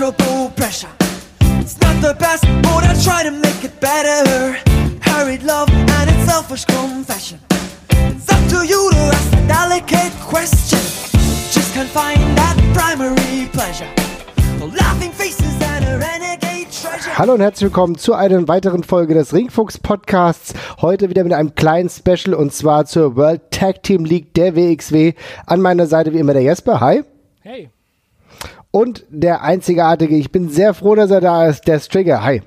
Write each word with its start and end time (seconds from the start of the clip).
immeasurable 0.00 0.50
pressure. 0.56 0.88
It's 1.60 1.78
not 1.80 2.00
the 2.00 2.14
best, 2.18 2.44
but 2.62 2.84
I 2.84 2.94
try 3.02 3.22
to 3.22 3.30
make 3.30 3.64
it 3.64 3.78
better. 3.80 4.56
Hurried 5.02 5.42
love 5.42 5.68
and 5.70 6.10
its 6.10 6.24
selfish 6.30 6.64
confession. 6.64 7.38
It's 7.90 8.28
up 8.32 8.42
to 8.48 8.66
you 8.66 8.90
to 8.92 8.96
ask 8.96 9.32
a 9.34 9.46
delicate 9.46 10.12
question. 10.22 10.78
Just 11.52 11.74
can't 11.74 11.88
find 11.88 12.18
that 12.38 12.56
primary 12.72 13.48
pleasure. 13.52 13.88
The 14.58 14.66
laughing 14.66 15.12
faces 15.12 15.60
and 15.60 15.84
a 15.84 15.98
renegade 15.98 16.70
treasure. 16.70 17.18
Hallo 17.18 17.34
und 17.34 17.40
herzlich 17.40 17.64
willkommen 17.64 17.98
zu 17.98 18.14
einer 18.14 18.48
weiteren 18.48 18.84
Folge 18.84 19.14
des 19.14 19.34
Ringfuchs 19.34 19.78
Podcasts. 19.78 20.54
Heute 20.80 21.10
wieder 21.10 21.24
mit 21.24 21.34
einem 21.34 21.54
kleinen 21.54 21.90
Special 21.90 22.34
und 22.34 22.54
zwar 22.54 22.86
zur 22.86 23.16
World 23.16 23.50
Tag 23.50 23.82
Team 23.82 24.06
League 24.06 24.32
der 24.32 24.56
WXW. 24.56 25.12
An 25.46 25.60
meiner 25.60 25.86
Seite 25.86 26.14
wie 26.14 26.18
immer 26.18 26.32
der 26.32 26.42
Jesper. 26.42 26.80
Hi. 26.80 27.02
Hey. 27.42 27.70
Und 28.72 29.04
der 29.08 29.42
einzigartige, 29.42 30.16
ich 30.16 30.30
bin 30.30 30.48
sehr 30.48 30.74
froh, 30.74 30.94
dass 30.94 31.10
er 31.10 31.20
da 31.20 31.48
ist, 31.48 31.66
der 31.66 31.80
Strigger. 31.80 32.22
Hi. 32.22 32.42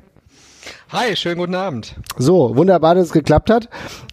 Hi, 0.90 1.16
schönen 1.16 1.38
guten 1.38 1.56
Abend. 1.56 1.96
So, 2.18 2.56
wunderbar, 2.56 2.96
dass 2.96 3.08
es 3.08 3.12
geklappt 3.12 3.50
hat. 3.50 3.68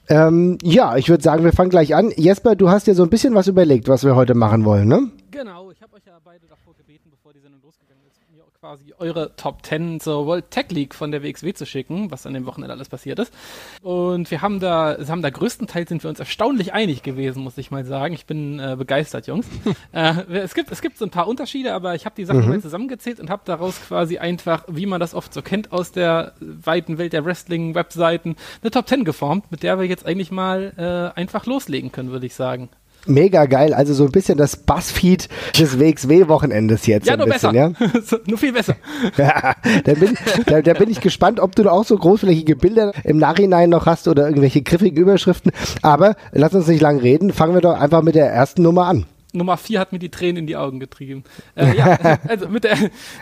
Ähm, 0.09 0.59
ja, 0.63 0.97
ich 0.97 1.09
würde 1.09 1.23
sagen, 1.23 1.45
wir 1.45 1.53
fangen 1.53 1.71
gleich 1.71 1.95
an. 1.95 2.11
Jesper, 2.17 2.57
du 2.57 2.69
hast 2.69 2.89
dir 2.89 2.97
so 2.97 3.05
ein 3.05 3.11
bisschen 3.11 3.35
was 3.35 3.47
überlegt, 3.47 3.87
was 3.87 4.03
wir 4.03 4.17
heute 4.17 4.35
machen 4.35 4.65
wollen, 4.65 4.89
ne? 4.89 5.11
Genau, 5.31 5.71
ich 5.71 5.81
habe 5.83 5.95
euch 5.95 6.03
ja 6.05 6.19
beide 6.25 6.47
davor 6.49 6.75
gebeten, 6.77 7.11
bevor 7.11 7.33
die 7.33 7.39
Sendung 7.39 7.61
losgegangen 7.63 8.03
ist, 8.09 8.19
mir 8.35 8.43
quasi 8.61 8.93
eure 8.99 9.35
Top 9.37 9.65
10 9.65 10.01
zur 10.01 10.27
World 10.27 10.51
Tech 10.51 10.67
League 10.69 10.95
von 10.95 11.11
der 11.11 11.23
WXW 11.23 11.55
zu 11.55 11.65
schicken, 11.65 12.11
was 12.11 12.27
an 12.27 12.35
dem 12.35 12.45
Wochenende 12.45 12.75
alles 12.75 12.91
passiert 12.91 13.19
ist. 13.19 13.33
Und 13.81 14.31
wir 14.31 14.43
haben 14.43 14.61
da, 14.61 14.99
wir 14.99 15.09
haben 15.09 15.23
da 15.23 15.31
größtenteils 15.31 15.89
sind 15.89 16.03
wir 16.03 16.11
uns 16.11 16.19
erstaunlich 16.19 16.75
einig 16.75 17.03
gewesen, 17.03 17.43
muss 17.43 17.57
ich 17.57 17.71
mal 17.71 17.87
sagen. 17.87 18.13
Ich 18.13 18.27
bin 18.27 18.59
äh, 18.59 18.77
begeistert, 18.77 19.27
Jungs. 19.27 19.47
äh, 19.93 20.13
es 20.35 20.53
gibt, 20.53 20.71
es 20.71 20.83
gibt 20.83 20.99
so 20.99 21.07
ein 21.07 21.11
paar 21.11 21.27
Unterschiede, 21.27 21.73
aber 21.73 21.95
ich 21.95 22.05
habe 22.05 22.15
die 22.15 22.27
Sachen 22.27 22.47
mal 22.47 22.61
zusammengezählt 22.61 23.19
und 23.19 23.31
habe 23.31 23.41
daraus 23.47 23.81
quasi 23.81 24.19
einfach, 24.19 24.65
wie 24.69 24.85
man 24.85 25.01
das 25.01 25.15
oft 25.15 25.33
so 25.33 25.41
kennt 25.41 25.73
aus 25.73 25.93
der 25.93 26.35
weiten 26.41 26.99
Welt 26.99 27.15
der 27.15 27.25
Wrestling-Webseiten, 27.25 28.37
eine 28.61 28.71
Top 28.71 28.87
10 28.87 29.05
geformt, 29.05 29.51
mit 29.51 29.63
der 29.63 29.79
wir 29.79 29.87
jetzt 29.87 30.05
eigentlich 30.05 30.31
mal 30.31 30.75
äh, 30.77 31.19
einfach 31.19 31.47
loslegen 31.47 31.93
können, 31.93 32.11
würde 32.11 32.27
ich 32.27 32.35
sagen. 32.35 32.69
Mega 33.07 33.47
geil. 33.47 33.75
Also 33.75 33.95
so 33.95 34.05
ein 34.05 34.11
bisschen 34.11 34.39
das 34.39 34.57
Buzzfeed 34.57 35.29
des 35.59 35.79
WXW-Wochenendes 35.79 36.87
jetzt. 36.87 37.07
Ja, 37.07 37.15
ein 37.15 37.19
nur 37.19 37.29
bisschen, 37.29 37.53
besser. 37.53 37.75
Ja? 38.13 38.19
Nur 38.27 38.39
viel 38.39 38.53
besser. 38.53 38.77
Ja, 39.17 39.55
da, 39.85 39.95
bin, 39.95 40.17
da, 40.47 40.63
da 40.63 40.73
bin 40.75 40.91
ich 40.91 41.01
gespannt, 41.01 41.41
ob 41.41 41.55
du 41.55 41.69
auch 41.71 41.85
so 41.85 41.97
großflächige 41.97 42.57
Bilder 42.57 42.93
im 43.05 43.19
Nachhinein 43.19 43.71
noch 43.71 43.87
hast 43.87 44.09
oder 44.09 44.27
irgendwelche 44.27 44.63
griffigen 44.63 44.97
Überschriften. 44.97 45.53
Aber 45.83 46.17
lass 46.33 46.55
uns 46.55 46.67
nicht 46.69 46.81
lang 46.81 46.99
reden. 46.99 47.33
Fangen 47.33 47.55
wir 47.55 47.61
doch 47.61 47.79
einfach 47.79 48.03
mit 48.03 48.15
der 48.15 48.31
ersten 48.31 48.63
Nummer 48.63 48.87
an. 48.87 49.07
Nummer 49.35 49.57
4 49.57 49.81
hat 49.81 49.93
mir 49.93 49.99
die 49.99 50.11
Tränen 50.11 50.39
in 50.39 50.47
die 50.47 50.57
Augen 50.57 50.81
getrieben. 50.81 51.25
Äh, 51.55 51.77
ja, 51.77 52.19
also 52.29 52.49
mit 52.51 52.65
der, 52.65 52.77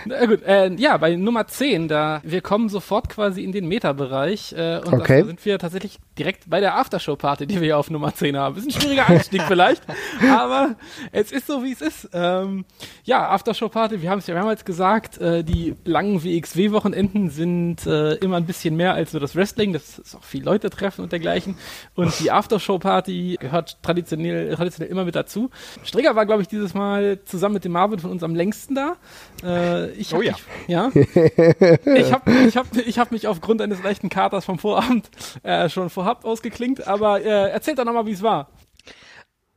na 0.06 0.26
gut, 0.26 0.42
äh, 0.44 0.72
ja, 0.74 0.96
bei 0.96 1.14
Nummer 1.16 1.46
10, 1.46 1.88
da, 1.88 2.20
wir 2.24 2.40
kommen 2.40 2.68
sofort 2.68 3.08
quasi 3.08 3.42
in 3.44 3.52
den 3.52 3.66
Meta-Bereich, 3.68 4.52
äh, 4.52 4.78
und 4.84 4.94
Okay. 4.94 5.20
da 5.20 5.26
sind 5.26 5.44
wir 5.44 5.58
tatsächlich 5.58 5.98
direkt 6.18 6.48
bei 6.50 6.60
der 6.60 6.76
Aftershow-Party, 6.76 7.46
die 7.46 7.56
wir 7.56 7.62
hier 7.62 7.78
auf 7.78 7.90
Nummer 7.90 8.14
10 8.14 8.36
haben. 8.36 8.56
Ist 8.56 8.66
ein 8.66 8.80
schwieriger 8.80 9.08
Einstieg 9.08 9.42
vielleicht, 9.48 9.82
aber 10.30 10.76
es 11.12 11.30
ist 11.32 11.46
so, 11.46 11.62
wie 11.62 11.72
es 11.72 11.80
ist. 11.80 12.08
Ähm, 12.12 12.64
ja, 13.04 13.28
Aftershow-Party, 13.28 14.02
wir 14.02 14.10
haben 14.10 14.18
es 14.18 14.26
ja 14.26 14.34
mehrmals 14.34 14.64
gesagt, 14.64 15.18
äh, 15.18 15.44
die 15.44 15.74
langen 15.84 16.22
WXW-Wochenenden 16.24 17.30
sind 17.30 17.86
äh, 17.86 18.14
immer 18.14 18.36
ein 18.36 18.46
bisschen 18.46 18.76
mehr 18.76 18.94
als 18.94 19.12
nur 19.12 19.20
das 19.20 19.36
Wrestling, 19.36 19.72
das 19.72 19.98
ist 19.98 20.14
auch 20.16 20.24
viel 20.24 20.42
Leute 20.44 20.70
treffen 20.70 21.02
und 21.02 21.12
dergleichen. 21.12 21.56
Und 21.94 22.18
die 22.20 22.30
Aftershow-Party 22.30 23.36
gehört 23.40 23.78
traditionell, 23.82 24.54
traditionell 24.54 24.90
immer 24.90 25.04
mit 25.04 25.14
dazu. 25.14 25.50
Strigger 25.98 26.14
war, 26.14 26.26
glaube 26.26 26.42
ich, 26.42 26.48
dieses 26.48 26.74
Mal 26.74 27.18
zusammen 27.24 27.54
mit 27.54 27.64
dem 27.64 27.72
Marvin 27.72 27.98
von 27.98 28.12
uns 28.12 28.22
am 28.22 28.36
längsten 28.36 28.76
da. 28.76 28.96
Äh, 29.42 29.90
ich 29.92 30.12
hab 30.12 30.20
Oh 30.20 30.22
ja. 30.22 30.32
Mich, 30.32 30.68
ja. 30.68 30.90
ich 30.94 32.12
habe 32.12 32.30
ich 32.46 32.56
hab, 32.56 32.76
ich 32.76 32.98
hab 33.00 33.10
mich 33.10 33.26
aufgrund 33.26 33.60
eines 33.60 33.82
leichten 33.82 34.08
Katers 34.08 34.44
vom 34.44 34.60
Vorabend 34.60 35.10
äh, 35.42 35.68
schon 35.68 35.90
vorab 35.90 36.24
ausgeklingt, 36.24 36.86
aber 36.86 37.20
äh, 37.20 37.50
erzählt 37.50 37.80
doch 37.80 37.84
nochmal, 37.84 38.06
wie 38.06 38.12
es 38.12 38.22
war. 38.22 38.48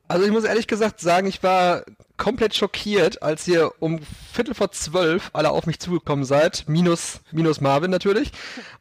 Also 0.08 0.26
ich 0.26 0.32
muss 0.32 0.44
ehrlich 0.44 0.66
gesagt 0.66 1.00
sagen, 1.00 1.28
ich 1.28 1.44
war 1.44 1.84
komplett 2.18 2.56
schockiert, 2.56 3.22
als 3.22 3.48
ihr 3.48 3.72
um 3.80 4.00
Viertel 4.34 4.56
vor 4.56 4.72
zwölf 4.72 5.30
alle 5.34 5.52
auf 5.52 5.68
mich 5.68 5.80
zugekommen 5.80 6.26
seid, 6.26 6.64
minus, 6.68 7.22
minus 7.32 7.62
Marvin 7.62 7.92
natürlich, 7.92 8.32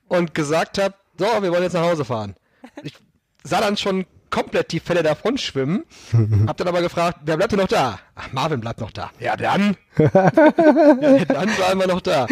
und 0.08 0.32
gesagt 0.32 0.78
habt, 0.78 0.96
so, 1.18 1.26
wir 1.26 1.50
wollen 1.50 1.62
jetzt 1.62 1.74
nach 1.74 1.84
Hause 1.84 2.06
fahren. 2.06 2.36
Ich 2.82 2.94
sah 3.44 3.60
dann 3.60 3.76
schon 3.76 4.06
komplett 4.30 4.72
die 4.72 4.80
Fälle 4.80 5.02
davon 5.02 5.38
schwimmen, 5.38 5.84
hab 6.46 6.56
dann 6.56 6.68
aber 6.68 6.82
gefragt, 6.82 7.20
wer 7.24 7.36
bleibt 7.36 7.52
denn 7.52 7.58
noch 7.60 7.68
da? 7.68 7.98
Ach, 8.20 8.32
Marvin 8.32 8.60
bleibt 8.60 8.80
noch 8.80 8.90
da. 8.90 9.10
Ja, 9.18 9.34
dann. 9.36 9.76
ja, 9.98 10.08
dann 10.10 11.50
bleiben 11.56 11.80
wir 11.80 11.86
noch 11.86 12.02
da. 12.02 12.26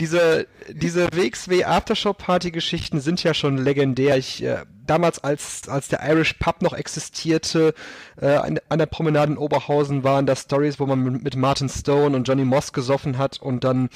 Diese, 0.00 0.48
diese 0.68 1.06
WXW 1.12 1.64
Aftershow 1.64 2.12
Party 2.12 2.50
Geschichten 2.50 3.00
sind 3.00 3.22
ja 3.22 3.34
schon 3.34 3.56
legendär. 3.56 4.16
Ich, 4.16 4.42
äh, 4.42 4.64
damals 4.84 5.22
als, 5.22 5.68
als 5.68 5.86
der 5.88 6.00
Irish 6.08 6.34
Pub 6.34 6.60
noch 6.62 6.72
existierte, 6.72 7.72
äh, 8.20 8.34
an, 8.34 8.58
an 8.68 8.78
der 8.80 8.86
Promenade 8.86 9.32
in 9.32 9.38
Oberhausen 9.38 10.02
waren 10.02 10.26
da 10.26 10.34
Stories, 10.34 10.80
wo 10.80 10.86
man 10.86 11.00
mit, 11.00 11.22
mit 11.22 11.36
Martin 11.36 11.68
Stone 11.68 12.16
und 12.16 12.26
Johnny 12.26 12.44
Moss 12.44 12.72
gesoffen 12.72 13.16
hat 13.16 13.40
und 13.40 13.62
dann 13.62 13.90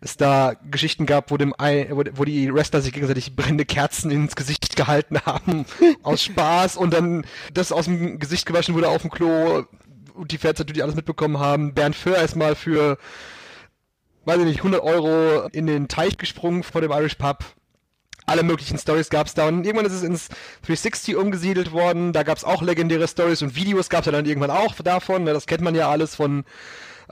es 0.00 0.16
da 0.16 0.54
Geschichten 0.68 1.06
gab, 1.06 1.30
wo 1.30 1.36
dem 1.36 1.54
wo, 1.58 2.02
wo 2.14 2.24
die 2.24 2.52
Wrestler 2.52 2.80
sich 2.80 2.92
gegenseitig 2.92 3.36
brennende 3.36 3.66
Kerzen 3.66 4.10
ins 4.10 4.34
Gesicht 4.34 4.74
gehalten 4.74 5.20
haben 5.24 5.64
aus 6.02 6.24
Spaß 6.24 6.76
und 6.76 6.92
dann 6.92 7.24
das 7.54 7.70
aus 7.70 7.84
dem 7.84 8.18
Gesicht 8.18 8.46
gewaschen 8.46 8.74
wurde 8.74 8.88
auf 8.88 9.02
dem 9.02 9.10
Klo 9.10 9.64
und 10.18 10.32
die 10.32 10.38
Fans 10.38 10.58
natürlich 10.58 10.82
alles 10.82 10.96
mitbekommen 10.96 11.38
haben. 11.38 11.74
Bernd 11.74 11.96
Föhr 11.96 12.18
ist 12.18 12.36
mal 12.36 12.54
für 12.54 12.98
weiß 14.28 14.38
ich 14.40 14.44
nicht, 14.44 14.58
100 14.58 14.82
Euro 14.82 15.48
in 15.52 15.66
den 15.66 15.88
Teich 15.88 16.18
gesprungen 16.18 16.62
vor 16.62 16.82
dem 16.82 16.92
Irish 16.92 17.14
Pub. 17.14 17.44
Alle 18.26 18.42
möglichen 18.42 18.78
Stories 18.78 19.08
gab's 19.08 19.32
da 19.32 19.48
und 19.48 19.64
irgendwann 19.64 19.86
ist 19.86 19.94
es 19.94 20.02
ins 20.02 20.28
360 20.66 21.16
umgesiedelt 21.16 21.72
worden. 21.72 22.12
Da 22.12 22.24
gab's 22.24 22.44
auch 22.44 22.60
legendäre 22.60 23.08
Stories 23.08 23.40
und 23.40 23.56
Videos 23.56 23.88
gab's 23.88 24.04
ja 24.04 24.12
dann 24.12 24.26
irgendwann 24.26 24.50
auch 24.50 24.74
davon. 24.74 25.24
ne, 25.24 25.32
Das 25.32 25.46
kennt 25.46 25.62
man 25.62 25.74
ja 25.74 25.88
alles 25.88 26.14
von 26.14 26.44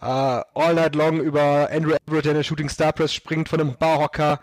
äh, 0.03 0.05
All 0.05 0.75
Night 0.75 0.95
Long 0.95 1.19
über 1.21 1.71
Andrew 1.73 1.95
Everett, 2.07 2.27
der 2.27 2.33
in 2.33 2.37
der 2.37 2.45
Shooting 2.45 2.69
Star 2.69 2.93
Press 2.93 3.15
springt 3.15 3.49
von 3.49 3.61
einem 3.63 3.77
Barhocker. 3.79 4.41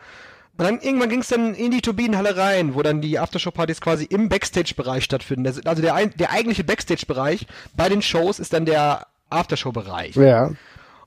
Und 0.57 0.65
dann 0.65 0.79
irgendwann 0.81 1.09
ging's 1.09 1.29
dann 1.29 1.55
in 1.55 1.71
die 1.71 1.81
Turbinenhalle 1.81 2.37
rein, 2.37 2.75
wo 2.75 2.83
dann 2.83 3.01
die 3.01 3.17
Aftershow-Partys 3.17 3.81
quasi 3.81 4.03
im 4.05 4.29
Backstage-Bereich 4.29 5.03
stattfinden. 5.03 5.43
Das- 5.43 5.65
Also 5.65 5.81
der, 5.81 6.05
der 6.07 6.31
eigentliche 6.31 6.63
Backstage-Bereich 6.63 7.47
bei 7.75 7.89
den 7.89 8.01
Shows 8.03 8.37
ist 8.39 8.53
dann 8.53 8.65
der 8.65 9.07
Aftershow-Bereich. 9.31 10.15
Ja. 10.15 10.51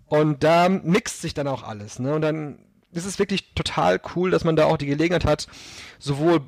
Und 0.09 0.43
da 0.43 0.69
mixt 0.69 1.23
sich 1.23 1.33
dann 1.35 1.47
auch 1.49 1.63
alles. 1.63 1.99
Ne? 2.01 2.15
Und 2.15 2.23
dann 2.23 2.59
ist 2.93 3.05
es 3.07 3.19
wirklich 3.21 3.55
total 3.55 4.01
cool, 4.15 4.31
dass 4.31 4.43
man 4.45 4.57
da 4.57 4.65
auch 4.65 4.79
die 4.79 4.87
Gelegenheit 4.87 5.25
hat, 5.25 5.47
sowohl 5.99 6.41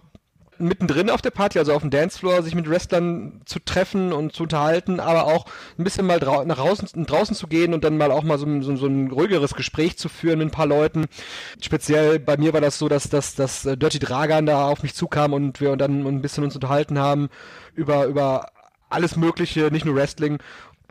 mittendrin 0.59 1.11
auf 1.11 1.23
der 1.23 1.31
Party, 1.31 1.59
also 1.59 1.73
auf 1.73 1.83
dem 1.83 1.91
Dancefloor, 1.91 2.43
sich 2.43 2.55
mit 2.55 2.69
Wrestlern 2.69 3.41
zu 3.45 3.59
treffen 3.61 4.13
und 4.13 4.33
zu 4.33 4.45
unterhalten, 4.45 5.01
aber 5.01 5.25
auch 5.25 5.47
ein 5.79 5.85
bisschen 5.85 6.07
mal 6.07 6.21
drau 6.21 6.45
nach 6.45 6.57
draußen, 6.57 7.07
draußen 7.07 7.35
zu 7.37 7.47
gehen 7.47 7.75
und 7.75 7.85
dann 7.85 7.97
mal 7.97 8.11
auch 8.11 8.23
mal 8.25 8.39
so, 8.39 8.47
ein- 8.47 8.63
so, 8.63 8.75
so 8.77 8.87
ein 8.87 9.11
ruhigeres 9.11 9.55
Gespräch 9.55 9.99
zu 9.99 10.09
führen 10.09 10.39
mit 10.39 10.49
ein 10.49 10.53
paar 10.53 10.67
Leuten. 10.67 11.07
Speziell 11.61 12.19
bei 12.19 12.37
mir 12.37 12.53
war 12.53 12.61
das 12.61 12.79
so, 12.79 12.89
dass, 12.89 13.09
dass, 13.09 13.35
dass 13.35 13.65
äh, 13.67 13.77
Dirty 13.77 13.99
Dragan 13.99 14.47
da 14.47 14.67
auf 14.69 14.83
mich 14.83 14.95
zukam 14.95 15.33
und 15.33 15.61
wir 15.61 15.77
dann 15.77 16.07
ein 16.07 16.23
bisschen 16.23 16.45
uns 16.45 16.55
unterhalten 16.55 16.99
haben 16.99 17.29
über, 17.75 18.07
über 18.07 18.51
alles 18.91 19.17
Mögliche, 19.17 19.71
nicht 19.71 19.85
nur 19.85 19.95
Wrestling. 19.95 20.39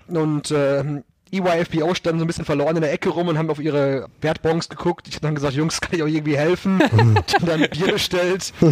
Und 0.07 0.51
ähm, 0.55 1.03
EYFBO 1.32 1.94
standen 1.94 2.20
so 2.20 2.26
ein 2.26 2.28
bisschen 2.28 2.46
verloren 2.46 2.76
in 2.76 2.82
der 2.82 2.92
Ecke 2.92 3.10
rum 3.10 3.28
und 3.28 3.38
haben 3.38 3.50
auf 3.50 3.60
ihre 3.60 4.08
Wertbons 4.22 4.70
geguckt. 4.70 5.08
Ich 5.08 5.16
habe 5.16 5.26
dann 5.26 5.36
gesagt, 5.36 5.54
Jungs, 5.54 5.82
kann 5.82 5.94
ich 5.96 6.04
euch 6.04 6.14
irgendwie 6.14 6.38
helfen? 6.38 6.82
ich 7.28 7.36
habe 7.36 7.46
dann 7.46 7.70
Bier 7.70 7.94
bestellt. 7.94 8.54
Die 8.62 8.68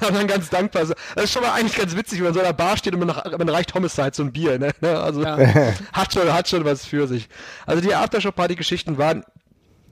waren 0.00 0.14
dann 0.14 0.26
ganz 0.26 0.50
dankbar. 0.50 0.82
Also, 0.82 0.94
Das 1.14 1.24
ist 1.24 1.32
schon 1.32 1.42
mal 1.42 1.52
eigentlich 1.52 1.76
ganz 1.76 1.96
witzig, 1.96 2.18
wenn 2.18 2.26
man 2.26 2.34
so 2.34 2.40
an 2.40 2.46
der 2.46 2.52
Bar 2.52 2.76
steht 2.76 2.94
und 2.94 3.00
man, 3.00 3.08
nach, 3.08 3.38
man 3.38 3.48
reicht 3.48 3.74
Homicide 3.74 4.12
so 4.12 4.22
ein 4.22 4.32
Bier. 4.32 4.58
Ne? 4.58 4.72
Also 4.82 5.22
Ja. 5.22 5.38
hat, 5.92 6.12
schon, 6.12 6.32
hat 6.32 6.48
schon 6.48 6.64
was 6.64 6.84
für 6.84 7.06
sich. 7.06 7.28
Also 7.66 7.82
die 7.82 7.94
Aftershow-Party-Geschichten 7.94 8.98
waren 8.98 9.24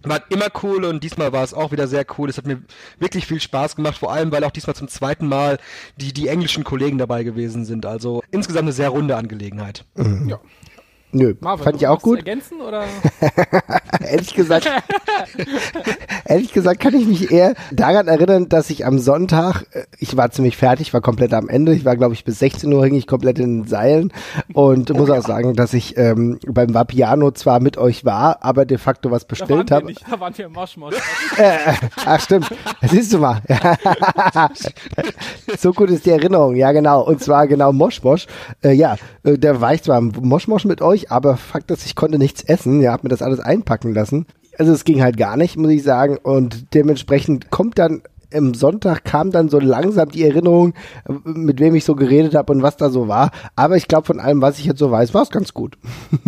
war 0.07 0.21
immer 0.29 0.49
cool 0.63 0.85
und 0.85 1.03
diesmal 1.03 1.33
war 1.33 1.43
es 1.43 1.55
auch 1.55 1.73
wieder 1.73 1.89
sehr 1.89 2.05
cool. 2.19 2.29
Es 2.29 2.37
hat 2.37 2.47
mir 2.47 2.63
wirklich 2.99 3.27
viel 3.27 3.41
Spaß 3.41 3.75
gemacht, 3.77 3.97
vor 3.97 4.13
allem 4.13 4.31
weil 4.33 4.45
auch 4.45 4.51
diesmal 4.51 4.77
zum 4.77 4.89
zweiten 4.89 5.27
Mal 5.27 5.59
die, 5.97 6.13
die 6.13 6.29
englischen 6.29 6.63
Kollegen 6.63 6.99
dabei 6.99 7.25
gewesen 7.25 7.65
sind. 7.65 7.87
Also 7.87 8.23
insgesamt 8.31 8.65
eine 8.65 8.73
sehr 8.73 8.91
runde 8.91 9.17
Angelegenheit. 9.17 9.85
Ja. 10.27 10.41
Nö, 11.15 11.35
Marvin, 11.41 11.65
fand 11.65 11.77
ich 11.77 11.87
auch 11.87 12.03
gut. 12.03 12.19
Ergänzen 12.19 12.61
oder? 12.61 12.85
ehrlich 14.01 14.35
gesagt, 14.35 14.69
ehrlich 16.25 16.53
gesagt 16.53 16.81
kann 16.81 16.93
ich 16.93 17.07
mich 17.07 17.31
eher 17.31 17.55
daran 17.71 18.09
erinnern, 18.09 18.49
dass 18.49 18.69
ich 18.69 18.85
am 18.85 18.99
Sonntag, 18.99 19.65
äh, 19.71 19.85
ich 20.01 20.17
war 20.17 20.33
ziemlich 20.33 20.57
fertig, 20.57 20.93
war 20.93 21.01
komplett 21.01 21.33
am 21.33 21.49
Ende. 21.49 21.73
Ich 21.73 21.85
war, 21.85 21.97
glaube 21.97 22.15
ich, 22.15 22.25
bis 22.25 22.41
16 22.41 22.73
Uhr 22.73 22.85
hing 22.85 22.97
ich 22.97 23.07
komplett 23.07 23.39
in 23.39 23.61
den 23.61 23.69
Seilen 23.69 24.13
und 24.55 24.93
muss 24.93 25.09
auch 25.09 25.23
sagen, 25.23 25.55
dass 25.55 25.73
ich 25.73 25.97
ähm, 25.97 26.41
beim 26.49 26.75
Vapiano 26.75 27.31
zwar 27.31 27.61
mit 27.61 27.79
euch 27.79 28.05
war, 28.05 28.43
aber 28.43 28.65
de 28.65 28.79
facto 28.79 29.13
was 29.13 29.25
bestellt 29.25 29.71
habe. 29.71 29.93
da 30.11 30.19
waren 30.19 30.37
wir 30.37 30.47
im 30.47 30.53
Moschmosch. 30.53 30.97
Äh, 31.37 31.75
ach 32.05 32.21
stimmt, 32.21 32.49
siehst 32.83 33.13
du 33.13 33.19
mal. 33.19 33.41
So 35.59 35.73
gut 35.73 35.91
ist 35.91 36.07
die 36.07 36.11
Erinnerung, 36.11 36.57
ja 36.57 36.73
genau. 36.73 37.03
Und 37.03 37.23
zwar 37.23 37.47
genau 37.47 37.73
Moschmosch. 37.73 38.27
Äh, 38.63 38.73
ja, 38.73 38.97
äh, 39.23 39.39
da 39.39 39.61
war 39.61 39.75
ich 39.75 39.83
zwar 39.83 40.01
Moschmosch 40.01 40.65
mit 40.65 40.83
euch, 40.83 41.11
aber 41.11 41.37
Fakt 41.37 41.71
ist, 41.71 41.87
ich 41.87 41.95
konnte 41.95 42.19
nichts 42.19 42.43
essen. 42.43 42.81
Ja, 42.81 42.93
hab 42.93 43.03
mir 43.05 43.11
das 43.11 43.23
alles 43.23 43.41
einpacken 43.41 43.95
lassen. 43.95 44.27
Also 44.59 44.73
es 44.73 44.85
ging 44.85 45.03
halt 45.03 45.17
gar 45.17 45.37
nicht, 45.37 45.57
muss 45.57 45.71
ich 45.71 45.83
sagen. 45.83 46.17
Und 46.17 46.75
dementsprechend 46.75 47.51
kommt 47.51 47.79
dann 47.79 48.03
im 48.31 48.53
Sonntag 48.55 49.05
kam 49.05 49.31
dann 49.31 49.49
so 49.49 49.61
langsam 49.61 50.09
die 50.11 50.25
Erinnerung, 50.25 50.75
mit 51.25 51.61
wem 51.61 51.77
ich 51.77 51.85
so 51.85 51.95
geredet 51.95 52.35
habe 52.35 52.53
und 52.53 52.63
was 52.63 52.77
da 52.77 52.91
so 52.91 53.07
war. 53.07 53.31
Aber 53.55 53.77
ich 53.77 53.87
glaube, 53.87 54.07
von 54.07 54.19
allem, 54.19 54.43
was 54.43 54.59
ich 54.59 54.65
jetzt 54.65 54.81
so 54.81 54.91
weiß, 54.91 55.15
war 55.15 55.23
es 55.23 55.31
ganz 55.31 55.55
gut. 55.55 55.79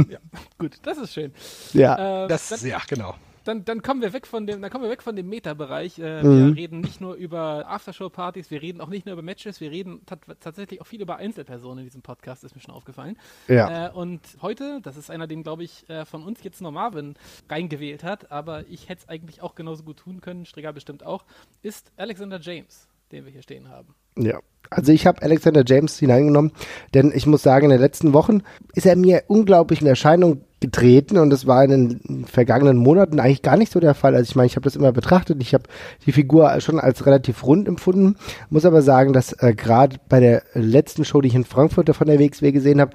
Ja, 0.09 0.19
gut, 0.57 0.77
das 0.85 0.99
ist 0.99 1.15
schön. 1.15 1.33
Ja. 1.73 2.25
Äh, 2.25 2.29
Das, 2.29 2.49
dann, 2.49 2.65
ja, 2.69 2.79
genau. 2.89 3.15
Dann, 3.47 3.65
dann 3.65 3.83
kommen 3.83 4.01
wir 4.03 4.13
weg 4.13 4.27
von 4.27 4.47
dem, 4.47 4.61
dann 4.63 4.71
kommen 4.71 4.85
wir 4.85 4.91
weg 4.91 5.03
von 5.03 5.15
dem 5.17 5.29
Meta-Bereich. 5.29 5.99
Äh, 5.99 6.23
Mhm. 6.23 6.49
Wir 6.49 6.57
reden 6.57 6.81
nicht 6.81 7.01
nur 7.01 7.15
über 7.15 7.65
Aftershow-Partys, 7.69 8.51
wir 8.51 8.63
reden 8.63 8.81
auch 8.81 8.89
nicht 8.89 9.07
nur 9.07 9.13
über 9.15 9.23
Matches, 9.23 9.61
wir 9.61 9.71
reden 9.71 10.01
tat- 10.07 10.21
tatsächlich 10.41 10.81
auch 10.81 10.87
viel 10.87 11.01
über 11.01 11.17
Einzelpersonen 11.17 11.79
in 11.81 11.85
diesem 11.85 12.03
Podcast, 12.03 12.45
ist 12.45 12.55
mir 12.55 12.61
schon 12.63 12.75
aufgefallen. 12.75 13.17
Ja. 13.49 13.89
Äh, 13.89 13.93
und 13.93 14.21
heute, 14.43 14.81
das 14.83 14.97
ist 14.97 15.11
einer, 15.11 15.27
den 15.27 15.43
glaube 15.43 15.65
ich 15.65 15.89
äh, 15.89 16.05
von 16.05 16.23
uns 16.25 16.43
jetzt 16.43 16.61
nur 16.61 16.73
Marvin 16.73 17.15
reingewählt 17.49 18.03
hat, 18.05 18.31
aber 18.31 18.67
ich 18.69 18.89
hätte 18.89 19.03
es 19.05 19.09
eigentlich 19.09 19.43
auch 19.43 19.55
genauso 19.55 19.83
gut 19.85 19.99
tun 19.99 20.21
können, 20.21 20.47
Strigger 20.47 20.73
bestimmt 20.73 21.05
auch, 21.05 21.25
ist 21.63 21.93
Alexander 21.97 22.41
James, 22.41 22.89
den 23.13 23.25
wir 23.25 23.33
hier 23.33 23.43
stehen 23.43 23.69
haben. 23.69 23.95
Ja. 24.19 24.41
Also 24.71 24.91
ich 24.93 25.07
habe 25.07 25.23
Alexander 25.23 25.63
James 25.65 25.97
hineingenommen, 25.99 26.51
denn 26.93 27.13
ich 27.15 27.27
muss 27.27 27.43
sagen, 27.43 27.67
in 27.67 27.71
den 27.71 27.81
letzten 27.81 28.13
Wochen 28.13 28.43
ist 28.75 28.85
er 28.87 28.97
mir 28.97 29.23
unglaublich 29.29 29.81
in 29.81 29.87
Erscheinung 29.87 30.41
getreten 30.61 31.19
und 31.19 31.29
das 31.31 31.47
war 31.47 31.65
in 31.65 32.01
den 32.01 32.25
vergangenen 32.25 32.79
Monaten 32.79 33.21
eigentlich 33.21 33.43
gar 33.43 33.59
nicht 33.59 33.71
so 33.71 33.79
der 33.79 33.95
Fall. 33.95 34.15
Also 34.15 34.31
ich 34.31 34.37
meine, 34.37 34.47
ich 34.47 34.57
habe 34.57 34.65
das 34.65 34.75
immer 34.75 34.91
betrachtet, 34.91 35.37
ich 35.41 35.53
habe 35.53 35.65
die 36.07 36.13
Figur 36.13 36.59
schon 36.61 36.81
als 36.81 37.05
relativ 37.05 37.45
rund 37.45 37.69
empfunden, 37.69 38.17
muss 38.49 38.65
aber 38.65 38.81
sagen, 38.81 39.13
dass 39.13 39.33
äh, 39.35 39.55
gerade 39.55 39.97
bei 40.09 40.19
der 40.19 40.43
letzten 40.55 41.05
Show, 41.05 41.21
die 41.21 41.29
ich 41.29 41.35
in 41.35 41.45
Frankfurt 41.45 41.95
von 41.95 42.07
der 42.07 42.19
WXW 42.19 42.53
gesehen 42.53 42.81
habe, 42.81 42.93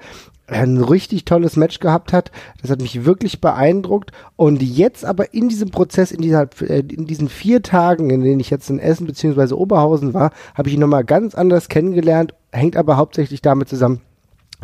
ein 0.48 0.78
richtig 0.78 1.24
tolles 1.24 1.56
Match 1.56 1.78
gehabt 1.78 2.12
hat. 2.12 2.30
Das 2.60 2.70
hat 2.70 2.80
mich 2.80 3.04
wirklich 3.04 3.40
beeindruckt. 3.40 4.10
Und 4.36 4.62
jetzt 4.62 5.04
aber 5.04 5.32
in 5.32 5.48
diesem 5.48 5.70
Prozess, 5.70 6.12
in, 6.12 6.20
dieser, 6.20 6.48
äh, 6.60 6.80
in 6.80 7.06
diesen 7.06 7.28
vier 7.28 7.62
Tagen, 7.62 8.10
in 8.10 8.22
denen 8.22 8.40
ich 8.40 8.50
jetzt 8.50 8.68
in 8.70 8.78
Essen 8.78 9.06
bzw. 9.06 9.54
Oberhausen 9.54 10.14
war, 10.14 10.32
habe 10.54 10.68
ich 10.68 10.74
ihn 10.74 10.80
nochmal 10.80 11.04
ganz 11.04 11.34
anders 11.34 11.68
kennengelernt. 11.68 12.34
Hängt 12.50 12.76
aber 12.76 12.96
hauptsächlich 12.96 13.40
damit 13.40 13.68
zusammen, 13.68 14.02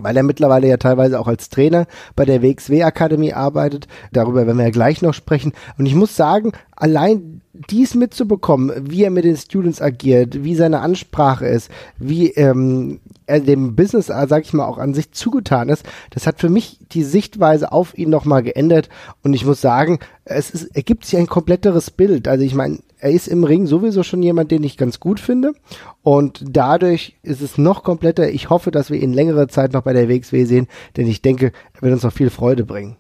weil 0.03 0.17
er 0.17 0.23
mittlerweile 0.23 0.69
ja 0.69 0.77
teilweise 0.77 1.19
auch 1.21 1.29
als 1.29 1.49
Trainer 1.49 1.87
bei 2.17 2.25
der 2.25 2.43
WXW 2.43 2.83
Akademie 2.83 3.33
arbeitet. 3.33 3.89
Darüber 4.13 4.47
werden 4.47 4.59
wir 4.59 4.65
ja 4.65 4.71
gleich 4.71 5.03
noch 5.03 5.15
sprechen. 5.15 5.53
Und 5.79 5.87
ich 5.87 5.95
muss 5.95 6.17
sagen, 6.17 6.53
allein 6.75 7.41
dies 7.71 7.95
mitzubekommen, 7.95 8.91
wie 8.91 9.05
er 9.05 9.11
mit 9.11 9.25
den 9.25 9.37
Students 9.37 9.83
agiert, 9.83 10.45
wie 10.45 10.55
seine 10.55 10.81
Ansprache 10.81 11.47
ist, 11.47 11.71
wie 11.99 12.31
ähm, 12.31 13.01
er 13.27 13.41
dem 13.41 13.75
Business, 13.75 14.09
äh, 14.09 14.27
sag 14.29 14.45
ich 14.45 14.53
mal, 14.53 14.67
auch 14.67 14.79
an 14.79 14.95
sich 14.95 15.13
zugetan 15.13 15.69
ist, 15.69 15.85
das 16.11 16.27
hat 16.27 16.41
für 16.41 16.49
mich 16.49 16.79
die 16.93 17.03
Sichtweise 17.03 17.73
auf 17.73 17.97
ihn 17.99 18.11
nochmal 18.11 18.43
geändert. 18.43 18.89
Und 19.23 19.35
ich 19.35 19.45
muss 19.45 19.61
sagen, 19.61 19.99
es 20.25 20.51
ist, 20.51 20.77
ergibt 20.77 21.05
sich 21.05 21.19
ein 21.19 21.27
kompletteres 21.27 21.91
Bild. 21.91 22.29
Also 22.29 22.45
ich 22.45 22.55
meine, 22.55 22.79
er 22.99 23.11
ist 23.11 23.29
im 23.29 23.45
Ring 23.45 23.67
sowieso 23.67 24.03
schon 24.03 24.23
jemand, 24.23 24.51
den 24.51 24.63
ich 24.63 24.77
ganz 24.77 25.01
gut 25.01 25.21
finde. 25.21 25.53
Und 26.03 26.43
dadurch 26.45 27.17
ist 27.23 27.41
es 27.41 27.59
noch 27.59 27.85
kompletter. 27.85 28.31
Ich 28.31 28.51
hoffe, 28.51 28.71
dass 28.71 28.91
wir 28.91 29.01
ihn 29.01 29.13
längere 29.13 29.49
Zeit 29.49 29.73
noch 29.73 29.83
bei 29.83 29.93
der 29.93 30.09
WXW 30.09 30.45
sehen, 30.45 30.69
denn 30.97 31.07
ich 31.07 31.23
denke, 31.23 31.53
er 31.75 31.83
wird 31.83 31.93
uns 31.93 32.03
noch 32.03 32.13
viel 32.13 32.31
Freude 32.31 32.65
bringen. 32.65 32.97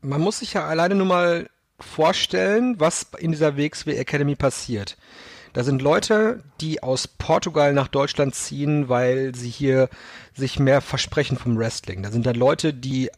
Man 0.00 0.20
muss 0.20 0.40
sich 0.40 0.54
ja 0.54 0.66
alleine 0.66 0.94
nur 0.94 1.06
mal 1.06 1.48
vorstellen, 1.78 2.76
was 2.78 3.06
in 3.18 3.32
dieser 3.32 3.56
WXW 3.56 3.96
Academy 3.96 4.34
passiert. 4.34 4.96
Da 5.52 5.64
sind 5.64 5.82
Leute, 5.82 6.42
die 6.60 6.82
aus 6.82 7.06
Portugal 7.06 7.74
nach 7.74 7.88
Deutschland 7.88 8.34
ziehen, 8.34 8.88
weil 8.88 9.34
sie 9.34 9.50
hier 9.50 9.88
sich 10.34 10.58
mehr 10.58 10.80
versprechen 10.80 11.36
vom 11.36 11.58
Wrestling. 11.58 12.02
Da 12.02 12.10
sind 12.10 12.24
dann 12.24 12.36
Leute, 12.36 12.72
die 12.72 13.10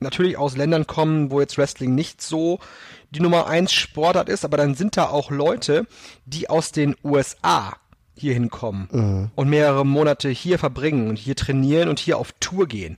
natürlich 0.00 0.36
aus 0.36 0.56
Ländern 0.56 0.86
kommen, 0.86 1.30
wo 1.30 1.40
jetzt 1.40 1.56
Wrestling 1.56 1.94
nicht 1.94 2.20
so 2.20 2.58
die 3.14 3.20
Nummer 3.20 3.46
eins 3.46 3.72
Sportart 3.72 4.28
ist, 4.28 4.44
aber 4.44 4.56
dann 4.56 4.74
sind 4.74 4.96
da 4.96 5.08
auch 5.08 5.30
Leute, 5.30 5.86
die 6.26 6.50
aus 6.50 6.72
den 6.72 6.96
USA 7.04 7.76
hier 8.16 8.34
hinkommen 8.34 9.30
und 9.34 9.48
mehrere 9.48 9.84
Monate 9.84 10.28
hier 10.28 10.58
verbringen 10.58 11.08
und 11.08 11.18
hier 11.18 11.34
trainieren 11.36 11.88
und 11.88 11.98
hier 11.98 12.18
auf 12.18 12.32
Tour 12.40 12.66
gehen. 12.66 12.96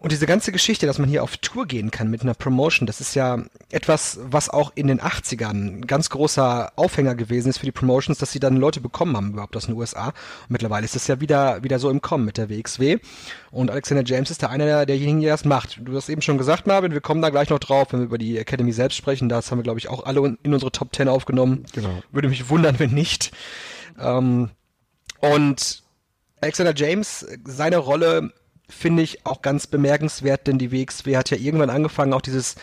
Und 0.00 0.12
diese 0.12 0.26
ganze 0.26 0.52
Geschichte, 0.52 0.86
dass 0.86 0.98
man 0.98 1.08
hier 1.08 1.24
auf 1.24 1.36
Tour 1.38 1.66
gehen 1.66 1.90
kann 1.90 2.08
mit 2.08 2.22
einer 2.22 2.34
Promotion, 2.34 2.86
das 2.86 3.00
ist 3.00 3.16
ja 3.16 3.42
etwas, 3.70 4.20
was 4.22 4.48
auch 4.48 4.70
in 4.76 4.86
den 4.86 5.00
80ern 5.00 5.50
ein 5.50 5.86
ganz 5.88 6.08
großer 6.08 6.72
Aufhänger 6.76 7.16
gewesen 7.16 7.48
ist 7.48 7.58
für 7.58 7.66
die 7.66 7.72
Promotions, 7.72 8.18
dass 8.18 8.30
sie 8.30 8.38
dann 8.38 8.56
Leute 8.56 8.80
bekommen 8.80 9.16
haben 9.16 9.32
überhaupt 9.32 9.56
aus 9.56 9.66
den 9.66 9.74
USA. 9.74 10.08
Und 10.08 10.50
mittlerweile 10.50 10.84
ist 10.84 10.94
es 10.94 11.08
ja 11.08 11.20
wieder, 11.20 11.64
wieder 11.64 11.80
so 11.80 11.90
im 11.90 12.00
Kommen 12.00 12.24
mit 12.24 12.38
der 12.38 12.48
WXW. 12.48 12.98
Und 13.50 13.72
Alexander 13.72 14.04
James 14.04 14.30
ist 14.30 14.40
der 14.40 14.50
einer 14.50 14.66
der, 14.66 14.86
derjenigen, 14.86 15.20
der 15.22 15.32
das 15.32 15.44
macht. 15.44 15.80
Du 15.82 15.96
hast 15.96 16.08
eben 16.08 16.22
schon 16.22 16.38
gesagt, 16.38 16.68
Marvin, 16.68 16.92
wir 16.92 17.00
kommen 17.00 17.20
da 17.20 17.30
gleich 17.30 17.50
noch 17.50 17.58
drauf, 17.58 17.88
wenn 17.90 17.98
wir 17.98 18.06
über 18.06 18.18
die 18.18 18.38
Academy 18.38 18.72
selbst 18.72 18.96
sprechen. 18.96 19.28
Das 19.28 19.50
haben 19.50 19.58
wir, 19.58 19.64
glaube 19.64 19.80
ich, 19.80 19.88
auch 19.88 20.06
alle 20.06 20.36
in 20.44 20.52
unsere 20.54 20.70
Top 20.70 20.94
10 20.94 21.08
aufgenommen. 21.08 21.64
Genau. 21.72 22.02
Würde 22.12 22.28
mich 22.28 22.48
wundern, 22.48 22.78
wenn 22.78 22.90
nicht. 22.90 23.32
Ähm, 23.98 24.50
und 25.20 25.82
Alexander 26.40 26.72
James, 26.76 27.26
seine 27.44 27.78
Rolle 27.78 28.32
finde 28.68 29.02
ich 29.02 29.26
auch 29.26 29.42
ganz 29.42 29.66
bemerkenswert, 29.66 30.46
denn 30.46 30.58
die 30.58 30.72
WXW 30.72 31.16
hat 31.16 31.30
ja 31.30 31.36
irgendwann 31.36 31.70
angefangen, 31.70 32.12
auch 32.12 32.20
dieses, 32.20 32.56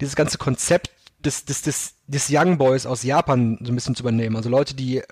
dieses 0.00 0.16
ganze 0.16 0.38
Konzept 0.38 0.90
des, 1.24 1.44
des, 1.44 1.62
des, 1.62 1.94
des 2.06 2.28
Young 2.30 2.58
Boys 2.58 2.86
aus 2.86 3.02
Japan 3.02 3.58
so 3.62 3.72
ein 3.72 3.74
bisschen 3.74 3.94
zu 3.94 4.02
übernehmen. 4.02 4.36
Also 4.36 4.48
Leute, 4.48 4.74
die 4.74 5.02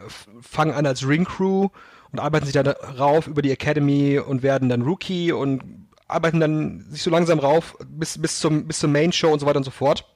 fangen 0.41 0.73
an 0.73 0.87
als 0.87 1.07
Ring 1.07 1.25
Crew 1.25 1.69
und 2.13 2.21
arbeiten 2.21 2.47
sich 2.47 2.55
dann 2.55 2.69
rauf 2.69 3.27
über 3.27 3.43
die 3.43 3.51
Academy 3.51 4.19
und 4.19 4.43
werden 4.43 4.69
dann 4.69 4.83
Rookie 4.83 5.33
und 5.33 5.89
arbeiten 6.09 6.39
dann 6.39 6.87
sich 6.91 7.03
so 7.03 7.11
langsam 7.11 7.39
rauf 7.39 7.77
bis, 7.89 8.21
bis 8.21 8.39
zum, 8.39 8.67
bis 8.67 8.79
zur 8.79 8.91
Main 8.91 9.13
Show 9.13 9.33
und 9.33 9.41
so 9.41 9.47
weiter 9.47 9.59
und 9.59 9.65
so 9.65 9.71
fort. 9.71 10.07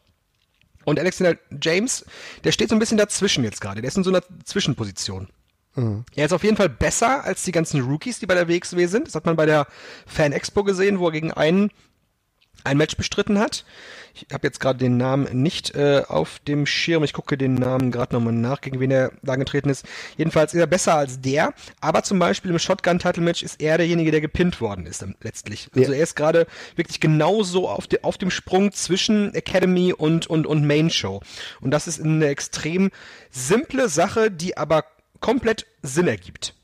Und 0.85 0.99
Alexander 0.99 1.39
James, 1.61 2.05
der 2.45 2.53
steht 2.53 2.69
so 2.69 2.77
ein 2.77 2.79
bisschen 2.79 2.97
dazwischen 2.97 3.45
jetzt 3.45 3.61
gerade. 3.61 3.83
Der 3.83 3.89
ist 3.89 3.97
in 3.97 4.05
so 4.05 4.11
einer 4.11 4.23
Zwischenposition. 4.45 5.29
Er 6.15 6.27
ist 6.27 6.33
auf 6.33 6.45
jeden 6.45 6.57
Fall 6.57 6.69
besser 6.69 7.25
als 7.25 7.45
die 7.45 7.53
ganzen 7.53 7.81
Rookies, 7.83 8.19
die 8.19 8.27
bei 8.27 8.35
der 8.35 8.49
WXW 8.49 8.87
sind. 8.87 9.07
Das 9.07 9.15
hat 9.15 9.27
man 9.27 9.37
bei 9.37 9.47
der 9.47 9.67
Fan 10.07 10.33
Expo 10.33 10.65
gesehen, 10.65 10.99
wo 10.99 11.07
er 11.07 11.13
gegen 11.13 11.33
einen 11.33 11.71
ein 12.65 12.77
Match 12.77 12.97
bestritten 12.97 13.39
hat. 13.39 13.65
Ich 14.13 14.27
habe 14.33 14.47
jetzt 14.47 14.61
gerade 14.61 14.79
den 14.79 14.97
Namen 14.97 15.43
nicht 15.43 15.75
äh, 15.75 16.03
auf 16.07 16.41
dem 16.41 16.67
Schirm. 16.67 17.05
Ich 17.05 17.13
gucke 17.13 17.39
den 17.39 17.55
Namen 17.55 17.91
gerade 17.91 18.15
nochmal 18.15 18.33
nach, 18.33 18.61
gegen 18.61 18.81
wen 18.81 18.91
er 18.91 19.13
da 19.23 19.33
angetreten 19.35 19.71
ist. 19.71 19.87
Jedenfalls 20.17 20.53
ist 20.53 20.61
er 20.61 20.67
besser 20.67 20.95
als 20.97 21.21
der. 21.21 21.55
Aber 21.81 22.03
zum 22.03 22.19
Beispiel 22.19 22.51
im 22.51 22.59
Shotgun-Title-Match 22.59 23.43
ist 23.43 23.61
er 23.63 23.79
derjenige, 23.79 24.11
der 24.11 24.21
gepinnt 24.21 24.61
worden 24.61 24.87
ist 24.87 25.03
dann 25.03 25.15
letztlich. 25.23 25.69
Also 25.75 25.93
er 25.93 26.03
ist 26.03 26.17
gerade 26.17 26.47
wirklich 26.77 27.01
genauso 27.01 27.69
auf, 27.69 27.87
de, 27.87 28.03
auf 28.03 28.19
dem 28.19 28.31
Sprung 28.31 28.73
zwischen 28.73 29.33
Academy 29.35 29.93
und, 29.93 30.27
und, 30.27 30.47
und 30.47 30.67
Main 30.67 30.91
Show. 30.91 31.21
Und 31.61 31.71
das 31.71 31.87
ist 31.87 32.03
eine 32.03 32.27
extrem 32.27 32.91
simple 33.31 33.89
Sache, 33.89 34.31
die 34.31 34.57
aber 34.57 34.85
komplett 35.21 35.67
Sinn 35.83 36.09
ergibt. 36.09 36.55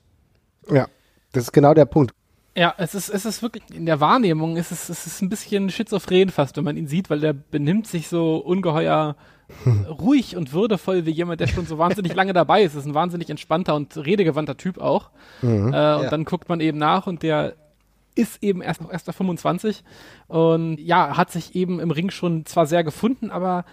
Ja, 0.70 0.86
das 1.32 1.44
ist 1.44 1.52
genau 1.52 1.75
der 1.75 1.84
Punkt. 1.86 2.12
Ja, 2.56 2.75
es 2.78 2.94
ist, 2.94 3.10
es 3.10 3.26
ist 3.26 3.42
wirklich, 3.42 3.64
in 3.75 3.84
der 3.84 4.00
Wahrnehmung 4.00 4.56
ist 4.56 4.72
es, 4.72 4.88
es 4.88 5.06
ist 5.06 5.20
ein 5.20 5.28
bisschen 5.28 5.68
schizophren 5.70 6.30
fast, 6.30 6.56
wenn 6.56 6.64
man 6.64 6.76
ihn 6.78 6.86
sieht, 6.88 7.10
weil 7.10 7.20
der 7.20 7.34
benimmt 7.34 7.86
sich 7.86 8.08
so 8.08 8.38
ungeheuer 8.38 9.14
ruhig 10.00 10.36
und 10.36 10.52
würdevoll 10.54 11.04
wie 11.06 11.10
jemand, 11.10 11.40
der 11.40 11.46
schon 11.48 11.66
so 11.66 11.76
wahnsinnig 11.78 12.14
lange 12.14 12.32
dabei 12.32 12.62
ist. 12.62 12.75
ist 12.75 12.86
ein 12.86 12.94
wahnsinnig 12.94 13.28
entspannter 13.30 13.75
und 13.75 13.96
redegewandter 13.96 14.56
Typ 14.56 14.78
auch. 14.78 15.10
Äh, 15.42 15.46
und 15.46 15.72
Ja. 15.75 16.08
dann 16.10 16.25
guckt 16.25 16.48
man 16.48 16.60
eben 16.60 16.78
nach 16.78 17.06
und 17.06 17.22
der 17.22 17.54
ist 18.14 18.42
eben 18.42 18.62
erst 18.62 18.80
noch 18.80 18.90
erst 18.90 19.12
25 19.12 19.84
und 20.26 20.78
ja, 20.80 21.18
hat 21.18 21.30
sich 21.30 21.54
eben 21.54 21.78
im 21.80 21.90
Ring 21.90 22.10
schon 22.10 22.46
zwar 22.46 22.64
sehr 22.66 22.82
gefunden, 22.82 23.30
aber 23.30 23.66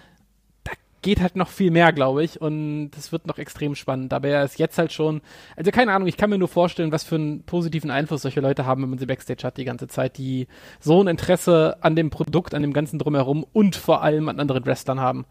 geht 1.03 1.21
halt 1.21 1.35
noch 1.35 1.49
viel 1.49 1.69
mehr, 1.69 1.93
glaube 1.93 2.23
ich, 2.23 2.41
und 2.41 2.89
das 2.91 3.11
wird 3.11 3.27
noch 3.27 3.37
extrem 3.37 3.75
spannend. 3.75 4.11
Aber 4.13 4.29
er 4.29 4.43
ist 4.43 4.57
jetzt 4.57 4.79
halt 4.79 4.91
schon, 4.91 5.21
also 5.55 5.69
keine 5.69 5.93
Ahnung, 5.93 6.07
ich 6.07 6.17
kann 6.17 6.31
mir 6.31 6.39
nur 6.39 6.47
vorstellen, 6.47 6.91
was 6.91 7.03
für 7.03 7.15
einen 7.15 7.43
positiven 7.43 7.91
Einfluss 7.91 8.23
solche 8.23 8.41
Leute 8.41 8.65
haben, 8.65 8.81
wenn 8.81 8.89
man 8.89 8.97
sie 8.97 9.05
Backstage 9.05 9.43
hat 9.43 9.57
die 9.57 9.65
ganze 9.65 9.87
Zeit, 9.87 10.17
die 10.17 10.47
so 10.79 11.03
ein 11.03 11.07
Interesse 11.07 11.77
an 11.81 11.95
dem 11.95 12.09
Produkt, 12.09 12.55
an 12.55 12.63
dem 12.63 12.73
ganzen 12.73 12.97
Drumherum 12.97 13.45
und 13.53 13.75
vor 13.75 14.01
allem 14.01 14.29
an 14.29 14.39
anderen 14.39 14.65
Wrestlern 14.65 14.99
haben. 14.99 15.25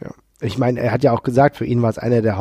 Ja. 0.00 0.10
Ich 0.40 0.58
meine, 0.58 0.80
er 0.80 0.90
hat 0.90 1.04
ja 1.04 1.12
auch 1.12 1.22
gesagt, 1.22 1.56
für 1.56 1.64
ihn 1.64 1.82
war 1.82 1.90
es 1.90 1.98
einer 1.98 2.20
der 2.20 2.36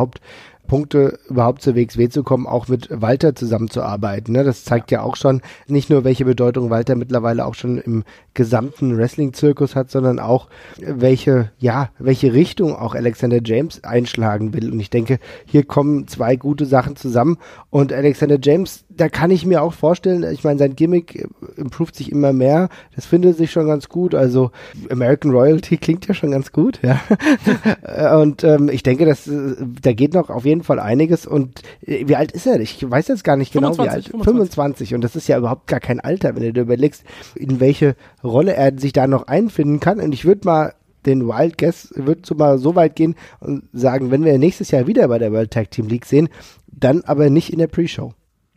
Hauptpunkte, 0.61 1.19
überhaupt 1.29 1.61
zur 1.61 1.75
WXW 1.75 2.09
zu 2.09 2.23
kommen, 2.23 2.47
auch 2.47 2.67
mit 2.67 2.87
Walter 2.89 3.35
zusammenzuarbeiten. 3.35 4.33
Ne? 4.33 4.43
Das 4.43 4.63
zeigt 4.63 4.89
ja 4.91 5.01
auch 5.01 5.15
schon 5.15 5.41
nicht 5.67 5.89
nur, 5.89 6.03
welche 6.03 6.23
Bedeutung 6.23 6.69
Walter 6.69 6.95
mittlerweile 6.95 7.45
auch 7.45 7.55
schon 7.55 7.77
im 7.77 8.03
gesamten 8.33 8.97
Wrestling-Zirkus 8.97 9.75
hat, 9.75 9.91
sondern 9.91 10.19
auch 10.19 10.47
welche, 10.79 11.51
ja, 11.59 11.89
welche 11.99 12.33
Richtung 12.33 12.75
auch 12.75 12.95
Alexander 12.95 13.39
James 13.43 13.83
einschlagen 13.83 14.53
will. 14.53 14.71
Und 14.71 14.79
ich 14.79 14.89
denke, 14.89 15.19
hier 15.45 15.65
kommen 15.65 16.07
zwei 16.07 16.37
gute 16.37 16.65
Sachen 16.65 16.95
zusammen. 16.95 17.37
Und 17.69 17.91
Alexander 17.91 18.37
James, 18.41 18.85
da 19.01 19.09
kann 19.09 19.31
ich 19.31 19.47
mir 19.47 19.63
auch 19.63 19.73
vorstellen, 19.73 20.23
ich 20.31 20.43
meine, 20.43 20.59
sein 20.59 20.75
Gimmick 20.75 21.15
äh, 21.15 21.25
improved 21.57 21.95
sich 21.95 22.11
immer 22.11 22.33
mehr. 22.33 22.69
Das 22.95 23.07
findet 23.07 23.35
sich 23.35 23.51
schon 23.51 23.65
ganz 23.65 23.89
gut. 23.89 24.13
Also 24.13 24.51
American 24.91 25.31
Royalty 25.31 25.77
klingt 25.81 26.07
ja 26.07 26.13
schon 26.13 26.29
ganz 26.29 26.51
gut, 26.51 26.79
ja. 26.83 27.01
Und 28.21 28.43
ähm, 28.43 28.69
ich 28.69 28.83
denke, 28.83 29.05
dass 29.05 29.27
äh, 29.27 29.55
da 29.81 29.93
geht 29.93 30.13
noch 30.13 30.29
auf 30.29 30.45
jeden 30.45 30.61
Fall 30.61 30.79
einiges. 30.79 31.25
Und 31.25 31.63
äh, 31.83 32.07
wie 32.07 32.15
alt 32.15 32.31
ist 32.31 32.45
er? 32.45 32.59
Ich 32.59 32.87
weiß 32.87 33.07
jetzt 33.07 33.23
gar 33.23 33.37
nicht 33.37 33.53
genau, 33.53 33.73
25, 33.73 33.83
wie 33.83 33.95
alt. 33.95 34.23
25. 34.23 34.55
25. 34.55 34.93
Und 34.93 35.03
das 35.03 35.15
ist 35.15 35.27
ja 35.27 35.39
überhaupt 35.39 35.65
gar 35.65 35.79
kein 35.79 35.99
Alter, 35.99 36.35
wenn 36.35 36.43
du 36.43 36.53
dir 36.53 36.61
überlegst, 36.61 37.03
in 37.33 37.59
welche 37.59 37.95
Rolle 38.23 38.53
er 38.53 38.77
sich 38.77 38.93
da 38.93 39.07
noch 39.07 39.25
einfinden 39.25 39.79
kann. 39.79 39.99
Und 39.99 40.13
ich 40.13 40.25
würde 40.25 40.45
mal 40.45 40.73
den 41.07 41.27
Wild 41.27 41.57
Guess 41.57 41.91
wird 41.95 42.27
so 42.27 42.35
mal 42.35 42.59
so 42.59 42.75
weit 42.75 42.95
gehen 42.95 43.15
und 43.39 43.63
sagen, 43.73 44.11
wenn 44.11 44.23
wir 44.23 44.37
nächstes 44.37 44.69
Jahr 44.69 44.85
wieder 44.85 45.07
bei 45.07 45.17
der 45.17 45.31
World 45.31 45.49
Tag 45.49 45.71
Team 45.71 45.87
League 45.87 46.05
sehen, 46.05 46.29
dann 46.67 47.01
aber 47.01 47.31
nicht 47.31 47.51
in 47.51 47.57
der 47.57 47.65
Pre-Show. 47.65 48.13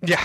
Ja, 0.06 0.18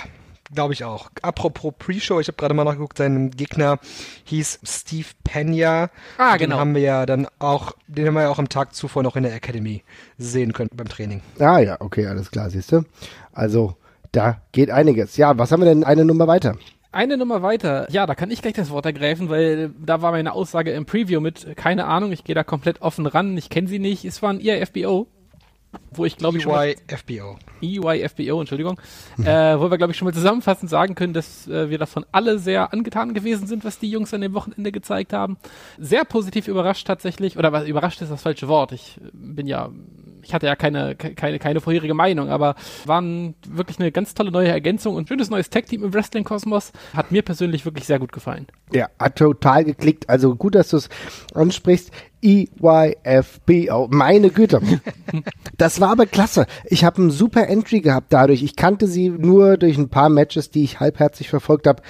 glaube 0.54 0.74
ich 0.74 0.84
auch. 0.84 1.10
Apropos 1.22 1.74
Pre-Show, 1.78 2.20
ich 2.20 2.28
habe 2.28 2.38
gerade 2.38 2.54
mal 2.54 2.64
nachgeguckt, 2.64 2.98
sein 2.98 3.32
Gegner 3.32 3.80
hieß 4.26 4.60
Steve 4.64 5.08
Pena. 5.24 5.90
Ah, 6.18 6.38
den 6.38 6.50
genau. 6.50 6.60
haben 6.60 6.76
wir 6.76 6.82
ja 6.82 7.06
dann 7.06 7.28
auch, 7.40 7.74
den 7.88 8.08
haben 8.08 8.16
wir 8.16 8.24
ja 8.24 8.30
auch 8.30 8.40
am 8.40 8.50
Tag 8.50 8.74
zuvor 8.74 9.04
noch 9.04 9.16
in 9.16 9.24
der 9.24 9.34
Academy 9.34 9.84
sehen 10.18 10.54
können 10.54 10.72
beim 10.74 10.90
Training. 10.90 11.22
Ah 11.40 11.60
ja, 11.60 11.78
okay, 11.80 12.08
alles 12.08 12.32
klar, 12.32 12.50
siehst 12.50 12.72
du. 12.72 12.84
Also, 13.32 13.76
da 14.12 14.42
geht 14.52 14.72
einiges. 14.72 15.18
Ja, 15.18 15.38
was 15.38 15.52
haben 15.52 15.62
wir 15.62 15.70
denn 15.70 15.84
eine 15.84 16.06
Nummer 16.06 16.28
weiter? 16.28 16.56
Eine 16.92 17.18
Nummer 17.18 17.44
weiter. 17.44 17.88
Ja, 17.92 18.08
da 18.08 18.16
kann 18.16 18.32
ich 18.32 18.42
gleich 18.42 18.56
das 18.56 18.72
Wort 18.72 18.88
ergreifen, 18.88 19.30
weil 19.30 19.70
da 19.80 20.02
war 20.02 20.12
meine 20.12 20.34
Aussage 20.34 20.72
im 20.72 20.88
Preview 20.88 21.22
mit, 21.22 21.56
keine 21.56 21.86
Ahnung, 21.86 22.12
ich 22.12 22.24
gehe 22.24 22.34
da 22.34 22.44
komplett 22.44 22.82
offen 22.82 23.06
ran, 23.06 23.38
ich 23.38 23.52
kenne 23.52 23.68
sie 23.68 23.78
nicht. 23.78 24.06
Es 24.06 24.24
war 24.24 24.32
ein 24.32 24.40
E 24.40 24.50
EIFBO, 24.50 25.06
wo 25.92 26.06
ich 26.06 26.18
glaube 26.18 26.38
ich 26.38 26.44
schon 26.44 26.52
mal, 26.52 26.74
EYFBO. 26.88 27.38
EYFBO, 27.62 28.40
Entschuldigung, 28.40 28.80
äh, 29.20 29.60
wo 29.60 29.70
wir 29.70 29.78
glaube 29.78 29.92
ich 29.92 29.98
schon 29.98 30.06
mal 30.08 30.14
zusammenfassend 30.14 30.70
sagen 30.70 30.96
können, 30.96 31.14
dass 31.14 31.48
äh, 31.48 31.70
wir 31.70 31.78
davon 31.78 32.06
alle 32.12 32.40
sehr 32.40 32.74
angetan 32.74 33.14
gewesen 33.14 33.48
sind, 33.48 33.64
was 33.66 33.80
die 33.80 33.90
Jungs 33.90 34.14
an 34.14 34.22
dem 34.22 34.34
Wochenende 34.34 34.72
gezeigt 34.72 35.14
haben. 35.14 35.38
Sehr 35.78 36.06
positiv 36.06 36.48
überrascht 36.48 36.88
tatsächlich, 36.88 37.38
oder 37.38 37.52
was 37.52 37.68
überrascht 37.68 38.02
ist 38.02 38.12
das 38.12 38.22
falsche 38.22 38.48
Wort. 38.48 38.72
Ich 38.72 38.98
äh, 38.98 39.10
bin 39.14 39.46
ja, 39.48 39.70
ich 40.22 40.34
hatte 40.34 40.48
ja 40.48 40.56
keine, 40.56 40.96
ke- 40.96 41.14
keine, 41.16 41.40
keine 41.40 41.62
vorherige 41.62 41.94
Meinung, 41.94 42.30
aber 42.30 42.56
waren 42.86 43.36
wirklich 43.48 43.80
eine 43.80 43.92
ganz 43.92 44.14
tolle 44.14 44.32
neue 44.32 44.48
Ergänzung 44.50 44.96
und 44.96 45.08
schönes 45.08 45.30
neues 45.30 45.50
Tag-Team 45.50 45.84
im 45.84 45.94
Wrestling-Kosmos. 45.94 46.72
Hat 46.94 47.12
mir 47.12 47.22
persönlich 47.22 47.66
wirklich 47.66 47.86
sehr 47.86 48.00
gut 48.00 48.12
gefallen. 48.12 48.48
Ja, 48.74 48.88
hat 49.00 49.18
total 49.18 49.64
geklickt. 49.66 50.10
Also 50.10 50.36
gut, 50.36 50.56
dass 50.56 50.70
du 50.70 50.78
es 50.78 50.90
ansprichst. 51.34 51.92
EYFBO, 52.22 53.88
meine 53.90 54.30
Güte. 54.30 54.62
Das 55.58 55.82
war 55.82 55.92
aber 55.92 56.06
klasse. 56.06 56.46
Ich 56.66 56.84
habe 56.84 57.02
einen 57.02 57.12
super 57.12 57.48
Entry 57.48 57.82
gehabt 57.82 58.14
dadurch. 58.14 58.44
Ich 58.44 58.56
kannte 58.56 58.88
sie 58.88 59.10
nur 59.10 59.58
durch 59.58 59.78
ein 59.78 59.90
paar 59.90 60.10
Matches, 60.10 60.52
die 60.52 60.64
ich 60.64 60.80
halbherzig 60.80 61.30
verfolgt 61.30 61.68
habe 61.68 61.82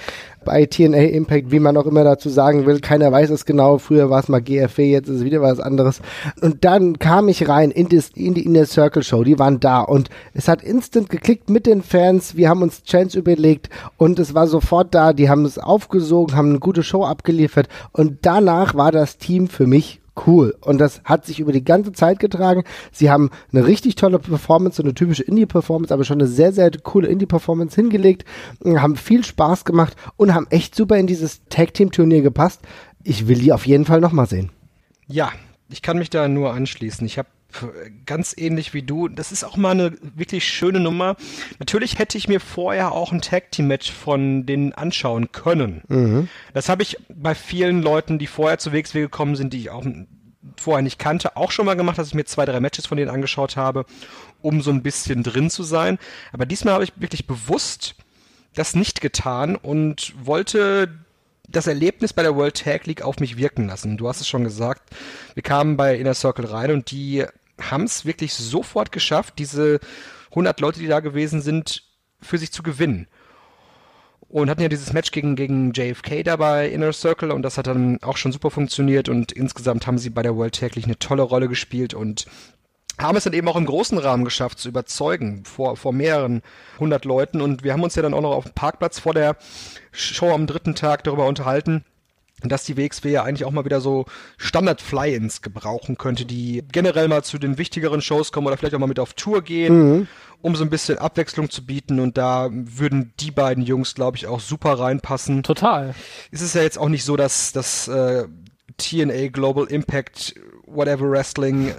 bei 0.44 0.64
TNA 0.66 1.02
Impact, 1.10 1.50
wie 1.50 1.60
man 1.60 1.76
auch 1.76 1.86
immer 1.86 2.04
dazu 2.04 2.28
sagen 2.28 2.66
will. 2.66 2.80
Keiner 2.80 3.12
weiß 3.12 3.30
es 3.30 3.44
genau. 3.44 3.78
Früher 3.78 4.10
war 4.10 4.20
es 4.20 4.28
mal 4.28 4.40
GFW, 4.40 4.90
jetzt 4.90 5.08
ist 5.08 5.16
es 5.16 5.24
wieder 5.24 5.42
was 5.42 5.60
anderes. 5.60 6.00
Und 6.40 6.64
dann 6.64 6.98
kam 6.98 7.28
ich 7.28 7.48
rein 7.48 7.70
in, 7.70 7.88
das, 7.88 8.10
in 8.10 8.34
die 8.34 8.44
Inner 8.44 8.66
Circle 8.66 9.02
Show. 9.02 9.24
Die 9.24 9.38
waren 9.38 9.60
da 9.60 9.80
und 9.80 10.08
es 10.34 10.48
hat 10.48 10.62
instant 10.62 11.10
geklickt 11.10 11.50
mit 11.50 11.66
den 11.66 11.82
Fans. 11.82 12.36
Wir 12.36 12.48
haben 12.48 12.62
uns 12.62 12.84
Chance 12.84 13.18
überlegt 13.18 13.68
und 13.96 14.18
es 14.18 14.34
war 14.34 14.46
sofort 14.46 14.94
da. 14.94 15.12
Die 15.12 15.28
haben 15.28 15.44
es 15.44 15.58
aufgesogen, 15.58 16.36
haben 16.36 16.50
eine 16.50 16.58
gute 16.58 16.82
Show 16.82 17.04
abgeliefert 17.04 17.68
und 17.92 18.18
danach 18.22 18.74
war 18.74 18.92
das 18.92 19.18
Team 19.18 19.48
für 19.48 19.66
mich 19.66 20.00
cool. 20.26 20.56
Und 20.60 20.78
das 20.78 21.02
hat 21.04 21.26
sich 21.26 21.40
über 21.40 21.52
die 21.52 21.64
ganze 21.64 21.92
Zeit 21.92 22.18
getragen. 22.18 22.64
Sie 22.92 23.10
haben 23.10 23.30
eine 23.52 23.66
richtig 23.66 23.94
tolle 23.94 24.18
Performance, 24.18 24.76
so 24.76 24.82
eine 24.82 24.94
typische 24.94 25.22
Indie-Performance, 25.22 25.92
aber 25.92 26.04
schon 26.04 26.20
eine 26.20 26.28
sehr, 26.28 26.52
sehr 26.52 26.70
coole 26.82 27.08
Indie-Performance 27.08 27.74
hingelegt, 27.74 28.24
haben 28.64 28.96
viel 28.96 29.24
Spaß 29.24 29.64
gemacht 29.64 29.96
und 30.16 30.34
haben 30.34 30.46
echt 30.50 30.74
super 30.74 30.96
in 30.96 31.06
dieses 31.06 31.42
Tag-Team-Turnier 31.48 32.22
gepasst. 32.22 32.60
Ich 33.02 33.28
will 33.28 33.38
die 33.38 33.52
auf 33.52 33.66
jeden 33.66 33.84
Fall 33.84 34.00
nochmal 34.00 34.26
sehen. 34.26 34.50
Ja, 35.06 35.32
ich 35.68 35.82
kann 35.82 35.98
mich 35.98 36.10
da 36.10 36.28
nur 36.28 36.52
anschließen. 36.52 37.06
Ich 37.06 37.18
habe 37.18 37.28
ganz 38.06 38.34
ähnlich 38.36 38.74
wie 38.74 38.82
du, 38.82 39.08
das 39.08 39.32
ist 39.32 39.44
auch 39.44 39.56
mal 39.56 39.70
eine 39.70 39.92
wirklich 40.14 40.46
schöne 40.46 40.80
Nummer. 40.80 41.16
Natürlich 41.58 41.98
hätte 41.98 42.18
ich 42.18 42.28
mir 42.28 42.40
vorher 42.40 42.92
auch 42.92 43.12
ein 43.12 43.20
Tag 43.22 43.50
Team 43.52 43.66
Match 43.66 43.90
von 43.90 44.46
denen 44.46 44.72
anschauen 44.72 45.32
können. 45.32 46.28
Das 46.54 46.68
habe 46.68 46.82
ich 46.82 46.96
bei 47.08 47.34
vielen 47.34 47.82
Leuten, 47.82 48.18
die 48.18 48.26
vorher 48.26 48.58
zu 48.58 48.72
WXW 48.72 49.00
gekommen 49.00 49.36
sind, 49.36 49.52
die 49.52 49.58
ich 49.58 49.70
auch 49.70 49.84
vorher 50.56 50.82
nicht 50.82 50.98
kannte, 50.98 51.36
auch 51.36 51.50
schon 51.50 51.66
mal 51.66 51.74
gemacht, 51.74 51.98
dass 51.98 52.08
ich 52.08 52.14
mir 52.14 52.24
zwei, 52.24 52.44
drei 52.44 52.60
Matches 52.60 52.86
von 52.86 52.96
denen 52.96 53.10
angeschaut 53.10 53.56
habe, 53.56 53.84
um 54.42 54.62
so 54.62 54.70
ein 54.70 54.82
bisschen 54.82 55.22
drin 55.22 55.50
zu 55.50 55.62
sein. 55.62 55.98
Aber 56.32 56.46
diesmal 56.46 56.74
habe 56.74 56.84
ich 56.84 56.92
wirklich 56.96 57.26
bewusst 57.26 57.94
das 58.54 58.74
nicht 58.74 59.00
getan 59.00 59.56
und 59.56 60.14
wollte 60.24 60.88
das 61.48 61.66
Erlebnis 61.66 62.12
bei 62.12 62.22
der 62.22 62.36
World 62.36 62.62
Tag 62.62 62.86
League 62.86 63.02
auf 63.02 63.18
mich 63.18 63.36
wirken 63.36 63.66
lassen. 63.66 63.96
Du 63.96 64.08
hast 64.08 64.20
es 64.20 64.28
schon 64.28 64.44
gesagt, 64.44 64.90
wir 65.34 65.42
kamen 65.42 65.76
bei 65.76 65.96
Inner 65.96 66.14
Circle 66.14 66.46
rein 66.46 66.70
und 66.70 66.90
die 66.90 67.24
haben 67.60 67.84
es 67.84 68.04
wirklich 68.04 68.34
sofort 68.34 68.92
geschafft, 68.92 69.34
diese 69.38 69.80
100 70.30 70.60
Leute, 70.60 70.80
die 70.80 70.86
da 70.86 71.00
gewesen 71.00 71.40
sind, 71.40 71.84
für 72.20 72.38
sich 72.38 72.52
zu 72.52 72.62
gewinnen. 72.62 73.08
Und 74.28 74.48
hatten 74.48 74.62
ja 74.62 74.68
dieses 74.68 74.92
Match 74.92 75.10
gegen, 75.10 75.34
gegen 75.34 75.72
JFK 75.72 76.22
dabei, 76.22 76.68
Inner 76.68 76.92
Circle, 76.92 77.32
und 77.32 77.42
das 77.42 77.58
hat 77.58 77.66
dann 77.66 78.00
auch 78.02 78.16
schon 78.16 78.30
super 78.30 78.50
funktioniert 78.50 79.08
und 79.08 79.32
insgesamt 79.32 79.88
haben 79.88 79.98
sie 79.98 80.10
bei 80.10 80.22
der 80.22 80.36
World 80.36 80.60
League 80.60 80.84
eine 80.84 80.98
tolle 80.98 81.22
Rolle 81.22 81.48
gespielt 81.48 81.94
und 81.94 82.26
haben 82.96 83.16
es 83.16 83.24
dann 83.24 83.32
eben 83.32 83.48
auch 83.48 83.56
im 83.56 83.66
großen 83.66 83.98
Rahmen 83.98 84.24
geschafft 84.24 84.58
zu 84.58 84.68
überzeugen 84.68 85.44
vor, 85.44 85.76
vor 85.76 85.92
mehreren 85.92 86.42
hundert 86.78 87.04
Leuten 87.04 87.40
und 87.40 87.64
wir 87.64 87.72
haben 87.72 87.82
uns 87.82 87.96
ja 87.96 88.02
dann 88.02 88.14
auch 88.14 88.20
noch 88.20 88.32
auf 88.32 88.44
dem 88.44 88.54
Parkplatz 88.54 89.00
vor 89.00 89.14
der 89.14 89.36
Show 89.90 90.32
am 90.32 90.46
dritten 90.46 90.74
Tag 90.74 91.02
darüber 91.04 91.26
unterhalten, 91.26 91.84
dass 92.48 92.64
die 92.64 92.76
WXW 92.76 93.10
ja 93.10 93.22
eigentlich 93.24 93.44
auch 93.44 93.50
mal 93.50 93.64
wieder 93.64 93.80
so 93.80 94.06
Standard-Fly-Ins 94.38 95.42
gebrauchen 95.42 95.98
könnte, 95.98 96.24
die 96.24 96.64
generell 96.72 97.08
mal 97.08 97.22
zu 97.22 97.38
den 97.38 97.58
wichtigeren 97.58 98.00
Shows 98.00 98.32
kommen 98.32 98.46
oder 98.46 98.56
vielleicht 98.56 98.74
auch 98.74 98.78
mal 98.78 98.86
mit 98.86 98.98
auf 98.98 99.14
Tour 99.14 99.42
gehen, 99.42 100.08
um 100.42 100.56
so 100.56 100.64
ein 100.64 100.70
bisschen 100.70 100.98
Abwechslung 100.98 101.50
zu 101.50 101.64
bieten 101.66 102.00
und 102.00 102.16
da 102.16 102.48
würden 102.50 103.12
die 103.20 103.30
beiden 103.30 103.64
Jungs, 103.64 103.94
glaube 103.94 104.16
ich, 104.16 104.26
auch 104.26 104.40
super 104.40 104.78
reinpassen 104.78 105.42
Total. 105.42 105.94
es 106.30 106.40
ist 106.40 106.54
ja 106.54 106.62
jetzt 106.62 106.78
auch 106.78 106.88
nicht 106.88 107.04
so, 107.04 107.16
dass 107.16 107.52
das 107.52 107.88
äh, 107.88 108.24
TNA 108.78 109.28
Global 109.28 109.66
Impact 109.66 110.34
Whatever 110.66 111.10
Wrestling 111.10 111.68
äh, 111.68 111.72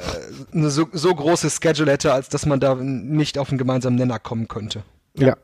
eine 0.53 0.69
so, 0.69 0.87
so 0.91 1.13
große 1.13 1.49
Schedule 1.49 1.91
hätte, 1.91 2.13
als 2.13 2.29
dass 2.29 2.45
man 2.45 2.59
da 2.59 2.75
nicht 2.75 3.37
auf 3.37 3.49
einen 3.49 3.57
gemeinsamen 3.57 3.95
Nenner 3.95 4.19
kommen 4.19 4.47
könnte. 4.47 4.83
Ja, 5.17 5.37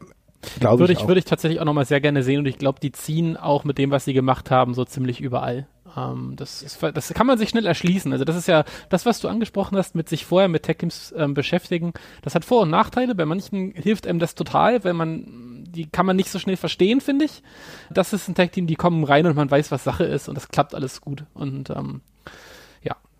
glaube 0.59 0.79
Würde 0.79 0.93
ich 0.93 0.99
ich, 0.99 1.07
würde 1.07 1.19
ich 1.19 1.25
tatsächlich 1.25 1.59
auch 1.59 1.65
nochmal 1.65 1.85
sehr 1.85 2.01
gerne 2.01 2.23
sehen 2.23 2.39
und 2.39 2.45
ich 2.45 2.57
glaube, 2.57 2.79
die 2.79 2.91
ziehen 2.91 3.37
auch 3.37 3.63
mit 3.63 3.77
dem, 3.77 3.91
was 3.91 4.05
sie 4.05 4.13
gemacht 4.13 4.51
haben, 4.51 4.73
so 4.73 4.85
ziemlich 4.85 5.21
überall. 5.21 5.67
Ähm, 5.95 6.33
das, 6.35 6.61
ist, 6.61 6.81
das 6.81 7.13
kann 7.13 7.27
man 7.27 7.37
sich 7.37 7.49
schnell 7.49 7.65
erschließen. 7.65 8.11
Also 8.11 8.25
das 8.25 8.35
ist 8.35 8.47
ja 8.47 8.65
das, 8.89 9.05
was 9.05 9.19
du 9.19 9.27
angesprochen 9.27 9.77
hast, 9.77 9.95
mit 9.95 10.09
sich 10.09 10.25
vorher 10.25 10.47
mit 10.47 10.63
Tech-Teams 10.63 11.13
ähm, 11.17 11.33
beschäftigen. 11.33 11.93
Das 12.21 12.35
hat 12.35 12.45
Vor- 12.45 12.61
und 12.61 12.69
Nachteile. 12.69 13.15
Bei 13.15 13.25
manchen 13.25 13.71
hilft 13.71 14.07
einem 14.07 14.19
das 14.19 14.35
total, 14.35 14.83
weil 14.83 14.93
man, 14.93 15.65
die 15.67 15.87
kann 15.87 16.05
man 16.05 16.15
nicht 16.15 16.29
so 16.29 16.39
schnell 16.39 16.57
verstehen, 16.57 17.01
finde 17.01 17.25
ich. 17.25 17.41
Das 17.89 18.13
ist 18.13 18.27
ein 18.27 18.35
Tech-Team, 18.35 18.67
die 18.67 18.75
kommen 18.75 19.03
rein 19.03 19.25
und 19.25 19.35
man 19.35 19.49
weiß, 19.49 19.71
was 19.71 19.83
Sache 19.83 20.03
ist 20.03 20.29
und 20.29 20.35
das 20.35 20.49
klappt 20.49 20.75
alles 20.75 21.01
gut. 21.01 21.23
Und 21.33 21.69
ähm, 21.69 22.01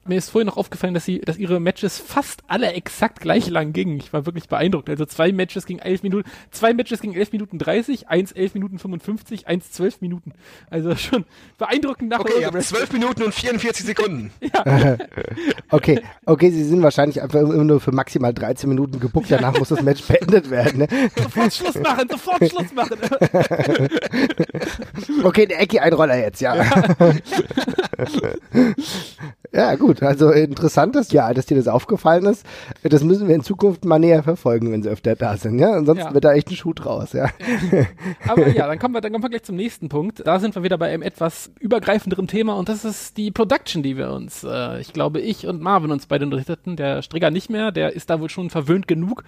mir 0.07 0.17
ist 0.17 0.29
vorhin 0.29 0.47
noch 0.47 0.57
aufgefallen, 0.57 0.93
dass 0.93 1.05
sie, 1.05 1.19
dass 1.21 1.37
ihre 1.37 1.59
Matches 1.59 1.97
fast 1.97 2.41
alle 2.47 2.73
exakt 2.73 3.19
gleich 3.21 3.49
lang 3.49 3.73
gingen. 3.73 3.97
Ich 3.97 4.13
war 4.13 4.25
wirklich 4.25 4.47
beeindruckt. 4.47 4.89
Also 4.89 5.05
zwei 5.05 5.31
Matches 5.31 5.65
gingen 5.65 5.79
elf 5.79 6.03
Minuten, 6.03 6.29
zwei 6.51 6.73
Matches 6.73 7.01
gingen 7.01 7.15
elf 7.15 7.31
Minuten 7.31 7.57
30, 7.57 8.09
eins 8.09 8.31
elf 8.31 8.53
Minuten 8.53 8.79
55, 8.79 9.47
eins 9.47 9.71
zwölf 9.71 10.01
Minuten. 10.01 10.33
Also 10.69 10.95
schon 10.95 11.25
beeindruckend 11.57 12.09
nach 12.09 12.19
Okay, 12.19 12.41
ihr 12.41 12.47
habt 12.47 12.61
12 12.61 12.93
Minuten 12.93 13.23
und 13.23 13.33
44 13.33 13.85
Sekunden. 13.85 14.31
Okay, 15.69 16.01
okay, 16.25 16.49
sie 16.49 16.63
sind 16.63 16.81
wahrscheinlich 16.81 17.21
einfach 17.21 17.41
immer 17.41 17.63
nur 17.63 17.81
für 17.81 17.91
maximal 17.91 18.33
13 18.33 18.69
Minuten 18.69 18.99
gebuckt, 18.99 19.29
danach 19.29 19.57
muss 19.57 19.69
das 19.69 19.81
Match 19.81 20.01
beendet 20.03 20.49
werden. 20.49 20.79
Ne? 20.79 20.87
Sofort 21.15 21.53
Schluss 21.53 21.75
machen, 21.75 22.07
sofort 22.09 22.49
Schluss 22.49 22.73
machen. 22.73 22.97
Okay, 25.23 25.45
der 25.45 25.59
Ecki 25.59 25.79
Einroller 25.79 26.17
jetzt, 26.17 26.39
ja. 26.39 26.55
ja, 29.51 29.75
gut, 29.75 29.96
also 30.01 30.31
interessant, 30.31 30.95
dass, 30.95 31.11
ja, 31.11 31.33
dass 31.33 31.45
dir 31.45 31.55
das 31.57 31.67
aufgefallen 31.67 32.25
ist. 32.25 32.45
Das 32.83 33.03
müssen 33.03 33.27
wir 33.27 33.35
in 33.35 33.43
Zukunft 33.43 33.85
mal 33.85 33.99
näher 33.99 34.23
verfolgen, 34.23 34.71
wenn 34.71 34.83
sie 34.83 34.89
öfter 34.89 35.15
da 35.15 35.37
sind, 35.37 35.59
ja. 35.59 35.71
Ansonsten 35.73 36.05
Ja. 36.07 36.13
wird 36.13 36.23
da 36.23 36.33
echt 36.33 36.49
ein 36.49 36.55
Schuh 36.55 36.73
draus, 36.73 37.13
ja. 37.13 37.29
Aber 38.27 38.47
ja, 38.47 38.67
dann 38.67 38.79
kommen 38.79 38.93
wir, 38.93 39.01
dann 39.01 39.11
kommen 39.11 39.23
wir 39.23 39.29
gleich 39.29 39.43
zum 39.43 39.55
nächsten 39.55 39.89
Punkt. 39.89 40.25
Da 40.25 40.39
sind 40.39 40.55
wir 40.55 40.63
wieder 40.63 40.77
bei 40.77 40.89
einem 40.93 41.01
etwas 41.03 41.51
übergreifenderen 41.59 42.27
Thema 42.27 42.55
und 42.57 42.69
das 42.69 42.85
ist 42.85 43.17
die 43.17 43.31
Production, 43.31 43.83
die 43.83 43.97
wir 43.97 44.11
uns, 44.11 44.43
äh, 44.43 44.79
ich 44.79 44.93
glaube, 44.93 45.19
ich 45.21 45.47
und 45.47 45.61
Marvin 45.61 45.91
uns 45.91 46.05
beide 46.07 46.25
unterrichteten. 46.25 46.75
Der 46.75 47.01
Strigger 47.01 47.31
nicht 47.31 47.49
mehr, 47.49 47.71
der 47.71 47.93
ist 47.93 48.09
da 48.09 48.19
wohl 48.19 48.29
schon 48.29 48.49
verwöhnt 48.49 48.87
genug. 48.87 49.23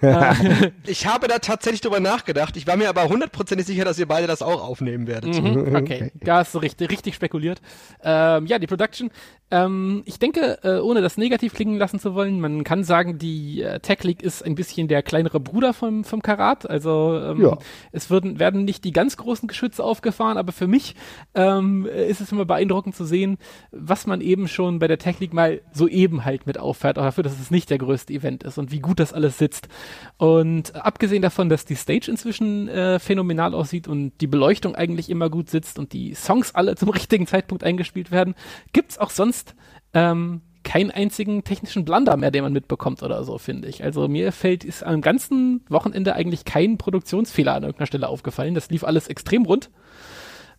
Ich 0.86 1.06
habe 1.06 1.28
da 1.28 1.38
tatsächlich 1.38 1.80
drüber 1.80 2.00
nachgedacht. 2.00 2.56
Ich 2.56 2.66
war 2.66 2.76
mir 2.76 2.88
aber 2.88 3.08
hundertprozentig 3.08 3.66
sicher, 3.66 3.84
dass 3.84 3.98
ihr 3.98 4.06
beide 4.06 4.26
das 4.26 4.42
auch 4.42 4.62
aufnehmen 4.66 5.06
werdet. 5.06 5.40
Mhm, 5.42 5.74
okay, 5.76 6.12
da 6.22 6.38
hast 6.38 6.54
du 6.54 6.58
richtig, 6.58 6.90
richtig 6.90 7.14
spekuliert. 7.14 7.60
Ähm, 8.02 8.46
ja, 8.46 8.58
die 8.58 8.66
Production. 8.66 9.10
Ähm, 9.50 10.02
ich 10.06 10.18
denke, 10.18 10.58
äh, 10.62 10.78
ohne 10.78 11.00
das 11.00 11.16
negativ 11.16 11.54
klingen 11.54 11.76
lassen 11.76 11.98
zu 11.98 12.14
wollen, 12.14 12.40
man 12.40 12.64
kann 12.64 12.84
sagen, 12.84 13.18
die 13.18 13.62
äh, 13.62 13.80
Tech 13.80 14.02
League 14.04 14.22
ist 14.22 14.44
ein 14.44 14.54
bisschen 14.54 14.88
der 14.88 15.02
kleinere 15.02 15.40
Bruder 15.40 15.72
vom, 15.72 16.04
vom 16.04 16.22
Karat. 16.22 16.68
Also 16.68 17.18
ähm, 17.22 17.40
Ja. 17.40 17.58
es 17.92 18.10
würden, 18.10 18.38
werden 18.38 18.64
nicht 18.64 18.84
die 18.84 18.92
ganz 18.92 19.16
großen 19.16 19.48
Geschütze 19.48 19.82
aufgefahren, 19.82 20.36
aber 20.38 20.52
für 20.52 20.66
mich 20.66 20.94
ähm, 21.34 21.86
ist 21.86 22.20
es 22.20 22.32
immer 22.32 22.44
beeindruckend 22.44 22.94
zu 22.94 23.04
sehen, 23.04 23.38
was 23.70 24.06
man 24.06 24.20
eben 24.20 24.48
schon 24.48 24.78
bei 24.78 24.88
der 24.88 24.98
Tech 24.98 25.20
League 25.20 25.34
mal 25.34 25.60
so 25.72 25.88
eben 25.88 26.24
halt 26.24 26.46
mit 26.46 26.58
auffährt, 26.58 26.98
auch 26.98 27.04
dafür, 27.04 27.24
dass 27.24 27.38
es 27.40 27.50
nicht 27.50 27.70
der 27.70 27.78
größte 27.78 28.12
Event 28.12 28.42
ist 28.44 28.58
und 28.58 28.72
wie 28.72 28.80
gut 28.80 29.00
das 29.00 29.12
alles 29.12 29.38
sitzt. 29.38 29.68
Und 30.16 30.74
abgesehen 30.76 31.22
davon, 31.22 31.48
dass 31.48 31.64
die 31.64 31.76
Stage 31.76 32.10
inzwischen 32.10 32.68
äh, 32.68 32.98
phänomenal 32.98 33.54
aussieht 33.54 33.88
und 33.88 34.12
die 34.20 34.26
Beleuchtung 34.26 34.74
eigentlich 34.74 35.10
immer 35.10 35.30
gut 35.30 35.50
sitzt 35.50 35.78
und 35.78 35.92
die 35.92 36.14
Songs 36.14 36.54
alle 36.54 36.76
zum 36.76 36.88
richtigen 36.90 37.26
Zeitpunkt 37.26 37.64
eingespielt 37.64 38.10
werden, 38.10 38.34
gibt's 38.72 38.98
auch 38.98 39.10
sonst 39.10 39.54
ähm, 39.94 40.42
keinen 40.64 40.90
einzigen 40.90 41.44
technischen 41.44 41.84
Blunder 41.84 42.16
mehr, 42.16 42.30
den 42.30 42.42
man 42.42 42.52
mitbekommt 42.52 43.02
oder 43.02 43.22
so, 43.24 43.38
finde 43.38 43.68
ich. 43.68 43.84
Also 43.84 44.08
mir 44.08 44.32
fällt, 44.32 44.64
ist 44.64 44.82
am 44.82 45.00
ganzen 45.00 45.64
Wochenende 45.68 46.14
eigentlich 46.14 46.44
kein 46.44 46.78
Produktionsfehler 46.78 47.54
an 47.54 47.62
irgendeiner 47.62 47.86
Stelle 47.86 48.08
aufgefallen. 48.08 48.54
Das 48.54 48.70
lief 48.70 48.82
alles 48.84 49.08
extrem 49.08 49.44
rund. 49.44 49.70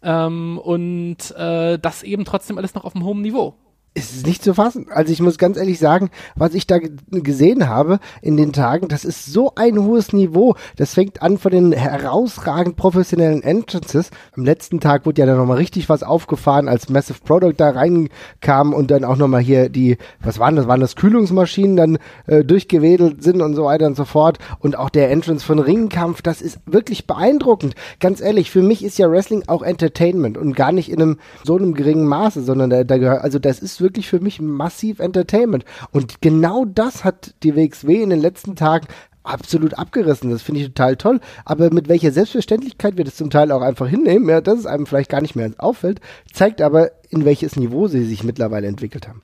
Ähm, 0.04 0.60
und 0.60 1.32
äh, 1.36 1.80
das 1.80 2.04
eben 2.04 2.26
trotzdem 2.26 2.58
alles 2.58 2.76
noch 2.76 2.86
auf 2.86 2.96
einem 2.96 3.06
hohen 3.06 3.22
Niveau 3.22 3.56
es 3.98 4.14
ist 4.14 4.28
nicht 4.28 4.44
zu 4.44 4.54
fassen. 4.54 4.88
Also 4.90 5.14
ich 5.14 5.22
muss 5.22 5.38
ganz 5.38 5.58
ehrlich 5.58 5.80
sagen, 5.80 6.10
was 6.36 6.54
ich 6.54 6.68
da 6.68 6.80
gesehen 7.12 7.70
habe 7.70 8.00
in 8.22 8.36
den 8.36 8.52
Tagen, 8.52 8.90
das 8.90 9.06
ist 9.06 9.26
so 9.26 9.54
ein 9.56 9.82
hohes 9.82 10.12
Niveau. 10.12 10.56
Das 10.76 10.94
fängt 10.94 11.22
an 11.22 11.38
von 11.38 11.52
den 11.52 11.72
herausragend 11.72 12.76
professionellen 12.76 13.42
Entrances. 13.42 14.12
Am 14.36 14.44
letzten 14.44 14.82
Tag 14.82 15.06
wurde 15.06 15.22
ja 15.22 15.26
dann 15.26 15.38
nochmal 15.38 15.58
richtig 15.58 15.88
was 15.88 16.04
aufgefahren, 16.04 16.68
als 16.68 16.90
Massive 16.90 17.20
Product 17.24 17.54
da 17.56 17.70
reinkam 17.70 18.74
und 18.74 18.92
dann 18.92 19.06
auch 19.06 19.16
nochmal 19.16 19.42
hier 19.42 19.70
die, 19.70 19.98
was 20.22 20.40
waren 20.40 20.58
das, 20.58 20.68
waren 20.68 20.82
das 20.82 20.98
Kühlungsmaschinen 20.98 21.78
dann 21.78 21.98
äh, 22.28 22.44
durchgewedelt 22.44 23.24
sind 23.24 23.42
und 23.42 23.56
so 23.56 23.64
weiter 23.64 23.88
und 23.88 23.96
so 23.96 24.04
fort. 24.04 24.40
Und 24.60 24.78
auch 24.78 24.90
der 24.90 25.10
Entrance 25.10 25.46
von 25.46 25.60
Ringkampf, 25.60 26.22
das 26.22 26.42
ist 26.42 26.60
wirklich 26.66 27.08
beeindruckend. 27.08 27.76
Ganz 28.02 28.20
ehrlich, 28.20 28.52
für 28.52 28.62
mich 28.62 28.84
ist 28.84 28.98
ja 28.98 29.10
Wrestling 29.10 29.44
auch 29.48 29.62
Entertainment 29.62 30.38
und 30.38 30.54
gar 30.54 30.74
nicht 30.74 30.92
in 30.92 31.02
einem 31.02 31.18
so 31.46 31.56
einem 31.56 31.74
geringen 31.76 32.08
Maße, 32.08 32.44
sondern 32.44 32.70
da, 32.70 32.84
da 32.84 32.98
gehört, 32.98 33.24
also 33.24 33.40
das 33.40 33.60
ist 33.60 33.85
wirklich 33.86 34.10
für 34.10 34.20
mich 34.20 34.42
massiv 34.42 35.00
Entertainment. 35.00 35.64
Und 35.92 36.22
genau 36.22 36.66
das 36.66 37.04
hat 37.04 37.36
die 37.44 37.56
WXW 37.56 38.02
in 38.02 38.10
den 38.10 38.20
letzten 38.20 38.56
Tagen 38.56 38.88
absolut 39.24 39.76
abgerissen. 39.76 40.32
Das 40.32 40.42
finde 40.42 40.62
ich 40.62 40.68
total 40.68 40.98
toll. 40.98 41.20
Aber 41.46 41.72
mit 41.72 41.88
welcher 41.88 42.12
Selbstverständlichkeit 42.12 42.98
wir 42.98 43.06
das 43.06 43.16
zum 43.16 43.30
Teil 43.30 43.52
auch 43.52 43.62
einfach 43.62 43.88
hinnehmen, 43.88 44.28
ja, 44.28 44.42
dass 44.42 44.60
es 44.60 44.66
einem 44.66 44.86
vielleicht 44.86 45.12
gar 45.12 45.22
nicht 45.22 45.36
mehr 45.36 45.52
auffällt, 45.58 46.02
zeigt 46.34 46.62
aber, 46.62 46.92
in 47.10 47.26
welches 47.26 47.56
Niveau 47.56 47.88
sie 47.88 48.04
sich 48.06 48.24
mittlerweile 48.24 48.68
entwickelt 48.68 49.08
haben. 49.08 49.22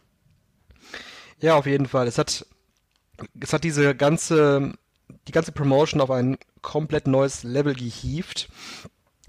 Ja, 1.40 1.56
auf 1.56 1.66
jeden 1.66 1.88
Fall. 1.88 2.08
Es 2.08 2.18
hat, 2.18 2.46
es 3.40 3.54
hat 3.54 3.64
diese 3.64 3.96
ganze, 3.96 4.74
die 5.28 5.32
ganze 5.32 5.52
Promotion 5.52 6.02
auf 6.02 6.12
ein 6.12 6.38
komplett 6.62 7.08
neues 7.08 7.44
Level 7.44 7.74
gehievt. 7.74 8.50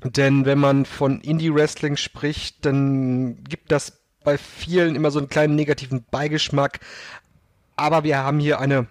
Denn 0.04 0.44
wenn 0.44 0.58
man 0.58 0.84
von 0.84 1.20
Indie-Wrestling 1.20 1.96
spricht, 1.96 2.66
dann 2.66 3.44
gibt 3.44 3.70
das 3.70 4.01
bei 4.24 4.38
vielen 4.38 4.94
immer 4.96 5.10
so 5.10 5.18
einen 5.18 5.28
kleinen 5.28 5.54
negativen 5.54 6.04
Beigeschmack. 6.10 6.80
Aber 7.76 8.04
wir 8.04 8.18
haben 8.18 8.38
hier 8.38 8.60
eine 8.60 8.86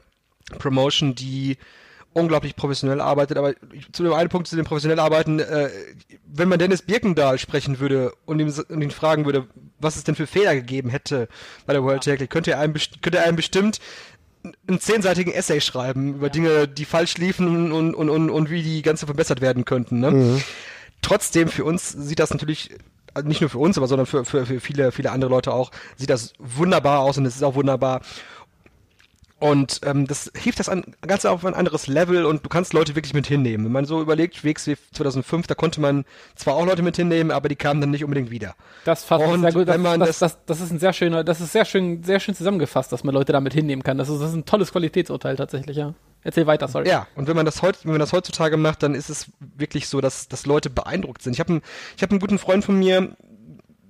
Promotion, 0.58 1.16
die 1.16 1.58
unglaublich 2.14 2.56
professionell 2.56 3.00
arbeitet, 3.00 3.38
aber 3.38 3.54
zu 3.92 4.04
dem 4.04 4.14
einen 4.14 4.30
Punkt, 4.30 4.48
zu 4.48 4.56
dem 4.56 4.66
professionell 4.66 5.00
arbeiten, 5.00 5.40
äh, 5.40 5.70
wenn 6.26 6.50
man 6.50 6.60
Dennis 6.60 6.82
Birkendahl 6.82 7.38
sprechen 7.38 7.80
würde 7.80 8.14
und, 8.26 8.40
ihm, 8.40 8.54
und 8.70 8.82
ihn 8.82 8.92
fragen 8.92 9.26
würde, 9.26 9.48
was 9.80 9.96
es 9.96 10.04
denn 10.04 10.16
für 10.16 10.28
Fehler 10.28 10.54
gegeben 10.54 10.90
hätte 10.90 11.30
bei 11.66 11.74
der 11.74 11.84
World 11.84 12.04
Tag 12.04 12.20
League, 12.20 12.30
könnte 12.30 12.52
er 12.52 12.60
einem, 12.60 12.76
könnte 13.02 13.20
er 13.20 13.26
einem 13.26 13.38
bestimmt 13.38 13.80
einen 14.68 14.80
zehnseitigen 14.80 15.32
Essay 15.32 15.62
schreiben 15.62 16.16
über 16.16 16.28
ja. 16.28 16.34
Dinge, 16.34 16.68
die 16.68 16.86
falsch 16.86 17.18
liefen 17.18 17.72
und, 17.72 17.94
und, 17.94 18.10
und, 18.10 18.30
und 18.30 18.50
wie 18.50 18.64
die 18.64 18.82
ganze 18.82 19.06
verbessert 19.06 19.40
werden 19.40 19.66
könnten. 19.66 20.00
Ne? 20.00 20.12
Mhm. 20.12 20.44
Trotzdem, 21.02 21.48
für 21.48 21.64
uns 21.64 21.90
sieht 21.90 22.20
das 22.20 22.32
natürlich 22.32 22.72
also 23.14 23.28
nicht 23.28 23.42
nur 23.42 23.50
für 23.50 23.60
uns, 23.60 23.78
aber 23.78 23.88
sondern 23.88 24.06
für, 24.06 24.26
für, 24.26 24.46
für 24.46 24.60
viele, 24.60 24.92
viele 24.92 25.12
andere 25.12 25.32
Leute 25.32 25.54
auch, 25.54 25.72
sieht 25.96 26.10
das 26.10 26.34
wunderbar 26.40 27.00
aus 27.00 27.18
und 27.18 27.26
es 27.26 27.36
ist 27.36 27.44
auch 27.44 27.56
wunderbar. 27.56 28.02
Und 29.42 29.82
ähm, 29.86 30.06
das 30.06 30.32
hilft 30.36 30.60
das 30.60 30.70
an, 30.70 30.84
ganz 31.02 31.26
auf 31.26 31.44
ein 31.44 31.56
anderes 31.56 31.88
Level 31.88 32.26
und 32.26 32.46
du 32.46 32.50
kannst 32.50 32.74
Leute 32.74 32.96
wirklich 32.96 33.16
mit 33.16 33.26
hinnehmen. 33.26 33.66
Wenn 33.66 33.72
man 33.72 33.86
so 33.86 34.00
überlegt, 34.00 34.44
WXW 34.44 34.76
2005, 34.92 35.48
da 35.48 35.56
konnte 35.56 35.82
man 35.82 36.06
zwar 36.36 36.54
auch 36.54 36.66
Leute 36.66 36.84
mit 36.84 36.96
hinnehmen, 36.96 37.32
aber 37.32 37.50
die 37.50 37.56
kamen 37.56 37.82
dann 37.82 37.90
nicht 37.90 38.04
unbedingt 38.04 38.30
wieder. 38.30 38.54
Das 38.86 39.04
fasst 39.04 39.26
und 39.26 39.42
sehr 39.42 39.52
gut. 39.52 39.68
Das, 39.68 39.82
das, 39.82 39.98
das, 39.98 40.20
das, 40.20 40.46
das 40.46 40.62
ist 40.62 40.72
ein 40.72 40.78
sehr 40.78 40.94
schöner, 40.94 41.24
das 41.24 41.42
ist 41.42 41.54
sehr 41.54 41.66
schön, 41.66 42.04
sehr 42.04 42.20
schön 42.20 42.36
zusammengefasst, 42.36 42.92
dass 42.92 43.04
man 43.04 43.16
Leute 43.16 43.34
damit 43.34 43.52
hinnehmen 43.54 43.82
kann. 43.82 43.98
Das 43.98 44.10
ist, 44.10 44.22
das 44.22 44.30
ist 44.30 44.36
ein 44.36 44.46
tolles 44.46 44.72
Qualitätsurteil 44.72 45.36
tatsächlich, 45.38 45.76
ja. 45.76 45.96
Erzähl 46.24 46.48
weiter, 46.48 46.68
sorry. 46.68 46.88
Ja, 46.88 47.08
und 47.16 47.28
wenn 47.28 47.36
man 47.36 47.46
das 47.46 47.62
heute, 47.62 47.80
wenn 47.84 47.92
man 47.92 48.00
das 48.00 48.14
heutzutage 48.14 48.58
macht, 48.58 48.84
dann 48.84 48.94
ist 48.94 49.10
es 49.10 49.32
wirklich 49.40 49.88
so, 49.88 50.02
dass, 50.02 50.28
dass 50.28 50.46
Leute 50.46 50.70
beeindruckt 50.70 51.22
sind. 51.22 51.34
Ich 51.34 51.40
habe 51.40 51.54
einen, 51.54 51.62
ich 51.96 52.04
habe 52.04 52.12
einen 52.12 52.20
guten 52.20 52.38
Freund 52.38 52.64
von 52.64 52.78
mir, 52.78 53.16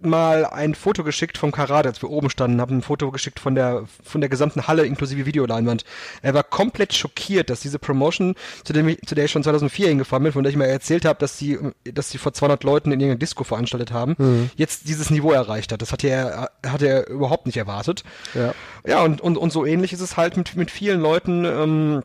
mal 0.03 0.45
ein 0.45 0.75
Foto 0.75 1.03
geschickt 1.03 1.37
vom 1.37 1.51
Karat, 1.51 1.85
als 1.85 2.01
wir 2.01 2.09
oben 2.09 2.29
standen, 2.29 2.61
habe 2.61 2.73
ein 2.73 2.81
Foto 2.81 3.11
geschickt 3.11 3.39
von 3.39 3.55
der 3.55 3.83
von 4.03 4.21
der 4.21 4.29
gesamten 4.29 4.67
Halle 4.67 4.85
inklusive 4.85 5.25
Videoleinwand. 5.25 5.83
Er 6.21 6.33
war 6.33 6.43
komplett 6.43 6.93
schockiert, 6.93 7.49
dass 7.49 7.61
diese 7.61 7.79
Promotion, 7.79 8.35
zu, 8.63 8.73
dem 8.73 8.87
ich, 8.87 9.01
zu 9.05 9.15
der 9.15 9.25
ich 9.25 9.31
schon 9.31 9.43
2004 9.43 9.89
hingefahren 9.89 10.23
bin, 10.23 10.33
von 10.33 10.43
der 10.43 10.51
ich 10.51 10.57
mal 10.57 10.65
erzählt 10.65 11.05
habe, 11.05 11.19
dass 11.19 11.37
sie 11.37 11.59
dass 11.83 12.09
sie 12.09 12.17
vor 12.17 12.33
200 12.33 12.63
Leuten 12.63 12.91
in 12.91 12.99
irgendeiner 12.99 13.19
Disco 13.19 13.43
veranstaltet 13.43 13.91
haben, 13.91 14.15
mhm. 14.17 14.49
jetzt 14.55 14.87
dieses 14.87 15.09
Niveau 15.09 15.31
erreicht 15.31 15.71
hat. 15.71 15.81
Das 15.81 15.91
hatte 15.91 16.07
er 16.07 16.51
hatte 16.65 16.87
er 16.87 17.07
überhaupt 17.07 17.45
nicht 17.45 17.57
erwartet. 17.57 18.03
Ja, 18.33 18.53
ja 18.85 19.03
und, 19.03 19.21
und 19.21 19.37
und 19.37 19.51
so 19.51 19.65
ähnlich 19.65 19.93
ist 19.93 20.01
es 20.01 20.17
halt 20.17 20.37
mit 20.37 20.55
mit 20.55 20.71
vielen 20.71 21.01
Leuten. 21.01 21.45
Ähm, 21.45 22.03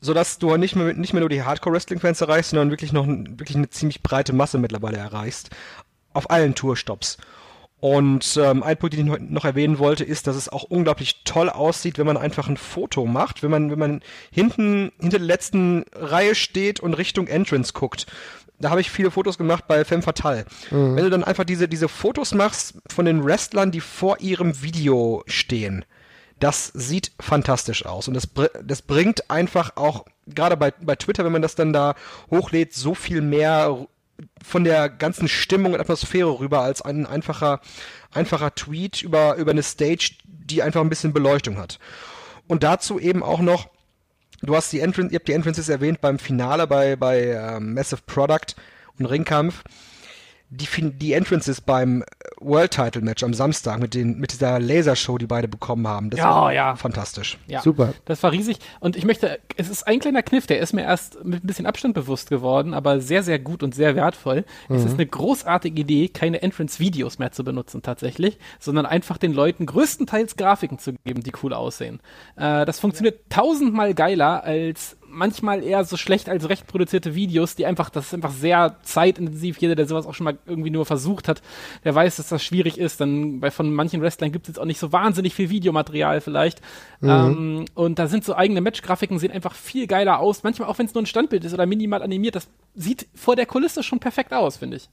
so 0.00 0.14
dass 0.14 0.38
du 0.38 0.56
nicht 0.56 0.76
mehr, 0.76 0.94
nicht 0.94 1.12
mehr 1.12 1.20
nur 1.20 1.28
die 1.28 1.42
Hardcore-Wrestling-Fans 1.42 2.20
erreichst, 2.20 2.50
sondern 2.50 2.70
wirklich 2.70 2.92
noch 2.92 3.06
wirklich 3.06 3.56
eine 3.56 3.70
ziemlich 3.70 4.02
breite 4.02 4.32
Masse 4.32 4.58
mittlerweile 4.58 4.98
erreichst 4.98 5.50
auf 6.14 6.30
allen 6.30 6.54
Tourstops. 6.54 7.18
Und 7.80 8.38
ähm, 8.40 8.62
ein 8.62 8.76
Punkt, 8.76 8.96
den 8.96 9.12
ich 9.12 9.20
noch 9.28 9.44
erwähnen 9.44 9.80
wollte, 9.80 10.04
ist, 10.04 10.28
dass 10.28 10.36
es 10.36 10.48
auch 10.48 10.62
unglaublich 10.62 11.24
toll 11.24 11.50
aussieht, 11.50 11.98
wenn 11.98 12.06
man 12.06 12.16
einfach 12.16 12.48
ein 12.48 12.56
Foto 12.56 13.06
macht, 13.06 13.42
wenn 13.42 13.50
man, 13.50 13.72
wenn 13.72 13.78
man 13.78 14.02
hinten 14.30 14.92
hinter 15.00 15.18
der 15.18 15.26
letzten 15.26 15.84
Reihe 15.92 16.36
steht 16.36 16.78
und 16.78 16.94
Richtung 16.94 17.26
Entrance 17.26 17.72
guckt. 17.72 18.06
Da 18.60 18.70
habe 18.70 18.80
ich 18.80 18.92
viele 18.92 19.10
Fotos 19.10 19.36
gemacht 19.36 19.64
bei 19.66 19.84
Femme 19.84 20.02
Fatale. 20.02 20.44
Mhm. 20.70 20.94
Wenn 20.94 21.04
du 21.04 21.10
dann 21.10 21.24
einfach 21.24 21.42
diese, 21.42 21.66
diese 21.66 21.88
Fotos 21.88 22.34
machst 22.34 22.74
von 22.88 23.04
den 23.04 23.24
Wrestlern, 23.24 23.72
die 23.72 23.80
vor 23.80 24.20
ihrem 24.20 24.62
Video 24.62 25.24
stehen, 25.26 25.84
das 26.42 26.72
sieht 26.74 27.12
fantastisch 27.20 27.86
aus. 27.86 28.08
Und 28.08 28.14
das, 28.14 28.28
das 28.64 28.82
bringt 28.82 29.30
einfach 29.30 29.76
auch, 29.76 30.04
gerade 30.26 30.56
bei, 30.56 30.72
bei 30.72 30.96
Twitter, 30.96 31.24
wenn 31.24 31.32
man 31.32 31.42
das 31.42 31.54
dann 31.54 31.72
da 31.72 31.94
hochlädt, 32.30 32.74
so 32.74 32.94
viel 32.94 33.20
mehr 33.20 33.86
von 34.42 34.64
der 34.64 34.88
ganzen 34.88 35.28
Stimmung 35.28 35.74
und 35.74 35.80
Atmosphäre 35.80 36.40
rüber 36.40 36.60
als 36.60 36.82
ein 36.82 37.06
einfacher, 37.06 37.60
einfacher 38.12 38.54
Tweet 38.54 39.02
über, 39.02 39.36
über 39.36 39.52
eine 39.52 39.62
Stage, 39.62 40.16
die 40.24 40.62
einfach 40.62 40.80
ein 40.80 40.88
bisschen 40.88 41.12
Beleuchtung 41.12 41.58
hat. 41.58 41.78
Und 42.48 42.64
dazu 42.64 42.98
eben 42.98 43.22
auch 43.22 43.40
noch, 43.40 43.68
du 44.42 44.56
hast 44.56 44.72
die 44.72 44.80
Entrance, 44.80 45.12
ihr 45.12 45.20
habt 45.20 45.28
die 45.28 45.34
Entrances 45.34 45.68
erwähnt 45.68 46.00
beim 46.00 46.18
Finale 46.18 46.66
bei, 46.66 46.96
bei 46.96 47.56
uh, 47.56 47.60
Massive 47.60 48.02
Product 48.04 48.56
und 48.98 49.06
Ringkampf 49.06 49.62
die, 50.52 50.90
die 50.90 51.14
Entrances 51.14 51.62
beim 51.62 52.04
World 52.38 52.72
Title 52.72 53.00
Match 53.00 53.22
am 53.22 53.32
Samstag 53.32 53.80
mit, 53.80 53.94
den, 53.94 54.18
mit 54.18 54.32
dieser 54.32 54.60
Lasershow, 54.60 55.16
die 55.16 55.26
beide 55.26 55.48
bekommen 55.48 55.88
haben. 55.88 56.10
Das 56.10 56.18
ja, 56.18 56.30
war 56.30 56.52
ja. 56.52 56.76
fantastisch. 56.76 57.38
Ja, 57.46 57.62
super. 57.62 57.94
Das 58.04 58.22
war 58.22 58.32
riesig. 58.32 58.58
Und 58.80 58.96
ich 58.96 59.06
möchte, 59.06 59.38
es 59.56 59.70
ist 59.70 59.86
ein 59.86 59.98
kleiner 59.98 60.22
Kniff, 60.22 60.46
der 60.46 60.58
ist 60.58 60.74
mir 60.74 60.82
erst 60.82 61.24
mit 61.24 61.42
ein 61.42 61.46
bisschen 61.46 61.64
Abstand 61.64 61.94
bewusst 61.94 62.28
geworden, 62.28 62.74
aber 62.74 63.00
sehr, 63.00 63.22
sehr 63.22 63.38
gut 63.38 63.62
und 63.62 63.74
sehr 63.74 63.96
wertvoll. 63.96 64.44
Mhm. 64.68 64.76
Es 64.76 64.84
ist 64.84 64.94
eine 64.94 65.06
großartige 65.06 65.80
Idee, 65.80 66.08
keine 66.08 66.42
Entrance-Videos 66.42 67.18
mehr 67.18 67.32
zu 67.32 67.44
benutzen 67.44 67.80
tatsächlich, 67.80 68.38
sondern 68.60 68.84
einfach 68.84 69.16
den 69.16 69.32
Leuten 69.32 69.64
größtenteils 69.64 70.36
Grafiken 70.36 70.78
zu 70.78 70.92
geben, 71.04 71.22
die 71.22 71.32
cool 71.42 71.54
aussehen. 71.54 72.00
Äh, 72.36 72.66
das 72.66 72.78
funktioniert 72.78 73.30
tausendmal 73.30 73.94
geiler 73.94 74.44
als 74.44 74.98
manchmal 75.12 75.62
eher 75.62 75.84
so 75.84 75.96
schlecht 75.96 76.28
als 76.28 76.48
recht 76.48 76.66
produzierte 76.66 77.14
Videos, 77.14 77.54
die 77.54 77.66
einfach, 77.66 77.90
das 77.90 78.06
ist 78.06 78.14
einfach 78.14 78.32
sehr 78.32 78.76
zeitintensiv. 78.82 79.58
Jeder, 79.58 79.74
der 79.74 79.86
sowas 79.86 80.06
auch 80.06 80.14
schon 80.14 80.24
mal 80.24 80.38
irgendwie 80.46 80.70
nur 80.70 80.86
versucht 80.86 81.28
hat, 81.28 81.42
der 81.84 81.94
weiß, 81.94 82.16
dass 82.16 82.28
das 82.28 82.42
schwierig 82.42 82.78
ist. 82.78 83.00
Dann 83.00 83.40
bei 83.40 83.50
von 83.50 83.72
manchen 83.72 84.00
Wrestlern 84.00 84.32
gibt 84.32 84.46
es 84.46 84.54
jetzt 84.54 84.58
auch 84.58 84.64
nicht 84.64 84.78
so 84.78 84.92
wahnsinnig 84.92 85.34
viel 85.34 85.50
Videomaterial 85.50 86.20
vielleicht. 86.20 86.60
Mhm. 87.00 87.08
Ähm, 87.08 87.64
und 87.74 87.98
da 87.98 88.08
sind 88.08 88.24
so 88.24 88.34
eigene 88.34 88.60
Matchgrafiken, 88.60 89.18
sehen 89.18 89.32
einfach 89.32 89.54
viel 89.54 89.86
geiler 89.86 90.18
aus. 90.18 90.42
Manchmal 90.42 90.68
auch 90.68 90.78
wenn 90.78 90.86
es 90.86 90.94
nur 90.94 91.02
ein 91.02 91.06
Standbild 91.06 91.44
ist 91.44 91.54
oder 91.54 91.66
minimal 91.66 92.02
animiert, 92.02 92.34
das 92.34 92.48
sieht 92.74 93.06
vor 93.14 93.36
der 93.36 93.46
Kulisse 93.46 93.82
schon 93.82 94.00
perfekt 94.00 94.32
aus, 94.32 94.56
finde 94.56 94.78
ich. 94.78 94.88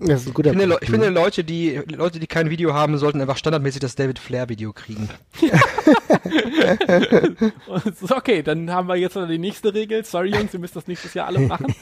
Das 0.00 0.22
ist 0.22 0.28
ein 0.28 0.34
guter 0.34 0.52
ich, 0.52 0.58
finde, 0.58 0.78
ich 0.80 0.90
finde, 0.90 1.08
Leute, 1.08 1.42
die 1.42 1.80
Leute, 1.88 2.20
die 2.20 2.28
kein 2.28 2.50
Video 2.50 2.72
haben, 2.72 2.96
sollten 2.98 3.20
einfach 3.20 3.36
standardmäßig 3.36 3.80
das 3.80 3.96
David 3.96 4.20
Flair 4.20 4.48
Video 4.48 4.72
kriegen. 4.72 5.08
okay, 8.10 8.44
dann 8.44 8.70
haben 8.70 8.86
wir 8.86 8.94
jetzt 8.94 9.16
noch 9.16 9.26
die 9.26 9.38
nächste 9.38 9.74
Regel. 9.74 10.04
Sorry 10.04 10.30
Jungs, 10.30 10.54
ihr 10.54 10.60
müsst 10.60 10.76
das 10.76 10.86
nächstes 10.86 11.14
Jahr 11.14 11.26
alle 11.26 11.40
machen. 11.40 11.74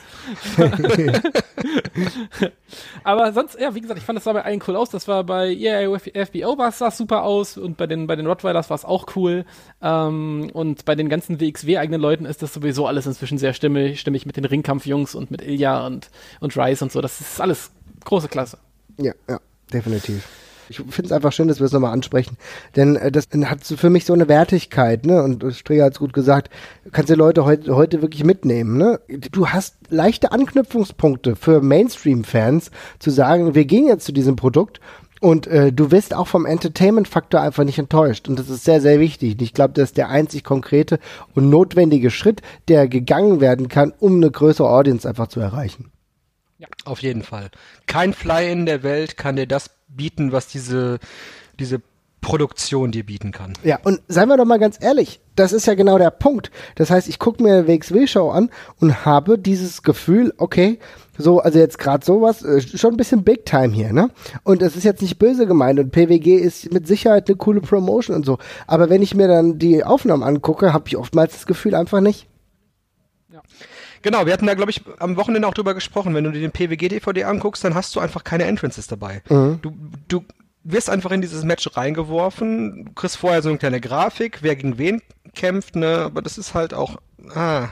Aber 3.05 3.35
sonst, 3.35 3.61
ja, 3.61 3.75
wie 3.75 3.83
gesagt, 3.83 3.99
ich 3.99 4.07
fand 4.07 4.17
das 4.17 4.25
sah 4.25 4.33
bei 4.33 4.45
allen 4.45 4.63
cool 4.67 4.77
aus. 4.77 4.89
Das 4.89 5.07
war 5.09 5.23
bei 5.25 5.53
EA 5.53 5.99
FBO 5.99 6.57
war 6.57 6.71
es 6.71 6.79
sah 6.79 6.91
super 6.91 7.23
aus 7.23 7.59
und 7.59 7.77
bei 7.77 7.87
den 7.87 8.07
bei 8.07 8.17
den 8.17 8.27
Rottweilers 8.27 8.71
war 8.71 8.77
es 8.77 8.87
auch 8.87 9.15
cool. 9.17 9.45
Ähm, 9.83 10.49
und 10.55 10.87
bei 10.87 10.95
den 10.95 11.11
ganzen 11.11 11.39
WXW 11.39 11.77
eigenen 11.77 12.01
Leuten 12.01 12.25
ist 12.25 12.43
das 12.43 12.55
sowieso 12.55 12.87
alles 12.87 13.07
inzwischen 13.07 13.37
sehr 13.37 13.53
stimmig, 13.53 14.01
stimmig 14.01 14.25
mit 14.25 14.39
den 14.39 14.47
Ringkampfjungs 14.47 15.15
und 15.15 15.31
mit 15.31 15.43
Ilya 15.43 15.87
und 15.87 16.11
und 16.41 16.57
Rice 16.57 16.81
und 16.81 16.93
so. 16.93 17.03
Das 17.03 17.21
ist 17.21 17.43
alles 17.43 17.73
große 18.07 18.29
Klasse. 18.29 18.57
Ja, 18.99 19.13
ja, 19.29 19.39
definitiv. 19.73 20.27
Ich 20.69 20.79
finde 20.79 21.05
es 21.05 21.13
einfach 21.13 21.31
schön, 21.31 21.47
dass 21.47 21.61
wir 21.61 21.67
es 21.67 21.73
nochmal 21.73 21.93
ansprechen. 21.93 22.37
Denn 22.75 22.97
äh, 22.97 23.13
das 23.13 23.29
hat 23.45 23.65
so 23.65 23.77
für 23.77 23.89
mich 23.89 24.05
so 24.05 24.13
eine 24.15 24.27
Wertigkeit, 24.27 25.07
ne? 25.07 25.23
Und 25.23 25.45
Streger 25.55 25.85
hat 25.85 25.93
es 25.93 25.99
gut 26.01 26.13
gesagt, 26.13 26.51
kannst 26.91 27.09
du 27.09 27.15
Leute 27.15 27.45
heute, 27.45 27.77
heute 27.77 28.03
wirklich 28.03 28.25
mitnehmen, 28.25 28.77
ne? 28.77 28.99
Du 29.31 29.49
hast 29.49 29.77
leichte 29.91 30.33
Anknüpfungspunkte 30.33 31.37
für 31.37 31.61
Mainstream-Fans 31.61 32.73
zu 32.99 33.11
sagen, 33.11 33.55
wir 33.55 33.65
gehen 33.65 33.87
jetzt 33.87 34.07
zu 34.07 34.13
diesem 34.13 34.35
Produkt 34.35 34.81
Und 35.21 35.47
äh, 35.47 35.73
du 35.73 35.91
wirst 35.91 36.15
auch 36.15 36.27
vom 36.27 36.45
Entertainment-Faktor 36.47 37.41
einfach 37.41 37.65
nicht 37.65 37.79
enttäuscht. 37.79 38.29
Und 38.29 38.39
das 38.39 38.51
ist 38.51 38.65
sehr, 38.65 38.81
sehr 38.81 39.01
wichtig. 39.01 39.33
Und 39.35 39.43
ich 39.43 39.55
glaube, 39.55 39.73
das 39.75 39.91
ist 39.91 39.97
der 39.97 40.09
einzig 40.09 40.45
konkrete 40.45 40.99
und 41.35 41.49
notwendige 41.49 42.11
Schritt, 42.11 42.43
der 42.69 42.87
gegangen 42.89 43.41
werden 43.41 43.69
kann, 43.69 43.93
um 43.99 44.17
eine 44.17 44.31
größere 44.31 44.69
Audience 44.69 45.09
einfach 45.09 45.29
zu 45.29 45.41
erreichen. 45.41 45.91
Ja. 46.59 46.69
Auf 46.85 47.03
jeden 47.03 47.23
Fall. 47.23 47.51
Kein 47.87 48.15
Fly-In 48.15 48.67
der 48.67 48.83
Welt 48.83 49.17
kann 49.17 49.37
dir 49.37 49.47
das 49.47 49.71
bieten, 49.89 50.33
was 50.33 50.49
diese, 50.49 50.99
diese 51.59 51.83
Produktion 52.27 52.91
dir 52.91 53.05
bieten 53.05 53.31
kann. 53.31 53.53
Ja, 53.63 53.79
und 53.85 54.01
seien 54.09 54.29
wir 54.29 54.37
doch 54.37 54.45
mal 54.45 54.59
ganz 54.59 54.79
ehrlich, 54.81 55.21
das 55.37 55.53
ist 55.53 55.67
ja 55.67 55.75
genau 55.75 55.97
der 55.97 56.11
Punkt. 56.11 56.51
Das 56.75 56.91
heißt, 56.91 57.09
ich 57.09 57.21
gucke 57.21 57.41
mir 57.41 57.55
eine 57.55 57.69
WXW-Show 57.69 58.31
an 58.31 58.51
und 58.81 59.05
habe 59.05 59.39
dieses 59.39 59.85
Gefühl, 59.85 60.35
okay, 60.39 60.81
so, 61.17 61.39
also 61.39 61.59
jetzt 61.59 61.79
gerade 61.79 62.05
sowas, 62.05 62.43
äh, 62.43 62.61
schon 62.61 62.95
ein 62.95 62.97
bisschen 62.97 63.23
Big 63.23 63.47
Time 63.47 63.73
hier, 63.73 63.93
ne? 63.93 64.11
Und 64.43 64.61
es 64.61 64.75
ist 64.77 64.85
jetzt 64.85 65.03
nicht 65.03 65.19
böse 65.19 65.47
gemeint 65.47 65.79
und 65.79 65.93
PWG 65.93 66.35
ist 66.37 66.73
mit 66.73 66.87
Sicherheit 66.89 67.29
eine 67.29 67.37
coole 67.37 67.61
Promotion 67.61 68.17
und 68.17 68.27
so. 68.27 68.39
Aber 68.67 68.91
wenn 68.91 69.03
ich 69.03 69.15
mir 69.15 69.29
dann 69.29 69.59
die 69.59 69.85
Aufnahmen 69.85 70.25
angucke, 70.25 70.73
habe 70.73 70.89
ich 70.89 70.97
oftmals 70.97 71.33
das 71.33 71.47
Gefühl 71.47 71.75
einfach 71.77 72.01
nicht. 72.01 72.27
Genau, 74.07 74.25
wir 74.25 74.33
hatten 74.33 74.47
da, 74.47 74.55
glaube 74.55 74.71
ich, 74.71 74.83
am 75.01 75.17
Wochenende 75.17 75.49
auch 75.49 75.55
drüber 75.55 75.75
gesprochen. 75.75 76.15
Wenn 76.15 76.23
du 76.23 76.31
dir 76.31 76.39
den 76.39 76.53
PWG-DVD 76.53 77.25
anguckst, 77.25 77.65
dann 77.65 77.75
hast 77.75 77.97
du 77.97 77.99
einfach 77.99 78.23
keine 78.23 78.45
Entrances 78.45 78.87
dabei. 78.87 79.21
Mhm. 79.29 79.59
Du, 79.63 79.77
du 80.07 80.25
wirst 80.63 80.89
einfach 80.91 81.11
in 81.11 81.23
dieses 81.23 81.43
Match 81.43 81.69
reingeworfen, 81.77 82.85
du 82.85 82.93
kriegst 82.93 83.17
vorher 83.17 83.43
so 83.43 83.49
eine 83.49 83.59
kleine 83.59 83.81
Grafik, 83.81 84.45
wer 84.45 84.55
gegen 84.55 84.79
wen 84.79 85.03
kämpft, 85.35 85.75
ne, 85.75 86.03
aber 86.05 86.23
das 86.23 86.39
ist 86.39 86.55
halt 86.55 86.73
auch, 86.73 86.99
ah, 87.35 87.71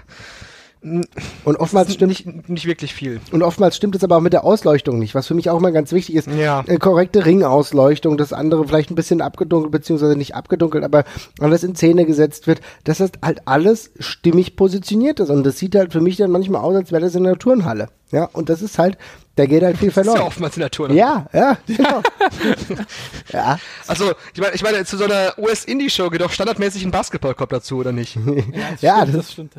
und 1.45 1.57
oftmals 1.57 1.95
stimmt 1.95 2.11
nicht, 2.11 2.49
nicht 2.49 2.67
wirklich 2.67 2.93
viel. 2.93 3.21
Und 3.33 3.43
oftmals 3.43 3.77
stimmt 3.77 3.97
es 3.97 4.05
aber 4.05 4.19
auch 4.19 4.21
mit 4.21 4.35
der 4.35 4.45
Ausleuchtung 4.45 4.99
nicht, 4.99 5.15
was 5.15 5.27
für 5.27 5.35
mich 5.35 5.49
auch 5.49 5.61
mal 5.61 5.73
ganz 5.73 5.93
wichtig 5.93 6.15
ist. 6.15 6.29
Ja. 6.29 6.63
Äh, 6.67 6.77
korrekte 6.77 7.25
Ringausleuchtung, 7.25 8.19
das 8.19 8.35
andere 8.35 8.67
vielleicht 8.69 8.91
ein 8.91 8.95
bisschen 8.95 9.23
abgedunkelt, 9.23 9.73
beziehungsweise 9.73 10.17
nicht 10.17 10.35
abgedunkelt, 10.35 10.85
aber 10.85 11.05
alles 11.41 11.65
in 11.65 11.75
Szene 11.75 12.05
gesetzt 12.05 12.47
wird, 12.47 12.61
dass 12.85 12.99
das 12.99 13.13
halt 13.23 13.43
alles 13.47 13.93
stimmig 13.99 14.57
positioniert 14.57 15.21
ist. 15.21 15.31
Und 15.31 15.45
das 15.45 15.59
sieht 15.59 15.75
halt 15.75 15.93
für 15.93 16.03
mich 16.03 16.17
dann 16.17 16.31
manchmal 16.31 16.63
aus, 16.63 16.75
als 16.75 16.93
wäre 16.93 17.03
das 17.03 17.15
in 17.15 17.25
der 17.25 17.39
Turnhalle. 17.39 17.89
Ja, 18.11 18.29
und 18.33 18.49
das 18.49 18.63
ist 18.63 18.79
halt, 18.79 18.99
da 19.37 19.47
geht 19.47 19.63
halt 19.63 19.79
viel 19.79 19.91
verloren. 19.91 20.15
Das 20.15 20.21
ist 20.21 20.21
ja 20.21 20.27
oftmals 20.27 20.57
in 20.57 20.61
der 20.61 20.71
Turnhalle. 20.71 21.01
Ja, 21.01 21.27
ja, 21.33 21.59
genau. 21.67 22.03
ja. 23.33 23.59
Also, 23.87 24.13
ich 24.33 24.41
meine, 24.41 24.55
ich 24.55 24.63
meine, 24.63 24.85
zu 24.85 24.97
so 24.97 25.05
einer 25.05 25.35
US-Indie-Show 25.39 26.11
geht 26.11 26.21
doch 26.21 26.31
standardmäßig 26.31 26.85
ein 26.85 26.91
Basketballkorb 26.91 27.51
dazu, 27.51 27.79
oder 27.79 27.93
nicht? 27.93 28.17
Ja, 28.55 28.71
das, 28.71 28.83
ja, 28.83 29.05
das 29.05 29.33
stimmt. 29.33 29.55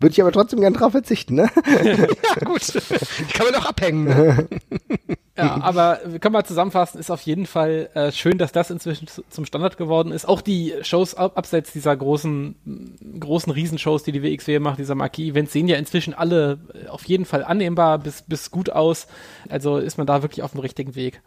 Würde 0.00 0.14
ich 0.14 0.20
aber 0.22 0.32
trotzdem 0.32 0.60
gern 0.60 0.72
drauf 0.72 0.92
verzichten, 0.92 1.34
ne? 1.34 1.50
ja, 1.84 2.46
gut. 2.46 2.62
Die 2.74 3.32
kann 3.34 3.46
man 3.46 3.54
auch 3.56 3.66
abhängen. 3.66 4.04
Ne? 4.04 4.48
ja, 5.36 5.60
aber 5.60 6.00
wir 6.06 6.18
können 6.18 6.32
mal 6.32 6.44
zusammenfassen, 6.44 6.98
ist 6.98 7.10
auf 7.10 7.20
jeden 7.20 7.44
Fall 7.44 7.90
äh, 7.92 8.10
schön, 8.10 8.38
dass 8.38 8.50
das 8.50 8.70
inzwischen 8.70 9.08
zum 9.28 9.44
Standard 9.44 9.76
geworden 9.76 10.10
ist. 10.10 10.26
Auch 10.26 10.40
die 10.40 10.72
Shows 10.80 11.14
ab, 11.14 11.36
abseits 11.36 11.72
dieser 11.74 11.94
großen, 11.94 13.18
großen 13.20 13.52
Riesenshows, 13.52 14.02
die 14.02 14.12
die 14.12 14.22
WXW 14.22 14.58
macht, 14.58 14.78
dieser 14.78 14.94
Marquis-Events, 14.94 15.52
sehen 15.52 15.68
ja 15.68 15.76
inzwischen 15.76 16.14
alle 16.14 16.58
äh, 16.72 16.88
auf 16.88 17.04
jeden 17.04 17.26
Fall 17.26 17.44
annehmbar 17.44 17.98
bis, 17.98 18.22
bis 18.22 18.50
gut 18.50 18.70
aus. 18.70 19.06
Also 19.50 19.76
ist 19.76 19.98
man 19.98 20.06
da 20.06 20.22
wirklich 20.22 20.42
auf 20.42 20.52
dem 20.52 20.60
richtigen 20.60 20.94
Weg 20.94 21.20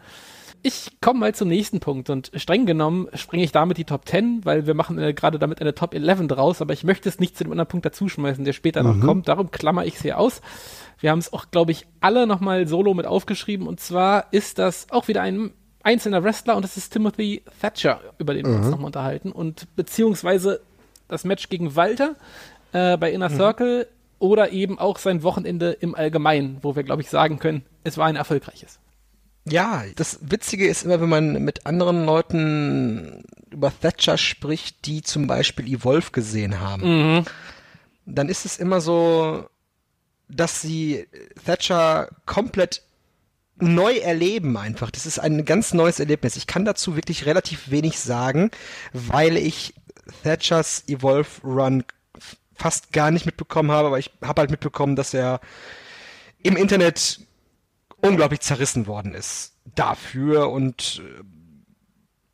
ich 0.64 0.92
komme 1.02 1.20
mal 1.20 1.36
zum 1.36 1.50
nächsten 1.50 1.82
Punkt 1.82 2.10
und 2.10 2.32
streng 2.36 2.66
genommen 2.66 3.10
springe 3.14 3.44
ich 3.44 3.52
damit 3.52 3.78
die 3.78 3.84
Top 3.84 4.08
10, 4.08 4.46
weil 4.46 4.66
wir 4.66 4.74
machen 4.74 4.98
äh, 4.98 5.14
gerade 5.14 5.38
damit 5.38 5.60
eine 5.60 5.76
Top 5.76 5.94
11 5.94 6.28
draus, 6.28 6.62
aber 6.62 6.72
ich 6.74 6.86
möchte 6.86 7.10
es 7.10 7.20
nicht 7.20 7.38
zu 7.38 7.44
dem 7.44 7.52
anderen 7.52 7.68
Punkt 7.68 7.86
dazuschmeißen, 7.86 8.46
der 8.46 8.54
später 8.54 8.82
mhm. 8.82 9.00
noch 9.00 9.06
kommt. 9.06 9.28
Darum 9.28 9.52
klammer 9.52 9.86
ich 9.86 9.96
es 9.96 10.02
hier 10.02 10.18
aus. 10.18 10.42
Wir 11.00 11.12
haben 11.12 11.20
es 11.20 11.34
auch, 11.34 11.52
glaube 11.52 11.74
ich, 11.74 11.86
alle 12.00 12.26
nochmal 12.26 12.66
solo 12.66 12.94
mit 12.94 13.06
aufgeschrieben 13.06 13.68
und 13.68 13.82
zwar 13.82 14.32
ist 14.32 14.58
das 14.58 14.88
auch 14.90 15.10
wieder 15.10 15.22
ein 15.22 15.52
einzelner 15.84 16.24
Wrestler 16.24 16.56
und 16.56 16.64
das 16.64 16.78
ist 16.78 16.94
Timothy 16.94 17.44
Thatcher, 17.62 18.00
über 18.18 18.34
den 18.34 18.46
mhm. 18.46 18.52
wir 18.52 18.56
uns 18.56 18.66
mhm. 18.66 18.72
nochmal 18.72 18.88
unterhalten 18.88 19.34
und 19.34 19.68
beziehungsweise 19.76 20.62
das 21.10 21.26
Match 21.26 21.50
gegen 21.50 21.76
Walter 21.76 22.16
äh, 22.72 22.98
bei 22.98 23.12
Inner 23.12 23.30
mhm. 23.30 23.36
Circle 23.36 23.88
oder 24.20 24.54
eben 24.54 24.80
auch 24.80 24.98
sein 24.98 25.24
Wochenende 25.24 25.72
im 25.72 25.94
Allgemeinen, 25.94 26.60
wo 26.62 26.78
wir, 26.78 26.84
glaube 26.84 27.02
ich, 27.02 27.10
sagen 27.10 27.38
können, 27.40 27.64
es 27.84 27.98
war 27.98 28.06
ein 28.06 28.16
erfolgreiches. 28.16 28.80
Ja, 29.46 29.84
das 29.96 30.20
Witzige 30.22 30.68
ist 30.68 30.84
immer, 30.84 31.02
wenn 31.02 31.10
man 31.10 31.44
mit 31.44 31.66
anderen 31.66 32.06
Leuten 32.06 33.24
über 33.52 33.72
Thatcher 33.78 34.18
spricht, 34.18 34.86
die 34.86 35.02
zum 35.02 35.28
Beispiel 35.28 35.68
Evolve 35.68 36.12
gesehen 36.12 36.60
haben, 36.60 37.18
mhm. 37.18 37.26
dann 38.06 38.30
ist 38.30 38.46
es 38.46 38.58
immer 38.58 38.80
so, 38.80 39.48
dass 40.30 40.62
sie 40.62 41.08
Thatcher 41.46 42.10
komplett 42.26 42.84
neu 43.58 43.98
erleben 43.98 44.58
einfach. 44.58 44.92
Das 44.92 45.06
ist 45.06 45.20
ein 45.20 45.46
ganz 45.46 45.74
neues 45.74 46.00
Erlebnis. 46.00 46.36
Ich 46.36 46.48
kann 46.48 46.66
dazu 46.66 46.96
wirklich 46.96 47.26
relativ 47.26 47.70
wenig 47.70 48.00
sagen, 48.00 48.50
weil 48.94 49.38
ich 49.38 49.74
Thatchers 50.24 50.84
Evolve 50.88 51.30
Run 51.44 51.84
fast 52.56 52.94
gar 52.94 53.12
nicht 53.12 53.26
mitbekommen 53.26 53.72
habe, 53.72 53.88
aber 53.88 54.00
ich 54.00 54.12
habe 54.22 54.42
halt 54.42 54.52
mitbekommen, 54.52 54.96
dass 54.96 55.14
er 55.14 55.40
im 56.42 56.56
Internet 56.56 57.20
unglaublich 58.04 58.42
zerrissen 58.42 58.86
worden 58.86 59.14
ist 59.14 59.54
dafür 59.76 60.52
und 60.52 61.02
äh, 61.04 61.24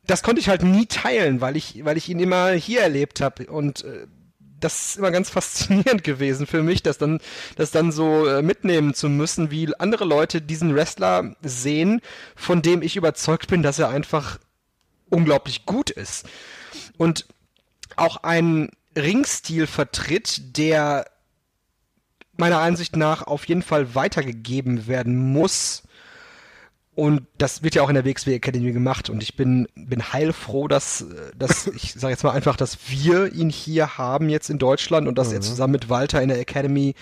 das 0.06 0.24
konnte 0.24 0.40
ich 0.40 0.48
halt 0.48 0.64
nie 0.64 0.86
teilen, 0.86 1.40
weil 1.40 1.56
ich, 1.56 1.84
weil 1.84 1.96
ich 1.96 2.08
ihn 2.08 2.18
immer 2.18 2.50
hier 2.50 2.80
erlebt 2.80 3.20
habe 3.20 3.46
und 3.46 3.84
äh, 3.84 4.08
das 4.58 4.88
ist 4.88 4.96
immer 4.98 5.12
ganz 5.12 5.30
faszinierend 5.30 6.02
gewesen 6.02 6.48
für 6.48 6.64
mich, 6.64 6.82
das 6.82 6.98
dann, 6.98 7.20
das 7.54 7.70
dann 7.70 7.92
so 7.92 8.26
äh, 8.26 8.42
mitnehmen 8.42 8.94
zu 8.94 9.08
müssen, 9.08 9.52
wie 9.52 9.72
andere 9.78 10.04
Leute 10.04 10.42
diesen 10.42 10.74
Wrestler 10.74 11.36
sehen, 11.42 12.00
von 12.34 12.62
dem 12.62 12.82
ich 12.82 12.96
überzeugt 12.96 13.46
bin, 13.46 13.62
dass 13.62 13.78
er 13.78 13.90
einfach 13.90 14.40
unglaublich 15.08 15.66
gut 15.66 15.90
ist. 15.90 16.28
Und 16.98 17.26
auch 17.94 18.18
einen 18.24 18.70
Ringstil 18.96 19.68
vertritt, 19.68 20.56
der 20.56 21.06
meiner 22.40 22.58
Ansicht 22.58 22.96
nach 22.96 23.26
auf 23.26 23.44
jeden 23.46 23.62
Fall 23.62 23.94
weitergegeben 23.94 24.88
werden 24.88 25.32
muss. 25.32 25.84
Und 26.96 27.22
das 27.38 27.62
wird 27.62 27.76
ja 27.76 27.82
auch 27.82 27.88
in 27.88 27.94
der 27.94 28.04
WXW 28.04 28.34
Academy 28.34 28.72
gemacht. 28.72 29.08
Und 29.08 29.22
ich 29.22 29.36
bin, 29.36 29.68
bin 29.74 30.12
heilfroh, 30.12 30.66
dass, 30.66 31.06
dass 31.36 31.66
ich 31.74 31.94
sage 31.94 32.12
jetzt 32.12 32.24
mal 32.24 32.32
einfach, 32.32 32.56
dass 32.56 32.78
wir 32.88 33.32
ihn 33.32 33.48
hier 33.48 33.96
haben 33.96 34.28
jetzt 34.28 34.50
in 34.50 34.58
Deutschland 34.58 35.06
und 35.06 35.16
dass 35.16 35.28
mhm. 35.28 35.34
er 35.36 35.40
zusammen 35.40 35.72
mit 35.72 35.88
Walter 35.88 36.20
in 36.20 36.28
der 36.28 36.40
Academy 36.40 36.94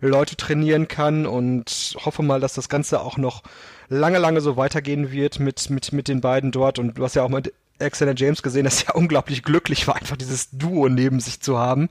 Leute 0.00 0.36
trainieren 0.36 0.88
kann 0.88 1.26
und 1.26 1.96
hoffe 2.04 2.22
mal, 2.22 2.40
dass 2.40 2.54
das 2.54 2.68
Ganze 2.68 3.00
auch 3.00 3.16
noch 3.16 3.42
lange, 3.88 4.18
lange 4.18 4.40
so 4.40 4.56
weitergehen 4.56 5.10
wird 5.10 5.40
mit, 5.40 5.70
mit, 5.70 5.92
mit 5.92 6.08
den 6.08 6.20
beiden 6.20 6.50
dort. 6.50 6.78
Und 6.78 6.98
du 6.98 7.04
hast 7.04 7.14
ja 7.14 7.22
auch 7.22 7.30
mit 7.30 7.54
Alexander 7.78 8.14
James 8.16 8.42
gesehen, 8.42 8.64
dass 8.64 8.82
er 8.82 8.94
unglaublich 8.96 9.42
glücklich 9.42 9.86
war, 9.86 9.96
einfach 9.96 10.16
dieses 10.16 10.50
Duo 10.50 10.88
neben 10.88 11.20
sich 11.20 11.40
zu 11.40 11.58
haben. 11.58 11.88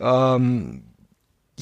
Ähm, 0.00 0.82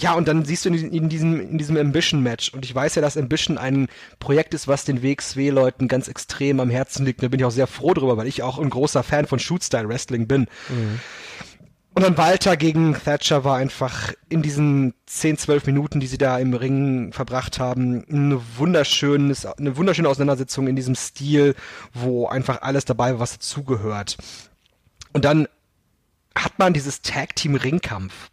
ja, 0.00 0.14
und 0.14 0.28
dann 0.28 0.44
siehst 0.44 0.64
du 0.64 0.70
in, 0.70 0.92
in 0.92 1.08
diesem, 1.08 1.40
in 1.40 1.58
diesem 1.58 1.76
Ambition-Match, 1.76 2.54
und 2.54 2.64
ich 2.64 2.74
weiß 2.74 2.94
ja, 2.94 3.02
dass 3.02 3.16
Ambition 3.16 3.58
ein 3.58 3.88
Projekt 4.18 4.54
ist, 4.54 4.66
was 4.66 4.84
den 4.84 5.02
WXW-Leuten 5.02 5.88
ganz 5.88 6.08
extrem 6.08 6.60
am 6.60 6.70
Herzen 6.70 7.04
liegt. 7.04 7.22
Da 7.22 7.28
bin 7.28 7.40
ich 7.40 7.46
auch 7.46 7.50
sehr 7.50 7.66
froh 7.66 7.94
drüber, 7.94 8.16
weil 8.16 8.26
ich 8.26 8.42
auch 8.42 8.58
ein 8.58 8.70
großer 8.70 9.02
Fan 9.02 9.26
von 9.26 9.38
Shoot-Style-Wrestling 9.38 10.26
bin. 10.26 10.42
Mhm. 10.68 11.00
Und 11.92 12.04
dann 12.04 12.16
Walter 12.16 12.56
gegen 12.56 12.94
Thatcher 12.94 13.44
war 13.44 13.56
einfach 13.56 14.12
in 14.28 14.42
diesen 14.42 14.94
10, 15.06 15.38
12 15.38 15.66
Minuten, 15.66 15.98
die 15.98 16.06
sie 16.06 16.18
da 16.18 16.38
im 16.38 16.54
Ring 16.54 17.12
verbracht 17.12 17.58
haben, 17.58 18.04
eine, 18.08 18.40
wunderschönes, 18.56 19.44
eine 19.44 19.76
wunderschöne 19.76 20.08
Auseinandersetzung 20.08 20.68
in 20.68 20.76
diesem 20.76 20.94
Stil, 20.94 21.56
wo 21.92 22.28
einfach 22.28 22.62
alles 22.62 22.84
dabei 22.84 23.12
war, 23.12 23.20
was 23.20 23.32
dazugehört. 23.32 24.18
Und 25.12 25.24
dann 25.24 25.48
hat 26.36 26.58
man 26.58 26.72
dieses 26.72 27.02
Tag-Team-Ringkampf 27.02 28.30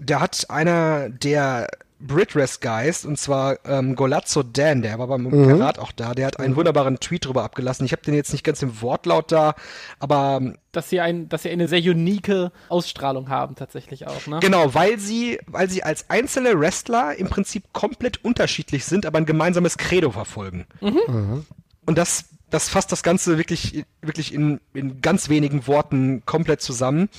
da 0.00 0.20
hat 0.20 0.48
einer 0.50 1.08
der 1.08 1.68
Britrest 2.00 2.62
Guys, 2.62 3.04
und 3.04 3.18
zwar 3.18 3.58
ähm, 3.66 3.94
Golazzo 3.94 4.42
Dan, 4.42 4.80
der 4.80 4.98
war 4.98 5.06
beim 5.06 5.24
mhm. 5.24 5.46
Karat 5.46 5.78
auch 5.78 5.92
da, 5.92 6.14
der 6.14 6.26
hat 6.26 6.40
einen 6.40 6.56
wunderbaren 6.56 6.98
Tweet 6.98 7.26
drüber 7.26 7.44
abgelassen. 7.44 7.84
Ich 7.84 7.92
habe 7.92 8.02
den 8.02 8.14
jetzt 8.14 8.32
nicht 8.32 8.42
ganz 8.42 8.62
im 8.62 8.80
Wortlaut 8.80 9.30
da, 9.30 9.54
aber 9.98 10.38
ähm, 10.40 10.56
dass 10.72 10.88
sie 10.88 11.00
ein, 11.00 11.28
dass 11.28 11.42
sie 11.42 11.50
eine 11.50 11.68
sehr 11.68 11.80
unique 11.80 12.50
Ausstrahlung 12.70 13.28
haben 13.28 13.54
tatsächlich 13.54 14.06
auch, 14.06 14.26
ne? 14.26 14.40
Genau, 14.40 14.72
weil 14.72 14.98
sie, 14.98 15.38
weil 15.46 15.68
sie 15.68 15.82
als 15.82 16.08
einzelne 16.08 16.58
Wrestler 16.58 17.16
im 17.16 17.28
Prinzip 17.28 17.64
komplett 17.72 18.24
unterschiedlich 18.24 18.86
sind, 18.86 19.04
aber 19.04 19.18
ein 19.18 19.26
gemeinsames 19.26 19.76
Credo 19.76 20.10
verfolgen. 20.10 20.66
Mhm. 20.80 21.00
Mhm. 21.06 21.46
Und 21.84 21.98
das, 21.98 22.24
das 22.48 22.70
fasst 22.70 22.92
das 22.92 23.02
Ganze 23.02 23.36
wirklich, 23.36 23.84
wirklich 24.00 24.32
in, 24.32 24.60
in 24.72 25.02
ganz 25.02 25.28
wenigen 25.28 25.66
Worten 25.66 26.22
komplett 26.24 26.62
zusammen. 26.62 27.10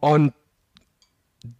Und 0.00 0.32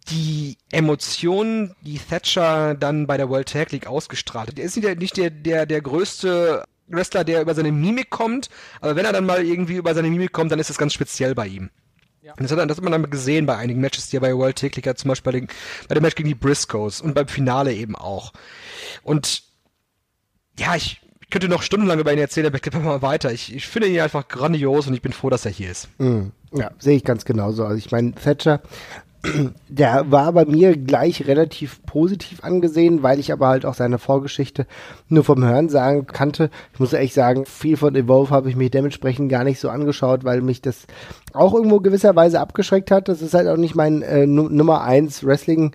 die 0.09 0.57
Emotionen, 0.71 1.75
die 1.81 1.99
Thatcher 1.99 2.75
dann 2.75 3.07
bei 3.07 3.17
der 3.17 3.29
World 3.29 3.49
Tag 3.49 3.71
League 3.71 3.87
ausgestrahlt 3.87 4.49
hat. 4.49 4.59
Er 4.59 4.65
ist 4.65 4.77
nicht 4.77 5.17
der, 5.17 5.29
der, 5.29 5.65
der 5.65 5.81
größte 5.81 6.63
Wrestler, 6.87 7.23
der 7.23 7.41
über 7.41 7.53
seine 7.55 7.71
Mimik 7.71 8.09
kommt, 8.09 8.49
aber 8.81 8.95
wenn 8.95 9.05
er 9.05 9.13
dann 9.13 9.25
mal 9.25 9.43
irgendwie 9.43 9.75
über 9.75 9.93
seine 9.93 10.09
Mimik 10.09 10.31
kommt, 10.31 10.51
dann 10.51 10.59
ist 10.59 10.69
das 10.69 10.77
ganz 10.77 10.93
speziell 10.93 11.35
bei 11.35 11.47
ihm. 11.47 11.69
Ja. 12.21 12.33
Das, 12.37 12.51
hat, 12.51 12.69
das 12.69 12.77
hat 12.77 12.83
man 12.83 12.93
dann 12.93 13.09
gesehen 13.09 13.45
bei 13.45 13.57
einigen 13.57 13.81
Matches, 13.81 14.09
die 14.09 14.17
er 14.17 14.21
bei 14.21 14.33
World 14.35 14.57
Tag 14.57 14.75
League 14.75 14.87
hat, 14.87 14.97
zum 14.97 15.09
Beispiel 15.09 15.31
bei, 15.33 15.39
den, 15.39 15.47
bei 15.89 15.95
dem 15.95 16.01
Match 16.01 16.15
gegen 16.15 16.29
die 16.29 16.35
Briscoes 16.35 17.01
und 17.01 17.13
beim 17.13 17.27
Finale 17.27 17.73
eben 17.73 17.95
auch. 17.95 18.31
Und 19.03 19.43
ja, 20.57 20.75
ich 20.75 21.01
könnte 21.33 21.49
noch 21.49 21.63
stundenlang 21.63 21.99
über 21.99 22.13
ihn 22.13 22.19
erzählen, 22.19 22.47
aber 22.47 22.55
ich 22.57 22.61
glaube 22.61 22.79
mal 22.79 23.01
weiter. 23.01 23.31
Ich, 23.31 23.53
ich 23.53 23.67
finde 23.67 23.89
ihn 23.89 23.99
einfach 23.99 24.27
grandios 24.27 24.87
und 24.87 24.93
ich 24.93 25.01
bin 25.01 25.11
froh, 25.11 25.29
dass 25.29 25.45
er 25.45 25.51
hier 25.51 25.71
ist. 25.71 25.89
Mhm. 25.99 26.31
Ja, 26.53 26.71
sehe 26.77 26.95
ich 26.95 27.03
ganz 27.03 27.25
genauso. 27.25 27.65
Also 27.65 27.77
ich 27.77 27.91
meine, 27.91 28.13
Thatcher, 28.13 28.61
der 29.69 30.11
war 30.11 30.33
bei 30.33 30.45
mir 30.45 30.75
gleich 30.75 31.27
relativ 31.27 31.81
positiv 31.85 32.43
angesehen, 32.43 33.03
weil 33.03 33.19
ich 33.19 33.31
aber 33.31 33.47
halt 33.47 33.65
auch 33.65 33.73
seine 33.73 33.97
Vorgeschichte 33.97 34.67
nur 35.07 35.23
vom 35.23 35.43
Hören 35.43 35.69
sagen 35.69 36.05
kannte. 36.05 36.49
Ich 36.73 36.79
muss 36.79 36.93
ehrlich 36.93 37.13
sagen, 37.13 37.45
viel 37.45 37.77
von 37.77 37.95
Evolve 37.95 38.31
habe 38.31 38.49
ich 38.49 38.55
mich 38.55 38.71
dementsprechend 38.71 39.29
gar 39.29 39.45
nicht 39.45 39.59
so 39.59 39.69
angeschaut, 39.69 40.25
weil 40.25 40.41
mich 40.41 40.61
das 40.61 40.87
auch 41.31 41.53
irgendwo 41.53 41.79
gewisserweise 41.79 42.41
abgeschreckt 42.41 42.91
hat. 42.91 43.07
Das 43.07 43.21
ist 43.21 43.33
halt 43.33 43.47
auch 43.47 43.57
nicht 43.57 43.75
mein 43.75 44.01
äh, 44.01 44.27
Nummer 44.27 44.83
eins 44.83 45.25
Wrestling 45.25 45.73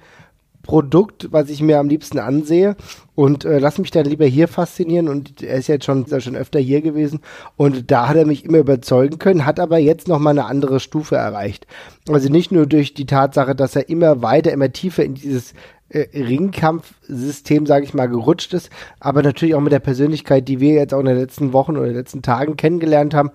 Produkt, 0.69 1.33
was 1.33 1.49
ich 1.49 1.63
mir 1.63 1.81
am 1.81 1.89
liebsten 1.89 2.19
ansehe. 2.19 2.77
Und 3.15 3.47
äh, 3.47 3.59
lass 3.59 3.79
mich 3.79 3.91
dann 3.91 4.05
lieber 4.05 4.27
hier 4.27 4.49
faszinieren. 4.49 5.09
Und 5.09 5.43
er 5.43 5.57
ist 5.57 5.67
jetzt 5.67 5.87
schon, 5.87 6.05
ist 6.05 6.13
ja 6.13 6.21
schon 6.21 6.37
öfter 6.37 6.61
hier 6.61 6.83
gewesen. 6.83 7.21
Und 7.57 7.91
da 7.91 8.07
hat 8.07 8.17
er 8.17 8.27
mich 8.27 8.45
immer 8.45 8.59
überzeugen 8.59 9.19
können, 9.19 9.47
hat 9.47 9.61
aber 9.61 9.79
jetzt 9.79 10.09
noch 10.09 10.19
mal 10.19 10.31
eine 10.31 10.45
andere 10.45 10.79
Stufe 10.79 11.17
erreicht. 11.17 11.67
Also 12.11 12.29
nicht 12.29 12.53
nur 12.53 12.67
durch 12.67 12.93
die 12.93 13.07
Tatsache, 13.07 13.55
dass 13.55 13.77
er 13.77 13.89
immer 13.89 14.21
weiter, 14.21 14.53
immer 14.53 14.71
tiefer 14.71 15.05
in 15.05 15.15
dieses 15.15 15.55
äh, 15.89 16.07
Ringkampfsystem, 16.15 17.65
sage 17.65 17.87
ich 17.87 17.95
mal, 17.95 18.11
gerutscht 18.11 18.53
ist, 18.53 18.69
aber 19.01 19.23
natürlich 19.23 19.55
auch 19.55 19.63
mit 19.63 19.73
der 19.73 19.79
Persönlichkeit, 19.79 20.47
die 20.47 20.61
wir 20.61 20.75
jetzt 20.75 20.93
auch 20.93 21.01
in 21.01 21.07
den 21.07 21.17
letzten 21.17 21.55
Wochen 21.55 21.79
oder 21.79 21.87
den 21.87 21.97
letzten 21.97 22.21
Tagen 22.21 22.59
kennengelernt 22.59 23.15
haben, 23.15 23.31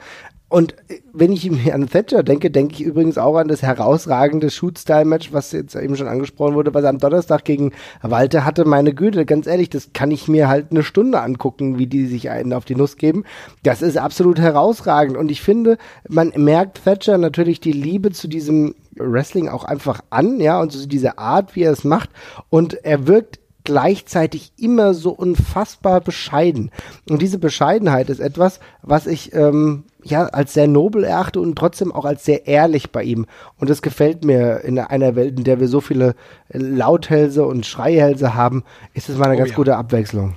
und 0.53 0.75
wenn 1.13 1.31
ich 1.31 1.49
mir 1.49 1.73
an 1.73 1.89
Thatcher 1.89 2.21
denke, 2.21 2.51
denke 2.51 2.75
ich 2.75 2.81
übrigens 2.83 3.17
auch 3.17 3.37
an 3.37 3.47
das 3.47 3.63
herausragende 3.63 4.51
Shoot-Style-Match, 4.51 5.33
was 5.33 5.51
jetzt 5.51 5.75
eben 5.75 5.95
schon 5.95 6.07
angesprochen 6.07 6.53
wurde, 6.53 6.75
was 6.75 6.83
er 6.83 6.91
am 6.91 6.99
Donnerstag 6.99 7.43
gegen 7.43 7.71
Walter 8.03 8.45
hatte. 8.45 8.63
Meine 8.63 8.93
Güte, 8.93 9.25
ganz 9.25 9.47
ehrlich, 9.47 9.71
das 9.71 9.93
kann 9.93 10.11
ich 10.11 10.27
mir 10.27 10.49
halt 10.49 10.67
eine 10.69 10.83
Stunde 10.83 11.21
angucken, 11.21 11.79
wie 11.79 11.87
die 11.87 12.05
sich 12.05 12.29
einen 12.29 12.53
auf 12.53 12.65
die 12.65 12.75
Nuss 12.75 12.97
geben. 12.97 13.23
Das 13.63 13.81
ist 13.81 13.97
absolut 13.97 14.37
herausragend. 14.37 15.17
Und 15.17 15.31
ich 15.31 15.41
finde, 15.41 15.79
man 16.07 16.31
merkt 16.35 16.83
Thatcher 16.83 17.17
natürlich 17.17 17.59
die 17.59 17.71
Liebe 17.71 18.11
zu 18.11 18.27
diesem 18.27 18.75
Wrestling 18.95 19.49
auch 19.49 19.63
einfach 19.63 20.01
an, 20.11 20.39
ja, 20.39 20.61
und 20.61 20.71
so 20.71 20.87
diese 20.87 21.17
Art, 21.17 21.55
wie 21.55 21.63
er 21.63 21.71
es 21.71 21.83
macht. 21.83 22.11
Und 22.51 22.75
er 22.85 23.07
wirkt 23.07 23.39
gleichzeitig 23.63 24.53
immer 24.57 24.93
so 24.93 25.11
unfassbar 25.11 26.01
bescheiden. 26.01 26.69
Und 27.09 27.23
diese 27.23 27.39
Bescheidenheit 27.39 28.11
ist 28.11 28.19
etwas, 28.19 28.59
was 28.83 29.07
ich 29.07 29.33
ähm, 29.33 29.85
ja 30.03 30.25
als 30.25 30.53
sehr 30.53 30.67
nobel 30.67 31.03
erachte 31.03 31.39
und 31.39 31.55
trotzdem 31.55 31.91
auch 31.91 32.05
als 32.05 32.25
sehr 32.25 32.47
ehrlich 32.47 32.91
bei 32.91 33.03
ihm. 33.03 33.25
Und 33.57 33.69
das 33.69 33.81
gefällt 33.81 34.23
mir 34.23 34.61
in 34.61 34.79
einer 34.79 35.15
Welt, 35.15 35.37
in 35.37 35.43
der 35.43 35.59
wir 35.59 35.67
so 35.67 35.81
viele 35.81 36.15
Lauthälse 36.49 37.45
und 37.45 37.65
Schreihälse 37.65 38.35
haben, 38.35 38.63
ist 38.93 39.09
es 39.09 39.17
mal 39.17 39.25
eine 39.25 39.35
oh, 39.35 39.37
ganz 39.39 39.49
ja. 39.51 39.55
gute 39.55 39.77
Abwechslung. 39.77 40.35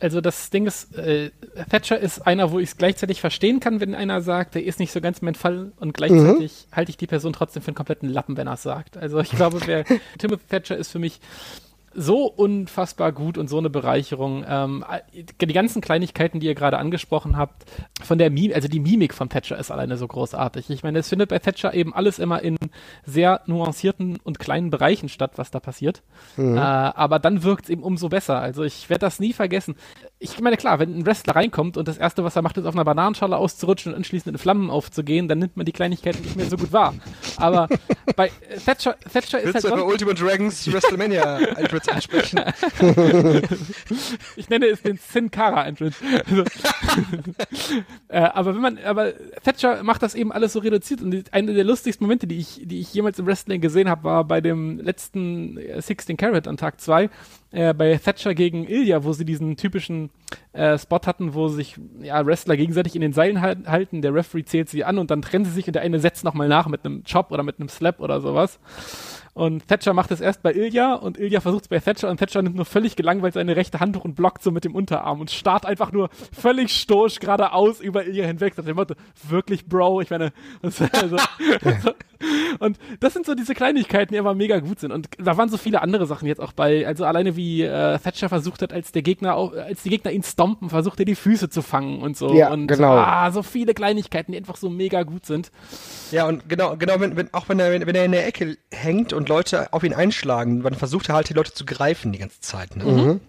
Also 0.00 0.20
das 0.20 0.50
Ding 0.50 0.66
ist, 0.66 0.96
äh, 0.96 1.30
Thatcher 1.70 1.98
ist 1.98 2.24
einer, 2.24 2.52
wo 2.52 2.60
ich 2.60 2.70
es 2.70 2.76
gleichzeitig 2.76 3.20
verstehen 3.20 3.58
kann, 3.58 3.80
wenn 3.80 3.96
einer 3.96 4.20
sagt, 4.20 4.54
der 4.54 4.64
ist 4.64 4.78
nicht 4.78 4.92
so 4.92 5.00
ganz 5.00 5.22
mein 5.22 5.34
Fall 5.34 5.72
und 5.80 5.92
gleichzeitig 5.92 6.66
mhm. 6.70 6.76
halte 6.76 6.90
ich 6.90 6.96
die 6.96 7.08
Person 7.08 7.32
trotzdem 7.32 7.62
für 7.62 7.68
einen 7.68 7.74
kompletten 7.74 8.08
Lappen, 8.08 8.36
wenn 8.36 8.46
er 8.46 8.54
es 8.54 8.62
sagt. 8.62 8.96
Also 8.96 9.18
ich 9.18 9.30
glaube, 9.30 9.60
wer 9.66 9.84
Timothy 10.18 10.44
Thatcher 10.48 10.76
ist 10.76 10.92
für 10.92 11.00
mich 11.00 11.20
so 11.94 12.26
unfassbar 12.26 13.12
gut 13.12 13.38
und 13.38 13.48
so 13.48 13.58
eine 13.58 13.70
Bereicherung. 13.70 14.44
Ähm, 14.48 14.84
die 15.40 15.52
ganzen 15.52 15.80
Kleinigkeiten, 15.80 16.40
die 16.40 16.46
ihr 16.46 16.54
gerade 16.54 16.78
angesprochen 16.78 17.36
habt, 17.36 17.64
von 18.02 18.18
der 18.18 18.30
Mimik, 18.30 18.54
also 18.54 18.68
die 18.68 18.80
Mimik 18.80 19.14
von 19.14 19.28
Thatcher 19.28 19.58
ist 19.58 19.70
alleine 19.70 19.96
so 19.96 20.06
großartig. 20.06 20.70
Ich 20.70 20.82
meine, 20.82 20.98
es 20.98 21.08
findet 21.08 21.30
bei 21.30 21.38
Thatcher 21.38 21.74
eben 21.74 21.94
alles 21.94 22.18
immer 22.18 22.42
in 22.42 22.56
sehr 23.04 23.42
nuancierten 23.46 24.18
und 24.22 24.38
kleinen 24.38 24.70
Bereichen 24.70 25.08
statt, 25.08 25.32
was 25.36 25.50
da 25.50 25.60
passiert. 25.60 26.02
Mhm. 26.36 26.56
Äh, 26.56 26.60
aber 26.60 27.18
dann 27.18 27.42
wirkt 27.42 27.64
es 27.64 27.70
eben 27.70 27.82
umso 27.82 28.08
besser. 28.08 28.38
Also 28.38 28.62
ich 28.62 28.88
werde 28.90 29.00
das 29.00 29.20
nie 29.20 29.32
vergessen. 29.32 29.74
Ich 30.18 30.40
meine, 30.40 30.56
klar, 30.56 30.78
wenn 30.78 30.98
ein 30.98 31.06
Wrestler 31.06 31.36
reinkommt 31.36 31.76
und 31.76 31.88
das 31.88 31.98
Erste, 31.98 32.24
was 32.24 32.36
er 32.36 32.42
macht, 32.42 32.56
ist 32.56 32.66
auf 32.66 32.74
einer 32.74 32.84
Bananenschale 32.84 33.36
auszurutschen 33.36 33.92
und 33.92 33.98
anschließend 33.98 34.34
in 34.34 34.38
Flammen 34.38 34.70
aufzugehen, 34.70 35.28
dann 35.28 35.38
nimmt 35.38 35.56
man 35.56 35.64
die 35.64 35.72
Kleinigkeiten 35.72 36.22
nicht 36.22 36.36
mehr 36.36 36.46
so 36.46 36.56
gut 36.56 36.72
wahr. 36.72 36.94
Aber 37.36 37.68
bei 38.16 38.30
Thatcher, 38.64 38.96
Thatcher 39.12 39.40
ist 39.40 39.54
Willst 39.54 39.64
halt... 39.64 39.78
Du 39.78 39.82
bei 39.82 39.82
Ultimate 39.82 40.22
Dragons 40.22 40.70
WrestleMania 40.72 41.38
Entrance 41.78 41.92
ansprechen? 41.92 42.40
ich 44.36 44.48
nenne 44.48 44.66
es 44.66 44.82
den 44.82 44.98
Sin 44.98 45.30
Cara 45.30 45.66
Entrance. 45.66 45.98
Also, 46.28 46.44
äh, 48.08 48.18
aber 48.18 48.54
wenn 48.54 48.60
man, 48.60 48.78
aber 48.78 49.12
Thatcher 49.42 49.82
macht 49.82 50.02
das 50.02 50.14
eben 50.14 50.32
alles 50.32 50.52
so 50.52 50.60
reduziert 50.60 51.02
und 51.02 51.10
die, 51.10 51.24
eine 51.30 51.54
der 51.54 51.64
lustigsten 51.64 52.06
Momente, 52.06 52.26
die 52.26 52.38
ich, 52.38 52.60
die 52.64 52.80
ich 52.80 52.92
jemals 52.92 53.18
im 53.18 53.26
Wrestling 53.26 53.60
gesehen 53.60 53.88
habe, 53.88 54.04
war 54.04 54.24
bei 54.24 54.40
dem 54.40 54.78
letzten 54.78 55.58
16 55.78 56.16
Carat 56.16 56.48
an 56.48 56.56
Tag 56.56 56.80
2, 56.80 57.10
äh, 57.50 57.74
bei 57.74 57.96
Thatcher 57.96 58.34
gegen 58.34 58.66
Ilya, 58.66 59.04
wo 59.04 59.12
sie 59.12 59.24
diesen 59.24 59.56
typischen 59.56 60.10
äh, 60.52 60.78
Spot 60.78 61.00
hatten, 61.06 61.34
wo 61.34 61.48
sich 61.48 61.76
ja, 62.00 62.24
Wrestler 62.24 62.56
gegenseitig 62.56 62.94
in 62.94 63.00
den 63.00 63.12
Seilen 63.12 63.40
halten, 63.40 64.02
der 64.02 64.14
Referee 64.14 64.44
zählt 64.44 64.68
sie 64.68 64.84
an 64.84 64.98
und 64.98 65.10
dann 65.10 65.22
trennen 65.22 65.44
sie 65.44 65.52
sich 65.52 65.66
und 65.66 65.74
der 65.74 65.82
eine 65.82 66.00
setzt 66.00 66.24
nochmal 66.24 66.48
nach 66.48 66.66
mit 66.68 66.84
einem 66.84 67.04
Chop 67.04 67.30
oder 67.30 67.42
mit 67.42 67.58
einem 67.58 67.68
Slap 67.68 68.00
oder 68.00 68.20
sowas. 68.20 68.58
Und 69.38 69.68
Thatcher 69.68 69.92
macht 69.92 70.10
es 70.10 70.20
erst 70.20 70.42
bei 70.42 70.52
Ilya 70.52 70.94
und 70.94 71.16
Ilya 71.16 71.40
versucht 71.40 71.62
es 71.62 71.68
bei 71.68 71.78
Thatcher 71.78 72.10
und 72.10 72.16
Thatcher 72.16 72.42
nimmt 72.42 72.56
nur 72.56 72.64
völlig 72.64 72.96
gelangweilt 72.96 73.34
seine 73.34 73.54
rechte 73.54 73.78
Hand 73.78 73.96
hoch 73.96 74.04
und 74.04 74.16
blockt 74.16 74.42
so 74.42 74.50
mit 74.50 74.64
dem 74.64 74.74
Unterarm 74.74 75.20
und 75.20 75.30
starrt 75.30 75.64
einfach 75.64 75.92
nur 75.92 76.08
völlig 76.32 76.72
stoisch 76.72 77.20
geradeaus 77.20 77.78
über 77.78 78.04
Ilya 78.04 78.26
hinweg. 78.26 78.58
Nach 78.58 78.64
dem 78.64 78.74
Motto, 78.74 78.96
wirklich 79.28 79.66
Bro, 79.66 80.00
ich 80.00 80.10
meine, 80.10 80.32
also, 80.60 80.86
also, 80.90 81.18
und 82.58 82.78
das 83.00 83.12
sind 83.12 83.26
so 83.26 83.34
diese 83.34 83.54
Kleinigkeiten, 83.54 84.12
die 84.12 84.18
aber 84.18 84.34
mega 84.34 84.58
gut 84.58 84.80
sind. 84.80 84.92
Und 84.92 85.08
da 85.18 85.36
waren 85.36 85.48
so 85.48 85.56
viele 85.56 85.82
andere 85.82 86.06
Sachen 86.06 86.26
jetzt 86.26 86.40
auch 86.40 86.52
bei, 86.52 86.86
also 86.86 87.04
alleine 87.04 87.36
wie 87.36 87.62
äh, 87.62 87.98
Thatcher 87.98 88.28
versucht 88.28 88.62
hat, 88.62 88.72
als 88.72 88.92
der 88.92 89.02
Gegner, 89.02 89.36
auch, 89.36 89.52
als 89.52 89.82
die 89.82 89.90
Gegner 89.90 90.10
ihn 90.10 90.22
stompen, 90.22 90.70
versucht 90.70 90.98
er 90.98 91.04
die 91.04 91.14
Füße 91.14 91.48
zu 91.48 91.62
fangen 91.62 92.00
und 92.02 92.16
so. 92.16 92.34
Ja, 92.34 92.52
und 92.52 92.66
genau. 92.66 92.96
ah, 92.96 93.30
so 93.30 93.42
viele 93.42 93.74
Kleinigkeiten, 93.74 94.32
die 94.32 94.38
einfach 94.38 94.56
so 94.56 94.70
mega 94.70 95.02
gut 95.02 95.26
sind. 95.26 95.50
Ja, 96.10 96.26
und 96.26 96.48
genau, 96.48 96.76
genau, 96.76 97.00
wenn, 97.00 97.16
wenn, 97.16 97.32
auch 97.34 97.48
wenn 97.48 97.60
er, 97.60 97.86
wenn 97.86 97.94
er 97.94 98.04
in 98.04 98.12
der 98.12 98.26
Ecke 98.26 98.56
hängt 98.72 99.12
und 99.12 99.28
Leute 99.28 99.72
auf 99.72 99.84
ihn 99.84 99.94
einschlagen, 99.94 100.62
dann 100.62 100.74
versucht 100.74 101.08
er 101.08 101.14
halt 101.14 101.28
die 101.28 101.34
Leute 101.34 101.52
zu 101.52 101.64
greifen 101.64 102.12
die 102.12 102.18
ganze 102.18 102.40
Zeit. 102.40 102.76
Ne? 102.76 102.84
Mhm. 102.84 103.20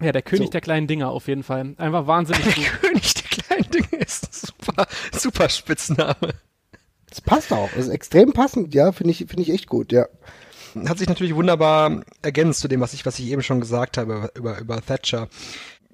Ja, 0.00 0.12
der 0.12 0.22
König 0.22 0.46
so. 0.46 0.52
der 0.52 0.60
kleinen 0.60 0.86
Dinger 0.86 1.10
auf 1.10 1.28
jeden 1.28 1.42
Fall. 1.42 1.74
Einfach 1.76 2.06
wahnsinnig 2.06 2.42
der 2.42 2.54
gut. 2.54 2.80
König 2.80 3.14
der 3.14 3.28
kleinen 3.28 3.70
Dinge 3.70 4.02
ist 4.02 4.24
ein 4.24 4.32
super, 4.32 4.86
super 5.12 5.48
Spitzname. 5.48 6.34
Das 7.14 7.20
passt 7.20 7.52
auch. 7.52 7.68
Das 7.70 7.86
ist 7.86 7.92
extrem 7.92 8.32
passend, 8.32 8.74
ja, 8.74 8.90
finde 8.90 9.12
ich, 9.12 9.18
finde 9.18 9.42
ich 9.42 9.50
echt 9.52 9.68
gut, 9.68 9.92
ja. 9.92 10.06
Hat 10.88 10.98
sich 10.98 11.08
natürlich 11.08 11.36
wunderbar 11.36 12.02
ergänzt 12.22 12.58
zu 12.58 12.66
dem, 12.66 12.80
was 12.80 12.92
ich, 12.92 13.06
was 13.06 13.20
ich 13.20 13.26
eben 13.26 13.42
schon 13.42 13.60
gesagt 13.60 13.98
habe 13.98 14.32
über, 14.34 14.60
über, 14.60 14.80
Thatcher 14.80 15.28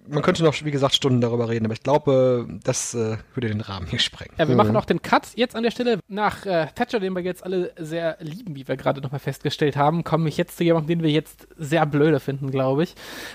man 0.09 0.23
könnte 0.23 0.43
noch, 0.43 0.55
wie 0.65 0.71
gesagt, 0.71 0.95
Stunden 0.95 1.21
darüber 1.21 1.51
reden, 1.51 1.67
aber 1.67 1.75
ich 1.75 1.83
glaube, 1.83 2.49
das 2.65 2.95
äh, 2.95 3.19
würde 3.35 3.49
den 3.49 3.61
Rahmen 3.61 3.87
hier 3.87 3.99
sprengen. 3.99 4.35
Ja, 4.39 4.49
wir 4.49 4.57
machen 4.57 4.75
auch 4.75 4.87
den 4.87 5.03
Cut 5.03 5.29
jetzt 5.37 5.55
an 5.55 5.63
der 5.63 5.71
Stelle. 5.71 6.01
Nach 6.09 6.47
äh, 6.47 6.67
Thatcher, 6.75 6.99
den 6.99 7.15
wir 7.15 7.23
jetzt 7.23 7.45
alle 7.45 7.73
sehr 7.77 8.17
lieben, 8.19 8.57
wie 8.57 8.67
wir 8.67 8.77
gerade 8.77 9.03
nochmal 9.03 9.21
festgestellt 9.21 9.77
haben, 9.77 10.03
komme 10.03 10.29
ich 10.29 10.37
jetzt 10.39 10.57
zu 10.57 10.65
jemandem, 10.65 10.89
den 10.99 11.03
wir 11.05 11.11
jetzt 11.11 11.47
sehr 11.57 11.85
blöde 11.87 12.19
finden, 12.19 12.51
glaube 12.51 12.83
ich. 12.83 12.95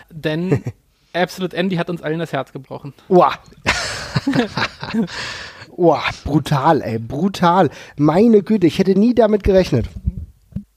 Denn 0.09 0.63
Absolute 1.13 1.55
Andy 1.55 1.77
hat 1.77 1.89
uns 1.89 2.01
allen 2.01 2.19
das 2.19 2.33
Herz 2.33 2.51
gebrochen. 2.51 2.93
Wow. 3.07 3.37
wow, 5.77 6.23
brutal, 6.23 6.81
ey, 6.81 6.99
brutal. 6.99 7.69
Meine 7.97 8.43
Güte, 8.43 8.67
ich 8.67 8.79
hätte 8.79 8.97
nie 8.97 9.13
damit 9.13 9.43
gerechnet. 9.43 9.87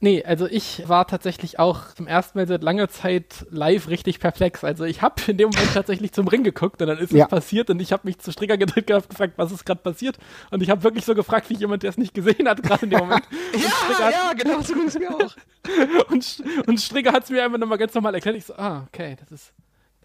Nee, 0.01 0.23
also 0.23 0.47
ich 0.47 0.89
war 0.89 1.09
tatsächlich 1.09 1.59
auch 1.59 1.93
zum 1.93 2.07
ersten 2.07 2.39
Mal 2.39 2.47
seit 2.47 2.63
langer 2.63 2.89
Zeit 2.89 3.47
live 3.51 3.89
richtig 3.89 4.21
perplex. 4.21 4.63
Also 4.63 4.85
ich 4.85 5.03
habe 5.03 5.15
in 5.27 5.39
dem 5.39 5.51
Moment 5.51 5.75
tatsächlich 5.75 6.13
zum 6.13 6.29
Ring 6.29 6.45
geguckt 6.45 6.81
und 6.81 6.87
dann 6.87 6.99
ist 6.99 7.13
ja. 7.13 7.25
es 7.25 7.31
passiert 7.31 7.69
und 7.69 7.83
ich 7.83 7.91
habe 7.91 8.03
mich 8.05 8.19
zu 8.21 8.31
Stricker 8.31 8.57
gedrückt 8.57 8.87
gehabt, 8.87 9.11
gefragt, 9.11 9.33
was 9.37 9.51
ist 9.51 9.65
gerade 9.65 9.81
passiert. 9.81 10.17
Und 10.53 10.63
ich 10.63 10.71
habe 10.71 10.85
wirklich 10.85 11.05
so 11.05 11.17
gefragt, 11.17 11.51
wie 11.51 11.55
jemand, 11.55 11.83
der 11.83 11.91
es 11.91 11.99
nicht 11.99 12.15
gesehen 12.15 12.49
hat, 12.49 12.63
gerade 12.63 12.85
in 12.85 12.91
dem 12.91 13.01
Moment. 13.01 13.25
ja, 13.55 14.11
ja, 14.11 14.33
genau, 14.35 14.61
so 14.61 14.75
ging 14.75 14.87
es 14.87 14.97
mir 14.97 15.11
auch. 15.13 15.35
und, 16.13 16.45
und 16.69 16.81
Stricker 16.81 17.13
hat 17.13 17.25
es 17.25 17.31
mir 17.31 17.43
einfach 17.45 17.59
nochmal 17.59 17.79
ganz 17.79 17.93
normal 17.93 18.15
erklärt. 18.15 18.37
Ich 18.37 18.45
so, 18.45 18.55
ah, 18.55 18.87
okay, 18.87 19.17
das 19.19 19.33
ist 19.33 19.53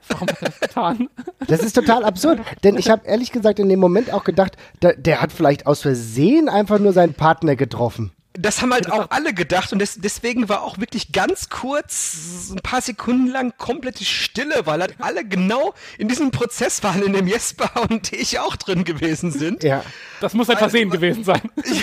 Warum 0.09 0.27
hat 0.27 0.41
er 0.41 0.49
das 0.49 0.59
getan? 0.59 1.09
Das 1.47 1.61
ist 1.61 1.73
total 1.73 2.03
absurd, 2.03 2.39
denn 2.63 2.77
ich 2.77 2.89
habe 2.89 3.05
ehrlich 3.05 3.31
gesagt 3.31 3.59
in 3.59 3.69
dem 3.69 3.79
Moment 3.79 4.11
auch 4.11 4.23
gedacht, 4.23 4.57
der, 4.81 4.95
der 4.95 5.21
hat 5.21 5.31
vielleicht 5.31 5.67
aus 5.67 5.81
Versehen 5.81 6.49
einfach 6.49 6.79
nur 6.79 6.93
seinen 6.93 7.13
Partner 7.13 7.55
getroffen. 7.55 8.11
Das 8.35 8.63
haben 8.63 8.73
halt 8.73 8.91
auch 8.91 9.11
alle 9.11 9.31
gedacht 9.31 9.73
und 9.73 9.79
des, 9.79 9.99
deswegen 10.01 10.49
war 10.49 10.63
auch 10.63 10.79
wirklich 10.79 11.11
ganz 11.11 11.49
kurz, 11.49 12.49
ein 12.51 12.61
paar 12.63 12.81
Sekunden 12.81 13.27
lang 13.27 13.53
komplette 13.59 14.03
Stille, 14.05 14.65
weil 14.65 14.81
halt 14.81 14.95
alle 14.99 15.23
genau 15.23 15.75
in 15.99 16.07
diesem 16.07 16.31
Prozess 16.31 16.81
waren, 16.81 17.03
in 17.03 17.13
dem 17.13 17.27
Jesper 17.27 17.69
und 17.89 18.11
ich 18.11 18.39
auch 18.39 18.55
drin 18.55 18.85
gewesen 18.85 19.31
sind. 19.31 19.63
Ja. 19.63 19.83
Das 20.19 20.33
muss 20.33 20.49
ein 20.49 20.55
also, 20.55 20.69
Versehen 20.69 20.89
also, 20.89 20.99
gewesen 20.99 21.23
sein. 21.23 21.41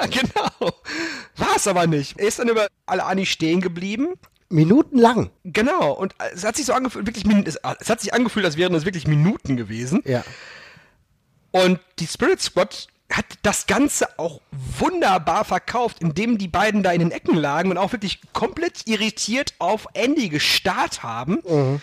Ja, 0.00 0.06
genau. 0.06 0.72
War 1.36 1.56
es 1.56 1.66
aber 1.66 1.88
nicht. 1.88 2.18
Er 2.18 2.28
ist 2.28 2.38
dann 2.38 2.48
über 2.48 2.68
alle 2.86 3.04
Ani 3.04 3.26
stehen 3.26 3.60
geblieben. 3.60 4.14
Minutenlang. 4.48 5.30
Genau. 5.44 5.92
Und 5.92 6.14
es 6.34 6.44
hat 6.44 6.56
sich 6.56 6.66
so 6.66 6.72
angefühlt, 6.72 7.06
wirklich, 7.06 7.24
es, 7.46 7.58
es 7.80 7.90
hat 7.90 8.00
sich 8.00 8.14
angefühlt, 8.14 8.44
als 8.44 8.56
wären 8.56 8.74
es 8.74 8.84
wirklich 8.84 9.06
Minuten 9.06 9.56
gewesen. 9.56 10.02
Ja. 10.04 10.24
Und 11.50 11.80
die 11.98 12.06
Spirit 12.06 12.40
Squad 12.40 12.88
hat 13.10 13.26
das 13.42 13.66
Ganze 13.66 14.18
auch 14.18 14.40
wunderbar 14.50 15.44
verkauft, 15.44 15.98
indem 16.00 16.36
die 16.36 16.48
beiden 16.48 16.82
da 16.82 16.92
in 16.92 17.00
den 17.00 17.10
Ecken 17.10 17.36
lagen 17.36 17.70
und 17.70 17.78
auch 17.78 17.92
wirklich 17.92 18.20
komplett 18.32 18.86
irritiert 18.86 19.54
auf 19.58 19.86
Andy 19.94 20.28
gestarrt 20.28 21.02
haben. 21.02 21.38
Mhm. 21.48 21.80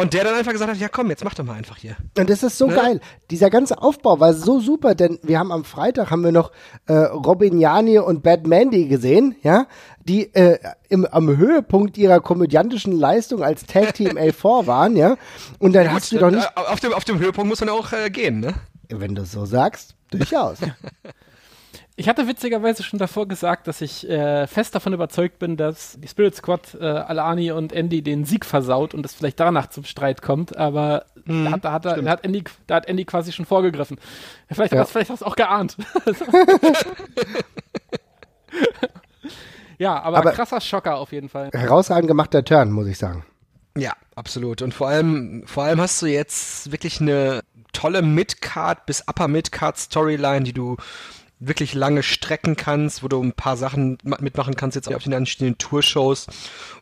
Und 0.00 0.14
der 0.14 0.24
dann 0.24 0.34
einfach 0.34 0.52
gesagt 0.52 0.70
hat, 0.70 0.78
ja 0.78 0.88
komm, 0.88 1.10
jetzt 1.10 1.24
mach 1.24 1.34
doch 1.34 1.44
mal 1.44 1.54
einfach 1.54 1.76
hier. 1.76 1.96
Und 2.18 2.30
das 2.30 2.42
ist 2.42 2.56
so 2.58 2.68
Ne? 2.68 2.74
geil. 2.74 3.00
Dieser 3.30 3.50
ganze 3.50 3.80
Aufbau 3.82 4.18
war 4.20 4.32
so 4.34 4.60
super, 4.60 4.94
denn 4.94 5.18
wir 5.22 5.38
haben 5.38 5.52
am 5.52 5.64
Freitag 5.64 6.10
haben 6.10 6.24
wir 6.24 6.32
noch 6.32 6.52
äh, 6.86 6.92
Robin 6.94 7.58
Jani 7.60 7.98
und 7.98 8.22
Bad 8.22 8.46
Mandy 8.46 8.86
gesehen, 8.88 9.36
ja, 9.42 9.66
die 10.04 10.34
äh, 10.34 10.58
im, 10.88 11.04
am 11.06 11.36
Höhepunkt 11.36 11.98
ihrer 11.98 12.20
komödiantischen 12.20 12.92
Leistung 12.98 13.42
als 13.42 13.66
Tag 13.66 13.94
Team 13.94 14.10
A4 14.16 14.66
waren, 14.66 14.96
ja. 14.96 15.16
Und 15.58 15.74
dann 15.74 15.92
hast 15.92 16.10
du 16.12 16.18
doch 16.18 16.30
nicht, 16.30 16.44
Äh, 16.56 16.60
Auf 16.60 16.80
dem, 16.80 16.92
auf 16.92 17.04
dem 17.04 17.18
Höhepunkt 17.18 17.48
muss 17.48 17.60
man 17.60 17.68
auch 17.68 17.92
äh, 17.92 18.10
gehen, 18.10 18.40
ne? 18.40 18.54
wenn 18.88 19.14
du 19.14 19.22
es 19.22 19.32
so 19.32 19.44
sagst, 19.44 19.94
durchaus. 20.10 20.58
Ich 22.00 22.08
hatte 22.08 22.26
witzigerweise 22.26 22.82
schon 22.82 22.98
davor 22.98 23.28
gesagt, 23.28 23.66
dass 23.68 23.82
ich 23.82 24.08
äh, 24.08 24.46
fest 24.46 24.74
davon 24.74 24.94
überzeugt 24.94 25.38
bin, 25.38 25.58
dass 25.58 25.98
die 26.00 26.08
Spirit 26.08 26.34
Squad 26.34 26.74
äh, 26.80 26.84
Alani 26.86 27.52
und 27.52 27.74
Andy 27.74 28.00
den 28.00 28.24
Sieg 28.24 28.46
versaut 28.46 28.94
und 28.94 29.04
es 29.04 29.12
vielleicht 29.12 29.38
danach 29.38 29.66
zum 29.68 29.84
Streit 29.84 30.22
kommt, 30.22 30.56
aber 30.56 31.04
da, 31.26 31.50
hat, 31.50 31.62
da, 31.66 31.72
hat, 31.72 31.84
er- 31.84 32.00
da, 32.00 32.10
hat 32.10 32.24
Andy, 32.24 32.42
da 32.66 32.76
hat 32.76 32.86
Andy 32.86 33.04
quasi 33.04 33.32
schon 33.32 33.44
vorgegriffen. 33.44 33.98
Vielleicht, 34.50 34.72
Ja. 34.72 34.78
das, 34.80 34.90
vielleicht 34.92 35.10
hast 35.10 35.20
du 35.20 35.26
auch 35.26 35.36
geahnt. 35.36 35.76
ja, 39.78 40.00
aber, 40.02 40.18
Aber- 40.18 40.32
krasser 40.32 40.60
Schocker 40.62 40.96
auf 40.96 41.12
jeden 41.12 41.28
Fall. 41.28 41.50
Herausragend 41.52 42.08
gemachter 42.08 42.44
Turn, 42.44 42.70
muss 42.70 42.86
ich 42.86 42.96
sagen. 42.98 43.24
Ja, 43.76 43.92
absolut. 44.16 44.62
Und 44.62 44.74
vor 44.74 44.88
allem, 44.88 45.42
vor 45.46 45.64
allem 45.64 45.80
hast 45.80 46.00
du 46.02 46.06
jetzt 46.06 46.72
wirklich 46.72 47.00
eine 47.00 47.42
tolle 47.72 48.02
Mid-Card 48.02 48.84
bis 48.86 49.02
Upper 49.06 49.28
Mid-Card 49.28 49.78
Storyline, 49.78 50.42
die 50.42 50.52
du 50.52 50.76
wirklich 51.40 51.74
lange 51.74 52.02
strecken 52.02 52.54
kannst, 52.54 53.02
wo 53.02 53.08
du 53.08 53.22
ein 53.22 53.32
paar 53.32 53.56
Sachen 53.56 53.96
ma- 54.04 54.18
mitmachen 54.20 54.56
kannst, 54.56 54.76
jetzt 54.76 54.94
auf 54.94 55.02
den 55.02 55.14
anstehenden 55.14 55.56
Tour-Shows, 55.56 56.26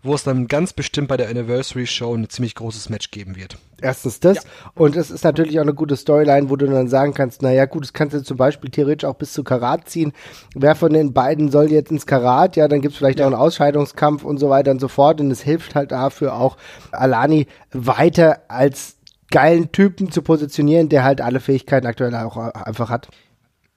wo 0.02 0.14
es 0.14 0.24
dann 0.24 0.48
ganz 0.48 0.72
bestimmt 0.72 1.06
bei 1.06 1.16
der 1.16 1.28
Anniversary 1.28 1.86
Show 1.86 2.12
ein 2.14 2.28
ziemlich 2.28 2.56
großes 2.56 2.88
Match 2.88 3.12
geben 3.12 3.36
wird. 3.36 3.56
Erstens 3.80 4.18
das. 4.18 4.38
Und 4.74 4.96
es 4.96 5.12
ist 5.12 5.22
natürlich 5.22 5.58
auch 5.60 5.62
eine 5.62 5.74
gute 5.74 5.96
Storyline, 5.96 6.50
wo 6.50 6.56
du 6.56 6.66
dann 6.66 6.88
sagen 6.88 7.14
kannst, 7.14 7.42
naja 7.42 7.66
gut, 7.66 7.84
das 7.84 7.92
kannst 7.92 8.16
du 8.16 8.22
zum 8.24 8.36
Beispiel 8.36 8.70
theoretisch 8.70 9.08
auch 9.08 9.14
bis 9.14 9.32
zu 9.32 9.44
Karat 9.44 9.88
ziehen. 9.88 10.12
Wer 10.56 10.74
von 10.74 10.92
den 10.92 11.12
beiden 11.12 11.52
soll 11.52 11.70
jetzt 11.70 11.92
ins 11.92 12.04
Karat? 12.04 12.56
Ja, 12.56 12.66
dann 12.66 12.80
gibt's 12.80 12.98
vielleicht 12.98 13.20
auch 13.20 13.26
einen 13.26 13.36
Ausscheidungskampf 13.36 14.24
und 14.24 14.38
so 14.38 14.50
weiter 14.50 14.72
und 14.72 14.80
so 14.80 14.88
fort. 14.88 15.20
Und 15.20 15.30
es 15.30 15.40
hilft 15.40 15.76
halt 15.76 15.92
dafür 15.92 16.34
auch, 16.34 16.56
Alani 16.90 17.46
weiter 17.72 18.40
als 18.48 18.96
geilen 19.30 19.70
Typen 19.70 20.10
zu 20.10 20.22
positionieren, 20.22 20.88
der 20.88 21.04
halt 21.04 21.20
alle 21.20 21.38
Fähigkeiten 21.38 21.86
aktuell 21.86 22.14
auch 22.16 22.36
einfach 22.36 22.90
hat. 22.90 23.08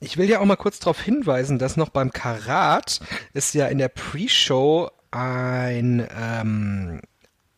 Ich 0.03 0.17
will 0.17 0.27
ja 0.29 0.39
auch 0.39 0.45
mal 0.45 0.55
kurz 0.55 0.79
darauf 0.79 0.99
hinweisen, 0.99 1.59
dass 1.59 1.77
noch 1.77 1.89
beim 1.89 2.11
Karat 2.11 2.99
es 3.33 3.53
ja 3.53 3.67
in 3.67 3.77
der 3.77 3.87
Pre-Show 3.89 4.89
ein, 5.11 6.07
ähm, 6.19 7.01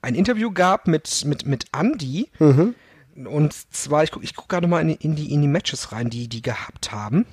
ein 0.02 0.16
Interview 0.16 0.52
gab 0.52 0.88
mit, 0.88 1.24
mit, 1.26 1.46
mit 1.46 1.66
Andy. 1.74 2.30
Und 3.16 3.54
zwar, 3.74 4.04
ich 4.04 4.12
gucke 4.12 4.26
ich 4.26 4.36
guck 4.36 4.50
gerade 4.50 4.68
mal 4.68 4.82
in, 4.82 4.90
die- 4.90 4.96
in, 5.06 5.16
die, 5.16 5.32
in 5.34 5.42
die 5.42 5.48
Matches 5.48 5.92
rein, 5.94 6.10
die 6.10 6.28
die 6.28 6.42
gehabt 6.42 6.92
haben. 6.92 7.26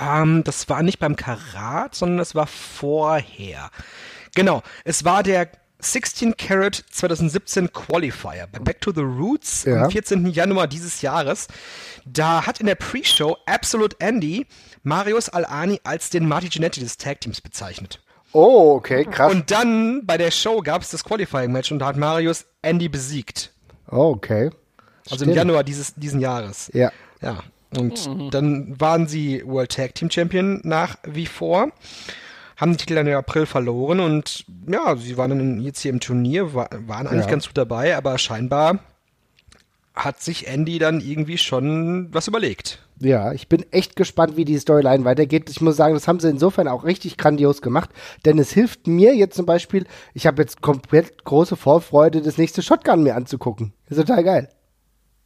Ähm, 0.00 0.44
das 0.44 0.68
war 0.68 0.82
nicht 0.82 0.98
beim 0.98 1.16
Karat, 1.16 1.94
sondern 1.94 2.18
es 2.20 2.34
war 2.34 2.46
vorher. 2.46 3.70
Genau, 4.34 4.62
es 4.84 5.04
war 5.04 5.22
der 5.22 5.48
16 5.84 6.36
Carat 6.36 6.74
2017 6.90 7.72
Qualifier 7.72 8.46
bei 8.50 8.58
Back 8.60 8.80
to 8.80 8.92
the 8.92 9.00
Roots 9.02 9.64
Ja. 9.64 9.84
am 9.84 9.90
14. 9.90 10.26
Januar 10.26 10.66
dieses 10.68 11.02
Jahres. 11.02 11.48
Da 12.06 12.46
hat 12.46 12.60
in 12.60 12.66
der 12.66 12.74
Pre-Show 12.76 13.36
Absolute 13.46 13.96
Andy 14.00 14.46
Marius 14.82 15.28
Alani 15.28 15.80
als 15.84 16.10
den 16.10 16.26
Marty 16.26 16.48
Jannetty 16.50 16.80
des 16.80 16.96
Tag-Teams 16.96 17.40
bezeichnet. 17.40 18.00
Oh, 18.32 18.74
okay, 18.76 19.04
krass. 19.04 19.30
Und 19.32 19.50
dann 19.50 20.06
bei 20.06 20.16
der 20.16 20.30
Show 20.30 20.60
gab 20.62 20.82
es 20.82 20.90
das 20.90 21.04
Qualifying-Match 21.04 21.70
und 21.72 21.80
da 21.80 21.86
hat 21.86 21.96
Marius 21.96 22.46
Andy 22.62 22.88
besiegt. 22.88 23.52
oh, 23.90 24.12
okay. 24.16 24.50
Also 25.10 25.24
im. 25.24 25.32
Januar 25.32 25.64
dieses 25.64 25.94
diesen 25.96 26.20
Jahres. 26.20 26.70
Ja. 26.72 26.92
Ja. 27.20 27.42
Und 27.76 28.32
dann 28.32 28.78
waren 28.80 29.06
sie 29.08 29.42
World 29.44 29.74
Tag 29.74 29.94
Team 29.94 30.10
Champion 30.10 30.60
nach 30.62 30.96
wie 31.04 31.26
vor. 31.26 31.72
Haben 32.62 32.72
den 32.74 32.78
Titel 32.78 32.94
dann 32.94 33.08
im 33.08 33.16
April 33.16 33.44
verloren 33.46 33.98
und 33.98 34.44
ja, 34.68 34.94
sie 34.96 35.16
waren 35.16 35.30
dann 35.30 35.60
jetzt 35.60 35.80
hier 35.80 35.90
im 35.90 35.98
Turnier, 35.98 36.54
wa- 36.54 36.68
waren 36.86 37.08
eigentlich 37.08 37.24
Ja. 37.24 37.30
ganz 37.32 37.46
gut 37.48 37.58
dabei, 37.58 37.96
aber 37.96 38.16
scheinbar 38.18 38.78
hat 39.94 40.22
sich 40.22 40.46
Andy 40.46 40.78
dann 40.78 41.00
irgendwie 41.00 41.38
schon 41.38 42.08
was 42.12 42.28
überlegt. 42.28 42.78
Ja, 43.00 43.32
ich 43.32 43.48
bin 43.48 43.64
echt 43.72 43.96
gespannt, 43.96 44.36
wie 44.36 44.44
die 44.44 44.58
Storyline 44.58 45.04
weitergeht. 45.04 45.50
Ich 45.50 45.60
muss 45.60 45.76
sagen, 45.76 45.92
das 45.94 46.06
haben 46.06 46.20
sie 46.20 46.28
insofern 46.30 46.68
auch 46.68 46.84
richtig 46.84 47.16
grandios 47.18 47.62
gemacht, 47.62 47.90
denn 48.24 48.38
es 48.38 48.52
hilft 48.52 48.86
mir 48.86 49.14
jetzt 49.16 49.34
zum 49.36 49.44
Beispiel, 49.44 49.84
ich 50.14 50.26
habe 50.28 50.40
jetzt 50.40 50.62
komplett 50.62 51.24
große 51.24 51.56
Vorfreude, 51.56 52.22
das 52.22 52.38
nächste 52.38 52.62
Shotgun 52.62 53.02
mir 53.02 53.16
anzugucken. 53.16 53.72
Ist 53.88 53.96
total 53.98 54.22
geil. 54.22 54.48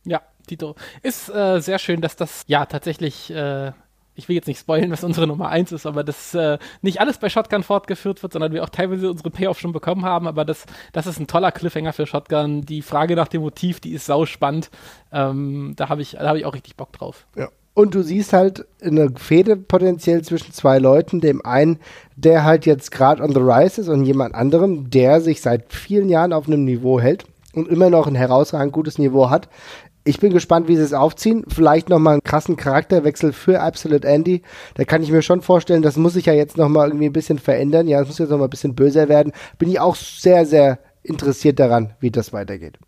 Ja, 0.05 0.23
Tito. 0.47 0.75
Ist 1.03 1.29
äh, 1.29 1.61
sehr 1.61 1.79
schön, 1.79 2.01
dass 2.01 2.17
das 2.17 2.45
ja 2.47 2.65
tatsächlich, 2.65 3.31
äh, 3.31 3.73
ich 4.17 4.29
will 4.29 4.37
jetzt 4.37 4.49
nicht 4.49 4.59
spoilen, 4.59 4.91
was 4.91 5.05
unsere 5.05 5.27
Nummer 5.27 5.49
eins 5.51 5.73
ist, 5.73 5.87
aber 5.87 6.03
dass 6.03 6.35
äh, 6.35 6.59
nicht 6.83 7.01
alles 7.01 7.19
bei 7.19 7.29
Shotgun 7.29 7.63
fortgeführt 7.63 8.23
wird, 8.23 8.33
sondern 8.33 8.53
wir 8.53 8.65
auch 8.65 8.71
teilweise 8.71 9.11
unsere 9.11 9.31
Payoff 9.31 9.61
schon 9.61 9.73
bekommen 9.73 10.05
haben. 10.05 10.27
Aber 10.27 10.45
das, 10.45 10.65
das 10.93 11.07
ist 11.07 11.21
ein 11.21 11.27
toller 11.27 11.53
Cliffhanger 11.53 11.93
für 11.93 12.07
Shotgun. 12.07 12.63
Die 12.63 12.83
Frage 12.83 13.15
nach 13.15 13.29
dem 13.29 13.43
Motiv, 13.43 13.81
die 13.81 13.93
ist 13.93 14.07
sauspannend. 14.07 14.71
Ähm, 15.13 15.75
da 15.77 15.89
habe 15.89 16.03
ich, 16.03 16.19
hab 16.19 16.37
ich 16.37 16.47
auch 16.47 16.55
richtig 16.55 16.77
Bock 16.77 16.93
drauf. 16.93 17.27
Ja. 17.37 17.49
Und 17.75 17.95
du 17.95 18.03
siehst 18.03 18.33
halt 18.33 18.65
eine 18.83 19.11
Fehde 19.17 19.55
potenziell 19.55 20.23
zwischen 20.23 20.51
zwei 20.53 20.79
Leuten, 20.79 21.21
dem 21.21 21.45
einen, 21.45 21.79
der 22.17 22.45
halt 22.45 22.65
jetzt 22.65 22.91
gerade 22.91 23.23
on 23.23 23.35
the 23.35 23.41
rise 23.41 23.83
ist 23.83 23.89
und 23.89 24.07
jemand 24.07 24.35
anderem, 24.35 24.89
der 24.89 25.21
sich 25.21 25.43
seit 25.43 25.75
vielen 25.75 26.09
Jahren 26.09 26.33
auf 26.33 26.47
einem 26.47 26.65
Niveau 26.65 26.99
hält 26.99 27.27
und 27.53 27.69
immer 27.69 27.91
noch 27.91 28.07
ein 28.07 28.15
herausragend 28.15 28.73
gutes 28.73 28.99
Niveau 28.99 29.29
hat. 29.29 29.51
Ich 30.07 30.21
bin 30.21 30.33
gespannt, 30.33 30.69
wie 30.69 30.77
sie 30.77 30.83
es 30.83 30.93
aufziehen. 30.93 31.45
Vielleicht 31.49 31.89
nochmal 31.89 32.15
einen 32.15 32.23
krassen 32.23 32.57
Charakterwechsel 32.57 33.33
für 33.33 33.61
Absolute 33.61 34.07
Andy. 34.07 34.43
Da 34.75 34.85
kann 34.85 35.03
ich 35.03 35.11
mir 35.11 35.21
schon 35.21 35.43
vorstellen, 35.43 35.83
das 35.83 35.97
muss 35.97 36.13
sich 36.13 36.27
ja 36.27 36.33
jetzt 36.33 36.57
nochmal 36.57 36.89
irgendwie 36.89 37.07
ein 37.07 37.13
bisschen 37.13 37.41
verändern. 37.41 37.89
Ja, 37.89 38.01
es 38.01 38.07
muss 38.07 38.19
jetzt 38.19 38.31
nochmal 38.31 38.47
ein 38.47 38.51
bisschen 38.51 38.77
böser 38.77 39.09
werden. 39.09 39.33
Bin 39.59 39.69
ich 39.69 39.81
auch 39.81 39.97
sehr, 39.97 40.47
sehr 40.47 40.79
interessiert 41.03 41.59
daran, 41.59 41.95
wie 41.99 42.13
das 42.13 42.33
weitergeht. 42.33 42.79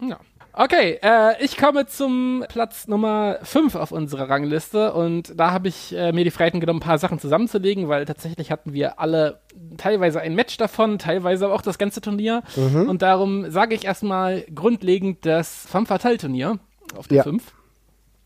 Ja. 0.00 0.18
Okay, 0.60 0.98
äh, 1.02 1.40
ich 1.40 1.56
komme 1.56 1.86
zum 1.86 2.44
Platz 2.48 2.88
Nummer 2.88 3.38
5 3.44 3.76
auf 3.76 3.92
unserer 3.92 4.28
Rangliste 4.28 4.92
und 4.92 5.38
da 5.38 5.52
habe 5.52 5.68
ich 5.68 5.94
äh, 5.94 6.10
mir 6.10 6.24
die 6.24 6.32
Freiheiten 6.32 6.58
genommen, 6.58 6.80
ein 6.80 6.84
paar 6.84 6.98
Sachen 6.98 7.20
zusammenzulegen, 7.20 7.86
weil 7.88 8.04
tatsächlich 8.06 8.50
hatten 8.50 8.72
wir 8.72 8.98
alle 8.98 9.38
teilweise 9.76 10.20
ein 10.20 10.34
Match 10.34 10.56
davon, 10.56 10.98
teilweise 10.98 11.44
aber 11.44 11.54
auch 11.54 11.62
das 11.62 11.78
ganze 11.78 12.00
Turnier. 12.00 12.42
Und 12.56 13.02
darum 13.02 13.48
sage 13.52 13.76
ich 13.76 13.84
erstmal 13.84 14.42
grundlegend 14.52 15.24
das 15.24 15.64
Femme 15.70 15.86
Fatale 15.86 16.18
Turnier 16.18 16.58
auf 16.96 17.06
der 17.06 17.18
Ja. 17.18 17.22
5. 17.22 17.40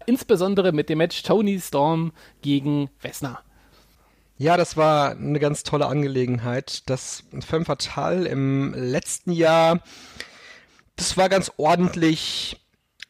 Insbesondere 0.07 0.73
mit 0.73 0.89
dem 0.89 0.99
Match 0.99 1.23
Tony 1.25 1.61
Storm 1.61 2.13
gegen 2.41 2.89
Vesna. 2.99 3.41
Ja, 4.39 4.57
das 4.57 4.79
war 4.79 5.11
eine 5.11 5.39
ganz 5.39 5.65
tolle 5.65 5.85
Angelegenheit. 5.85 6.89
Das 6.89 7.25
Femme 7.47 7.67
Fatale 7.67 8.27
im 8.27 8.73
letzten 8.75 9.33
Jahr, 9.33 9.81
das 11.03 11.17
war 11.17 11.29
ganz 11.29 11.51
ordentlich, 11.57 12.65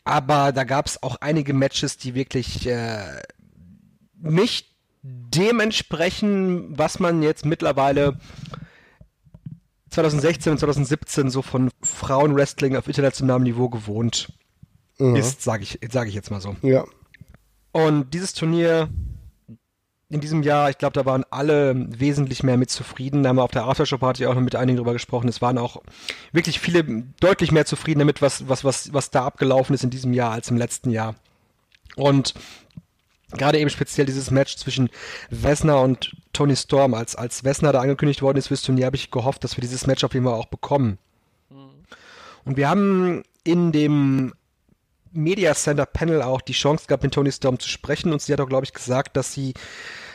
aber 0.05 0.53
da 0.53 0.65
gab 0.65 0.87
es 0.87 1.03
auch 1.03 1.17
einige 1.21 1.53
Matches, 1.53 1.99
die 1.99 2.15
wirklich 2.15 2.67
äh, 2.67 3.21
nicht 4.19 4.69
dementsprechend, 5.03 6.79
was 6.79 7.01
man 7.01 7.23
jetzt 7.23 7.45
mittlerweile 7.45 8.19
2016 9.91 10.53
und 10.53 10.59
2017 10.59 11.29
so 11.29 11.43
von 11.43 11.71
Frauenwrestling 11.83 12.77
auf 12.77 12.89
internationalem 12.89 13.43
Niveau 13.43 13.69
gewohnt 13.69 14.33
ist, 14.97 15.43
sage 15.43 15.65
ich, 15.65 15.79
sag 15.91 16.09
ich 16.09 16.15
jetzt 16.15 16.31
mal 16.31 16.41
so. 16.41 16.57
Ja. 16.63 16.85
Und 17.73 18.15
dieses 18.15 18.33
Turnier 18.33 18.89
in 20.13 20.21
diesem 20.21 20.43
Jahr, 20.43 20.69
ich 20.69 20.77
glaube, 20.77 20.93
da 20.93 21.07
waren 21.07 21.25
alle 21.31 21.75
wesentlich 21.99 22.43
mehr 22.43 22.59
mit 22.59 22.69
zufrieden. 22.69 23.23
Da 23.23 23.31
haben 23.31 23.37
wir 23.37 23.45
auf 23.45 23.51
der 23.51 23.65
Aftershow-Party 23.65 24.27
auch 24.27 24.35
noch 24.35 24.43
mit 24.43 24.55
einigen 24.55 24.77
drüber 24.77 24.93
gesprochen. 24.93 25.27
Es 25.27 25.41
waren 25.41 25.57
auch 25.57 25.83
wirklich 26.33 26.61
viele 26.61 26.85
deutlich 27.19 27.51
mehr 27.51 27.65
zufrieden 27.65 28.01
damit, 28.01 28.21
was, 28.21 28.47
was, 28.47 28.63
was, 28.63 28.93
was 28.93 29.11
da 29.11 29.25
abgelaufen 29.25 29.75
ist 29.75 29.85
in 29.85 29.89
diesem 29.89 30.13
Jahr 30.13 30.33
als 30.33 30.51
im 30.51 30.59
letzten 30.59 30.91
Jahr. 30.91 31.15
Und 31.97 32.35
gerade 33.31 33.59
eben 33.59 33.71
speziell 33.71 34.05
dieses 34.05 34.31
Match 34.31 34.57
zwischen 34.57 34.91
Vesna 35.31 35.77
und 35.77 36.15
Tony 36.35 36.57
Storm, 36.57 36.93
als, 36.93 37.17
als 37.17 37.43
Vesna 37.43 37.73
da 37.73 37.81
angekündigt 37.81 38.21
worden 38.21 38.37
ist 38.37 38.49
fürs 38.49 38.61
Turnier, 38.61 38.85
habe 38.85 38.97
ich 38.97 39.11
gehofft, 39.11 39.45
dass 39.45 39.57
wir 39.57 39.63
dieses 39.63 39.87
Match 39.87 40.05
auf 40.05 40.13
jeden 40.13 40.27
Fall 40.27 40.35
auch 40.35 40.47
bekommen. 40.47 40.99
Und 42.45 42.59
wir 42.59 42.69
haben 42.69 43.23
in 43.45 43.73
dem 43.73 44.35
Media 45.13 45.55
Center 45.55 45.87
Panel 45.87 46.21
auch 46.21 46.43
die 46.43 46.53
Chance 46.53 46.87
gehabt, 46.87 47.03
mit 47.03 47.15
Tony 47.15 47.33
Storm 47.33 47.59
zu 47.59 47.71
sprechen. 47.71 48.13
Und 48.13 48.21
sie 48.21 48.33
hat 48.35 48.41
auch, 48.41 48.49
glaube 48.49 48.65
ich, 48.65 48.75
gesagt, 48.75 49.17
dass 49.17 49.33
sie 49.33 49.55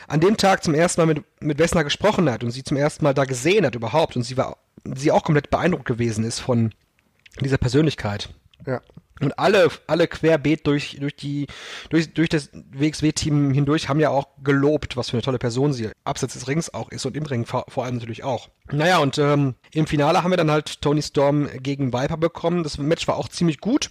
an 0.08 0.20
dem 0.20 0.36
Tag 0.36 0.64
zum 0.64 0.74
ersten 0.74 1.00
Mal 1.00 1.06
mit, 1.06 1.24
mit 1.40 1.58
Vesna 1.58 1.82
gesprochen 1.82 2.30
hat 2.30 2.42
und 2.42 2.50
sie 2.50 2.64
zum 2.64 2.76
ersten 2.76 3.04
Mal 3.04 3.14
da 3.14 3.24
gesehen 3.24 3.64
hat 3.64 3.74
überhaupt. 3.74 4.16
Und 4.16 4.22
sie 4.22 4.36
war 4.36 4.56
sie 4.84 5.12
auch 5.12 5.22
komplett 5.22 5.50
beeindruckt 5.50 5.86
gewesen 5.86 6.24
ist 6.24 6.40
von 6.40 6.72
dieser 7.40 7.58
Persönlichkeit. 7.58 8.30
Ja. 8.66 8.80
Und 9.20 9.36
alle, 9.36 9.68
alle 9.88 10.06
querbeet 10.06 10.66
durch, 10.66 10.96
durch 11.00 11.16
die, 11.16 11.48
durch, 11.90 12.14
durch 12.14 12.28
das 12.28 12.50
WXW-Team 12.52 13.52
hindurch 13.52 13.88
haben 13.88 13.98
ja 13.98 14.10
auch 14.10 14.28
gelobt, 14.44 14.96
was 14.96 15.10
für 15.10 15.16
eine 15.16 15.22
tolle 15.22 15.40
Person 15.40 15.72
sie 15.72 15.90
abseits 16.04 16.34
des 16.34 16.46
Rings 16.46 16.72
auch 16.72 16.90
ist 16.90 17.04
und 17.04 17.16
im 17.16 17.26
Ring 17.26 17.44
vor, 17.44 17.64
vor 17.68 17.84
allem 17.84 17.96
natürlich 17.96 18.22
auch. 18.22 18.48
Naja, 18.70 18.98
und 18.98 19.18
ähm, 19.18 19.56
im 19.72 19.88
Finale 19.88 20.22
haben 20.22 20.30
wir 20.30 20.36
dann 20.36 20.52
halt 20.52 20.80
Tony 20.82 21.02
Storm 21.02 21.48
gegen 21.62 21.92
Viper 21.92 22.16
bekommen. 22.16 22.62
Das 22.62 22.78
Match 22.78 23.08
war 23.08 23.16
auch 23.16 23.28
ziemlich 23.28 23.60
gut. 23.60 23.90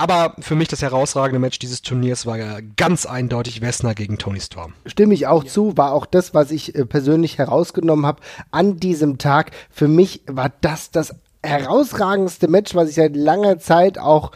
Aber 0.00 0.34
für 0.40 0.54
mich 0.54 0.68
das 0.68 0.80
herausragende 0.80 1.38
Match 1.38 1.58
dieses 1.58 1.82
Turniers 1.82 2.24
war 2.24 2.38
ja 2.38 2.60
ganz 2.78 3.04
eindeutig 3.04 3.60
Wessner 3.60 3.94
gegen 3.94 4.16
Tony 4.16 4.40
Storm. 4.40 4.72
Stimme 4.86 5.12
ich 5.12 5.26
auch 5.26 5.44
zu, 5.44 5.76
war 5.76 5.92
auch 5.92 6.06
das, 6.06 6.32
was 6.32 6.50
ich 6.52 6.74
äh, 6.74 6.86
persönlich 6.86 7.36
herausgenommen 7.36 8.06
habe 8.06 8.22
an 8.50 8.78
diesem 8.78 9.18
Tag. 9.18 9.50
Für 9.68 9.88
mich 9.88 10.22
war 10.26 10.50
das 10.62 10.90
das 10.90 11.14
herausragendste 11.42 12.48
Match, 12.48 12.74
was 12.74 12.88
ich 12.88 12.94
seit 12.94 13.14
langer 13.14 13.58
Zeit 13.58 13.98
auch 13.98 14.32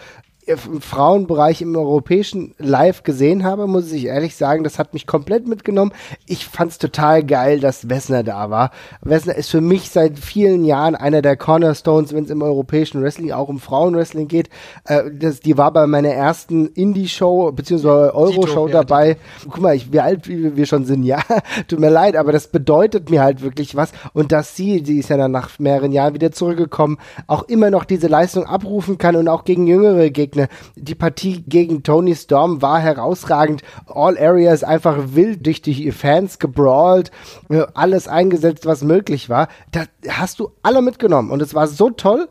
im 0.46 0.80
Frauenbereich 0.80 1.62
im 1.62 1.74
europäischen 1.74 2.54
Live 2.58 3.02
gesehen 3.02 3.44
habe, 3.44 3.66
muss 3.66 3.92
ich 3.92 4.06
ehrlich 4.06 4.36
sagen, 4.36 4.64
das 4.64 4.78
hat 4.78 4.92
mich 4.92 5.06
komplett 5.06 5.48
mitgenommen. 5.48 5.92
Ich 6.26 6.46
fand's 6.46 6.78
total 6.78 7.24
geil, 7.24 7.60
dass 7.60 7.88
Wessner 7.88 8.22
da 8.22 8.50
war. 8.50 8.70
Wessner 9.00 9.34
ist 9.34 9.50
für 9.50 9.60
mich 9.60 9.90
seit 9.90 10.18
vielen 10.18 10.64
Jahren 10.64 10.94
einer 10.94 11.22
der 11.22 11.36
Cornerstones, 11.36 12.12
wenn 12.12 12.24
es 12.24 12.30
im 12.30 12.42
europäischen 12.42 13.02
Wrestling, 13.02 13.32
auch 13.32 13.48
im 13.48 13.58
Frauenwrestling 13.58 14.28
geht. 14.28 14.50
Äh, 14.84 15.10
das, 15.12 15.40
die 15.40 15.56
war 15.56 15.72
bei 15.72 15.86
meiner 15.86 16.10
ersten 16.10 16.66
Indie-Show 16.66 17.52
beziehungsweise 17.52 18.14
Euro-Show 18.14 18.68
dabei. 18.68 19.16
Guck 19.44 19.60
mal, 19.60 19.74
ich, 19.74 19.92
wie 19.92 20.00
alt 20.00 20.28
wir 20.28 20.66
schon 20.66 20.84
sind, 20.84 21.04
ja, 21.04 21.20
tut 21.68 21.80
mir 21.80 21.90
leid, 21.90 22.16
aber 22.16 22.32
das 22.32 22.48
bedeutet 22.48 23.10
mir 23.10 23.22
halt 23.22 23.40
wirklich 23.42 23.76
was. 23.76 23.92
Und 24.12 24.32
dass 24.32 24.56
sie, 24.56 24.82
die 24.82 24.98
ist 24.98 25.08
ja 25.08 25.16
dann 25.16 25.32
nach 25.32 25.58
mehreren 25.58 25.92
Jahren 25.92 26.14
wieder 26.14 26.32
zurückgekommen, 26.32 26.98
auch 27.26 27.44
immer 27.44 27.70
noch 27.70 27.84
diese 27.84 28.08
Leistung 28.08 28.44
abrufen 28.44 28.98
kann 28.98 29.16
und 29.16 29.28
auch 29.28 29.44
gegen 29.44 29.66
jüngere 29.66 30.10
Gegner 30.10 30.33
Gegner. 30.34 30.48
Die 30.76 30.94
Partie 30.94 31.42
gegen 31.46 31.82
Tony 31.82 32.14
Storm 32.14 32.60
war 32.60 32.80
herausragend. 32.80 33.62
All 33.86 34.18
Areas 34.18 34.64
einfach 34.64 34.96
wild 35.14 35.46
durch 35.46 35.62
die 35.62 35.92
Fans 35.92 36.38
gebrawlt, 36.38 37.10
äh, 37.48 37.64
alles 37.74 38.08
eingesetzt, 38.08 38.66
was 38.66 38.82
möglich 38.82 39.28
war. 39.30 39.48
Da 39.70 39.84
hast 40.08 40.40
du 40.40 40.50
alle 40.62 40.82
mitgenommen 40.82 41.30
und 41.30 41.40
es 41.40 41.54
war 41.54 41.66
so 41.66 41.90
toll. 41.90 42.28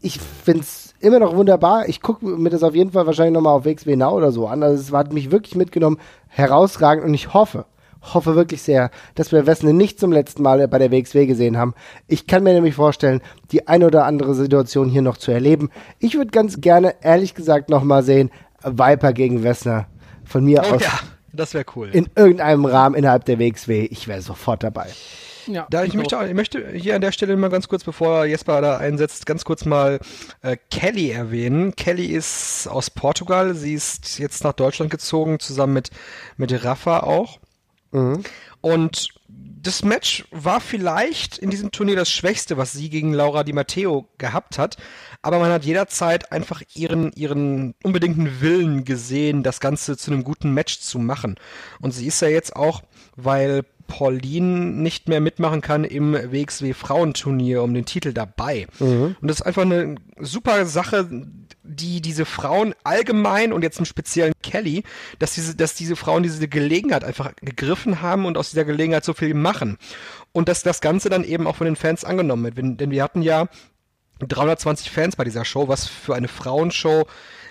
Ich 0.00 0.18
finde 0.20 0.60
es 0.60 0.94
immer 1.00 1.18
noch 1.18 1.36
wunderbar. 1.36 1.88
Ich 1.88 2.00
gucke 2.00 2.24
mir 2.24 2.50
das 2.50 2.62
auf 2.62 2.74
jeden 2.74 2.92
Fall 2.92 3.06
wahrscheinlich 3.06 3.34
nochmal 3.34 3.54
auf 3.54 3.64
WXW 3.64 3.96
Now 3.96 4.16
oder 4.16 4.32
so 4.32 4.46
an. 4.46 4.62
Also 4.62 4.80
es 4.80 4.92
hat 4.92 5.12
mich 5.12 5.30
wirklich 5.30 5.54
mitgenommen. 5.54 5.98
Herausragend 6.28 7.04
und 7.04 7.14
ich 7.14 7.34
hoffe, 7.34 7.66
hoffe 8.14 8.34
wirklich 8.36 8.62
sehr, 8.62 8.90
dass 9.14 9.32
wir 9.32 9.46
Wessel 9.46 9.72
nicht 9.72 9.98
zum 9.98 10.12
letzten 10.12 10.42
Mal 10.42 10.66
bei 10.68 10.78
der 10.78 10.90
WXW 10.90 11.26
gesehen 11.26 11.56
haben. 11.56 11.74
Ich 12.06 12.26
kann 12.26 12.42
mir 12.42 12.52
nämlich 12.52 12.74
vorstellen, 12.74 13.20
die 13.52 13.68
eine 13.68 13.86
oder 13.86 14.04
andere 14.04 14.34
Situation 14.34 14.88
hier 14.88 15.02
noch 15.02 15.16
zu 15.16 15.30
erleben. 15.30 15.70
Ich 15.98 16.16
würde 16.16 16.30
ganz 16.30 16.60
gerne, 16.60 16.94
ehrlich 17.02 17.34
gesagt, 17.34 17.70
nochmal 17.70 18.02
sehen, 18.02 18.30
Viper 18.62 19.12
gegen 19.12 19.42
Wessner. 19.42 19.86
Von 20.24 20.44
mir 20.44 20.62
oh, 20.64 20.74
aus. 20.74 20.82
Ja, 20.82 20.98
das 21.32 21.54
wäre 21.54 21.64
cool. 21.76 21.88
In 21.92 22.08
irgendeinem 22.16 22.64
Rahmen 22.64 22.96
innerhalb 22.96 23.24
der 23.24 23.38
WXW. 23.38 23.84
Ich 23.84 24.08
wäre 24.08 24.22
sofort 24.22 24.62
dabei. 24.62 24.88
Ja, 25.46 25.66
da 25.70 25.84
ich 25.84 25.94
möchte, 25.94 26.18
ich 26.26 26.34
möchte 26.34 26.72
hier 26.72 26.96
an 26.96 27.00
der 27.00 27.12
Stelle 27.12 27.36
mal 27.36 27.50
ganz 27.50 27.68
kurz, 27.68 27.84
bevor 27.84 28.24
Jesper 28.24 28.60
da 28.60 28.78
einsetzt, 28.78 29.26
ganz 29.26 29.44
kurz 29.44 29.64
mal 29.64 30.00
äh, 30.42 30.56
Kelly 30.70 31.10
erwähnen. 31.10 31.76
Kelly 31.76 32.06
ist 32.06 32.66
aus 32.66 32.90
Portugal. 32.90 33.54
Sie 33.54 33.74
ist 33.74 34.18
jetzt 34.18 34.42
nach 34.44 34.54
Deutschland 34.54 34.90
gezogen, 34.90 35.38
zusammen 35.38 35.74
mit, 35.74 35.90
mit 36.36 36.64
Rafa 36.64 37.00
auch. 37.00 37.38
Mhm. 37.96 38.22
Und 38.60 39.08
das 39.28 39.82
Match 39.82 40.24
war 40.30 40.60
vielleicht 40.60 41.38
in 41.38 41.50
diesem 41.50 41.72
Turnier 41.72 41.96
das 41.96 42.10
Schwächste, 42.10 42.56
was 42.56 42.72
sie 42.72 42.88
gegen 42.88 43.12
Laura 43.12 43.42
Di 43.42 43.52
Matteo 43.52 44.08
gehabt 44.18 44.58
hat. 44.58 44.76
Aber 45.22 45.40
man 45.40 45.50
hat 45.50 45.64
jederzeit 45.64 46.30
einfach 46.30 46.62
ihren, 46.74 47.12
ihren 47.12 47.74
unbedingten 47.82 48.40
Willen 48.40 48.84
gesehen, 48.84 49.42
das 49.42 49.58
Ganze 49.58 49.96
zu 49.96 50.12
einem 50.12 50.24
guten 50.24 50.52
Match 50.52 50.78
zu 50.80 50.98
machen. 50.98 51.36
Und 51.80 51.92
sie 51.92 52.06
ist 52.06 52.22
ja 52.22 52.28
jetzt 52.28 52.54
auch, 52.54 52.82
weil 53.16 53.64
Pauline 53.86 54.66
nicht 54.72 55.08
mehr 55.08 55.20
mitmachen 55.20 55.60
kann 55.60 55.84
im 55.84 56.14
WXW 56.14 56.72
Frauenturnier 56.72 57.62
um 57.62 57.74
den 57.74 57.84
Titel 57.84 58.12
dabei. 58.12 58.66
Mhm. 58.78 59.16
Und 59.20 59.28
das 59.28 59.40
ist 59.40 59.46
einfach 59.46 59.62
eine 59.62 59.96
super 60.18 60.66
Sache, 60.66 61.08
die 61.62 62.00
diese 62.00 62.24
Frauen 62.24 62.74
allgemein 62.84 63.52
und 63.52 63.62
jetzt 63.62 63.78
im 63.78 63.84
speziellen 63.84 64.34
Kelly, 64.42 64.84
dass 65.18 65.34
diese, 65.34 65.56
dass 65.56 65.74
diese 65.74 65.96
Frauen 65.96 66.22
diese 66.22 66.48
Gelegenheit 66.48 67.04
einfach 67.04 67.34
gegriffen 67.36 68.02
haben 68.02 68.24
und 68.24 68.38
aus 68.38 68.50
dieser 68.50 68.64
Gelegenheit 68.64 69.04
so 69.04 69.14
viel 69.14 69.34
machen. 69.34 69.78
Und 70.32 70.48
dass 70.48 70.62
das 70.62 70.80
Ganze 70.80 71.08
dann 71.08 71.24
eben 71.24 71.46
auch 71.46 71.56
von 71.56 71.66
den 71.66 71.76
Fans 71.76 72.04
angenommen 72.04 72.44
wird. 72.44 72.80
Denn 72.80 72.90
wir 72.90 73.02
hatten 73.02 73.22
ja 73.22 73.48
320 74.20 74.90
Fans 74.90 75.16
bei 75.16 75.24
dieser 75.24 75.44
Show, 75.44 75.68
was 75.68 75.86
für 75.86 76.14
eine 76.14 76.28
Frauenshow 76.28 77.06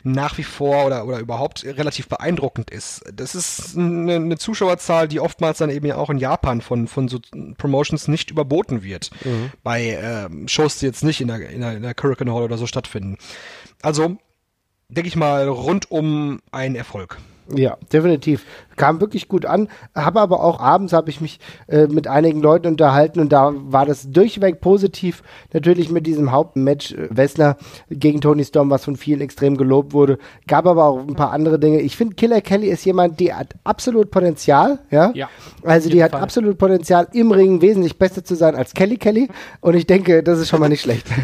nach 0.05 0.37
wie 0.37 0.43
vor 0.43 0.85
oder, 0.85 1.05
oder 1.07 1.19
überhaupt 1.19 1.65
relativ 1.65 2.07
beeindruckend 2.07 2.69
ist. 2.69 3.03
Das 3.11 3.33
ist 3.33 3.75
eine, 3.75 4.15
eine 4.15 4.37
Zuschauerzahl, 4.37 5.07
die 5.07 5.19
oftmals 5.19 5.57
dann 5.57 5.71
eben 5.71 5.87
ja 5.87 5.95
auch 5.95 6.11
in 6.11 6.19
Japan 6.19 6.61
von, 6.61 6.87
von 6.87 7.07
so 7.07 7.19
Promotions 7.57 8.07
nicht 8.07 8.29
überboten 8.29 8.83
wird. 8.83 9.09
Mhm. 9.25 9.51
Bei 9.63 9.89
äh, 9.89 10.29
Shows, 10.47 10.77
die 10.77 10.85
jetzt 10.85 11.03
nicht 11.03 11.21
in 11.21 11.27
der, 11.27 11.49
in 11.49 11.61
der, 11.61 11.77
in 11.77 11.81
der 11.81 11.95
Hurricane 11.99 12.31
Hall 12.31 12.43
oder 12.43 12.59
so 12.59 12.67
stattfinden. 12.67 13.17
Also, 13.81 14.17
denke 14.89 15.07
ich 15.07 15.15
mal, 15.15 15.47
rundum 15.47 16.39
ein 16.51 16.75
Erfolg. 16.75 17.17
Ja, 17.53 17.77
definitiv. 17.93 18.43
Kam 18.75 18.99
wirklich 18.99 19.27
gut 19.27 19.45
an. 19.45 19.69
Habe 19.93 20.19
aber 20.19 20.43
auch 20.43 20.59
abends 20.59 20.93
habe 20.93 21.09
ich 21.09 21.21
mich 21.21 21.39
äh, 21.67 21.87
mit 21.87 22.07
einigen 22.07 22.41
Leuten 22.41 22.67
unterhalten 22.67 23.19
und 23.19 23.31
da 23.31 23.53
war 23.53 23.85
das 23.85 24.09
durchweg 24.09 24.61
positiv. 24.61 25.21
Natürlich 25.53 25.91
mit 25.91 26.07
diesem 26.07 26.31
Hauptmatch 26.31 26.93
äh, 26.93 27.07
Wessler 27.11 27.57
gegen 27.89 28.19
Tony 28.19 28.43
Storm, 28.43 28.71
was 28.71 28.83
von 28.83 28.95
vielen 28.95 29.21
extrem 29.21 29.57
gelobt 29.57 29.93
wurde. 29.93 30.17
Gab 30.47 30.65
aber 30.65 30.85
auch 30.85 30.99
ein 30.99 31.15
paar 31.15 31.31
andere 31.31 31.59
Dinge. 31.59 31.81
Ich 31.81 31.95
finde, 31.95 32.15
Killer 32.15 32.41
Kelly 32.41 32.67
ist 32.67 32.83
jemand, 32.83 33.19
die 33.19 33.31
hat 33.31 33.53
absolut 33.63 34.09
Potenzial. 34.09 34.79
Ja. 34.89 35.11
ja 35.13 35.29
also 35.63 35.89
die 35.89 36.03
hat 36.03 36.11
Fall. 36.11 36.21
absolut 36.21 36.57
Potenzial, 36.57 37.07
im 37.13 37.31
Ring 37.31 37.61
wesentlich 37.61 37.99
besser 37.99 38.23
zu 38.23 38.35
sein 38.35 38.55
als 38.55 38.73
Kelly 38.73 38.97
Kelly. 38.97 39.29
Und 39.61 39.75
ich 39.75 39.85
denke, 39.85 40.23
das 40.23 40.39
ist 40.39 40.49
schon 40.49 40.59
mal 40.59 40.69
nicht 40.69 40.81
schlecht. 40.81 41.07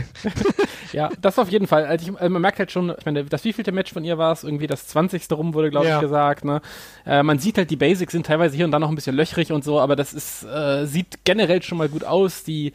ja, 0.91 1.09
das 1.21 1.39
auf 1.39 1.49
jeden 1.49 1.67
Fall. 1.67 1.85
Also, 1.85 2.09
ich, 2.11 2.19
also 2.19 2.29
man 2.29 2.41
merkt 2.41 2.59
halt 2.59 2.71
schon, 2.71 2.93
ich 2.97 3.05
meine, 3.05 3.23
das 3.25 3.43
wievielte 3.43 3.71
Match 3.71 3.93
von 3.93 4.03
ihr 4.03 4.17
war 4.17 4.31
es? 4.31 4.43
Irgendwie 4.43 4.67
das 4.67 4.87
20. 4.87 5.31
rum 5.31 5.53
wurde, 5.53 5.69
glaube 5.69 5.87
ja. 5.87 5.97
ich, 5.97 6.01
gesagt. 6.01 6.45
Ne? 6.45 6.61
Äh, 7.05 7.23
man 7.23 7.39
sieht 7.39 7.57
halt, 7.57 7.69
die 7.69 7.75
Basics 7.75 8.11
sind 8.11 8.25
teilweise 8.25 8.55
hier 8.55 8.65
und 8.65 8.71
da 8.71 8.79
noch 8.79 8.89
ein 8.89 8.95
bisschen 8.95 9.15
löchrig 9.15 9.51
und 9.51 9.63
so, 9.63 9.79
aber 9.79 9.95
das 9.95 10.13
ist, 10.13 10.43
äh, 10.43 10.85
sieht 10.85 11.23
generell 11.23 11.61
schon 11.61 11.77
mal 11.77 11.89
gut 11.89 12.03
aus. 12.03 12.43
Die 12.43 12.73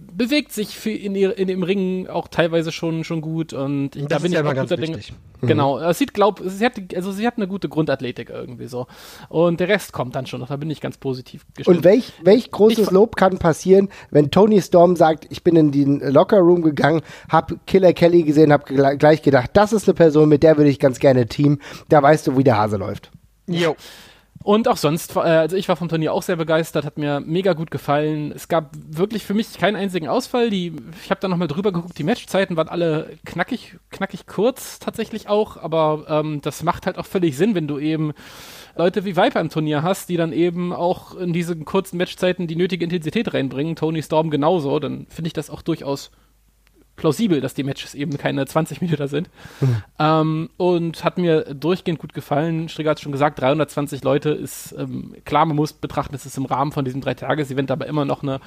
bewegt 0.00 0.52
sich 0.52 0.84
in, 0.86 1.14
ihr, 1.14 1.36
in 1.36 1.48
dem 1.48 1.62
Ring 1.62 2.06
auch 2.06 2.28
teilweise 2.28 2.72
schon 2.72 3.04
schon 3.04 3.20
gut 3.20 3.52
und 3.52 3.90
das 3.90 4.06
da 4.08 4.18
bin 4.18 4.32
ich 4.32 4.38
auch 4.38 4.54
guter 4.54 4.76
Dinge. 4.76 4.98
Mhm. 5.40 5.46
Genau, 5.46 5.78
es 5.78 5.98
sieht 5.98 6.14
glaub, 6.14 6.40
sie 6.44 6.64
hat 6.64 6.74
also 6.94 7.12
sie 7.12 7.26
hat 7.26 7.36
eine 7.36 7.46
gute 7.46 7.68
Grundathletik 7.68 8.30
irgendwie 8.30 8.66
so 8.66 8.86
und 9.28 9.60
der 9.60 9.68
Rest 9.68 9.92
kommt 9.92 10.14
dann 10.14 10.26
schon 10.26 10.40
noch. 10.40 10.48
Da 10.48 10.56
bin 10.56 10.70
ich 10.70 10.80
ganz 10.80 10.96
positiv 10.96 11.44
gestimmt. 11.54 11.78
Und 11.78 11.84
welch 11.84 12.12
welch 12.22 12.50
großes 12.50 12.86
ich, 12.86 12.90
Lob 12.90 13.16
kann 13.16 13.38
passieren, 13.38 13.88
wenn 14.10 14.30
Tony 14.30 14.60
Storm 14.60 14.96
sagt, 14.96 15.26
ich 15.30 15.42
bin 15.42 15.56
in 15.56 15.72
den 15.72 16.00
Locker 16.00 16.38
Room 16.38 16.62
gegangen, 16.62 17.02
hab 17.28 17.66
Killer 17.66 17.92
Kelly 17.92 18.22
gesehen, 18.22 18.52
hab 18.52 18.66
gleich 18.66 19.22
gedacht, 19.22 19.50
das 19.54 19.72
ist 19.72 19.88
eine 19.88 19.94
Person, 19.94 20.28
mit 20.28 20.42
der 20.42 20.56
würde 20.56 20.70
ich 20.70 20.78
ganz 20.78 20.98
gerne 20.98 21.26
Team. 21.26 21.60
Da 21.88 22.02
weißt 22.02 22.26
du, 22.26 22.36
wie 22.36 22.44
der 22.44 22.56
Hase 22.56 22.76
läuft. 22.76 23.10
Jo. 23.46 23.76
Und 24.46 24.68
auch 24.68 24.76
sonst, 24.76 25.16
äh, 25.16 25.18
also 25.18 25.56
ich 25.56 25.68
war 25.68 25.74
vom 25.74 25.88
Turnier 25.88 26.12
auch 26.12 26.22
sehr 26.22 26.36
begeistert, 26.36 26.84
hat 26.84 26.98
mir 26.98 27.18
mega 27.18 27.54
gut 27.54 27.72
gefallen. 27.72 28.30
Es 28.30 28.46
gab 28.46 28.76
wirklich 28.88 29.24
für 29.24 29.34
mich 29.34 29.58
keinen 29.58 29.74
einzigen 29.74 30.06
Ausfall. 30.06 30.50
Die, 30.50 30.72
ich 31.02 31.10
habe 31.10 31.18
da 31.20 31.26
nochmal 31.26 31.48
drüber 31.48 31.72
geguckt, 31.72 31.98
die 31.98 32.04
Matchzeiten 32.04 32.56
waren 32.56 32.68
alle 32.68 33.18
knackig, 33.24 33.76
knackig 33.90 34.28
kurz 34.28 34.78
tatsächlich 34.78 35.28
auch, 35.28 35.56
aber 35.56 36.06
ähm, 36.08 36.42
das 36.42 36.62
macht 36.62 36.86
halt 36.86 36.96
auch 36.96 37.06
völlig 37.06 37.36
Sinn, 37.36 37.56
wenn 37.56 37.66
du 37.66 37.80
eben 37.80 38.12
Leute 38.76 39.04
wie 39.04 39.16
Viper 39.16 39.40
im 39.40 39.50
Turnier 39.50 39.82
hast, 39.82 40.10
die 40.10 40.16
dann 40.16 40.32
eben 40.32 40.72
auch 40.72 41.16
in 41.16 41.32
diesen 41.32 41.64
kurzen 41.64 41.96
Matchzeiten 41.96 42.46
die 42.46 42.54
nötige 42.54 42.84
Intensität 42.84 43.34
reinbringen. 43.34 43.74
Tony 43.74 44.00
Storm 44.00 44.30
genauso, 44.30 44.78
dann 44.78 45.08
finde 45.08 45.26
ich 45.26 45.32
das 45.32 45.50
auch 45.50 45.62
durchaus 45.62 46.12
plausibel, 46.96 47.40
dass 47.40 47.54
die 47.54 47.62
Matches 47.62 47.94
eben 47.94 48.16
keine 48.18 48.46
20 48.46 48.80
Minuten 48.80 49.08
sind. 49.08 49.30
Mhm. 49.60 49.82
Ähm, 49.98 50.50
und 50.56 51.04
hat 51.04 51.18
mir 51.18 51.54
durchgehend 51.54 52.00
gut 52.00 52.14
gefallen. 52.14 52.68
Strigger 52.68 52.90
hat 52.90 53.00
schon 53.00 53.12
gesagt, 53.12 53.40
320 53.40 54.02
Leute 54.02 54.30
ist 54.30 54.74
ähm, 54.78 55.14
klar, 55.24 55.46
man 55.46 55.56
muss 55.56 55.72
betrachten, 55.72 56.14
es 56.14 56.26
ist 56.26 56.36
im 56.36 56.46
Rahmen 56.46 56.72
von 56.72 56.84
diesem 56.84 57.00
Drei-Tages-Event 57.00 57.70
aber 57.70 57.86
immer 57.86 58.04
noch 58.04 58.22
eine 58.22 58.40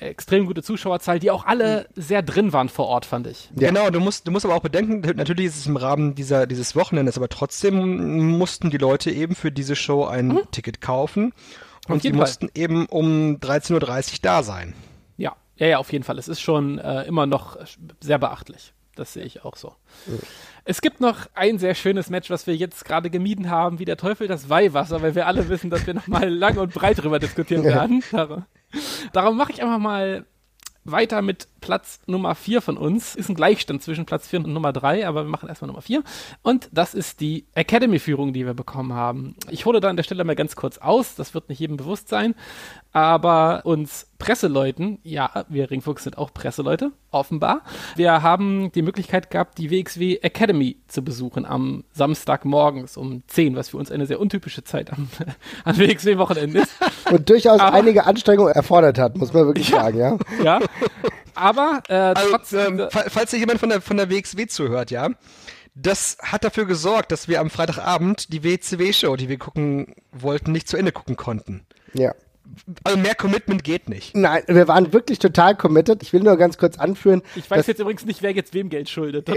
extrem 0.00 0.46
gute 0.46 0.62
Zuschauerzahl, 0.62 1.18
die 1.18 1.30
auch 1.30 1.44
alle 1.44 1.86
mhm. 1.94 2.00
sehr 2.00 2.22
drin 2.22 2.52
waren 2.52 2.68
vor 2.68 2.86
Ort, 2.86 3.06
fand 3.06 3.26
ich. 3.26 3.50
Ja. 3.58 3.68
Genau, 3.68 3.90
du 3.90 4.00
musst, 4.00 4.26
du 4.26 4.32
musst 4.32 4.44
aber 4.44 4.54
auch 4.54 4.62
bedenken, 4.62 5.00
natürlich 5.16 5.46
ist 5.46 5.56
es 5.56 5.66
im 5.66 5.76
Rahmen 5.76 6.14
dieser, 6.14 6.46
dieses 6.46 6.76
Wochenendes, 6.76 7.16
aber 7.16 7.28
trotzdem 7.28 8.28
mussten 8.38 8.70
die 8.70 8.78
Leute 8.78 9.10
eben 9.10 9.34
für 9.34 9.50
diese 9.50 9.76
Show 9.76 10.04
ein 10.04 10.28
mhm. 10.28 10.40
Ticket 10.50 10.80
kaufen. 10.80 11.32
Und 11.88 12.02
sie 12.02 12.12
mussten 12.12 12.48
eben 12.54 12.86
um 12.86 13.36
13.30 13.36 13.74
Uhr 14.14 14.18
da 14.22 14.42
sein. 14.42 14.74
Ja, 15.56 15.66
ja, 15.66 15.78
auf 15.78 15.92
jeden 15.92 16.04
Fall. 16.04 16.18
Es 16.18 16.28
ist 16.28 16.40
schon 16.40 16.78
äh, 16.78 17.02
immer 17.04 17.26
noch 17.26 17.56
sehr 18.00 18.18
beachtlich. 18.18 18.72
Das 18.94 19.12
sehe 19.12 19.24
ich 19.24 19.44
auch 19.44 19.56
so. 19.56 19.74
Ja. 20.06 20.14
Es 20.64 20.80
gibt 20.80 21.00
noch 21.00 21.26
ein 21.34 21.58
sehr 21.58 21.74
schönes 21.74 22.10
Match, 22.10 22.30
was 22.30 22.46
wir 22.46 22.56
jetzt 22.56 22.84
gerade 22.84 23.10
gemieden 23.10 23.50
haben, 23.50 23.78
wie 23.78 23.84
der 23.84 23.98
Teufel 23.98 24.26
das 24.26 24.48
Weihwasser, 24.48 25.02
weil 25.02 25.14
wir 25.14 25.26
alle 25.26 25.48
wissen, 25.48 25.70
dass 25.70 25.86
wir 25.86 25.94
nochmal 25.94 26.28
lang 26.28 26.56
und 26.56 26.72
breit 26.72 27.02
drüber 27.02 27.18
diskutieren 27.18 27.62
werden. 27.62 28.02
Darum 29.12 29.36
mache 29.36 29.52
ich 29.52 29.62
einfach 29.62 29.78
mal 29.78 30.24
weiter 30.84 31.22
mit 31.22 31.46
Platz 31.66 31.98
Nummer 32.06 32.36
4 32.36 32.62
von 32.62 32.76
uns. 32.76 33.16
Ist 33.16 33.28
ein 33.28 33.34
Gleichstand 33.34 33.82
zwischen 33.82 34.06
Platz 34.06 34.28
4 34.28 34.44
und 34.44 34.52
Nummer 34.52 34.72
3, 34.72 35.08
aber 35.08 35.24
wir 35.24 35.28
machen 35.28 35.48
erstmal 35.48 35.66
Nummer 35.66 35.82
4. 35.82 36.04
Und 36.42 36.68
das 36.70 36.94
ist 36.94 37.18
die 37.20 37.44
Academy-Führung, 37.54 38.32
die 38.32 38.46
wir 38.46 38.54
bekommen 38.54 38.92
haben. 38.92 39.34
Ich 39.50 39.66
hole 39.66 39.80
da 39.80 39.90
an 39.90 39.96
der 39.96 40.04
Stelle 40.04 40.22
mal 40.22 40.36
ganz 40.36 40.54
kurz 40.54 40.78
aus, 40.78 41.16
das 41.16 41.34
wird 41.34 41.48
nicht 41.48 41.58
jedem 41.58 41.76
bewusst 41.76 42.08
sein, 42.08 42.36
aber 42.92 43.62
uns 43.64 44.06
Presseleuten, 44.18 45.00
ja, 45.02 45.44
wir 45.48 45.68
Ringfuchs 45.70 46.04
sind 46.04 46.16
auch 46.18 46.32
Presseleute, 46.32 46.92
offenbar. 47.10 47.62
Wir 47.96 48.22
haben 48.22 48.70
die 48.72 48.82
Möglichkeit 48.82 49.30
gehabt, 49.30 49.58
die 49.58 49.70
WXW 49.70 50.18
Academy 50.22 50.76
zu 50.86 51.02
besuchen 51.02 51.44
am 51.44 51.82
Samstagmorgens 51.92 52.96
um 52.96 53.24
10, 53.26 53.56
was 53.56 53.70
für 53.70 53.76
uns 53.76 53.90
eine 53.90 54.06
sehr 54.06 54.20
untypische 54.20 54.62
Zeit 54.62 54.92
am, 54.92 55.08
an 55.64 55.76
WXW-Wochenende 55.76 56.60
ist. 56.60 56.72
Und 57.10 57.28
durchaus 57.28 57.58
aber, 57.58 57.74
einige 57.74 58.06
Anstrengungen 58.06 58.52
erfordert 58.52 58.98
hat, 58.98 59.18
muss 59.18 59.32
man 59.32 59.46
wirklich 59.46 59.68
ja, 59.68 59.82
sagen, 59.82 59.98
ja. 59.98 60.18
Ja, 60.44 60.60
aber 61.36 61.55
äh, 61.88 61.94
also, 61.94 62.30
trotzdem, 62.30 62.80
ähm, 62.80 62.88
falls 62.90 63.30
sich 63.30 63.40
jemand 63.40 63.60
von 63.60 63.68
der, 63.68 63.80
von 63.80 63.96
der 63.96 64.10
WXW 64.10 64.46
zuhört, 64.46 64.90
ja, 64.90 65.10
das 65.74 66.16
hat 66.22 66.44
dafür 66.44 66.64
gesorgt, 66.64 67.12
dass 67.12 67.28
wir 67.28 67.40
am 67.40 67.50
Freitagabend 67.50 68.32
die 68.32 68.42
WCW-Show, 68.42 69.16
die 69.16 69.28
wir 69.28 69.38
gucken 69.38 69.94
wollten, 70.10 70.52
nicht 70.52 70.68
zu 70.68 70.76
Ende 70.76 70.92
gucken 70.92 71.16
konnten. 71.16 71.66
Ja 71.92 72.12
also 72.84 72.98
mehr 72.98 73.14
Commitment 73.14 73.62
geht 73.64 73.88
nicht. 73.88 74.16
Nein, 74.16 74.42
wir 74.46 74.68
waren 74.68 74.92
wirklich 74.92 75.18
total 75.18 75.54
committed. 75.54 76.02
Ich 76.02 76.12
will 76.12 76.22
nur 76.22 76.36
ganz 76.36 76.58
kurz 76.58 76.78
anführen. 76.78 77.22
Ich 77.34 77.50
weiß 77.50 77.66
jetzt 77.66 77.80
übrigens 77.80 78.04
nicht, 78.04 78.22
wer 78.22 78.32
jetzt 78.32 78.54
wem 78.54 78.68
Geld 78.68 78.88
schuldet. 78.88 79.28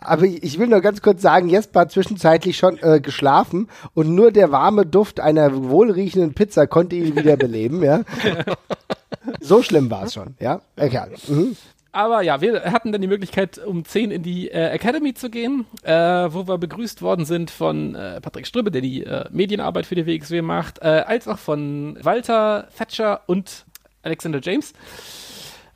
Aber 0.00 0.24
ich 0.24 0.58
will 0.58 0.66
nur 0.68 0.80
ganz 0.80 1.02
kurz 1.02 1.22
sagen, 1.22 1.48
Jesper 1.48 1.80
hat 1.80 1.92
zwischenzeitlich 1.92 2.56
schon 2.56 2.78
äh, 2.82 3.00
geschlafen 3.00 3.68
und 3.94 4.14
nur 4.14 4.32
der 4.32 4.50
warme 4.50 4.86
Duft 4.86 5.20
einer 5.20 5.64
wohlriechenden 5.64 6.34
Pizza 6.34 6.66
konnte 6.66 6.96
ihn 6.96 7.16
wiederbeleben, 7.16 7.82
ja. 7.82 8.02
So 9.40 9.62
schlimm 9.62 9.90
war 9.90 10.04
es 10.04 10.14
schon, 10.14 10.34
ja. 10.38 10.60
Egal. 10.76 11.12
Mhm. 11.28 11.56
Aber 11.94 12.22
ja, 12.22 12.40
wir 12.40 12.72
hatten 12.72 12.90
dann 12.90 13.00
die 13.00 13.06
Möglichkeit, 13.06 13.56
um 13.58 13.84
10 13.84 14.10
in 14.10 14.24
die 14.24 14.50
äh, 14.50 14.70
Academy 14.70 15.14
zu 15.14 15.30
gehen, 15.30 15.64
äh, 15.84 15.92
wo 15.94 16.48
wir 16.48 16.58
begrüßt 16.58 17.02
worden 17.02 17.24
sind 17.24 17.52
von 17.52 17.94
äh, 17.94 18.20
Patrick 18.20 18.48
Strübbe, 18.48 18.72
der 18.72 18.80
die 18.80 19.04
äh, 19.04 19.26
Medienarbeit 19.30 19.86
für 19.86 19.94
die 19.94 20.04
WXW 20.04 20.42
macht, 20.42 20.80
äh, 20.80 21.04
als 21.06 21.28
auch 21.28 21.38
von 21.38 21.96
Walter 22.02 22.66
Thatcher 22.76 23.20
und 23.26 23.64
Alexander 24.02 24.40
James. 24.42 24.72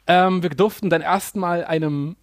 Ähm, 0.09 0.43
wir 0.43 0.51
durften 0.51 0.91
dann 0.91 1.03
erstmal 1.03 1.65
einem 1.65 2.17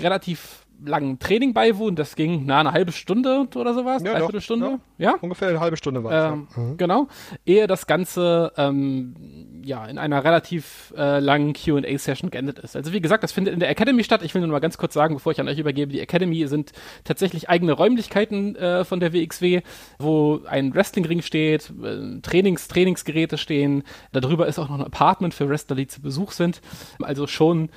relativ 0.00 0.65
langen 0.84 1.18
Training 1.18 1.54
beiwohnen. 1.54 1.96
Das 1.96 2.16
ging 2.16 2.44
na 2.46 2.60
eine 2.60 2.72
halbe 2.72 2.92
Stunde 2.92 3.48
oder 3.54 3.74
sowas, 3.74 4.02
ja, 4.02 4.12
dreiviertel 4.12 4.40
Stunde. 4.40 4.78
Ja. 4.98 5.12
ja. 5.12 5.14
Ungefähr 5.20 5.48
eine 5.48 5.60
halbe 5.60 5.76
Stunde 5.76 6.04
war 6.04 6.32
ähm, 6.32 6.48
ja. 6.54 6.62
mhm. 6.62 6.76
Genau. 6.76 7.08
Ehe 7.44 7.66
das 7.66 7.86
Ganze 7.86 8.52
ähm, 8.56 9.62
ja 9.64 9.86
in 9.86 9.98
einer 9.98 10.24
relativ 10.24 10.92
äh, 10.96 11.18
langen 11.18 11.54
Q&A-Session 11.54 12.30
geendet 12.30 12.58
ist. 12.58 12.76
Also 12.76 12.92
wie 12.92 13.00
gesagt, 13.00 13.22
das 13.22 13.32
findet 13.32 13.54
in 13.54 13.60
der 13.60 13.70
Academy 13.70 14.04
statt. 14.04 14.22
Ich 14.22 14.34
will 14.34 14.42
nur 14.42 14.50
mal 14.50 14.60
ganz 14.60 14.78
kurz 14.78 14.94
sagen, 14.94 15.14
bevor 15.14 15.32
ich 15.32 15.40
an 15.40 15.48
euch 15.48 15.58
übergebe, 15.58 15.92
die 15.92 16.00
Academy 16.00 16.46
sind 16.46 16.72
tatsächlich 17.04 17.48
eigene 17.48 17.72
Räumlichkeiten 17.72 18.56
äh, 18.56 18.84
von 18.84 19.00
der 19.00 19.12
WXW, 19.12 19.62
wo 19.98 20.40
ein 20.48 20.74
Wrestlingring 20.74 21.22
steht, 21.22 21.72
äh, 21.82 22.20
Trainings, 22.20 22.68
Trainingsgeräte 22.68 23.38
stehen. 23.38 23.82
Darüber 24.12 24.46
ist 24.46 24.58
auch 24.58 24.68
noch 24.68 24.78
ein 24.78 24.84
Apartment 24.84 25.34
für 25.34 25.48
Wrestler, 25.48 25.76
die 25.76 25.86
zu 25.86 26.00
Besuch 26.00 26.32
sind. 26.32 26.60
Also 27.00 27.26
schon 27.26 27.70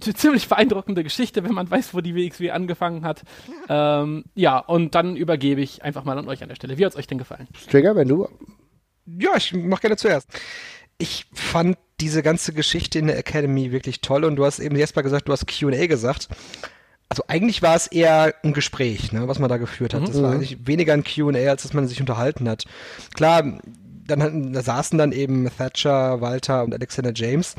ziemlich 0.00 0.48
beeindruckende 0.48 1.02
Geschichte, 1.02 1.44
wenn 1.44 1.54
man 1.54 1.70
weiß, 1.70 1.94
wo 1.94 2.00
die 2.00 2.14
WXW 2.14 2.50
angefangen 2.50 3.04
hat. 3.04 3.22
ähm, 3.68 4.24
ja, 4.34 4.58
und 4.58 4.94
dann 4.94 5.16
übergebe 5.16 5.60
ich 5.60 5.82
einfach 5.82 6.04
mal 6.04 6.18
an 6.18 6.28
euch 6.28 6.42
an 6.42 6.48
der 6.48 6.56
Stelle. 6.56 6.78
Wie 6.78 6.84
hat 6.84 6.92
es 6.92 6.98
euch 6.98 7.06
denn 7.06 7.18
gefallen? 7.18 7.48
Trigger, 7.70 7.96
wenn 7.96 8.08
du. 8.08 8.28
Ja, 9.06 9.36
ich 9.36 9.54
mach 9.54 9.80
gerne 9.80 9.96
zuerst. 9.96 10.28
Ich 10.98 11.26
fand 11.32 11.78
diese 12.00 12.22
ganze 12.22 12.52
Geschichte 12.52 12.98
in 12.98 13.06
der 13.06 13.18
Academy 13.18 13.72
wirklich 13.72 14.00
toll 14.00 14.24
und 14.24 14.36
du 14.36 14.44
hast 14.44 14.58
eben 14.58 14.76
erst 14.76 14.96
mal 14.96 15.02
gesagt, 15.02 15.28
du 15.28 15.32
hast 15.32 15.46
QA 15.46 15.86
gesagt. 15.86 16.28
Also 17.08 17.24
eigentlich 17.26 17.62
war 17.62 17.74
es 17.74 17.86
eher 17.86 18.34
ein 18.42 18.52
Gespräch, 18.52 19.12
ne, 19.12 19.26
was 19.28 19.38
man 19.38 19.48
da 19.48 19.56
geführt 19.56 19.94
hat. 19.94 20.02
Mhm. 20.02 20.06
Das 20.06 20.22
war 20.22 20.32
eigentlich 20.32 20.66
weniger 20.66 20.92
ein 20.92 21.04
QA, 21.04 21.50
als 21.50 21.62
dass 21.62 21.72
man 21.72 21.88
sich 21.88 22.00
unterhalten 22.00 22.48
hat. 22.48 22.64
Klar, 23.14 23.60
dann 24.06 24.52
da 24.52 24.62
saßen 24.62 24.98
dann 24.98 25.12
eben 25.12 25.50
Thatcher, 25.56 26.20
Walter 26.20 26.64
und 26.64 26.74
Alexander 26.74 27.12
James 27.14 27.54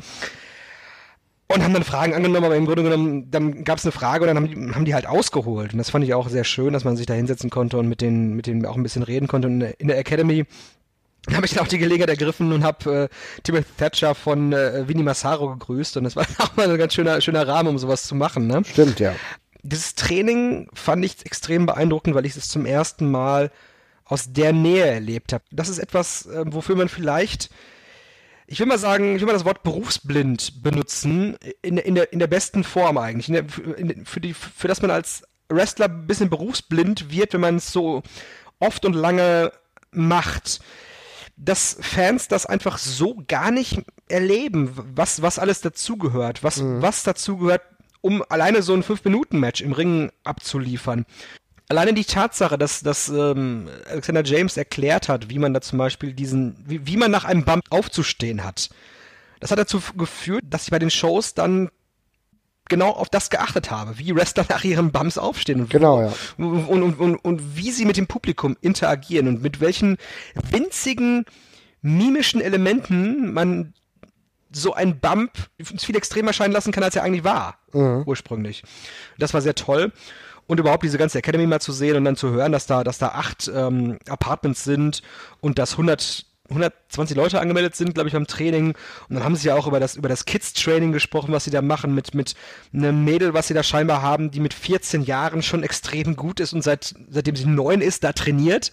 und 1.54 1.62
haben 1.62 1.74
dann 1.74 1.84
Fragen 1.84 2.14
angenommen, 2.14 2.46
aber 2.46 2.56
im 2.56 2.66
Grunde 2.66 2.82
genommen, 2.82 3.30
dann 3.30 3.64
gab 3.64 3.78
es 3.78 3.84
eine 3.84 3.92
Frage 3.92 4.22
und 4.22 4.28
dann 4.28 4.36
haben 4.36 4.48
die, 4.48 4.74
haben 4.74 4.84
die 4.84 4.94
halt 4.94 5.06
ausgeholt. 5.06 5.72
Und 5.72 5.78
das 5.78 5.90
fand 5.90 6.04
ich 6.04 6.14
auch 6.14 6.28
sehr 6.28 6.44
schön, 6.44 6.72
dass 6.72 6.84
man 6.84 6.96
sich 6.96 7.06
da 7.06 7.14
hinsetzen 7.14 7.50
konnte 7.50 7.78
und 7.78 7.88
mit 7.88 8.00
denen, 8.00 8.34
mit 8.34 8.46
denen 8.46 8.64
auch 8.66 8.76
ein 8.76 8.82
bisschen 8.82 9.02
reden 9.02 9.26
konnte. 9.26 9.48
Und 9.48 9.60
in 9.62 9.88
der 9.88 9.98
Academy 9.98 10.46
habe 11.32 11.46
ich 11.46 11.52
dann 11.52 11.64
auch 11.64 11.68
die 11.68 11.78
Gelegenheit 11.78 12.08
ergriffen 12.08 12.52
und 12.52 12.64
habe 12.64 13.08
äh, 13.10 13.42
Timothy 13.42 13.68
Thatcher 13.76 14.14
von 14.14 14.52
äh, 14.52 14.88
Vinny 14.88 15.02
Massaro 15.02 15.50
gegrüßt. 15.50 15.96
Und 15.96 16.04
das 16.04 16.16
war 16.16 16.24
auch 16.38 16.56
mal 16.56 16.70
ein 16.70 16.78
ganz 16.78 16.94
schöner, 16.94 17.20
schöner 17.20 17.46
Rahmen, 17.46 17.70
um 17.70 17.78
sowas 17.78 18.04
zu 18.04 18.14
machen. 18.14 18.46
Ne? 18.46 18.62
Stimmt, 18.64 19.00
ja. 19.00 19.14
Dieses 19.62 19.94
Training 19.94 20.68
fand 20.72 21.04
ich 21.04 21.26
extrem 21.26 21.66
beeindruckend, 21.66 22.14
weil 22.14 22.26
ich 22.26 22.36
es 22.36 22.48
zum 22.48 22.64
ersten 22.64 23.10
Mal 23.10 23.50
aus 24.04 24.32
der 24.32 24.52
Nähe 24.52 24.86
erlebt 24.86 25.32
habe. 25.32 25.44
Das 25.50 25.68
ist 25.68 25.78
etwas, 25.78 26.26
äh, 26.26 26.44
wofür 26.46 26.76
man 26.76 26.88
vielleicht 26.88 27.50
ich 28.50 28.58
will 28.58 28.66
mal 28.66 28.78
sagen, 28.78 29.14
ich 29.14 29.20
will 29.20 29.26
mal 29.26 29.32
das 29.32 29.44
Wort 29.44 29.62
berufsblind 29.62 30.64
benutzen, 30.64 31.36
in, 31.62 31.78
in, 31.78 31.94
der, 31.94 32.12
in 32.12 32.18
der 32.18 32.26
besten 32.26 32.64
Form 32.64 32.98
eigentlich. 32.98 33.26
Der, 33.26 33.44
für, 34.04 34.20
die, 34.20 34.34
für 34.34 34.66
das 34.66 34.82
man 34.82 34.90
als 34.90 35.22
Wrestler 35.48 35.86
ein 35.86 36.08
bisschen 36.08 36.30
berufsblind 36.30 37.12
wird, 37.12 37.32
wenn 37.32 37.42
man 37.42 37.56
es 37.56 37.72
so 37.72 38.02
oft 38.58 38.84
und 38.84 38.94
lange 38.94 39.52
macht. 39.92 40.58
Dass 41.36 41.76
Fans 41.80 42.26
das 42.26 42.44
einfach 42.44 42.78
so 42.78 43.22
gar 43.28 43.52
nicht 43.52 43.82
erleben, 44.08 44.72
was, 44.96 45.22
was 45.22 45.38
alles 45.38 45.60
dazugehört, 45.60 46.42
was, 46.42 46.56
mhm. 46.56 46.82
was 46.82 47.04
dazugehört, 47.04 47.62
um 48.00 48.24
alleine 48.30 48.62
so 48.62 48.74
ein 48.74 48.82
5-Minuten-Match 48.82 49.60
im 49.60 49.72
Ring 49.72 50.10
abzuliefern 50.24 51.06
alleine 51.70 51.94
die 51.94 52.04
Tatsache, 52.04 52.58
dass, 52.58 52.80
dass 52.80 53.08
ähm, 53.08 53.68
Alexander 53.88 54.24
James 54.24 54.56
erklärt 54.56 55.08
hat, 55.08 55.30
wie 55.30 55.38
man 55.38 55.54
da 55.54 55.60
zum 55.60 55.78
Beispiel 55.78 56.12
diesen, 56.12 56.56
wie, 56.66 56.84
wie 56.86 56.96
man 56.96 57.10
nach 57.10 57.24
einem 57.24 57.44
Bump 57.44 57.64
aufzustehen 57.70 58.44
hat, 58.44 58.70
das 59.38 59.52
hat 59.52 59.58
dazu 59.58 59.80
geführt, 59.96 60.44
dass 60.50 60.64
ich 60.64 60.70
bei 60.70 60.80
den 60.80 60.90
Shows 60.90 61.32
dann 61.34 61.70
genau 62.68 62.90
auf 62.90 63.08
das 63.08 63.30
geachtet 63.30 63.70
habe, 63.70 63.98
wie 63.98 64.14
Wrestler 64.14 64.44
nach 64.48 64.64
ihren 64.64 64.90
Bumps 64.90 65.16
aufstehen 65.16 65.60
und, 65.60 65.70
genau, 65.70 66.02
ja. 66.02 66.12
und, 66.38 66.66
und, 66.66 66.98
und, 66.98 67.16
und 67.16 67.56
wie 67.56 67.70
sie 67.70 67.84
mit 67.84 67.96
dem 67.96 68.06
Publikum 68.06 68.56
interagieren 68.60 69.28
und 69.28 69.42
mit 69.42 69.60
welchen 69.60 69.96
winzigen 70.50 71.24
mimischen 71.82 72.40
Elementen 72.40 73.32
man 73.32 73.74
so 74.52 74.74
ein 74.74 75.00
Bump 75.00 75.32
viel 75.78 75.96
extremer 75.96 76.32
scheinen 76.32 76.52
lassen 76.52 76.72
kann, 76.72 76.82
als 76.82 76.96
er 76.96 77.02
eigentlich 77.02 77.24
war, 77.24 77.58
mhm. 77.72 78.02
ursprünglich. 78.06 78.62
Das 79.18 79.34
war 79.34 79.40
sehr 79.40 79.54
toll 79.54 79.92
und 80.46 80.58
überhaupt 80.58 80.82
diese 80.82 80.98
ganze 80.98 81.18
Academy 81.18 81.46
mal 81.46 81.60
zu 81.60 81.72
sehen 81.72 81.96
und 81.96 82.04
dann 82.04 82.16
zu 82.16 82.30
hören, 82.30 82.52
dass 82.52 82.66
da, 82.66 82.82
dass 82.82 82.98
da 82.98 83.08
acht 83.08 83.50
ähm, 83.54 83.98
Apartments 84.08 84.64
sind 84.64 85.02
und 85.40 85.58
dass 85.58 85.72
100 85.72 86.26
120 86.50 87.16
Leute 87.16 87.40
angemeldet 87.40 87.76
sind, 87.76 87.94
glaube 87.94 88.08
ich, 88.08 88.12
beim 88.12 88.26
Training. 88.26 88.74
Und 89.08 89.14
dann 89.14 89.24
haben 89.24 89.36
sie 89.36 89.48
ja 89.48 89.54
auch 89.54 89.66
über 89.66 89.80
das, 89.80 89.96
über 89.96 90.08
das 90.08 90.24
Kids-Training 90.24 90.92
gesprochen, 90.92 91.32
was 91.32 91.44
sie 91.44 91.50
da 91.50 91.62
machen, 91.62 91.94
mit, 91.94 92.14
mit 92.14 92.34
einem 92.72 93.04
Mädel, 93.04 93.34
was 93.34 93.48
sie 93.48 93.54
da 93.54 93.62
scheinbar 93.62 94.02
haben, 94.02 94.30
die 94.30 94.40
mit 94.40 94.52
14 94.52 95.02
Jahren 95.02 95.42
schon 95.42 95.62
extrem 95.62 96.16
gut 96.16 96.40
ist 96.40 96.52
und 96.52 96.62
seit, 96.62 96.94
seitdem 97.08 97.36
sie 97.36 97.46
neun 97.46 97.80
ist, 97.80 98.04
da 98.04 98.12
trainiert. 98.12 98.72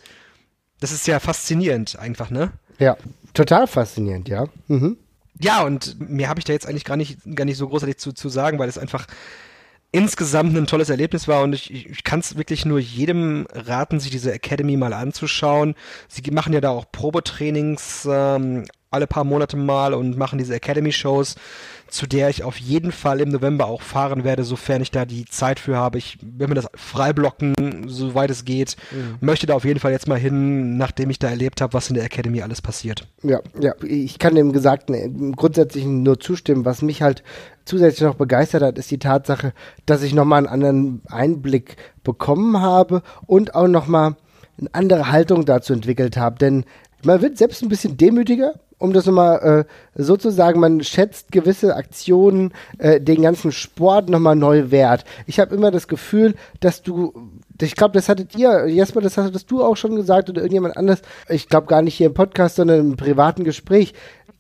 Das 0.80 0.92
ist 0.92 1.08
ja 1.08 1.20
faszinierend, 1.20 1.98
einfach, 1.98 2.30
ne? 2.30 2.52
Ja, 2.80 2.98
total 3.34 3.68
faszinierend, 3.68 4.28
ja. 4.28 4.48
Mhm. 4.68 4.98
Ja, 5.40 5.64
und 5.64 5.98
mehr 6.00 6.30
habe 6.30 6.40
ich 6.40 6.46
da 6.46 6.54
jetzt 6.54 6.68
eigentlich 6.68 6.86
gar 6.86 6.98
nicht, 6.98 7.20
gar 7.36 7.46
nicht 7.46 7.58
so 7.58 7.68
großartig 7.68 7.98
zu, 7.98 8.12
zu 8.14 8.30
sagen, 8.30 8.60
weil 8.60 8.70
es 8.70 8.78
einfach, 8.78 9.08
insgesamt 9.92 10.56
ein 10.56 10.68
tolles 10.68 10.90
Erlebnis 10.90 11.28
war 11.28 11.44
und 11.44 11.54
ich, 11.54 11.74
ich 11.74 12.04
kann 12.04 12.20
es 12.20 12.38
wirklich 12.38 12.66
nur 12.66 12.80
jedem 12.80 13.48
raten, 13.54 14.00
sich 14.00 14.12
diese 14.12 14.34
Academy 14.34 14.76
mal 14.76 14.94
anzuschauen. 14.94 15.76
Sie 16.10 16.30
machen 16.32 16.54
ja 16.54 16.62
da 16.62 16.72
auch 16.72 16.92
Probetrainings 16.92 18.08
ähm, 18.10 18.66
alle 18.92 19.08
paar 19.08 19.24
Monate 19.24 19.58
mal 19.58 19.94
und 19.94 20.18
machen 20.18 20.40
diese 20.40 20.56
Academy-Shows, 20.56 21.36
zu 21.88 22.08
der 22.08 22.30
ich 22.30 22.44
auf 22.44 22.58
jeden 22.58 22.92
Fall 22.92 23.22
im 23.22 23.30
November 23.30 23.68
auch 23.68 23.82
fahren 23.82 24.24
werde, 24.24 24.44
sofern 24.44 24.82
ich 24.82 24.92
da 24.92 25.06
die 25.06 25.26
Zeit 25.26 25.60
für 25.60 25.78
habe. 25.78 25.98
Ich 25.98 26.18
will 26.22 26.48
mir 26.48 26.56
das 26.56 26.68
freiblocken, 26.76 27.86
soweit 27.88 28.30
es 28.30 28.46
geht. 28.46 28.76
Mhm. 28.92 29.18
Möchte 29.22 29.48
da 29.48 29.56
auf 29.56 29.66
jeden 29.66 29.80
Fall 29.80 29.92
jetzt 29.92 30.08
mal 30.08 30.20
hin, 30.20 30.78
nachdem 30.78 31.10
ich 31.10 31.20
da 31.20 31.30
erlebt 31.30 31.62
habe, 31.62 31.74
was 31.74 31.90
in 31.90 31.96
der 31.96 32.06
Academy 32.06 32.42
alles 32.42 32.62
passiert. 32.62 33.08
Ja, 33.24 33.40
ja, 33.60 33.74
ich 33.84 34.20
kann 34.20 34.36
dem 34.36 34.54
Gesagten 34.54 35.34
grundsätzlich 35.34 35.86
nur 35.86 36.20
zustimmen. 36.20 36.66
Was 36.66 36.82
mich 36.82 37.02
halt 37.02 37.24
zusätzlich 37.66 38.02
noch 38.02 38.16
begeistert 38.16 38.64
hat, 38.64 38.78
ist 38.78 38.92
die 38.92 39.00
Tatsache, 39.00 39.54
dass 39.86 40.04
ich 40.04 40.14
nochmal 40.14 40.40
einen 40.40 40.48
anderen 40.48 41.02
Einblick 41.08 41.78
bekommen 42.04 42.62
habe 42.62 43.02
und 43.26 43.56
auch 43.56 43.68
nochmal 43.68 44.16
eine 44.60 44.70
andere 44.74 45.12
Haltung 45.12 45.46
dazu 45.46 45.74
entwickelt 45.74 46.18
habe. 46.18 46.38
Denn 46.40 46.66
man 47.04 47.22
wird 47.22 47.38
selbst 47.38 47.62
ein 47.62 47.70
bisschen 47.70 47.98
demütiger, 47.98 48.54
um 48.80 48.94
das 48.94 49.06
nochmal 49.06 49.66
äh, 49.96 50.02
so 50.02 50.18
zu 50.18 50.30
sagen, 50.30 50.60
man 50.60 50.84
schätzt 50.84 51.32
gewisse 51.32 51.76
Aktionen, 51.76 52.54
äh, 52.78 53.02
den 53.02 53.22
ganzen 53.22 53.52
Sport 53.52 54.10
nochmal 54.10 54.36
neu 54.36 54.70
wert. 54.72 55.04
Ich 55.26 55.40
habe 55.40 55.56
immer 55.56 55.72
das 55.72 55.88
Gefühl, 55.88 56.36
dass 56.60 56.84
du, 56.84 57.14
ich 57.60 57.76
glaube, 57.76 57.94
das 57.94 58.10
hattet 58.10 58.36
ihr, 58.36 58.68
Jesper, 58.68 59.02
das 59.02 59.18
hattest 59.18 59.50
du 59.50 59.64
auch 59.64 59.78
schon 59.78 59.96
gesagt 59.96 60.30
oder 60.30 60.42
irgendjemand 60.42 60.78
anders, 60.78 61.02
ich 61.28 61.50
glaube 61.50 61.68
gar 61.68 61.82
nicht 61.82 61.96
hier 61.96 62.08
im 62.08 62.14
Podcast, 62.14 62.58
sondern 62.58 62.80
im 62.80 62.98
privaten 62.98 63.44
Gespräch, 63.44 63.94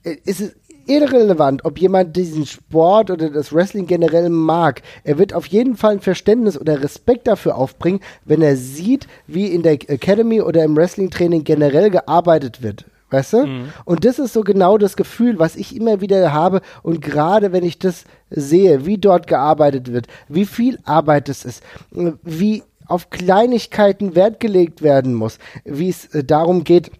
äh, 0.04 0.18
ist 0.24 0.42
es 0.42 0.56
irrelevant, 0.88 1.66
ob 1.66 1.80
jemand 1.80 2.16
diesen 2.16 2.46
Sport 2.46 3.12
oder 3.12 3.30
das 3.30 3.54
Wrestling 3.54 3.88
generell 3.88 4.30
mag. 4.30 4.82
Er 5.04 5.18
wird 5.18 5.34
auf 5.34 5.46
jeden 5.48 5.76
Fall 5.76 5.94
ein 5.94 6.00
Verständnis 6.00 6.60
oder 6.60 6.82
Respekt 6.82 7.28
dafür 7.28 7.56
aufbringen, 7.56 8.00
wenn 8.24 8.42
er 8.42 8.56
sieht, 8.56 9.08
wie 9.28 9.48
in 9.48 9.64
der 9.64 9.74
Academy 9.74 10.42
oder 10.42 10.64
im 10.64 10.78
Wrestling-Training 10.78 11.44
generell 11.44 11.90
gearbeitet 11.90 12.62
wird. 12.62 12.86
Weißt 13.10 13.34
du? 13.34 13.45
Mhm. 13.45 13.74
Und 13.86 14.03
das 14.03 14.20
ist 14.20 14.34
so 14.34 14.41
genau 14.41 14.78
das 14.78 14.97
Gefühl, 14.97 15.39
was 15.39 15.55
ich 15.55 15.76
immer 15.76 16.01
wieder 16.01 16.34
habe. 16.34 16.62
Und 16.84 17.01
gerade 17.01 17.53
wenn 17.53 17.64
ich 17.64 17.80
das 17.80 18.03
sehe, 18.30 18.86
wie 18.86 18.97
dort 18.97 19.28
gearbeitet 19.28 19.93
wird, 19.93 20.08
wie 20.28 20.45
viel 20.45 20.80
Arbeit 20.84 21.30
es 21.30 21.45
ist, 21.45 21.64
wie 21.91 22.64
auf 22.88 23.10
Kleinigkeiten 23.10 24.16
Wert 24.16 24.39
gelegt 24.39 24.82
werden 24.82 25.14
muss, 25.14 25.39
wie 25.66 25.89
es 25.89 26.14
äh, 26.14 26.24
darum 26.24 26.64
geht, 26.64 26.91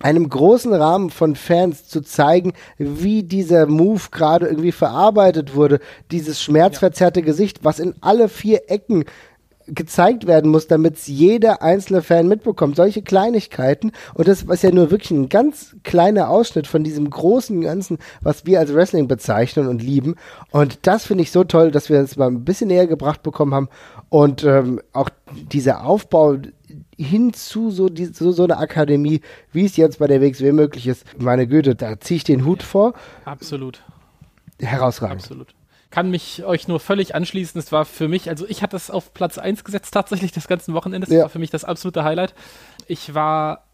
einem 0.00 0.28
großen 0.28 0.72
Rahmen 0.74 1.10
von 1.10 1.34
Fans 1.34 1.88
zu 1.88 2.02
zeigen, 2.02 2.52
wie 2.78 3.22
dieser 3.22 3.66
Move 3.66 4.02
gerade 4.10 4.46
irgendwie 4.46 4.72
verarbeitet 4.72 5.54
wurde. 5.54 5.80
Dieses 6.10 6.42
schmerzverzerrte 6.42 7.20
ja. 7.20 7.26
Gesicht, 7.26 7.60
was 7.62 7.78
in 7.78 7.94
alle 8.00 8.28
vier 8.28 8.70
Ecken 8.70 9.04
gezeigt 9.66 10.26
werden 10.26 10.50
muss, 10.50 10.66
damit 10.66 10.96
es 10.96 11.06
jeder 11.06 11.62
einzelne 11.62 12.02
Fan 12.02 12.28
mitbekommt. 12.28 12.76
Solche 12.76 13.02
Kleinigkeiten. 13.02 13.92
Und 14.14 14.28
das 14.28 14.42
ist 14.42 14.62
ja 14.62 14.70
nur 14.70 14.90
wirklich 14.90 15.10
ein 15.10 15.28
ganz 15.28 15.76
kleiner 15.84 16.28
Ausschnitt 16.28 16.66
von 16.66 16.84
diesem 16.84 17.08
großen 17.08 17.60
Ganzen, 17.60 17.98
was 18.20 18.46
wir 18.46 18.60
als 18.60 18.74
Wrestling 18.74 19.08
bezeichnen 19.08 19.68
und 19.68 19.82
lieben. 19.82 20.16
Und 20.50 20.86
das 20.86 21.06
finde 21.06 21.22
ich 21.22 21.30
so 21.30 21.44
toll, 21.44 21.70
dass 21.70 21.88
wir 21.88 22.00
es 22.00 22.16
mal 22.16 22.28
ein 22.28 22.44
bisschen 22.44 22.68
näher 22.68 22.86
gebracht 22.86 23.22
bekommen 23.22 23.54
haben. 23.54 23.68
Und 24.08 24.44
ähm, 24.44 24.80
auch 24.92 25.10
dieser 25.52 25.84
Aufbau 25.84 26.36
hin 26.96 27.32
zu 27.32 27.70
so, 27.70 27.88
die, 27.88 28.06
so, 28.06 28.32
so 28.32 28.44
eine 28.44 28.58
Akademie, 28.58 29.20
wie 29.52 29.64
es 29.64 29.76
jetzt 29.76 29.98
bei 29.98 30.06
der 30.06 30.20
WXW 30.20 30.52
möglich 30.52 30.86
ist. 30.86 31.04
Meine 31.18 31.46
Güte, 31.46 31.74
da 31.74 31.98
ziehe 31.98 32.16
ich 32.16 32.24
den 32.24 32.44
Hut 32.44 32.62
vor. 32.62 32.94
Absolut. 33.24 33.82
Herausragend. 34.60 35.22
Absolut 35.22 35.54
kann 35.94 36.10
mich 36.10 36.44
euch 36.44 36.66
nur 36.66 36.80
völlig 36.80 37.14
anschließen. 37.14 37.56
Es 37.56 37.70
war 37.70 37.84
für 37.84 38.08
mich, 38.08 38.28
also 38.28 38.46
ich 38.48 38.64
hatte 38.64 38.74
es 38.74 38.90
auf 38.90 39.14
Platz 39.14 39.38
1 39.38 39.62
gesetzt 39.62 39.94
tatsächlich 39.94 40.32
das 40.32 40.48
ganze 40.48 40.74
Wochenende. 40.74 41.06
Das 41.06 41.14
ja. 41.14 41.22
war 41.22 41.28
für 41.28 41.38
mich 41.38 41.50
das 41.50 41.62
absolute 41.64 42.02
Highlight. 42.02 42.34
Ich 42.88 43.14
war 43.14 43.68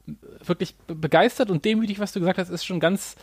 wirklich 0.44 0.74
begeistert 0.86 1.50
und 1.50 1.64
demütig, 1.64 1.98
was 1.98 2.12
du 2.12 2.20
gesagt 2.20 2.38
hast, 2.38 2.50
ist 2.50 2.66
schon 2.66 2.78
ganz 2.78 3.16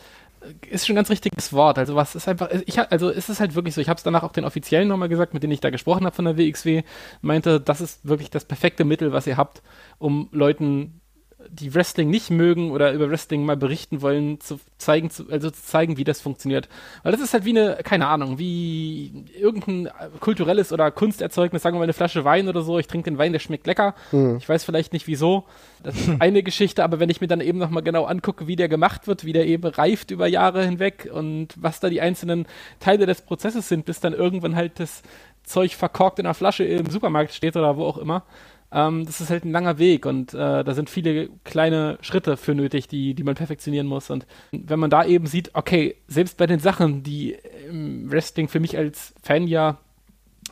ist 0.68 0.84
schon 0.84 0.94
ein 0.94 0.96
ganz 0.96 1.10
richtiges 1.10 1.52
Wort. 1.52 1.78
Also 1.78 1.94
was 1.94 2.16
ist 2.16 2.26
einfach, 2.26 2.50
ich 2.66 2.80
also 2.80 3.08
ist 3.08 3.28
es 3.28 3.38
halt 3.38 3.54
wirklich 3.54 3.74
so. 3.74 3.80
Ich 3.80 3.88
habe 3.88 3.98
es 3.98 4.02
danach 4.02 4.24
auch 4.24 4.32
den 4.32 4.44
Offiziellen 4.44 4.88
nochmal 4.88 5.08
gesagt, 5.08 5.32
mit 5.32 5.44
denen 5.44 5.52
ich 5.52 5.60
da 5.60 5.70
gesprochen 5.70 6.04
habe 6.04 6.16
von 6.16 6.24
der 6.24 6.36
WXW, 6.36 6.82
meinte, 7.20 7.60
das 7.60 7.80
ist 7.80 8.08
wirklich 8.08 8.30
das 8.30 8.46
perfekte 8.46 8.84
Mittel, 8.84 9.12
was 9.12 9.28
ihr 9.28 9.36
habt, 9.36 9.62
um 9.98 10.28
Leuten 10.32 11.00
die 11.48 11.72
Wrestling 11.74 12.10
nicht 12.10 12.30
mögen 12.30 12.72
oder 12.72 12.92
über 12.92 13.10
Wrestling 13.10 13.44
mal 13.44 13.56
berichten 13.56 14.02
wollen, 14.02 14.40
zu 14.40 14.58
zeigen, 14.76 15.08
zu, 15.10 15.30
also 15.30 15.50
zu 15.50 15.62
zeigen, 15.62 15.96
wie 15.96 16.04
das 16.04 16.20
funktioniert. 16.20 16.68
Weil 17.04 17.12
das 17.12 17.20
ist 17.20 17.32
halt 17.32 17.44
wie 17.44 17.56
eine, 17.56 17.78
keine 17.84 18.08
Ahnung, 18.08 18.38
wie 18.38 19.24
irgendein 19.38 19.88
kulturelles 20.18 20.72
oder 20.72 20.90
Kunsterzeugnis, 20.90 21.62
sagen 21.62 21.76
wir 21.76 21.78
mal 21.78 21.84
eine 21.84 21.92
Flasche 21.92 22.24
Wein 22.24 22.48
oder 22.48 22.62
so. 22.62 22.78
Ich 22.78 22.88
trinke 22.88 23.10
den 23.10 23.18
Wein, 23.18 23.32
der 23.32 23.38
schmeckt 23.38 23.68
lecker. 23.68 23.94
Mhm. 24.10 24.38
Ich 24.38 24.48
weiß 24.48 24.64
vielleicht 24.64 24.92
nicht 24.92 25.06
wieso. 25.06 25.44
Das 25.84 25.94
ist 25.96 26.10
eine 26.20 26.42
Geschichte, 26.42 26.82
aber 26.82 26.98
wenn 26.98 27.08
ich 27.08 27.20
mir 27.20 27.28
dann 27.28 27.40
eben 27.40 27.58
nochmal 27.58 27.84
genau 27.84 28.04
angucke, 28.04 28.48
wie 28.48 28.56
der 28.56 28.68
gemacht 28.68 29.06
wird, 29.06 29.24
wie 29.24 29.32
der 29.32 29.46
eben 29.46 29.66
reift 29.66 30.10
über 30.10 30.26
Jahre 30.26 30.64
hinweg 30.64 31.08
und 31.12 31.54
was 31.56 31.78
da 31.78 31.88
die 31.88 32.00
einzelnen 32.00 32.46
Teile 32.80 33.06
des 33.06 33.22
Prozesses 33.22 33.68
sind, 33.68 33.84
bis 33.84 34.00
dann 34.00 34.12
irgendwann 34.12 34.56
halt 34.56 34.80
das 34.80 35.02
Zeug 35.44 35.74
verkorkt 35.76 36.18
in 36.18 36.26
einer 36.26 36.34
Flasche 36.34 36.64
im 36.64 36.90
Supermarkt 36.90 37.32
steht 37.32 37.56
oder 37.56 37.76
wo 37.76 37.84
auch 37.84 37.98
immer, 37.98 38.24
ähm, 38.70 39.06
das 39.06 39.20
ist 39.20 39.30
halt 39.30 39.44
ein 39.44 39.52
langer 39.52 39.78
Weg 39.78 40.04
und 40.04 40.34
äh, 40.34 40.62
da 40.64 40.74
sind 40.74 40.90
viele 40.90 41.30
kleine 41.44 41.98
Schritte 42.02 42.36
für 42.36 42.54
nötig, 42.54 42.88
die, 42.88 43.14
die 43.14 43.22
man 43.22 43.34
perfektionieren 43.34 43.86
muss. 43.86 44.10
Und 44.10 44.26
wenn 44.52 44.78
man 44.78 44.90
da 44.90 45.04
eben 45.04 45.26
sieht, 45.26 45.54
okay, 45.54 45.96
selbst 46.06 46.36
bei 46.36 46.46
den 46.46 46.60
Sachen, 46.60 47.02
die 47.02 47.36
im 47.68 48.10
Wrestling 48.10 48.48
für 48.48 48.60
mich 48.60 48.76
als 48.76 49.14
Fan 49.22 49.46
ja 49.46 49.78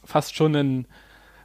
fast 0.05 0.35
schon 0.35 0.57
einen 0.57 0.87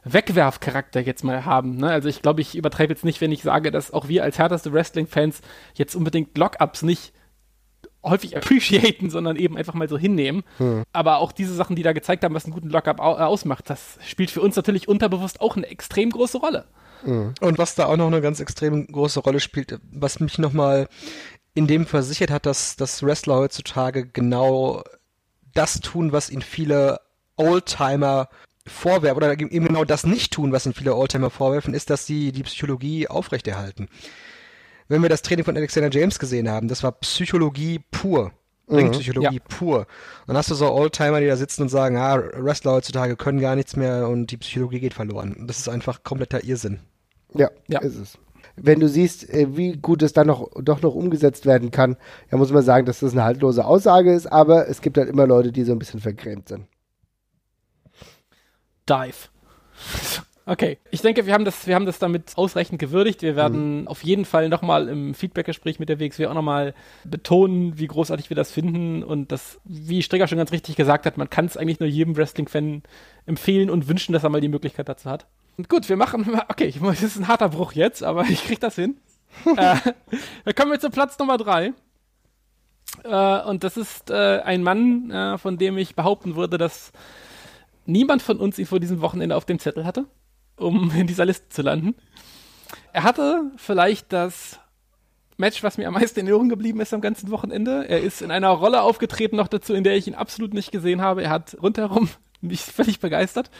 Wegwerfcharakter 0.04 1.00
jetzt 1.00 1.24
mal 1.24 1.44
haben. 1.44 1.76
Ne? 1.76 1.90
Also 1.90 2.08
ich 2.08 2.22
glaube, 2.22 2.40
ich 2.40 2.56
übertreibe 2.56 2.92
jetzt 2.92 3.04
nicht, 3.04 3.20
wenn 3.20 3.32
ich 3.32 3.42
sage, 3.42 3.70
dass 3.70 3.92
auch 3.92 4.08
wir 4.08 4.24
als 4.24 4.38
härteste 4.38 4.72
Wrestling-Fans 4.72 5.42
jetzt 5.74 5.94
unbedingt 5.94 6.36
Lockups 6.36 6.82
nicht 6.82 7.12
häufig 8.04 8.36
appreciaten, 8.36 9.10
sondern 9.10 9.36
eben 9.36 9.56
einfach 9.56 9.74
mal 9.74 9.88
so 9.88 9.98
hinnehmen. 9.98 10.42
Hm. 10.58 10.84
Aber 10.92 11.18
auch 11.18 11.32
diese 11.32 11.54
Sachen, 11.54 11.76
die 11.76 11.82
da 11.82 11.92
gezeigt 11.92 12.24
haben, 12.24 12.34
was 12.34 12.44
einen 12.44 12.54
guten 12.54 12.70
Lockup 12.70 13.00
au 13.00 13.16
äh, 13.16 13.22
ausmacht, 13.22 13.68
das 13.70 13.98
spielt 14.06 14.30
für 14.30 14.40
uns 14.40 14.56
natürlich 14.56 14.88
unterbewusst 14.88 15.40
auch 15.40 15.56
eine 15.56 15.66
extrem 15.66 16.10
große 16.10 16.38
Rolle. 16.38 16.66
Hm. 17.04 17.34
Und 17.40 17.58
was 17.58 17.74
da 17.74 17.86
auch 17.86 17.96
noch 17.96 18.06
eine 18.06 18.20
ganz 18.20 18.40
extrem 18.40 18.86
große 18.86 19.20
Rolle 19.20 19.40
spielt, 19.40 19.80
was 19.92 20.20
mich 20.20 20.38
nochmal 20.38 20.88
in 21.54 21.66
dem 21.66 21.86
versichert 21.86 22.30
hat, 22.30 22.46
dass, 22.46 22.76
dass 22.76 23.02
Wrestler 23.02 23.36
heutzutage 23.36 24.06
genau 24.06 24.82
das 25.54 25.80
tun, 25.80 26.12
was 26.12 26.30
ihnen 26.30 26.42
viele 26.42 27.00
Oldtimer 27.36 28.28
vorwerfen, 28.66 29.16
oder 29.16 29.32
eben 29.32 29.66
genau 29.66 29.84
das 29.84 30.06
nicht 30.06 30.32
tun, 30.32 30.52
was 30.52 30.64
ihnen 30.64 30.74
viele 30.74 30.94
Oldtimer 30.94 31.30
vorwerfen, 31.30 31.74
ist, 31.74 31.90
dass 31.90 32.06
sie 32.06 32.32
die 32.32 32.44
Psychologie 32.44 33.08
aufrechterhalten 33.08 33.88
wenn 34.92 35.02
wir 35.02 35.08
das 35.08 35.22
Training 35.22 35.44
von 35.44 35.56
Alexander 35.56 35.90
James 35.90 36.18
gesehen 36.18 36.50
haben, 36.50 36.68
das 36.68 36.82
war 36.82 36.92
Psychologie 36.92 37.80
pur. 37.90 38.32
Ringpsychologie 38.70 39.40
mhm, 39.40 39.42
ja. 39.48 39.56
pur. 39.56 39.86
Dann 40.26 40.36
hast 40.36 40.50
du 40.50 40.54
so 40.54 40.70
Oldtimer, 40.70 41.20
die 41.20 41.26
da 41.26 41.36
sitzen 41.36 41.62
und 41.62 41.68
sagen, 41.68 41.96
ah, 41.96 42.22
Wrestler 42.36 42.72
heutzutage 42.72 43.16
können 43.16 43.40
gar 43.40 43.56
nichts 43.56 43.74
mehr 43.74 44.08
und 44.08 44.30
die 44.30 44.36
Psychologie 44.36 44.80
geht 44.80 44.94
verloren. 44.94 45.44
Das 45.46 45.58
ist 45.58 45.68
einfach 45.68 46.04
kompletter 46.04 46.44
Irrsinn. 46.44 46.80
Ja, 47.34 47.50
ja. 47.68 47.80
ist 47.80 47.96
es. 47.96 48.18
Wenn 48.56 48.80
du 48.80 48.88
siehst, 48.88 49.28
äh, 49.30 49.56
wie 49.56 49.78
gut 49.78 50.02
es 50.02 50.12
dann 50.12 50.26
noch, 50.26 50.50
doch 50.60 50.82
noch 50.82 50.94
umgesetzt 50.94 51.46
werden 51.46 51.70
kann, 51.70 51.96
ja, 52.30 52.36
muss 52.36 52.52
man 52.52 52.62
sagen, 52.62 52.84
dass 52.84 53.00
das 53.00 53.12
eine 53.12 53.24
haltlose 53.24 53.64
Aussage 53.64 54.12
ist, 54.12 54.30
aber 54.30 54.68
es 54.68 54.82
gibt 54.82 54.98
halt 54.98 55.08
immer 55.08 55.26
Leute, 55.26 55.52
die 55.52 55.64
so 55.64 55.72
ein 55.72 55.78
bisschen 55.78 56.00
vergrämt 56.00 56.48
sind. 56.48 56.66
Dive. 58.88 59.28
Okay, 60.44 60.78
ich 60.90 61.02
denke, 61.02 61.26
wir 61.26 61.34
haben 61.34 61.44
das, 61.44 61.68
wir 61.68 61.76
haben 61.76 61.86
das 61.86 62.00
damit 62.00 62.32
ausreichend 62.36 62.80
gewürdigt. 62.80 63.22
Wir 63.22 63.36
werden 63.36 63.82
mhm. 63.82 63.88
auf 63.88 64.02
jeden 64.02 64.24
Fall 64.24 64.48
nochmal 64.48 64.88
im 64.88 65.14
Feedbackgespräch 65.14 65.78
mit 65.78 65.88
der 65.88 66.00
WXW 66.00 66.26
auch 66.26 66.34
nochmal 66.34 66.74
betonen, 67.04 67.78
wie 67.78 67.86
großartig 67.86 68.28
wir 68.28 68.34
das 68.34 68.50
finden 68.50 69.04
und 69.04 69.30
das, 69.30 69.60
wie 69.64 70.02
Stricker 70.02 70.26
schon 70.26 70.38
ganz 70.38 70.50
richtig 70.50 70.74
gesagt 70.74 71.06
hat, 71.06 71.16
man 71.16 71.30
kann 71.30 71.44
es 71.44 71.56
eigentlich 71.56 71.78
nur 71.78 71.88
jedem 71.88 72.16
Wrestling-Fan 72.16 72.82
empfehlen 73.26 73.70
und 73.70 73.86
wünschen, 73.86 74.12
dass 74.12 74.24
er 74.24 74.30
mal 74.30 74.40
die 74.40 74.48
Möglichkeit 74.48 74.88
dazu 74.88 75.08
hat. 75.08 75.26
Und 75.58 75.68
gut, 75.68 75.88
wir 75.88 75.96
machen, 75.96 76.40
okay, 76.48 76.74
das 76.80 77.02
ist 77.02 77.18
ein 77.18 77.28
harter 77.28 77.50
Bruch 77.50 77.72
jetzt, 77.72 78.02
aber 78.02 78.22
ich 78.28 78.44
krieg 78.44 78.58
das 78.58 78.74
hin. 78.74 78.96
äh, 79.56 79.76
dann 80.44 80.54
kommen 80.56 80.72
wir 80.72 80.80
zu 80.80 80.90
Platz 80.90 81.18
Nummer 81.20 81.38
drei. 81.38 81.72
Äh, 83.04 83.42
und 83.42 83.62
das 83.62 83.76
ist 83.76 84.10
äh, 84.10 84.40
ein 84.40 84.64
Mann, 84.64 85.10
äh, 85.12 85.38
von 85.38 85.56
dem 85.56 85.78
ich 85.78 85.94
behaupten 85.94 86.34
würde, 86.34 86.58
dass 86.58 86.90
niemand 87.86 88.22
von 88.22 88.38
uns 88.38 88.58
ihn 88.58 88.66
vor 88.66 88.80
diesem 88.80 89.00
Wochenende 89.00 89.36
auf 89.36 89.44
dem 89.44 89.60
Zettel 89.60 89.84
hatte 89.84 90.06
um 90.56 90.90
in 90.96 91.06
dieser 91.06 91.24
Liste 91.24 91.48
zu 91.48 91.62
landen. 91.62 91.94
Er 92.92 93.04
hatte 93.04 93.50
vielleicht 93.56 94.12
das 94.12 94.60
Match, 95.36 95.62
was 95.62 95.78
mir 95.78 95.88
am 95.88 95.94
meisten 95.94 96.20
in 96.20 96.26
Erinnerung 96.26 96.48
geblieben 96.48 96.80
ist 96.80 96.94
am 96.94 97.00
ganzen 97.00 97.30
Wochenende. 97.30 97.88
Er 97.88 98.00
ist 98.00 98.22
in 98.22 98.30
einer 98.30 98.50
Rolle 98.50 98.82
aufgetreten 98.82 99.36
noch 99.36 99.48
dazu, 99.48 99.74
in 99.74 99.84
der 99.84 99.96
ich 99.96 100.06
ihn 100.06 100.14
absolut 100.14 100.54
nicht 100.54 100.72
gesehen 100.72 101.00
habe. 101.00 101.22
Er 101.22 101.30
hat 101.30 101.56
rundherum 101.62 102.08
mich 102.40 102.60
völlig 102.60 103.00
begeistert. 103.00 103.50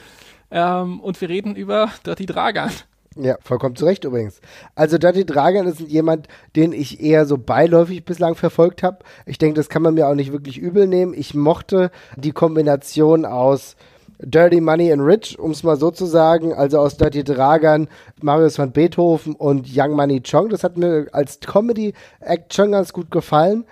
Ähm, 0.50 1.00
und 1.00 1.20
wir 1.20 1.28
reden 1.28 1.56
über 1.56 1.90
Dirty 2.04 2.26
Dragan. 2.26 2.70
Ja, 3.16 3.36
vollkommen 3.42 3.76
zu 3.76 3.84
Recht 3.84 4.04
übrigens. 4.04 4.40
Also 4.74 4.96
Dirty 4.96 5.26
Dragan 5.26 5.66
ist 5.66 5.80
jemand, 5.80 6.28
den 6.56 6.72
ich 6.72 7.00
eher 7.00 7.26
so 7.26 7.36
beiläufig 7.36 8.04
bislang 8.04 8.34
verfolgt 8.34 8.82
habe. 8.82 8.98
Ich 9.26 9.38
denke, 9.38 9.56
das 9.56 9.68
kann 9.68 9.82
man 9.82 9.94
mir 9.94 10.08
auch 10.08 10.14
nicht 10.14 10.32
wirklich 10.32 10.58
übel 10.58 10.86
nehmen. 10.86 11.12
Ich 11.14 11.34
mochte 11.34 11.90
die 12.16 12.32
Kombination 12.32 13.26
aus 13.26 13.76
Dirty 14.20 14.60
Money 14.60 14.92
and 14.92 15.02
Rich, 15.02 15.38
um 15.38 15.50
es 15.50 15.62
mal 15.62 15.76
so 15.76 15.90
zu 15.90 16.06
sagen, 16.06 16.52
also 16.54 16.78
aus 16.78 16.96
Dirty 16.96 17.24
Dragan, 17.24 17.88
Marius 18.20 18.58
van 18.58 18.72
Beethoven 18.72 19.34
und 19.34 19.66
Young 19.74 19.92
Money 19.92 20.20
Chong. 20.20 20.48
Das 20.48 20.64
hat 20.64 20.76
mir 20.76 21.06
als 21.12 21.40
Comedy-Act 21.40 22.54
schon 22.54 22.72
ganz 22.72 22.92
gut 22.92 23.10
gefallen. 23.10 23.64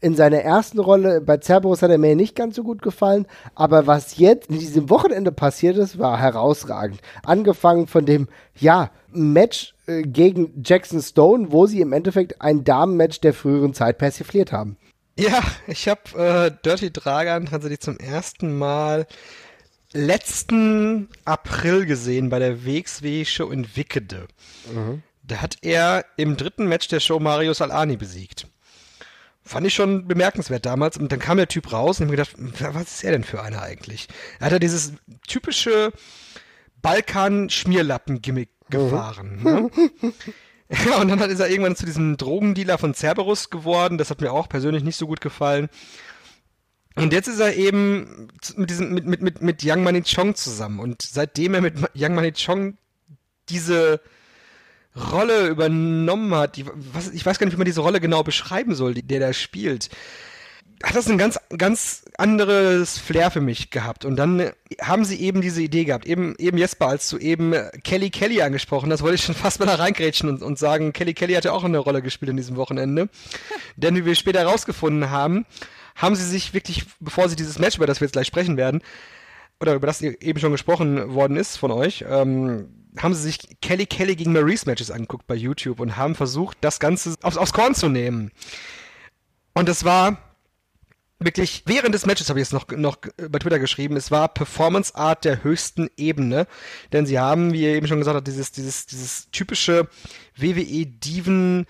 In 0.00 0.14
seiner 0.14 0.38
ersten 0.38 0.78
Rolle 0.78 1.20
bei 1.20 1.38
Cerberus 1.38 1.82
hat 1.82 1.90
er 1.90 1.98
mir 1.98 2.14
nicht 2.14 2.36
ganz 2.36 2.56
so 2.56 2.62
gut 2.62 2.82
gefallen, 2.82 3.26
aber 3.54 3.86
was 3.86 4.18
jetzt 4.18 4.50
in 4.50 4.58
diesem 4.58 4.90
Wochenende 4.90 5.32
passiert 5.32 5.78
ist, 5.78 5.98
war 5.98 6.18
herausragend. 6.18 7.00
Angefangen 7.24 7.86
von 7.86 8.04
dem, 8.04 8.28
ja, 8.54 8.90
Match 9.10 9.74
äh, 9.86 10.02
gegen 10.02 10.62
Jackson 10.62 11.00
Stone, 11.00 11.50
wo 11.50 11.66
sie 11.66 11.80
im 11.80 11.92
Endeffekt 11.92 12.42
ein 12.42 12.62
Damenmatch 12.62 13.20
der 13.20 13.32
früheren 13.32 13.72
Zeit 13.72 13.96
persifliert 13.98 14.52
haben. 14.52 14.76
Ja, 15.18 15.42
ich 15.66 15.88
habe 15.88 16.00
äh, 16.16 16.50
Dirty 16.62 16.92
Dragan 16.92 17.46
tatsächlich 17.46 17.80
zum 17.80 17.96
ersten 17.96 18.56
Mal 18.56 19.06
letzten 19.96 21.08
April 21.24 21.86
gesehen 21.86 22.28
bei 22.28 22.38
der 22.38 22.64
WXW-Show 22.64 23.50
in 23.50 23.76
Wickede. 23.76 24.28
Mhm. 24.72 25.02
Da 25.22 25.40
hat 25.40 25.58
er 25.62 26.04
im 26.16 26.36
dritten 26.36 26.66
Match 26.66 26.88
der 26.88 27.00
Show 27.00 27.18
Marius 27.18 27.60
Alani 27.60 27.96
besiegt. 27.96 28.46
Fand 29.42 29.66
ich 29.66 29.74
schon 29.74 30.08
bemerkenswert 30.08 30.66
damals. 30.66 30.96
Und 30.96 31.12
dann 31.12 31.20
kam 31.20 31.36
der 31.36 31.48
Typ 31.48 31.72
raus 31.72 32.00
und 32.00 32.06
ich 32.06 32.10
mir 32.10 32.16
gedacht, 32.16 32.34
was 32.74 32.94
ist 32.94 33.04
er 33.04 33.12
denn 33.12 33.24
für 33.24 33.42
einer 33.42 33.62
eigentlich? 33.62 34.08
Er 34.40 34.46
hat 34.46 34.52
ja 34.52 34.58
dieses 34.58 34.92
typische 35.26 35.92
Balkan-Schmierlappen-Gimmick 36.82 38.50
mhm. 38.68 38.70
gefahren. 38.70 39.42
Ne? 39.42 39.70
ja, 40.68 40.96
und 41.00 41.08
dann 41.08 41.30
ist 41.30 41.40
er 41.40 41.48
irgendwann 41.48 41.76
zu 41.76 41.86
diesem 41.86 42.16
Drogendealer 42.16 42.78
von 42.78 42.94
Cerberus 42.94 43.50
geworden. 43.50 43.98
Das 43.98 44.10
hat 44.10 44.20
mir 44.20 44.32
auch 44.32 44.48
persönlich 44.48 44.84
nicht 44.84 44.96
so 44.96 45.06
gut 45.06 45.20
gefallen. 45.20 45.68
Und 46.96 47.12
jetzt 47.12 47.28
ist 47.28 47.40
er 47.40 47.54
eben 47.54 48.28
mit 48.56 48.70
diesem, 48.70 48.92
mit, 48.94 49.06
mit, 49.06 49.22
mit, 49.22 49.42
mit 49.42 49.62
Yang 49.62 49.82
Mani 49.82 50.02
Chong 50.02 50.34
zusammen. 50.34 50.80
Und 50.80 51.02
seitdem 51.02 51.54
er 51.54 51.60
mit 51.60 51.74
Yang 51.94 52.14
Mani 52.14 52.32
Chong 52.32 52.78
diese 53.48 54.00
Rolle 54.96 55.48
übernommen 55.48 56.34
hat, 56.34 56.56
die, 56.56 56.64
was, 56.74 57.10
ich 57.10 57.24
weiß 57.24 57.38
gar 57.38 57.46
nicht, 57.46 57.54
wie 57.54 57.58
man 57.58 57.66
diese 57.66 57.82
Rolle 57.82 58.00
genau 58.00 58.22
beschreiben 58.22 58.74
soll, 58.74 58.94
die 58.94 59.02
der 59.02 59.20
da 59.20 59.32
spielt, 59.34 59.90
hat 60.82 60.94
das 60.94 61.08
ein 61.08 61.18
ganz, 61.18 61.38
ganz 61.56 62.04
anderes 62.18 62.98
Flair 62.98 63.30
für 63.30 63.40
mich 63.40 63.70
gehabt. 63.70 64.04
Und 64.04 64.16
dann 64.16 64.50
haben 64.80 65.04
sie 65.04 65.20
eben 65.20 65.40
diese 65.40 65.62
Idee 65.62 65.84
gehabt. 65.84 66.06
Eben, 66.06 66.34
eben 66.38 66.58
Jesper, 66.58 66.88
als 66.88 67.08
du 67.08 67.18
eben 67.18 67.54
Kelly 67.84 68.10
Kelly 68.10 68.42
angesprochen 68.42 68.90
hast, 68.92 69.02
wollte 69.02 69.16
ich 69.16 69.22
schon 69.22 69.34
fast 69.34 69.60
mal 69.60 69.66
da 69.66 69.74
reingrätschen 69.74 70.28
und, 70.28 70.42
und 70.42 70.58
sagen, 70.58 70.92
Kelly 70.92 71.14
Kelly 71.14 71.34
hat 71.34 71.44
ja 71.44 71.52
auch 71.52 71.64
eine 71.64 71.78
Rolle 71.78 72.02
gespielt 72.02 72.30
in 72.30 72.36
diesem 72.36 72.56
Wochenende. 72.56 73.08
Denn 73.76 73.96
wie 73.96 74.04
wir 74.04 74.14
später 74.14 74.40
herausgefunden 74.40 75.10
haben, 75.10 75.44
haben 75.96 76.14
sie 76.14 76.24
sich 76.24 76.54
wirklich, 76.54 76.84
bevor 77.00 77.28
sie 77.28 77.36
dieses 77.36 77.58
Match, 77.58 77.76
über 77.76 77.86
das 77.86 78.00
wir 78.00 78.06
jetzt 78.06 78.12
gleich 78.12 78.26
sprechen 78.26 78.56
werden, 78.56 78.82
oder 79.60 79.74
über 79.74 79.86
das 79.86 80.02
eben 80.02 80.38
schon 80.38 80.52
gesprochen 80.52 81.14
worden 81.14 81.36
ist 81.36 81.56
von 81.56 81.70
euch, 81.70 82.04
ähm, 82.08 82.68
haben 82.98 83.14
sie 83.14 83.22
sich 83.22 83.60
Kelly 83.60 83.86
Kelly 83.86 84.16
gegen 84.16 84.32
Maurice 84.32 84.66
Matches 84.66 84.90
angeguckt 84.90 85.26
bei 85.26 85.34
YouTube 85.34 85.80
und 85.80 85.96
haben 85.96 86.14
versucht, 86.14 86.58
das 86.60 86.78
Ganze 86.78 87.14
aufs, 87.22 87.36
aufs 87.36 87.52
Korn 87.52 87.74
zu 87.74 87.88
nehmen. 87.88 88.30
Und 89.54 89.68
das 89.68 89.84
war 89.84 90.18
wirklich, 91.18 91.62
während 91.66 91.94
des 91.94 92.04
Matches 92.04 92.28
habe 92.28 92.40
ich 92.40 92.46
es 92.48 92.52
noch, 92.52 92.68
noch 92.68 92.98
bei 93.30 93.38
Twitter 93.38 93.58
geschrieben, 93.58 93.96
es 93.96 94.10
war 94.10 94.28
Performance 94.28 94.94
Art 94.94 95.24
der 95.24 95.42
höchsten 95.42 95.88
Ebene, 95.96 96.46
denn 96.92 97.06
sie 97.06 97.18
haben, 97.18 97.52
wie 97.52 97.62
ihr 97.62 97.74
eben 97.74 97.86
schon 97.86 97.98
gesagt 97.98 98.16
habt, 98.16 98.26
dieses, 98.26 98.52
dieses, 98.52 98.86
dieses 98.86 99.30
typische 99.30 99.88
WWE 100.36 100.86
Diven 100.86 101.66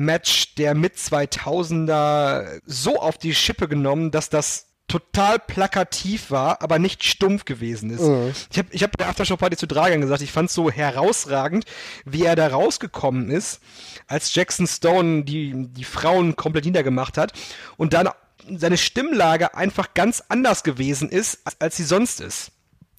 Match 0.00 0.54
der 0.54 0.74
mit 0.74 0.96
2000er 0.96 2.60
so 2.64 2.98
auf 2.98 3.18
die 3.18 3.34
Schippe 3.34 3.68
genommen, 3.68 4.10
dass 4.10 4.30
das 4.30 4.66
total 4.88 5.38
plakativ 5.38 6.30
war, 6.30 6.62
aber 6.62 6.80
nicht 6.80 7.04
stumpf 7.04 7.44
gewesen 7.44 7.90
ist. 7.90 8.02
Mhm. 8.02 8.32
Ich 8.50 8.58
habe 8.58 8.68
ich 8.72 8.82
hab 8.82 8.90
bei 8.92 9.04
der 9.04 9.10
Aftershow-Party 9.10 9.56
zu 9.56 9.66
Dragan 9.66 10.00
gesagt, 10.00 10.22
ich 10.22 10.32
fand 10.32 10.48
es 10.48 10.54
so 10.54 10.70
herausragend, 10.70 11.64
wie 12.04 12.24
er 12.24 12.34
da 12.34 12.48
rausgekommen 12.48 13.30
ist, 13.30 13.60
als 14.08 14.34
Jackson 14.34 14.66
Stone 14.66 15.24
die, 15.24 15.68
die 15.68 15.84
Frauen 15.84 16.34
komplett 16.34 16.64
niedergemacht 16.64 17.18
hat 17.18 17.32
und 17.76 17.92
dann 17.92 18.08
seine 18.56 18.78
Stimmlage 18.78 19.54
einfach 19.54 19.94
ganz 19.94 20.24
anders 20.28 20.64
gewesen 20.64 21.08
ist, 21.08 21.40
als 21.60 21.76
sie 21.76 21.84
sonst 21.84 22.20
ist. 22.20 22.52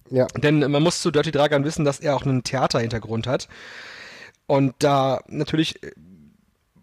Ja. 0.08 0.28
Denn 0.36 0.60
man 0.70 0.82
muss 0.82 1.02
zu 1.02 1.10
Dirty 1.10 1.32
Dragan 1.32 1.64
wissen, 1.64 1.84
dass 1.84 2.00
er 2.00 2.16
auch 2.16 2.22
einen 2.22 2.44
Theaterhintergrund 2.44 3.26
hat. 3.26 3.48
Und 4.46 4.74
da 4.78 5.20
natürlich 5.26 5.80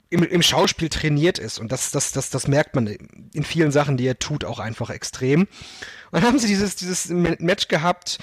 im, 0.09 0.23
im 0.23 0.41
Schauspiel 0.41 0.89
trainiert 0.89 1.39
ist. 1.39 1.59
Und 1.59 1.71
das, 1.71 1.91
das, 1.91 2.11
das, 2.11 2.29
das 2.29 2.47
merkt 2.47 2.75
man 2.75 2.87
in 2.87 3.43
vielen 3.43 3.71
Sachen, 3.71 3.97
die 3.97 4.07
er 4.07 4.19
tut, 4.19 4.43
auch 4.43 4.59
einfach 4.59 4.89
extrem. 4.89 5.41
Und 5.41 5.47
dann 6.11 6.23
haben 6.23 6.39
sie 6.39 6.47
dieses, 6.47 6.75
dieses 6.75 7.09
Match 7.09 7.67
gehabt, 7.67 8.17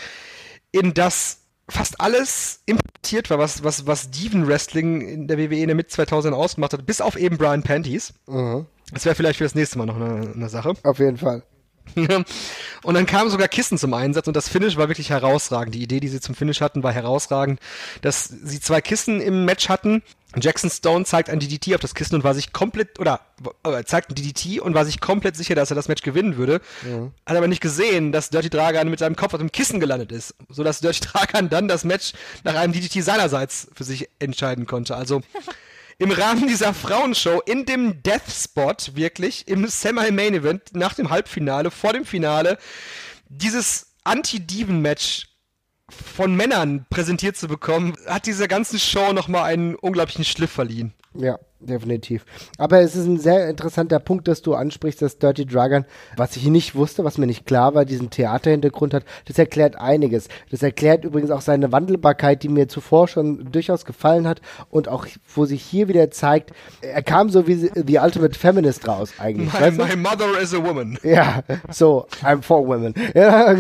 in 0.73 0.95
das 0.95 1.43
fast 1.69 2.01
alles 2.01 2.61
importiert 2.67 3.31
war, 3.31 3.39
was, 3.39 3.65
was, 3.65 3.87
was 3.87 4.11
Diven 4.11 4.47
Wrestling 4.47 5.01
in 5.01 5.29
der 5.29 5.39
WWE 5.39 5.57
in 5.57 5.69
der 5.69 5.75
Mitte 5.75 5.91
2000 5.91 6.35
ausgemacht 6.35 6.73
hat, 6.73 6.87
bis 6.87 7.01
auf 7.01 7.17
eben 7.17 7.39
Brian 7.39 7.63
Panties. 7.63 8.15
Mhm. 8.27 8.67
Das 8.93 9.05
wäre 9.05 9.15
vielleicht 9.15 9.39
für 9.39 9.45
das 9.45 9.55
nächste 9.55 9.79
Mal 9.79 9.87
noch 9.87 9.97
eine, 9.97 10.33
eine 10.33 10.49
Sache. 10.49 10.75
Auf 10.85 10.99
jeden 10.99 11.17
Fall. 11.17 11.43
Und 12.83 12.95
dann 12.95 13.07
kamen 13.07 13.31
sogar 13.31 13.49
Kissen 13.49 13.79
zum 13.79 13.95
Einsatz 13.95 14.27
und 14.27 14.37
das 14.37 14.49
Finish 14.49 14.77
war 14.77 14.89
wirklich 14.89 15.11
herausragend. 15.11 15.75
Die 15.75 15.83
Idee, 15.83 16.01
die 16.01 16.09
sie 16.09 16.21
zum 16.21 16.35
Finish 16.35 16.61
hatten, 16.61 16.83
war 16.83 16.93
herausragend, 16.93 17.61
dass 18.03 18.25
sie 18.29 18.61
zwei 18.61 18.81
Kissen 18.81 19.21
im 19.21 19.45
Match 19.45 19.69
hatten. 19.69 20.03
Jackson 20.39 20.69
Stone 20.71 21.05
zeigt 21.07 21.31
ein 21.31 21.41
DDT 21.41 21.75
auf 21.75 21.81
das 21.81 21.95
Kissen 21.95 22.17
und 22.17 22.25
war 22.25 22.35
sich 22.35 22.53
komplett, 22.53 22.99
oder 22.99 23.21
äh, 23.65 23.85
zeigt 23.85 24.11
ein 24.11 24.15
DDT 24.15 24.61
und 24.61 24.75
war 24.75 24.85
sich 24.85 25.01
komplett 25.01 25.37
sicher, 25.37 25.55
dass 25.55 25.71
er 25.71 25.77
das 25.77 25.89
Match 25.89 26.03
gewinnen 26.03 26.37
würde. 26.37 26.61
Ja. 26.85 27.11
Hat 27.25 27.37
aber 27.37 27.49
nicht 27.49 27.63
gesehen, 27.63 28.13
dass 28.13 28.29
Dirty 28.29 28.51
Dragan 28.51 28.91
mit 28.91 28.99
seinem 28.99 29.17
Kopf 29.17 29.33
auf 29.33 29.41
dem 29.41 29.53
Kissen 29.53 29.81
gelandet 29.81 30.13
ist, 30.13 30.35
sodass 30.51 30.81
Dirty 30.81 31.01
Dragan 31.13 31.49
dann 31.49 31.69
das 31.69 31.85
Match 31.85 32.13
nach 32.45 32.55
einem 32.55 32.73
DDT 32.73 33.03
seinerseits 33.03 33.69
für 33.75 33.85
sich 33.85 34.11
entscheiden 34.19 34.67
konnte. 34.67 34.95
Also 34.97 35.23
im 35.99 36.11
Rahmen 36.11 36.47
dieser 36.47 36.75
Frauenshow 36.75 37.41
in 37.47 37.65
dem 37.65 38.03
Death 38.03 38.31
Spot 38.31 38.77
wirklich 38.95 39.49
im 39.49 39.67
Semi-Main 39.67 40.35
Event 40.35 40.75
nach 40.75 40.95
dem 40.95 41.11
Halbfinale, 41.11 41.71
vor 41.71 41.93
dem 41.93 42.05
Finale, 42.05 42.59
dieses 43.29 43.95
Anti-Diven-Match 44.05 45.29
von 45.89 46.35
Männern 46.35 46.87
präsentiert 46.91 47.37
zu 47.37 47.49
bekommen, 47.49 47.95
hat 48.07 48.27
dieser 48.27 48.49
ganzen 48.49 48.79
Show 48.79 49.13
nochmal 49.13 49.45
einen 49.45 49.75
unglaublichen 49.75 50.25
Schliff 50.25 50.51
verliehen. 50.51 50.93
Ja, 51.19 51.39
definitiv. 51.61 52.25
Aber 52.59 52.81
es 52.81 52.95
ist 52.95 53.07
ein 53.07 53.19
sehr 53.19 53.49
interessanter 53.49 53.99
Punkt, 53.99 54.29
dass 54.29 54.43
du 54.43 54.55
ansprichst, 54.55 55.01
dass 55.01 55.19
Dirty 55.19 55.47
Dragon, 55.47 55.85
was 56.17 56.37
ich 56.37 56.47
nicht 56.47 56.75
wusste, 56.75 57.05
was 57.05 57.19
mir 57.19 57.27
nicht 57.27 57.47
klar 57.47 57.75
war, 57.75 57.85
diesen 57.85 58.11
Theaterhintergrund 58.11 58.95
hat. 58.95 59.05
Das 59.27 59.39
erklärt 59.39 59.77
einiges. 59.77 60.29
Das 60.51 60.63
erklärt 60.63 61.05
übrigens 61.05 61.31
auch 61.31 61.41
seine 61.41 61.73
Wandelbarkeit, 61.73 62.43
die 62.43 62.49
mir 62.49 62.69
zuvor 62.69 63.09
schon 63.09 63.51
durchaus 63.51 63.85
gefallen 63.85 64.29
hat 64.29 64.41
und 64.71 64.89
auch, 64.89 65.07
wo 65.35 65.47
sich 65.47 65.63
hier 65.63 65.89
wieder 65.89 66.11
zeigt, 66.11 66.53
er 66.81 67.03
kam 67.03 67.31
so 67.31 67.47
wie 67.47 67.71
The 67.75 67.99
Ultimate 67.99 68.39
Feminist 68.39 68.87
raus 68.87 69.15
eigentlich. 69.19 69.53
My, 69.59 69.71
my 69.71 69.97
mother 69.97 70.39
is 70.41 70.55
a 70.55 70.63
woman. 70.63 70.99
Ja, 71.03 71.43
so, 71.71 72.07
I'm 72.23 72.43
for 72.43 72.67
women. 72.67 72.95
Ja, 73.15 73.53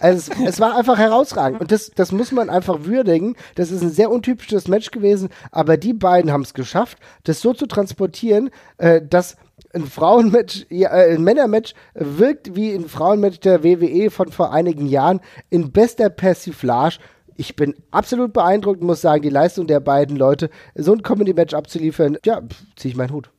es, 0.00 0.28
es 0.28 0.60
war 0.60 0.76
einfach 0.76 0.98
herausragend 0.98 1.60
und 1.60 1.72
das, 1.72 1.90
das 1.94 2.12
muss 2.12 2.32
man 2.32 2.50
einfach 2.50 2.84
würdigen. 2.84 3.36
Das 3.56 3.70
ist 3.70 3.82
ein 3.82 3.90
sehr 3.90 4.10
untypisches 4.10 4.68
Match 4.68 4.90
gewesen, 4.90 5.28
aber 5.50 5.76
die 5.76 5.92
beiden 5.92 6.30
haben 6.30 6.42
es 6.42 6.54
geschafft 6.54 6.75
das 7.24 7.40
so 7.40 7.52
zu 7.54 7.66
transportieren, 7.66 8.50
äh, 8.78 9.00
dass 9.02 9.36
ein 9.72 9.86
Frauenmatch, 9.86 10.66
ja, 10.70 10.90
äh, 10.90 11.14
ein 11.14 11.22
Männermatch 11.22 11.74
wirkt 11.94 12.56
wie 12.56 12.72
ein 12.72 12.88
Frauenmatch 12.88 13.40
der 13.40 13.62
WWE 13.62 14.10
von 14.10 14.30
vor 14.32 14.52
einigen 14.52 14.86
Jahren 14.86 15.20
in 15.50 15.72
bester 15.72 16.10
Persiflage. 16.10 16.98
Ich 17.36 17.56
bin 17.56 17.74
absolut 17.90 18.32
beeindruckt 18.32 18.82
muss 18.82 19.02
sagen, 19.02 19.22
die 19.22 19.28
Leistung 19.28 19.66
der 19.66 19.80
beiden 19.80 20.16
Leute, 20.16 20.50
so 20.74 20.92
ein 20.92 21.02
Comedy-Match 21.02 21.54
abzuliefern, 21.54 22.16
ja, 22.24 22.42
ziehe 22.76 22.92
ich 22.92 22.96
meinen 22.96 23.12
Hut. 23.12 23.30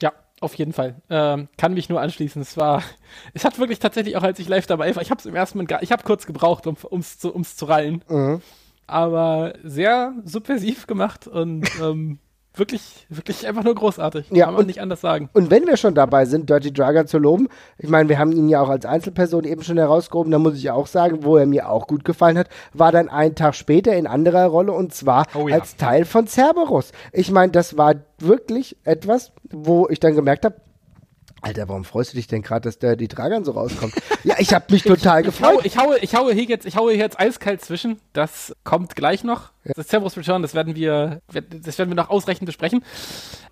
Ja, 0.00 0.12
auf 0.40 0.54
jeden 0.54 0.72
Fall. 0.72 1.02
Ähm, 1.10 1.48
kann 1.58 1.74
mich 1.74 1.88
nur 1.88 2.00
anschließen. 2.00 2.40
Es 2.40 2.56
war, 2.56 2.82
es 3.34 3.44
hat 3.44 3.58
wirklich 3.58 3.80
tatsächlich 3.80 4.16
auch, 4.16 4.22
als 4.22 4.38
ich 4.38 4.48
live 4.48 4.66
dabei 4.66 4.94
war, 4.94 5.02
ich 5.02 5.10
habe 5.10 5.18
es 5.18 5.26
im 5.26 5.34
ersten 5.34 5.58
Mal, 5.58 5.66
ich 5.80 5.92
habe 5.92 6.04
kurz 6.04 6.26
gebraucht, 6.26 6.66
um 6.66 6.76
ums 6.90 7.18
zu, 7.18 7.32
ums 7.32 7.56
zu 7.56 7.64
rallen. 7.64 8.04
Mhm. 8.08 8.40
Aber 8.86 9.54
sehr 9.62 10.14
subversiv 10.24 10.86
gemacht 10.86 11.26
und 11.26 11.68
ähm, 11.80 12.18
wirklich, 12.54 13.06
wirklich 13.08 13.46
einfach 13.46 13.64
nur 13.64 13.74
großartig. 13.74 14.26
Ja, 14.30 14.46
Kann 14.46 14.54
man 14.54 14.60
und, 14.62 14.66
nicht 14.66 14.80
anders 14.80 15.00
sagen. 15.00 15.30
Und 15.32 15.50
wenn 15.50 15.66
wir 15.66 15.76
schon 15.76 15.94
dabei 15.94 16.24
sind, 16.24 16.50
Dirty 16.50 16.72
Dragon 16.72 17.06
zu 17.06 17.18
loben, 17.18 17.48
ich 17.78 17.88
meine, 17.88 18.08
wir 18.08 18.18
haben 18.18 18.32
ihn 18.32 18.48
ja 18.48 18.60
auch 18.60 18.68
als 18.68 18.84
Einzelperson 18.84 19.44
eben 19.44 19.62
schon 19.62 19.78
herausgehoben, 19.78 20.32
da 20.32 20.38
muss 20.38 20.56
ich 20.56 20.70
auch 20.70 20.86
sagen, 20.86 21.22
wo 21.22 21.36
er 21.36 21.46
mir 21.46 21.68
auch 21.68 21.86
gut 21.86 22.04
gefallen 22.04 22.38
hat, 22.38 22.48
war 22.72 22.92
dann 22.92 23.08
einen 23.08 23.34
Tag 23.34 23.54
später 23.54 23.94
in 23.94 24.06
anderer 24.06 24.46
Rolle 24.46 24.72
und 24.72 24.92
zwar 24.92 25.26
oh 25.34 25.48
ja. 25.48 25.56
als 25.56 25.76
Teil 25.76 26.04
von 26.04 26.26
Cerberus. 26.26 26.92
Ich 27.12 27.30
meine, 27.30 27.52
das 27.52 27.76
war 27.76 27.94
wirklich 28.18 28.76
etwas, 28.84 29.32
wo 29.50 29.88
ich 29.88 30.00
dann 30.00 30.14
gemerkt 30.14 30.44
habe, 30.44 30.56
Alter, 31.42 31.68
warum 31.68 31.84
freust 31.84 32.12
du 32.12 32.16
dich 32.16 32.26
denn 32.26 32.42
gerade, 32.42 32.62
dass 32.62 32.78
der 32.78 32.96
die 32.96 33.08
Dragan 33.08 33.44
so 33.44 33.52
rauskommt? 33.52 33.94
ja, 34.24 34.36
ich 34.38 34.52
habe 34.52 34.66
mich 34.70 34.82
total 34.82 35.22
gefreut. 35.24 35.60
Ich, 35.64 35.78
haue, 35.78 35.98
ich 35.98 36.14
haue 36.14 36.32
hier 36.34 36.44
jetzt, 36.44 36.66
ich 36.66 36.76
haue 36.76 36.92
hier 36.92 37.00
jetzt 37.00 37.18
eiskalt 37.18 37.62
zwischen. 37.62 38.00
Das 38.12 38.54
kommt 38.64 38.96
gleich 38.96 39.24
noch. 39.24 39.50
Ja. 39.64 39.72
Das 39.74 39.88
Cerberus 39.88 40.16
Return, 40.16 40.42
das 40.42 40.54
werden 40.54 40.76
wir, 40.76 41.20
das 41.28 41.78
werden 41.78 41.90
wir 41.90 41.96
noch 41.96 42.10
ausreichend 42.10 42.46
besprechen. 42.46 42.82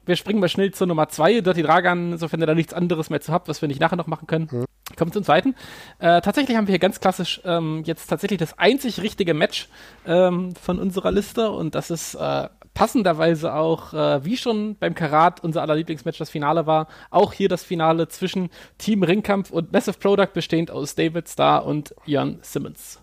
Wir 0.06 0.16
springen 0.16 0.40
mal 0.40 0.48
schnell 0.48 0.72
zur 0.72 0.86
Nummer 0.86 1.08
zwei. 1.08 1.40
Dirty 1.40 1.62
Dragan, 1.62 2.16
sofern 2.18 2.40
ihr 2.40 2.46
da 2.46 2.54
nichts 2.54 2.72
anderes 2.72 3.10
mehr 3.10 3.20
zu 3.20 3.32
habt, 3.32 3.48
was 3.48 3.60
wir 3.60 3.68
nicht 3.68 3.80
nachher 3.80 3.96
noch 3.96 4.06
machen 4.06 4.26
können. 4.26 4.48
Mhm. 4.50 4.64
Kommen 4.96 5.12
zum 5.12 5.22
zweiten. 5.22 5.54
Äh, 5.98 6.22
tatsächlich 6.22 6.56
haben 6.56 6.66
wir 6.66 6.72
hier 6.72 6.78
ganz 6.78 6.98
klassisch 7.00 7.42
ähm, 7.44 7.82
jetzt 7.84 8.06
tatsächlich 8.06 8.38
das 8.38 8.58
einzig 8.58 9.02
richtige 9.02 9.34
Match 9.34 9.68
ähm, 10.06 10.54
von 10.56 10.78
unserer 10.78 11.10
Liste 11.10 11.50
und 11.50 11.74
das 11.74 11.90
ist 11.90 12.14
äh, 12.14 12.48
passenderweise 12.78 13.54
auch, 13.54 13.92
äh, 13.92 14.24
wie 14.24 14.36
schon 14.36 14.76
beim 14.76 14.94
Karat 14.94 15.42
unser 15.42 15.62
aller 15.62 15.74
Lieblingsmatch 15.74 16.16
das 16.16 16.30
Finale 16.30 16.64
war, 16.66 16.86
auch 17.10 17.32
hier 17.32 17.48
das 17.48 17.64
Finale 17.64 18.06
zwischen 18.06 18.50
Team 18.78 19.02
Ringkampf 19.02 19.50
und 19.50 19.72
Massive 19.72 19.98
Product 19.98 20.32
bestehend 20.32 20.70
aus 20.70 20.94
David 20.94 21.28
Starr 21.28 21.66
und 21.66 21.92
Ian 22.06 22.38
Simmons. 22.42 23.00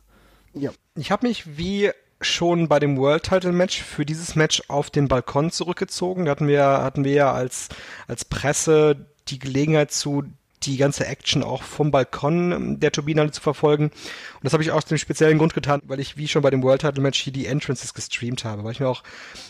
Ja, 0.53 0.71
ich 0.95 1.11
habe 1.11 1.27
mich 1.27 1.57
wie 1.57 1.91
schon 2.21 2.69
bei 2.69 2.79
dem 2.79 2.97
World 2.97 3.23
Title 3.23 3.51
Match 3.51 3.83
für 3.83 4.05
dieses 4.05 4.37
Match 4.37 4.63
auf 4.69 4.89
den 4.89 5.09
Balkon 5.09 5.51
zurückgezogen. 5.51 6.23
Da 6.23 6.31
hatten 6.31 6.47
wir, 6.47 6.63
hatten 6.63 7.03
wir 7.03 7.11
ja 7.11 7.33
als, 7.33 7.67
als 8.07 8.23
Presse 8.23 9.07
die 9.27 9.39
Gelegenheit 9.39 9.91
zu, 9.91 10.23
die 10.63 10.77
ganze 10.77 11.05
Action 11.05 11.43
auch 11.43 11.63
vom 11.63 11.91
Balkon 11.91 12.51
ähm, 12.51 12.79
der 12.79 12.91
Turbine 12.91 13.31
zu 13.31 13.41
verfolgen. 13.41 13.85
Und 13.85 14.43
das 14.43 14.53
habe 14.53 14.63
ich 14.63 14.71
aus 14.71 14.85
dem 14.85 14.97
speziellen 14.97 15.37
Grund 15.37 15.53
getan, 15.53 15.81
weil 15.85 15.99
ich 15.99 16.17
wie 16.17 16.27
schon 16.27 16.41
bei 16.41 16.49
dem 16.49 16.63
World 16.63 16.81
Title 16.81 17.01
Match 17.01 17.19
hier 17.19 17.33
die 17.33 17.45
Entrances 17.45 17.93
gestreamt 17.93 18.45
habe, 18.45 18.63
weil 18.63 18.71
ich 18.71 18.79
mir 18.79 18.87
auch 18.87 19.03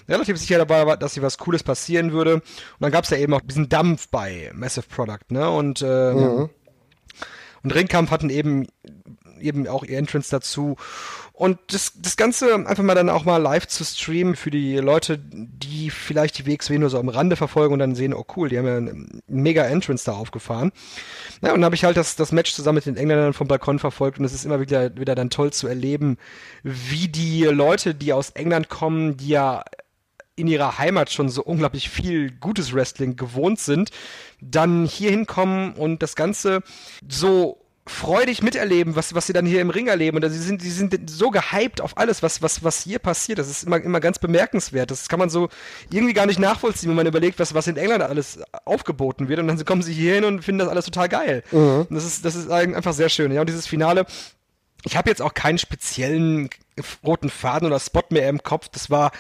relativ 0.08 0.38
sicher 0.38 0.58
dabei 0.58 0.86
war, 0.86 0.98
dass 0.98 1.14
hier 1.14 1.24
was 1.24 1.38
Cooles 1.38 1.64
passieren 1.64 2.12
würde. 2.12 2.36
Und 2.36 2.44
dann 2.80 2.92
gab 2.92 3.04
es 3.04 3.10
ja 3.10 3.18
eben 3.18 3.34
auch 3.34 3.42
diesen 3.42 3.70
Dampf 3.70 4.10
bei 4.10 4.52
Massive 4.54 4.88
Product, 4.88 5.30
ne? 5.30 5.50
Und 5.50 5.82
äh, 5.82 6.14
mhm. 6.14 6.50
und 7.64 7.76
Ringkampf 7.76 8.12
hatten 8.12 8.30
eben 8.30 8.68
eben 9.40 9.68
auch 9.68 9.84
ihr 9.84 9.98
Entrance 9.98 10.30
dazu. 10.32 10.78
Und 11.36 11.60
das, 11.68 11.92
das 11.98 12.16
Ganze 12.16 12.56
einfach 12.56 12.84
mal 12.84 12.96
dann 12.96 13.10
auch 13.10 13.26
mal 13.26 13.42
live 13.42 13.68
zu 13.68 13.84
streamen 13.84 14.38
für 14.38 14.52
die 14.52 14.78
Leute, 14.78 15.20
die 15.20 15.90
vielleicht 15.90 16.38
die 16.38 16.46
WXW 16.46 16.78
nur 16.78 16.90
so 16.90 16.98
am 16.98 17.10
Rande 17.10 17.36
verfolgen 17.36 17.74
und 17.74 17.80
dann 17.80 17.94
sehen, 17.94 18.14
oh 18.14 18.26
cool, 18.38 18.48
die 18.48 18.58
haben 18.58 18.66
ja 18.66 18.78
einen 18.78 19.22
mega 19.28 19.66
Entrance 19.66 20.06
da 20.06 20.14
aufgefahren. 20.14 20.72
Ja, 21.42 21.50
und 21.50 21.56
dann 21.56 21.66
habe 21.66 21.76
ich 21.76 21.84
halt 21.84 21.98
das, 21.98 22.16
das 22.16 22.32
Match 22.32 22.54
zusammen 22.54 22.76
mit 22.76 22.86
den 22.86 22.96
Engländern 22.96 23.34
vom 23.34 23.50
Balkon 23.50 23.80
verfolgt 23.80 24.18
und 24.18 24.24
es 24.24 24.34
ist 24.34 24.46
immer 24.46 24.62
wieder, 24.62 24.96
wieder 24.96 25.14
dann 25.14 25.30
toll 25.30 25.52
zu 25.52 25.68
erleben, 25.68 26.18
wie 26.64 27.10
die 27.10 27.44
Leute, 27.44 27.96
die 27.96 28.14
aus 28.14 28.30
England 28.30 28.70
kommen, 28.70 29.18
die 29.18 29.28
ja 29.28 29.66
in 30.38 30.48
ihrer 30.48 30.78
Heimat 30.78 31.12
schon 31.12 31.28
so 31.28 31.44
unglaublich 31.44 31.90
viel 31.90 32.32
gutes 32.32 32.74
Wrestling 32.74 33.18
gewohnt 33.18 33.60
sind, 33.60 33.90
dann 34.40 34.86
hier 34.86 35.12
hinkommen 35.12 35.74
und 35.74 36.02
das 36.02 36.16
Ganze 36.16 36.62
so 37.08 37.65
freudig 37.88 38.42
miterleben, 38.42 38.96
was, 38.96 39.14
was 39.14 39.28
sie 39.28 39.34
dann 39.34 39.46
hier 39.46 39.62
im 39.62 39.70
Ring 39.70 39.88
erleben. 39.88 40.18
Und 40.18 40.30
sie 40.30 40.40
sind, 40.40 40.62
sie 40.62 40.72
sind 40.72 41.08
so 41.08 41.30
gehypt 41.30 41.82
auf 41.82 41.98
alles, 41.98 42.24
was, 42.24 42.42
was, 42.42 42.64
was 42.64 42.82
hier 42.82 42.98
passiert. 42.98 43.38
Das 43.38 43.48
ist 43.48 43.64
immer, 43.64 43.80
immer 43.80 44.00
ganz 44.00 44.18
bemerkenswert. 44.18 44.90
Das 44.90 45.08
kann 45.08 45.20
man 45.20 45.30
so 45.30 45.50
irgendwie 45.92 46.14
gar 46.14 46.26
nicht 46.26 46.40
nachvollziehen, 46.40 46.90
wenn 46.90 46.96
man 46.96 47.06
überlegt, 47.06 47.38
was, 47.38 47.54
was 47.54 47.68
in 47.68 47.78
England 47.78 48.02
alles 48.02 48.40
aufgeboten 48.66 49.30
wird. 49.30 49.40
Und 49.40 49.48
dann 49.48 49.64
kommen 49.66 49.84
sie 49.84 49.94
hier 49.94 50.16
hin 50.16 50.26
und 50.26 50.44
finden 50.44 50.60
das 50.60 50.70
alles 50.70 50.86
total 50.86 51.10
geil. 51.10 51.44
Mhm. 51.52 51.86
das 51.92 52.06
ist, 52.06 52.26
das 52.26 52.36
ist 52.36 52.50
einfach 52.50 52.94
sehr 52.94 53.10
schön. 53.10 53.32
Ja, 53.32 53.42
und 53.42 53.48
dieses 53.48 53.68
Finale, 53.68 54.08
ich 54.84 54.98
habe 54.98 55.10
jetzt 55.10 55.22
auch 55.22 55.36
keinen 55.36 55.60
speziellen 55.60 56.50
roten 57.04 57.30
Faden 57.30 57.68
oder 57.68 57.80
Spot 57.80 58.04
mehr 58.10 58.30
im 58.30 58.44
Kopf. 58.44 58.70
Das 58.70 58.90
war 58.90 59.12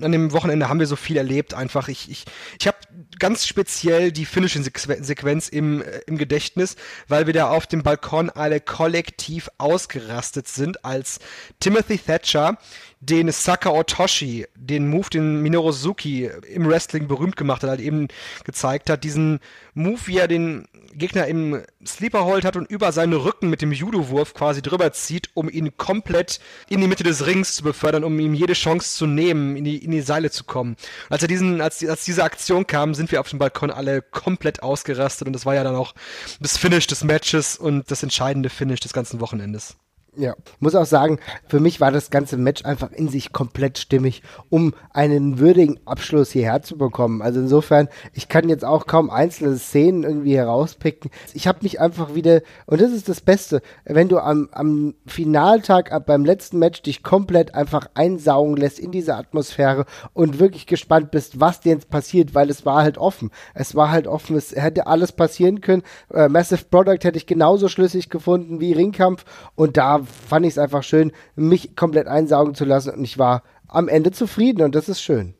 an 0.00 0.12
dem 0.12 0.32
Wochenende 0.32 0.68
haben 0.68 0.80
wir 0.80 0.86
so 0.86 0.96
viel 0.96 1.16
erlebt. 1.16 1.54
Einfach 1.54 1.88
ich 1.88 2.10
ich 2.10 2.24
ich 2.58 2.66
habe 2.66 2.76
ganz 3.18 3.46
speziell 3.46 4.12
die 4.12 4.26
Finishing 4.26 4.62
Sequenz 4.62 5.48
im 5.48 5.82
äh, 5.82 6.00
im 6.06 6.18
Gedächtnis, 6.18 6.76
weil 7.08 7.26
wir 7.26 7.34
da 7.34 7.50
auf 7.50 7.66
dem 7.66 7.82
Balkon 7.82 8.30
alle 8.30 8.60
kollektiv 8.60 9.50
ausgerastet 9.58 10.48
sind, 10.48 10.84
als 10.84 11.18
Timothy 11.60 11.98
Thatcher 11.98 12.58
den 13.00 13.30
Saka 13.30 13.70
Otoshi, 13.70 14.46
den 14.56 14.88
Move, 14.88 15.08
den 15.10 15.40
Minoru 15.40 15.70
Suzuki 15.70 16.28
im 16.48 16.68
Wrestling 16.68 17.06
berühmt 17.06 17.36
gemacht 17.36 17.62
hat, 17.62 17.70
halt 17.70 17.80
eben 17.80 18.08
gezeigt 18.44 18.90
hat, 18.90 19.04
diesen 19.04 19.38
Move, 19.74 20.00
wie 20.06 20.18
er 20.18 20.26
den 20.26 20.66
Gegner 20.94 21.26
im 21.28 21.62
Sleeper 21.86 22.24
Hold 22.24 22.44
hat 22.44 22.56
und 22.56 22.68
über 22.68 22.90
seinen 22.90 23.12
Rücken 23.12 23.50
mit 23.50 23.62
dem 23.62 23.70
Judo-Wurf 23.70 24.34
quasi 24.34 24.62
drüber 24.62 24.92
zieht, 24.92 25.30
um 25.34 25.48
ihn 25.48 25.76
komplett 25.76 26.40
in 26.68 26.80
die 26.80 26.88
Mitte 26.88 26.97
des 27.04 27.26
Rings 27.26 27.54
zu 27.54 27.62
befördern, 27.62 28.04
um 28.04 28.18
ihm 28.18 28.34
jede 28.34 28.52
Chance 28.52 28.96
zu 28.96 29.06
nehmen, 29.06 29.56
in 29.56 29.64
die, 29.64 29.84
in 29.84 29.90
die 29.90 30.00
Seile 30.00 30.30
zu 30.30 30.44
kommen. 30.44 30.76
Als 31.08 31.22
er 31.22 31.28
diesen, 31.28 31.60
als, 31.60 31.84
als 31.86 32.04
diese 32.04 32.24
Aktion 32.24 32.66
kam, 32.66 32.94
sind 32.94 33.12
wir 33.12 33.20
auf 33.20 33.28
dem 33.28 33.38
Balkon 33.38 33.70
alle 33.70 34.02
komplett 34.02 34.62
ausgerastet 34.62 35.26
und 35.26 35.32
das 35.32 35.46
war 35.46 35.54
ja 35.54 35.64
dann 35.64 35.76
auch 35.76 35.94
das 36.40 36.56
Finish 36.56 36.86
des 36.86 37.04
Matches 37.04 37.56
und 37.56 37.90
das 37.90 38.02
entscheidende 38.02 38.50
Finish 38.50 38.80
des 38.80 38.92
ganzen 38.92 39.20
Wochenendes. 39.20 39.76
Ja, 40.16 40.34
muss 40.58 40.74
auch 40.74 40.86
sagen, 40.86 41.20
für 41.46 41.60
mich 41.60 41.80
war 41.80 41.92
das 41.92 42.10
ganze 42.10 42.36
Match 42.36 42.64
einfach 42.64 42.90
in 42.90 43.08
sich 43.08 43.32
komplett 43.32 43.78
stimmig, 43.78 44.22
um 44.48 44.74
einen 44.90 45.38
würdigen 45.38 45.78
Abschluss 45.84 46.32
hierher 46.32 46.62
zu 46.62 46.76
bekommen. 46.76 47.22
Also 47.22 47.38
insofern, 47.38 47.88
ich 48.14 48.28
kann 48.28 48.48
jetzt 48.48 48.64
auch 48.64 48.86
kaum 48.86 49.10
einzelne 49.10 49.56
Szenen 49.58 50.02
irgendwie 50.02 50.36
herauspicken. 50.36 51.12
Ich 51.34 51.46
habe 51.46 51.58
mich 51.62 51.80
einfach 51.80 52.14
wieder, 52.14 52.40
und 52.66 52.80
das 52.80 52.90
ist 52.90 53.08
das 53.08 53.20
Beste, 53.20 53.60
wenn 53.84 54.08
du 54.08 54.18
am, 54.18 54.48
am 54.50 54.94
Finaltag 55.06 55.92
ab 55.92 56.06
beim 56.06 56.24
letzten 56.24 56.58
Match 56.58 56.82
dich 56.82 57.04
komplett 57.04 57.54
einfach 57.54 57.88
einsaugen 57.94 58.56
lässt 58.56 58.80
in 58.80 58.90
diese 58.90 59.14
Atmosphäre 59.14 59.84
und 60.14 60.40
wirklich 60.40 60.66
gespannt 60.66 61.10
bist, 61.10 61.38
was 61.38 61.60
dir 61.60 61.74
jetzt 61.74 61.90
passiert, 61.90 62.34
weil 62.34 62.50
es 62.50 62.66
war 62.66 62.82
halt 62.82 62.98
offen. 62.98 63.30
Es 63.54 63.76
war 63.76 63.90
halt 63.90 64.08
offen, 64.08 64.36
es 64.36 64.52
hätte 64.56 64.86
alles 64.88 65.12
passieren 65.12 65.60
können. 65.60 65.82
Äh, 66.12 66.28
Massive 66.28 66.64
Product 66.70 67.04
hätte 67.04 67.18
ich 67.18 67.26
genauso 67.26 67.68
schlüssig 67.68 68.08
gefunden 68.08 68.58
wie 68.58 68.72
Ringkampf 68.72 69.24
und 69.54 69.76
da 69.76 69.97
fand 70.04 70.46
ich 70.46 70.52
es 70.52 70.58
einfach 70.58 70.82
schön, 70.82 71.12
mich 71.36 71.76
komplett 71.76 72.06
einsaugen 72.06 72.54
zu 72.54 72.64
lassen 72.64 72.90
und 72.90 73.04
ich 73.04 73.18
war 73.18 73.42
am 73.66 73.88
Ende 73.88 74.12
zufrieden 74.12 74.62
und 74.62 74.74
das 74.74 74.88
ist 74.88 75.02
schön. 75.02 75.34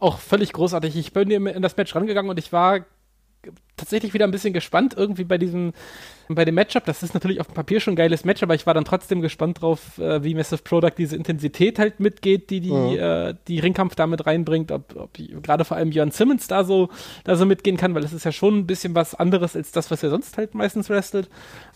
Auch 0.00 0.18
völlig 0.18 0.52
großartig. 0.52 0.96
Ich 0.96 1.12
bin 1.12 1.30
in 1.30 1.62
das 1.62 1.76
Match 1.76 1.94
rangegangen 1.94 2.30
und 2.30 2.38
ich 2.38 2.52
war 2.52 2.80
tatsächlich 3.76 4.14
wieder 4.14 4.24
ein 4.24 4.30
bisschen 4.30 4.54
gespannt 4.54 4.94
irgendwie 4.96 5.24
bei 5.24 5.38
diesem 5.38 5.72
bei 6.28 6.44
dem 6.44 6.54
Matchup. 6.54 6.84
Das 6.84 7.02
ist 7.02 7.14
natürlich 7.14 7.40
auf 7.40 7.46
dem 7.48 7.54
Papier 7.54 7.80
schon 7.80 7.94
ein 7.94 7.96
geiles 7.96 8.24
Match, 8.24 8.42
aber 8.42 8.54
ich 8.54 8.66
war 8.66 8.74
dann 8.74 8.84
trotzdem 8.84 9.20
gespannt 9.20 9.60
drauf, 9.60 9.98
äh, 9.98 10.22
wie 10.22 10.34
Massive 10.34 10.62
Product 10.62 10.92
diese 10.96 11.16
Intensität 11.16 11.78
halt 11.78 12.00
mitgeht, 12.00 12.50
die 12.50 12.60
die, 12.60 12.72
mhm. 12.72 12.98
äh, 12.98 13.34
die 13.48 13.58
Ringkampf 13.58 13.94
damit 13.94 14.26
reinbringt, 14.26 14.72
ob, 14.72 14.96
ob 14.96 15.10
gerade 15.42 15.64
vor 15.64 15.76
allem 15.76 15.90
Björn 15.90 16.10
Simmons 16.10 16.46
da 16.46 16.64
so 16.64 16.88
da 17.24 17.36
so 17.36 17.46
mitgehen 17.46 17.76
kann, 17.76 17.94
weil 17.94 18.04
es 18.04 18.12
ist 18.12 18.24
ja 18.24 18.32
schon 18.32 18.58
ein 18.58 18.66
bisschen 18.66 18.94
was 18.94 19.14
anderes 19.14 19.56
als 19.56 19.72
das, 19.72 19.90
was 19.90 20.02
er 20.02 20.10
sonst 20.10 20.36
halt 20.36 20.54
meistens 20.54 20.90
wrestelt. 20.90 21.28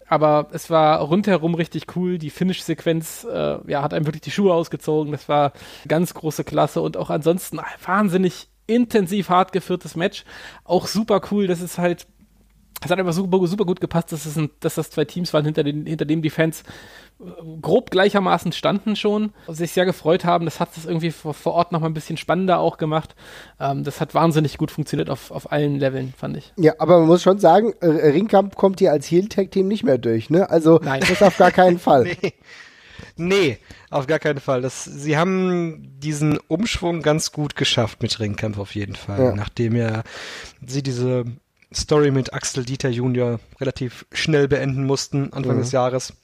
Aber 0.09 0.49
es 0.53 0.71
war 0.71 1.01
rundherum 1.01 1.55
richtig 1.55 1.97
cool. 1.97 2.19
Die 2.19 2.31
Finish-Sequenz 2.31 3.27
äh, 3.31 3.59
ja, 3.71 3.83
hat 3.83 3.93
einem 3.93 4.07
wirklich 4.07 4.23
die 4.23 4.31
Schuhe 4.31 4.55
ausgezogen. 4.55 5.13
Das 5.13 5.29
war 5.29 5.53
ganz 5.87 6.15
große 6.15 6.45
Klasse 6.45 6.81
und 6.81 6.97
auch 6.97 7.11
ansonsten 7.11 7.61
wahnsinnig 7.85 8.49
intensiv 8.67 9.29
hart 9.29 9.53
geführtes 9.53 9.97
Match. 9.97 10.25
Auch 10.65 10.87
super 10.87 11.21
cool, 11.31 11.47
dass 11.47 11.61
es 11.61 11.79
halt, 11.79 12.07
es 12.85 12.91
hat 12.91 12.99
einfach 12.99 13.13
super, 13.13 13.45
super 13.47 13.65
gut 13.65 13.81
gepasst, 13.81 14.13
dass, 14.13 14.25
es 14.25 14.37
ein, 14.37 14.51
dass 14.61 14.77
das 14.77 14.91
zwei 14.91 15.05
Teams 15.05 15.33
waren, 15.35 15.45
hinter, 15.45 15.65
den, 15.65 15.87
hinter 15.87 16.05
dem 16.05 16.23
die 16.23 16.31
Fans 16.31 16.63
äh, 17.21 17.25
grob 17.61 17.91
gleichermaßen 17.91 18.53
standen 18.53 18.95
schon, 18.95 19.33
sich 19.49 19.73
sehr 19.73 19.85
gefreut 19.85 20.25
haben. 20.25 20.45
Das 20.45 20.61
hat 20.61 20.77
es 20.77 20.85
irgendwie 20.87 21.11
vor, 21.11 21.35
vor 21.35 21.55
Ort 21.55 21.73
nochmal 21.73 21.91
ein 21.91 21.95
bisschen 21.95 22.17
spannender 22.17 22.61
auch 22.61 22.79
gemacht. 22.79 23.17
Ähm, 23.59 23.83
das 23.83 24.01
hat 24.01 24.15
wahnsinnig 24.15 24.59
gut 24.59 24.71
funktioniert 24.71 25.11
auf, 25.11 25.31
auf 25.31 25.51
allen 25.51 25.77
Leveln, 25.77 26.15
fand 26.17 26.37
ich. 26.37 26.53
Ja, 26.57 26.75
aber 26.79 26.99
man 27.01 27.09
muss 27.09 27.23
schon 27.23 27.39
sagen, 27.39 27.73
äh, 27.81 27.87
Ringkampf 27.87 28.55
kommt 28.55 28.79
hier 28.79 28.93
als 28.93 29.11
Heel-Tag-Team 29.11 29.67
nicht 29.67 29.83
mehr 29.83 29.99
durch, 29.99 30.31
ne? 30.31 30.49
Also, 30.49 30.79
Nein. 30.83 31.01
das 31.01 31.23
auf 31.23 31.37
gar 31.37 31.51
keinen 31.51 31.79
Fall. 31.81 32.05
nee. 32.23 32.35
Nee, 33.17 33.59
auf 33.91 34.07
gar 34.07 34.19
keinen 34.19 34.41
Fall. 34.41 34.63
Das, 34.63 34.85
sie 34.85 35.17
haben 35.17 35.99
diesen 35.99 36.39
Umschwung 36.49 37.03
ganz 37.03 37.33
gut 37.33 37.57
geschafft 37.57 38.03
mit 38.03 38.19
Ringkampf 38.21 38.59
auf 38.59 38.75
jeden 38.75 38.95
Fall. 38.95 39.19
Ja. 39.19 39.35
Nachdem 39.35 39.75
ja 39.77 40.03
sie 40.65 40.83
diese 40.83 41.25
Story 41.73 42.11
mit 42.11 42.33
Axel 42.33 42.65
Dieter 42.65 42.89
Junior 42.89 43.41
relativ 43.61 44.07
schnell 44.13 44.49
beenden 44.49 44.85
mussten, 44.85 45.33
Anfang 45.33 45.57
mhm. 45.57 45.61
des 45.61 45.73
Jahres. 45.73 46.15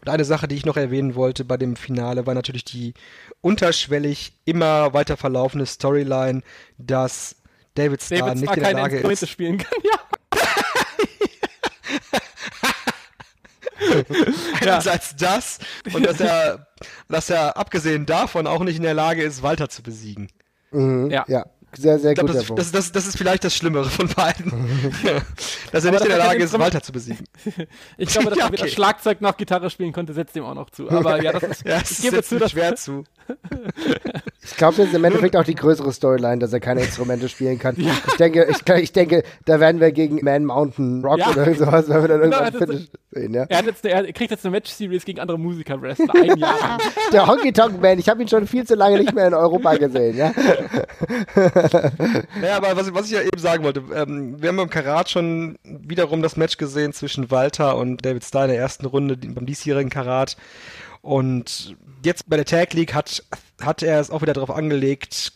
Und 0.00 0.08
eine 0.08 0.24
Sache, 0.24 0.46
die 0.46 0.54
ich 0.54 0.66
noch 0.66 0.76
erwähnen 0.76 1.14
wollte 1.14 1.44
bei 1.44 1.56
dem 1.56 1.76
Finale, 1.76 2.26
war 2.26 2.34
natürlich 2.34 2.64
die 2.64 2.94
unterschwellig 3.40 4.32
immer 4.44 4.92
weiter 4.92 5.16
verlaufende 5.16 5.66
Storyline, 5.66 6.42
dass 6.76 7.36
David 7.74 8.02
Starr 8.02 8.18
David 8.18 8.40
nicht 8.40 8.56
in 8.56 8.62
der 8.62 8.72
Lage 8.74 8.98
ist. 8.98 9.28
spielen 9.28 9.58
kann, 9.58 9.78
ja. 9.82 9.98
Einerseits 14.60 15.14
ja. 15.18 15.28
das 15.28 15.58
und 15.92 16.04
dass 16.04 16.20
er, 16.20 16.66
dass 17.08 17.30
er 17.30 17.56
abgesehen 17.56 18.06
davon 18.06 18.46
auch 18.46 18.62
nicht 18.62 18.76
in 18.76 18.82
der 18.82 18.94
Lage 18.94 19.22
ist, 19.22 19.42
Walter 19.42 19.68
zu 19.68 19.82
besiegen. 19.82 20.28
Mhm, 20.70 21.10
ja. 21.10 21.24
ja. 21.28 21.46
Sehr, 21.76 21.98
sehr 21.98 22.14
gut. 22.14 22.30
Das, 22.30 22.46
das, 22.46 22.72
das, 22.72 22.92
das, 22.92 23.06
ist 23.06 23.18
vielleicht 23.18 23.44
das 23.44 23.54
Schlimmere 23.54 23.90
von 23.90 24.08
beiden. 24.08 24.50
dass 25.72 25.84
er 25.84 25.90
nicht 25.90 26.02
in 26.02 26.08
der 26.08 26.18
Lage 26.18 26.42
ist, 26.42 26.58
Walter 26.58 26.82
zu 26.82 26.92
besiegen. 26.92 27.26
ich 27.98 28.08
glaube, 28.08 28.30
dass 28.30 28.38
ja, 28.38 28.46
okay. 28.46 28.54
er 28.54 28.62
wieder 28.62 28.68
Schlagzeug 28.68 29.20
nach 29.20 29.36
Gitarre 29.36 29.68
spielen 29.70 29.92
konnte, 29.92 30.14
setzt 30.14 30.34
ihm 30.36 30.44
auch 30.44 30.54
noch 30.54 30.70
zu. 30.70 30.90
Aber 30.90 31.22
ja, 31.22 31.32
das 31.32 31.42
ist, 31.42 31.66
ja, 31.66 31.80
ich 31.82 32.02
gebe 32.02 32.22
zu, 32.22 32.38
dass 32.38 32.52
schwer 32.52 32.74
zu. 32.76 33.04
Ich 34.42 34.56
glaube, 34.56 34.76
das 34.76 34.86
ist 34.86 34.94
im 34.94 35.04
Endeffekt 35.04 35.36
auch 35.36 35.44
die 35.44 35.54
größere 35.54 35.92
Storyline, 35.92 36.38
dass 36.38 36.52
er 36.52 36.60
keine 36.60 36.80
Instrumente 36.80 37.28
spielen 37.28 37.58
kann. 37.58 37.76
Ja. 37.76 37.92
Ich 38.06 38.14
denke, 38.14 38.48
ich, 38.50 38.66
ich, 38.82 38.92
denke, 38.92 39.22
da 39.44 39.60
werden 39.60 39.80
wir 39.80 39.92
gegen 39.92 40.24
Man 40.24 40.46
Mountain 40.46 41.04
Rock 41.04 41.18
ja. 41.18 41.30
oder 41.30 41.54
sowas, 41.54 41.88
wenn 41.88 42.00
wir 42.00 42.08
dann 42.08 42.20
irgendwann 42.20 42.52
genau, 42.52 42.66
Finish 42.66 42.88
sehen, 43.10 43.34
ja. 43.34 43.44
Er, 43.48 43.64
jetzt, 43.64 43.84
er, 43.84 44.12
kriegt 44.12 44.30
jetzt 44.30 44.44
eine 44.44 44.52
Match-Series 44.52 45.04
gegen 45.04 45.20
andere 45.20 45.38
Musiker 45.38 45.80
Wrestler. 45.80 46.14
Ein 46.14 46.38
Jahr. 46.38 46.78
Der 47.12 47.26
Honky 47.26 47.52
Tonk 47.52 47.80
Man, 47.82 47.98
ich 47.98 48.08
habe 48.08 48.22
ihn 48.22 48.28
schon 48.28 48.46
viel 48.46 48.64
zu 48.66 48.74
lange 48.74 48.98
nicht 48.98 49.14
mehr 49.14 49.26
in 49.26 49.34
Europa 49.34 49.74
gesehen, 49.74 50.16
ja. 50.16 50.32
Naja, 52.40 52.56
aber 52.56 52.76
was, 52.76 52.92
was 52.94 53.06
ich 53.06 53.12
ja 53.12 53.22
eben 53.22 53.38
sagen 53.38 53.64
wollte, 53.64 53.82
ähm, 53.94 54.40
wir 54.40 54.48
haben 54.48 54.56
beim 54.56 54.70
Karat 54.70 55.10
schon 55.10 55.58
wiederum 55.64 56.22
das 56.22 56.36
Match 56.36 56.56
gesehen 56.56 56.92
zwischen 56.92 57.30
Walter 57.30 57.76
und 57.76 58.04
David 58.04 58.24
Starr 58.24 58.44
in 58.44 58.50
der 58.50 58.60
ersten 58.60 58.86
Runde 58.86 59.16
beim 59.16 59.46
diesjährigen 59.46 59.90
Karat. 59.90 60.36
Und 61.00 61.76
jetzt 62.04 62.28
bei 62.28 62.36
der 62.36 62.44
Tag 62.44 62.72
League 62.74 62.94
hat, 62.94 63.22
hat 63.60 63.82
er 63.82 64.00
es 64.00 64.10
auch 64.10 64.22
wieder 64.22 64.32
darauf 64.32 64.50
angelegt, 64.50 65.32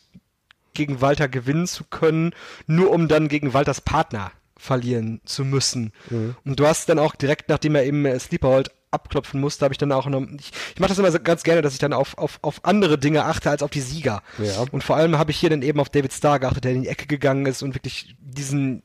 gegen 0.74 1.00
Walter 1.00 1.28
gewinnen 1.28 1.66
zu 1.66 1.84
können, 1.84 2.32
nur 2.66 2.90
um 2.90 3.08
dann 3.08 3.28
gegen 3.28 3.52
Walters 3.52 3.80
Partner 3.80 4.32
verlieren 4.56 5.20
zu 5.24 5.44
müssen. 5.44 5.92
Mhm. 6.08 6.36
Und 6.44 6.60
du 6.60 6.66
hast 6.66 6.88
dann 6.88 6.98
auch 6.98 7.14
direkt, 7.14 7.48
nachdem 7.48 7.74
er 7.74 7.84
eben 7.84 8.18
Sleeperhold 8.18 8.70
abklopfen 8.92 9.40
musste, 9.40 9.64
habe 9.64 9.74
ich 9.74 9.78
dann 9.78 9.92
auch 9.92 10.06
noch, 10.06 10.22
ich, 10.22 10.52
ich 10.74 10.80
mache 10.80 10.90
das 10.90 10.98
immer 10.98 11.10
ganz 11.18 11.42
gerne, 11.42 11.62
dass 11.62 11.72
ich 11.72 11.78
dann 11.78 11.92
auf, 11.92 12.16
auf, 12.18 12.38
auf 12.42 12.64
andere 12.64 12.98
Dinge 12.98 13.24
achte 13.24 13.50
als 13.50 13.62
auf 13.62 13.70
die 13.70 13.80
Sieger. 13.80 14.22
Ja. 14.38 14.64
Und 14.70 14.84
vor 14.84 14.96
allem 14.96 15.18
habe 15.18 15.30
ich 15.30 15.38
hier 15.38 15.50
dann 15.50 15.62
eben 15.62 15.80
auf 15.80 15.88
David 15.88 16.12
Starr 16.12 16.38
geachtet, 16.38 16.64
der 16.64 16.72
in 16.72 16.82
die 16.82 16.88
Ecke 16.88 17.06
gegangen 17.06 17.46
ist 17.46 17.62
und 17.62 17.74
wirklich 17.74 18.14
diesen 18.20 18.82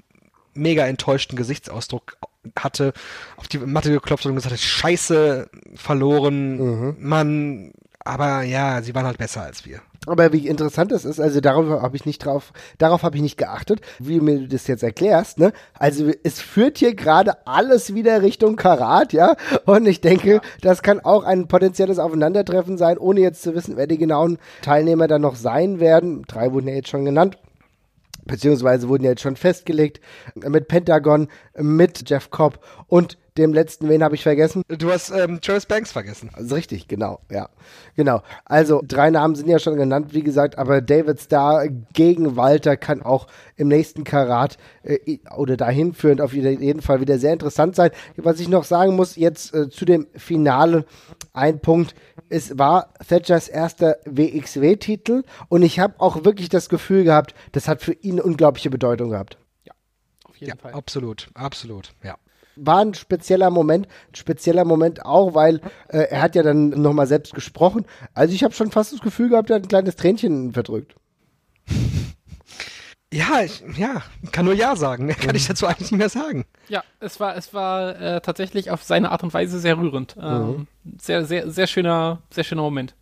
mega 0.53 0.85
enttäuschten 0.87 1.37
Gesichtsausdruck 1.37 2.17
hatte, 2.57 2.93
auf 3.35 3.47
die 3.47 3.59
Matte 3.59 3.91
geklopft 3.91 4.25
und 4.25 4.35
gesagt 4.35 4.53
hat, 4.53 4.59
scheiße, 4.59 5.49
verloren, 5.75 6.57
mhm. 6.57 6.95
Mann, 6.99 7.71
aber 7.99 8.43
ja, 8.43 8.81
sie 8.81 8.95
waren 8.95 9.05
halt 9.05 9.17
besser 9.17 9.43
als 9.43 9.65
wir. 9.65 9.81
Aber 10.07 10.31
wie 10.31 10.47
interessant 10.47 10.91
das 10.91 11.05
ist, 11.05 11.19
also 11.19 11.41
darauf 11.41 11.81
habe 11.81 11.95
ich 11.95 12.05
nicht 12.05 12.25
drauf, 12.25 12.53
darauf 12.77 13.03
habe 13.03 13.17
ich 13.17 13.21
nicht 13.21 13.37
geachtet, 13.37 13.81
wie 13.99 14.17
du 14.17 14.23
mir 14.23 14.47
das 14.47 14.67
jetzt 14.67 14.83
erklärst, 14.83 15.37
ne? 15.37 15.51
Also 15.73 16.11
es 16.23 16.39
führt 16.39 16.77
hier 16.77 16.95
gerade 16.95 17.45
alles 17.45 17.93
wieder 17.93 18.21
Richtung 18.21 18.55
Karat, 18.55 19.13
ja? 19.13 19.35
Und 19.65 19.85
ich 19.85 20.01
denke, 20.01 20.35
ja. 20.35 20.41
das 20.61 20.81
kann 20.81 21.01
auch 21.01 21.23
ein 21.23 21.47
potenzielles 21.47 21.99
Aufeinandertreffen 21.99 22.77
sein, 22.77 22.97
ohne 22.97 23.19
jetzt 23.19 23.41
zu 23.41 23.53
wissen, 23.53 23.77
wer 23.77 23.87
die 23.87 23.97
genauen 23.97 24.37
Teilnehmer 24.61 25.07
dann 25.07 25.21
noch 25.21 25.35
sein 25.35 25.79
werden. 25.79 26.23
Drei 26.27 26.53
wurden 26.53 26.69
ja 26.69 26.75
jetzt 26.75 26.89
schon 26.89 27.05
genannt 27.05 27.37
beziehungsweise 28.27 28.89
wurden 28.89 29.05
ja 29.05 29.11
jetzt 29.11 29.21
schon 29.21 29.37
festgelegt 29.37 30.01
mit 30.35 30.67
Pentagon, 30.67 31.29
mit 31.55 32.09
Jeff 32.09 32.29
Cobb 32.29 32.59
und 32.87 33.17
dem 33.37 33.53
letzten, 33.53 33.89
wen 33.89 34.03
habe 34.03 34.15
ich 34.15 34.23
vergessen? 34.23 34.63
Du 34.67 34.91
hast 34.91 35.11
ähm, 35.11 35.39
Travis 35.41 35.65
Banks 35.65 35.91
vergessen. 35.91 36.29
Also 36.33 36.55
richtig, 36.55 36.87
genau, 36.87 37.19
ja. 37.31 37.49
Genau. 37.95 38.21
Also 38.45 38.81
drei 38.85 39.09
Namen 39.09 39.35
sind 39.35 39.47
ja 39.47 39.59
schon 39.59 39.77
genannt, 39.77 40.13
wie 40.13 40.23
gesagt, 40.23 40.57
aber 40.57 40.81
David 40.81 41.19
Starr 41.19 41.67
gegen 41.93 42.35
Walter 42.35 42.77
kann 42.77 43.01
auch 43.01 43.27
im 43.55 43.67
nächsten 43.67 44.03
Karat 44.03 44.57
äh, 44.83 45.19
oder 45.35 45.57
dahin 45.57 45.93
führend 45.93 46.21
auf 46.21 46.33
jeden 46.33 46.81
Fall 46.81 47.01
wieder 47.01 47.19
sehr 47.19 47.33
interessant 47.33 47.75
sein. 47.75 47.91
Was 48.17 48.39
ich 48.39 48.49
noch 48.49 48.63
sagen 48.63 48.95
muss, 48.95 49.15
jetzt 49.15 49.53
äh, 49.53 49.69
zu 49.69 49.85
dem 49.85 50.07
Finale, 50.15 50.85
ein 51.33 51.59
Punkt, 51.59 51.95
es 52.29 52.57
war 52.57 52.93
Thatchers 53.07 53.47
erster 53.47 53.97
WXW-Titel 54.05 55.23
und 55.49 55.61
ich 55.61 55.79
habe 55.79 55.95
auch 55.99 56.23
wirklich 56.25 56.49
das 56.49 56.69
Gefühl 56.69 57.03
gehabt, 57.03 57.35
das 57.51 57.67
hat 57.67 57.81
für 57.81 57.93
ihn 57.93 58.13
eine 58.13 58.23
unglaubliche 58.23 58.69
Bedeutung 58.69 59.11
gehabt. 59.11 59.37
Ja, 59.63 59.73
auf 60.25 60.35
jeden 60.37 60.49
ja, 60.49 60.61
Fall. 60.61 60.73
Absolut, 60.73 61.29
absolut, 61.33 61.93
ja 62.03 62.17
war 62.57 62.79
ein 62.79 62.93
spezieller 62.93 63.49
Moment, 63.49 63.87
ein 64.11 64.15
spezieller 64.15 64.65
Moment 64.65 65.05
auch, 65.05 65.33
weil 65.33 65.61
äh, 65.87 65.99
er 66.09 66.21
hat 66.21 66.35
ja 66.35 66.43
dann 66.43 66.69
nochmal 66.69 67.07
selbst 67.07 67.33
gesprochen. 67.33 67.85
Also 68.13 68.33
ich 68.33 68.43
habe 68.43 68.53
schon 68.53 68.71
fast 68.71 68.93
das 68.93 69.01
Gefühl 69.01 69.29
gehabt, 69.29 69.49
er 69.49 69.57
hat 69.57 69.63
ein 69.63 69.69
kleines 69.69 69.95
Tränchen 69.95 70.53
verdrückt. 70.53 70.95
Ja, 73.13 73.41
ich, 73.41 73.63
ja, 73.77 74.03
kann 74.33 74.45
nur 74.45 74.53
Ja 74.53 74.75
sagen. 74.75 75.05
Mehr 75.05 75.15
kann 75.15 75.35
ich 75.35 75.43
mhm. 75.43 75.47
dazu 75.49 75.65
eigentlich 75.65 75.91
nicht 75.91 75.97
mehr 75.97 76.09
sagen. 76.09 76.45
Ja, 76.67 76.83
es 76.99 77.19
war, 77.19 77.37
es 77.37 77.53
war 77.53 77.99
äh, 77.99 78.21
tatsächlich 78.21 78.69
auf 78.69 78.83
seine 78.83 79.11
Art 79.11 79.23
und 79.23 79.33
Weise 79.33 79.59
sehr 79.59 79.77
rührend. 79.77 80.17
Ähm, 80.21 80.67
mhm. 80.83 80.97
Sehr, 80.99 81.25
sehr, 81.25 81.49
sehr 81.49 81.67
schöner, 81.67 82.21
sehr 82.29 82.43
schöner 82.43 82.63
Moment. 82.63 82.95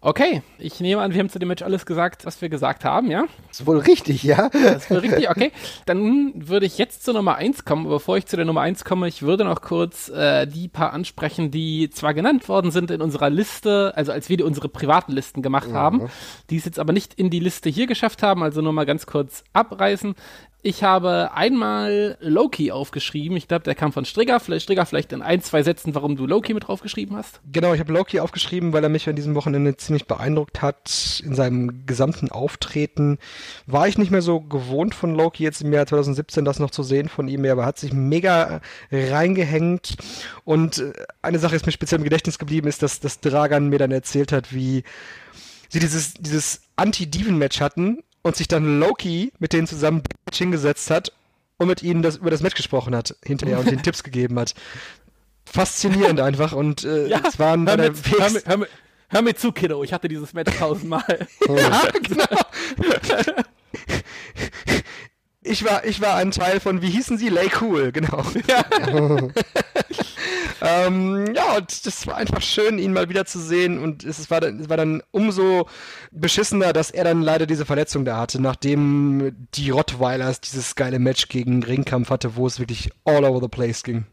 Okay, 0.00 0.42
ich 0.58 0.78
nehme 0.78 1.02
an, 1.02 1.12
wir 1.12 1.18
haben 1.18 1.28
zu 1.28 1.40
dem 1.40 1.48
Match 1.48 1.62
alles 1.62 1.84
gesagt, 1.84 2.24
was 2.24 2.40
wir 2.40 2.48
gesagt 2.48 2.84
haben, 2.84 3.10
ja? 3.10 3.24
Das 3.48 3.60
ist 3.60 3.66
wohl 3.66 3.78
richtig, 3.78 4.22
ja? 4.22 4.48
Das 4.48 4.84
ist 4.84 4.90
wohl 4.92 4.98
richtig, 4.98 5.28
okay. 5.28 5.50
Dann 5.86 6.48
würde 6.48 6.66
ich 6.66 6.78
jetzt 6.78 7.04
zur 7.04 7.14
Nummer 7.14 7.34
1 7.34 7.64
kommen. 7.64 7.84
Aber 7.84 7.96
bevor 7.96 8.16
ich 8.16 8.26
zu 8.26 8.36
der 8.36 8.44
Nummer 8.44 8.60
1 8.60 8.84
komme, 8.84 9.08
ich 9.08 9.22
würde 9.22 9.44
noch 9.44 9.60
kurz 9.60 10.08
äh, 10.08 10.46
die 10.46 10.68
paar 10.68 10.92
ansprechen, 10.92 11.50
die 11.50 11.90
zwar 11.90 12.14
genannt 12.14 12.48
worden 12.48 12.70
sind 12.70 12.92
in 12.92 13.02
unserer 13.02 13.28
Liste, 13.28 13.92
also 13.96 14.12
als 14.12 14.28
wir 14.28 14.46
unsere 14.46 14.68
privaten 14.68 15.10
Listen 15.10 15.42
gemacht 15.42 15.70
ja. 15.70 15.74
haben, 15.74 16.08
die 16.48 16.58
es 16.58 16.64
jetzt 16.64 16.78
aber 16.78 16.92
nicht 16.92 17.14
in 17.14 17.28
die 17.28 17.40
Liste 17.40 17.68
hier 17.68 17.88
geschafft 17.88 18.22
haben, 18.22 18.44
also 18.44 18.60
nur 18.60 18.72
mal 18.72 18.86
ganz 18.86 19.04
kurz 19.04 19.42
abreißen. 19.52 20.14
Ich 20.60 20.82
habe 20.82 21.30
einmal 21.34 22.18
Loki 22.20 22.72
aufgeschrieben. 22.72 23.36
Ich 23.36 23.46
glaube, 23.46 23.62
der 23.62 23.76
kam 23.76 23.92
von 23.92 24.04
Strigger. 24.04 24.40
Vielleicht 24.40 24.64
Strigger 24.64 24.86
vielleicht 24.86 25.12
in 25.12 25.22
ein, 25.22 25.40
zwei 25.40 25.62
Sätzen, 25.62 25.94
warum 25.94 26.16
du 26.16 26.26
Loki 26.26 26.52
mit 26.52 26.66
draufgeschrieben 26.66 27.16
hast. 27.16 27.40
Genau, 27.52 27.74
ich 27.74 27.80
habe 27.80 27.92
Loki 27.92 28.18
aufgeschrieben, 28.18 28.72
weil 28.72 28.82
er 28.82 28.88
mich 28.88 29.08
an 29.08 29.14
diesem 29.14 29.36
Wochenende 29.36 29.76
ziemlich 29.76 30.06
beeindruckt 30.06 30.60
hat 30.60 31.22
in 31.24 31.36
seinem 31.36 31.86
gesamten 31.86 32.32
Auftreten. 32.32 33.18
War 33.66 33.86
ich 33.86 33.98
nicht 33.98 34.10
mehr 34.10 34.20
so 34.20 34.40
gewohnt 34.40 34.96
von 34.96 35.14
Loki 35.14 35.44
jetzt 35.44 35.62
im 35.62 35.72
Jahr 35.72 35.86
2017 35.86 36.44
das 36.44 36.58
noch 36.58 36.72
zu 36.72 36.82
sehen 36.82 37.08
von 37.08 37.28
ihm, 37.28 37.44
aber 37.44 37.64
hat 37.64 37.78
sich 37.78 37.92
mega 37.92 38.60
reingehängt. 38.90 39.96
Und 40.44 40.78
äh, 40.78 40.92
eine 41.22 41.38
Sache 41.38 41.54
ist 41.54 41.66
mir 41.66 41.72
speziell 41.72 42.00
im 42.00 42.04
Gedächtnis 42.04 42.36
geblieben, 42.36 42.66
ist, 42.66 42.82
dass, 42.82 42.98
dass 42.98 43.20
Dragan 43.20 43.68
mir 43.68 43.78
dann 43.78 43.92
erzählt 43.92 44.32
hat, 44.32 44.52
wie 44.52 44.82
sie 45.68 45.78
dieses, 45.78 46.14
dieses 46.14 46.62
Anti-Diven-Match 46.74 47.60
hatten 47.60 47.98
und 48.28 48.36
sich 48.36 48.46
dann 48.46 48.78
Loki 48.78 49.32
mit 49.38 49.52
denen 49.52 49.66
zusammen 49.66 50.02
hingesetzt 50.32 50.90
hat 50.90 51.12
und 51.56 51.66
mit 51.66 51.82
ihnen 51.82 52.02
das, 52.02 52.16
über 52.16 52.30
das 52.30 52.42
Match 52.42 52.54
gesprochen 52.54 52.94
hat 52.94 53.16
hinterher 53.24 53.58
und 53.58 53.70
den 53.70 53.82
Tipps 53.82 54.04
gegeben 54.04 54.38
hat. 54.38 54.54
Faszinierend 55.44 56.20
einfach 56.20 56.52
und 56.52 56.84
äh, 56.84 57.08
ja, 57.08 57.20
es 57.26 57.38
waren 57.38 57.66
hör, 57.66 57.76
mit, 57.76 57.96
hör, 58.18 58.30
mit, 58.30 58.46
hör, 58.46 58.56
mit, 58.58 58.68
hör 59.08 59.22
mir 59.22 59.34
zu, 59.34 59.50
Kiddo, 59.50 59.82
ich 59.82 59.92
hatte 59.92 60.08
dieses 60.08 60.34
Match 60.34 60.56
tausendmal. 60.58 61.02
ja, 61.48 61.82
genau. 62.02 62.24
Ich 65.42 65.64
war, 65.64 65.84
ich 65.84 66.00
war 66.00 66.16
ein 66.16 66.30
Teil 66.30 66.60
von, 66.60 66.82
wie 66.82 66.90
hießen 66.90 67.16
sie? 67.16 67.28
Lay 67.28 67.48
Cool, 67.60 67.92
genau. 67.92 68.24
Ja. 68.48 68.64
ähm, 70.60 71.32
ja, 71.34 71.56
und 71.56 71.86
das 71.86 72.06
war 72.06 72.16
einfach 72.16 72.42
schön, 72.42 72.78
ihn 72.78 72.92
mal 72.92 73.08
wieder 73.08 73.24
zu 73.24 73.40
sehen. 73.40 73.78
Und 73.78 74.04
es 74.04 74.30
war, 74.30 74.42
es 74.42 74.68
war 74.68 74.76
dann 74.76 75.02
umso 75.12 75.68
beschissener, 76.10 76.72
dass 76.72 76.90
er 76.90 77.04
dann 77.04 77.22
leider 77.22 77.46
diese 77.46 77.66
Verletzung 77.66 78.04
da 78.04 78.18
hatte, 78.18 78.42
nachdem 78.42 79.36
die 79.54 79.70
Rottweilers 79.70 80.40
dieses 80.40 80.74
geile 80.74 80.98
Match 80.98 81.28
gegen 81.28 81.62
Ringkampf 81.62 82.10
hatte, 82.10 82.36
wo 82.36 82.46
es 82.46 82.58
wirklich 82.58 82.90
all 83.04 83.24
over 83.24 83.40
the 83.40 83.48
place 83.48 83.82
ging. 83.82 84.06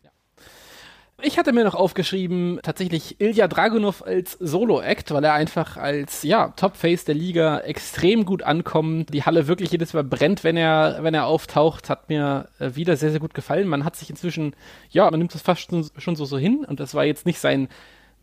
Ich 1.22 1.38
hatte 1.38 1.54
mir 1.54 1.64
noch 1.64 1.76
aufgeschrieben, 1.76 2.60
tatsächlich 2.62 3.22
Ilya 3.22 3.48
Dragunov 3.48 4.04
als 4.06 4.34
Solo-Act, 4.34 5.12
weil 5.12 5.24
er 5.24 5.34
einfach 5.34 5.78
als, 5.78 6.24
ja, 6.24 6.50
Top-Face 6.50 7.06
der 7.06 7.16
Liga 7.16 7.60
extrem 7.60 8.26
gut 8.26 8.44
ankommt. 8.44 9.14
Die 9.14 9.24
Halle 9.24 9.48
wirklich 9.48 9.72
jedes 9.72 9.94
Mal 9.94 10.04
brennt, 10.04 10.44
wenn 10.44 10.58
er, 10.58 11.00
wenn 11.02 11.14
er 11.14 11.26
auftaucht. 11.26 11.90
Hat 11.90 12.10
mir 12.10 12.50
äh, 12.60 12.76
wieder 12.76 12.98
sehr, 12.98 13.12
sehr 13.12 13.22
gut 13.22 13.34
gefallen. 13.34 13.70
Man 13.70 13.86
hat 13.86 13.96
sich 13.96 14.10
inzwischen, 14.10 14.56
ja, 14.90 15.10
man 15.10 15.20
nimmt 15.20 15.34
das 15.34 15.42
fast 15.42 15.70
schon, 15.70 15.90
schon 15.98 16.18
so, 16.18 16.26
so 16.26 16.38
hin. 16.38 16.66
Und 16.68 16.82
das 16.82 16.94
war 16.94 17.06
jetzt 17.06 17.26
nicht 17.26 17.40
sein 17.40 17.70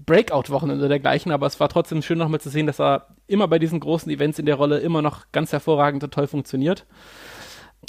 Breakout-Wochenende 0.04 0.88
dergleichen, 0.88 1.32
aber 1.32 1.46
es 1.46 1.60
war 1.60 1.70
trotzdem 1.70 2.02
schön 2.02 2.18
nochmal 2.18 2.40
zu 2.40 2.50
sehen, 2.50 2.66
dass 2.66 2.80
er 2.80 3.06
immer 3.26 3.48
bei 3.48 3.58
diesen 3.58 3.80
großen 3.80 4.10
Events 4.12 4.38
in 4.38 4.46
der 4.46 4.56
Rolle 4.56 4.78
immer 4.78 5.00
noch 5.00 5.26
ganz 5.32 5.52
hervorragend 5.52 6.04
und 6.04 6.12
toll 6.12 6.26
funktioniert. 6.26 6.84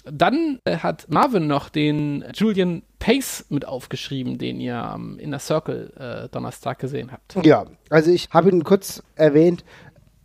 Dann 0.06 0.60
äh, 0.66 0.78
hat 0.78 1.06
Marvin 1.10 1.48
noch 1.48 1.70
den 1.70 2.26
Julian 2.34 2.84
Pace 3.00 3.46
mit 3.50 3.66
aufgeschrieben, 3.66 4.38
den 4.38 4.60
ihr 4.60 4.76
am 4.76 5.20
Inner 5.20 5.40
Circle 5.40 6.26
äh, 6.26 6.30
Donnerstag 6.30 6.80
gesehen 6.80 7.12
habt. 7.12 7.36
Ja, 7.46 7.66
also 7.90 8.12
ich 8.12 8.30
habe 8.32 8.50
ihn 8.50 8.64
kurz 8.64 9.04
erwähnt, 9.16 9.64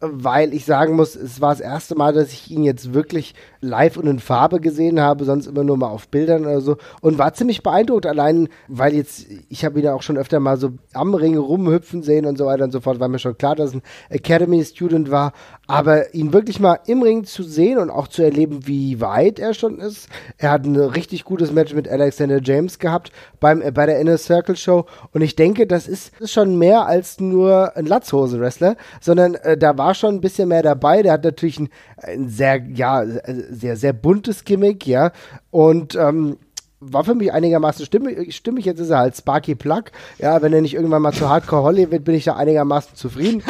weil 0.01 0.55
ich 0.55 0.65
sagen 0.65 0.95
muss, 0.95 1.17
es 1.17 1.41
war 1.41 1.51
das 1.51 1.61
erste 1.61 1.95
Mal, 1.95 2.13
dass 2.13 2.33
ich 2.33 2.51
ihn 2.51 2.63
jetzt 2.65 2.93
wirklich 2.95 3.35
live 3.61 3.97
und 3.97 4.07
in 4.07 4.19
Farbe 4.19 4.61
gesehen 4.61 5.01
habe, 5.01 5.25
sonst 5.25 5.47
immer 5.47 5.65
nur 5.65 5.77
mal 5.77 5.89
auf 5.89 6.09
Bildern 6.09 6.43
oder 6.43 6.61
so 6.61 6.77
und 7.01 7.19
war 7.19 7.35
ziemlich 7.35 7.63
beeindruckt, 7.63 8.07
allein 8.07 8.49
weil 8.69 8.95
jetzt, 8.95 9.27
ich 9.49 9.65
habe 9.65 9.79
ihn 9.79 9.85
ja 9.87 9.95
auch 9.95 10.03
schon 10.03 10.17
öfter 10.17 10.41
mal 10.41 10.57
so 10.57 10.71
am 10.93 11.15
Ring 11.15 11.37
rumhüpfen 11.37 12.03
sehen 12.03 12.27
und 12.27 12.39
so 12.39 12.47
weiter 12.47 12.65
und 12.65 12.73
so 12.73 12.81
fort, 12.81 13.01
war 13.01 13.09
mir 13.09 13.19
schon 13.19 13.37
klar, 13.37 13.57
dass 13.57 13.75
ein 13.75 13.83
Academy-Student 14.11 15.11
war, 15.11 15.33
aber 15.67 16.15
ihn 16.15 16.33
wirklich 16.33 16.61
mal 16.61 16.79
im 16.87 17.03
Ring 17.03 17.25
zu 17.25 17.43
sehen 17.43 17.79
und 17.79 17.91
auch 17.91 18.09
zu 18.09 18.23
erleben, 18.23 18.67
wie 18.67 19.01
weit 19.01 19.39
er 19.39 19.55
schon 19.55 19.79
ist. 19.79 20.09
Er 20.39 20.51
hat 20.51 20.65
ein 20.65 20.77
richtig 20.77 21.25
gutes 21.25 21.53
Match 21.53 21.75
mit 21.75 21.89
Alexander 21.89 22.41
James 22.43 22.79
gehabt 22.79 23.13
beim, 23.41 23.61
äh, 23.63 23.71
bei 23.71 23.87
der 23.87 23.99
Inner 24.01 24.19
Circle 24.19 24.57
Show 24.57 24.87
und 25.13 25.23
ich 25.23 25.37
denke, 25.37 25.67
das 25.67 25.89
ist, 25.89 26.13
ist 26.21 26.33
schon 26.33 26.59
mehr 26.59 26.87
als 26.87 27.21
nur 27.21 27.77
ein 27.77 27.87
Latzhose-Wrestler, 27.87 28.77
sondern 29.01 29.35
äh, 29.35 29.57
da 29.57 29.77
war 29.77 29.95
schon 29.95 30.17
ein 30.17 30.21
bisschen 30.21 30.49
mehr 30.49 30.63
dabei. 30.63 31.03
Der 31.03 31.13
hat 31.13 31.25
natürlich 31.25 31.59
ein, 31.59 31.69
ein 31.97 32.29
sehr, 32.29 32.63
ja, 32.75 33.03
sehr, 33.49 33.77
sehr 33.77 33.93
buntes 33.93 34.45
Gimmick, 34.45 34.87
ja. 34.87 35.13
Und 35.51 35.95
ähm, 35.95 36.37
war 36.81 37.05
für 37.05 37.15
mich 37.15 37.33
einigermaßen 37.33 37.85
stimmig, 37.85 38.35
stimmig. 38.35 38.65
Jetzt 38.65 38.81
ist 38.81 38.91
er 38.91 38.99
halt 38.99 39.17
Sparky 39.17 39.55
Plug. 39.55 39.85
Ja, 40.19 40.43
wenn 40.43 40.53
er 40.53 40.61
nicht 40.61 40.75
irgendwann 40.75 41.03
mal 41.03 41.13
zu 41.13 41.29
Hardcore 41.29 41.63
Holly 41.63 41.91
wird, 41.91 42.05
bin 42.05 42.15
ich 42.15 42.25
da 42.25 42.37
einigermaßen 42.37 42.95
zufrieden. 42.95 43.43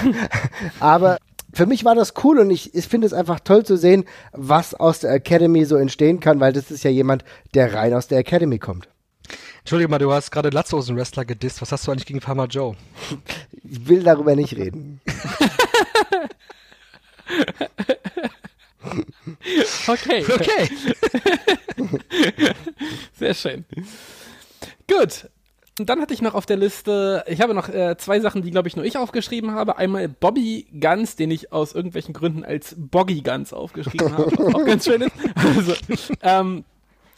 aber 0.80 1.18
für 1.52 1.66
mich 1.66 1.84
war 1.84 1.94
das 1.94 2.14
cool 2.24 2.38
und 2.38 2.50
ich, 2.50 2.74
ich 2.74 2.86
finde 2.86 3.06
es 3.06 3.12
einfach 3.12 3.40
toll 3.40 3.64
zu 3.64 3.76
sehen, 3.76 4.04
was 4.32 4.74
aus 4.74 5.00
der 5.00 5.12
Academy 5.12 5.64
so 5.66 5.76
entstehen 5.76 6.20
kann, 6.20 6.40
weil 6.40 6.52
das 6.52 6.70
ist 6.70 6.82
ja 6.82 6.90
jemand, 6.90 7.24
der 7.54 7.74
rein 7.74 7.92
aus 7.92 8.08
der 8.08 8.18
Academy 8.18 8.58
kommt. 8.58 8.88
Entschuldige 9.58 9.90
mal, 9.90 9.98
du 9.98 10.12
hast 10.12 10.30
gerade 10.30 10.48
Latzhosen-Wrestler 10.48 11.24
gedisst. 11.24 11.62
Was 11.62 11.70
hast 11.70 11.86
du 11.86 11.92
eigentlich 11.92 12.06
gegen 12.06 12.20
Farmer 12.20 12.46
Joe? 12.46 12.74
Ich 13.62 13.86
will 13.86 14.02
darüber 14.02 14.34
nicht 14.34 14.56
reden. 14.56 15.00
Okay. 19.86 20.24
Okay. 20.28 20.68
Sehr 23.18 23.34
schön. 23.34 23.64
Gut. 24.88 25.28
Und 25.78 25.88
dann 25.88 26.00
hatte 26.02 26.12
ich 26.12 26.20
noch 26.20 26.34
auf 26.34 26.44
der 26.44 26.58
Liste, 26.58 27.24
ich 27.26 27.40
habe 27.40 27.54
noch 27.54 27.68
äh, 27.68 27.96
zwei 27.96 28.20
Sachen, 28.20 28.42
die, 28.42 28.50
glaube 28.50 28.68
ich, 28.68 28.76
nur 28.76 28.84
ich 28.84 28.98
aufgeschrieben 28.98 29.52
habe. 29.52 29.78
Einmal 29.78 30.06
Bobby 30.06 30.66
Guns, 30.78 31.16
den 31.16 31.30
ich 31.30 31.50
aus 31.50 31.74
irgendwelchen 31.74 32.12
Gründen 32.12 32.44
als 32.44 32.76
Boggy 32.76 33.22
Guns 33.22 33.54
aufgeschrieben 33.54 34.12
habe, 34.12 34.30
was 34.36 34.54
auch 34.54 34.64
ganz 34.66 34.84
schön 34.84 35.00
ist. 35.00 35.12
Also, 35.34 35.74
ähm, 36.20 36.64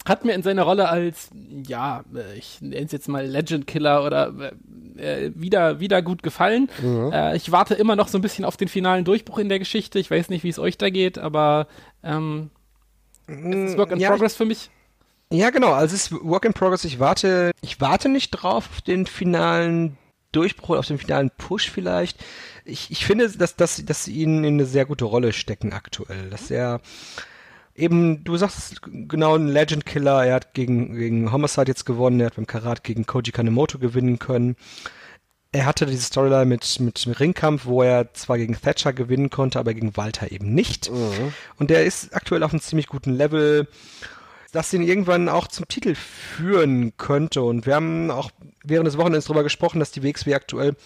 hat 0.05 0.25
mir 0.25 0.35
in 0.35 0.43
seiner 0.43 0.63
Rolle 0.63 0.89
als, 0.89 1.31
ja, 1.67 2.05
äh, 2.15 2.37
ich 2.37 2.61
nenne 2.61 2.85
es 2.85 2.93
jetzt 2.93 3.09
mal 3.09 3.27
Legend 3.27 3.67
Killer 3.67 4.05
oder 4.05 4.53
äh, 4.97 5.31
wieder, 5.35 5.81
wieder 5.81 6.03
gut 6.03 6.23
gefallen. 6.23 6.69
Mhm. 6.83 7.11
Äh, 7.13 7.37
ich 7.37 7.51
warte 7.53 7.75
immer 7.75 7.97
noch 7.97 8.09
so 8.09 8.19
ein 8.19 8.23
bisschen 8.23 8.45
auf 8.45 8.57
den 8.57 8.69
finalen 8.69 9.05
Durchbruch 9.05 9.39
in 9.39 9.49
der 9.49 9.59
Geschichte. 9.59 9.99
Ich 9.99 10.11
weiß 10.11 10.29
nicht, 10.29 10.45
wie 10.45 10.51
es 10.51 10.59
euch 10.59 10.77
da 10.77 10.91
geht, 10.91 11.19
aber 11.19 11.67
ähm, 12.03 12.51
es 13.27 13.71
ist 13.71 13.79
Work 13.79 13.93
in 13.93 14.01
ja, 14.01 14.11
Progress 14.11 14.37
für 14.37 14.45
mich. 14.45 14.71
Ja, 15.31 15.51
genau, 15.51 15.73
also 15.73 15.95
es 15.95 16.11
ist 16.11 16.13
Work 16.13 16.45
in 16.45 16.53
Progress. 16.53 16.85
Ich 16.85 17.01
warte, 17.01 17.53
ich 17.63 17.81
warte 17.81 18.11
nicht 18.11 18.31
drauf 18.31 18.69
auf 18.71 18.83
den 18.83 19.07
finalen 19.07 19.97
Durchbruch, 20.33 20.77
auf 20.77 20.87
den 20.87 20.99
finalen 20.99 21.31
Push 21.31 21.71
vielleicht. 21.71 22.23
ich, 22.67 22.91
ich 22.91 23.07
finde, 23.07 23.31
dass, 23.31 23.57
dass, 23.57 23.85
dass 23.85 24.05
sie 24.05 24.13
ihn 24.13 24.45
in 24.45 24.55
eine 24.55 24.67
sehr 24.67 24.85
gute 24.85 25.07
Rolle 25.07 25.33
stecken 25.33 25.73
aktuell. 25.73 26.29
Dass 26.29 26.51
er 26.51 26.81
eben, 27.75 28.25
du 28.25 28.37
sagst 28.37 28.81
genau, 28.83 29.37
ein 29.37 29.49
Legend 29.49 29.87
Killer, 29.87 30.25
er 30.25 30.35
hat 30.35 30.55
gegen, 30.55 30.95
gegen 30.95 31.33
Homicide 31.33 31.69
jetzt 31.69 31.85
gewonnen, 31.85 32.21
er 32.21 32.27
hat 32.27 32.37
beim 32.37 32.47
Karat 32.47 32.85
gegen 32.85 33.07
Koji 33.07 33.33
Kanemoto 33.33 33.79
gewinnen 33.79 34.19
können. 34.19 34.57
Er 35.53 35.67
hatte 35.67 35.87
diese 35.87 36.03
Storyline 36.03 36.47
mit, 36.47 36.81
mit, 36.81 37.21
Ringkampf, 37.21 37.65
wo 37.67 37.83
er 37.83 38.13
zwar 38.13 38.39
gegen 38.39 38.61
Thatcher 38.61 38.93
gewinnen 38.93 39.31
konnte, 39.31 39.61
aber 39.61 39.73
gegen 39.73 39.97
Walter 39.97 40.33
eben 40.33 40.53
nicht. 40.53 40.91
Mhm. 40.91 41.33
Und 41.59 41.71
der 41.71 41.85
ist 41.85 42.15
aktuell 42.15 42.43
auf 42.43 42.53
einem 42.53 42.61
ziemlich 42.61 42.89
guten 42.89 43.13
Level 43.13 43.69
das 44.55 44.73
ihn 44.73 44.83
irgendwann 44.83 45.29
auch 45.29 45.49
zum 45.49 45.67
Titel 45.67 45.97
führen 45.97 46.97
könnte. 46.97 47.43
Und 47.43 47.67
wir 47.67 47.75
haben 47.75 48.11
auch 48.11 48.31
während 48.63 48.87
des 48.87 48.97
Wochenendes 48.97 49.25
darüber 49.25 49.43
gesprochen, 49.43 49.81
dass 49.81 49.91
die 49.91 50.03
WXW 50.03 50.35
aktuell 50.35 50.77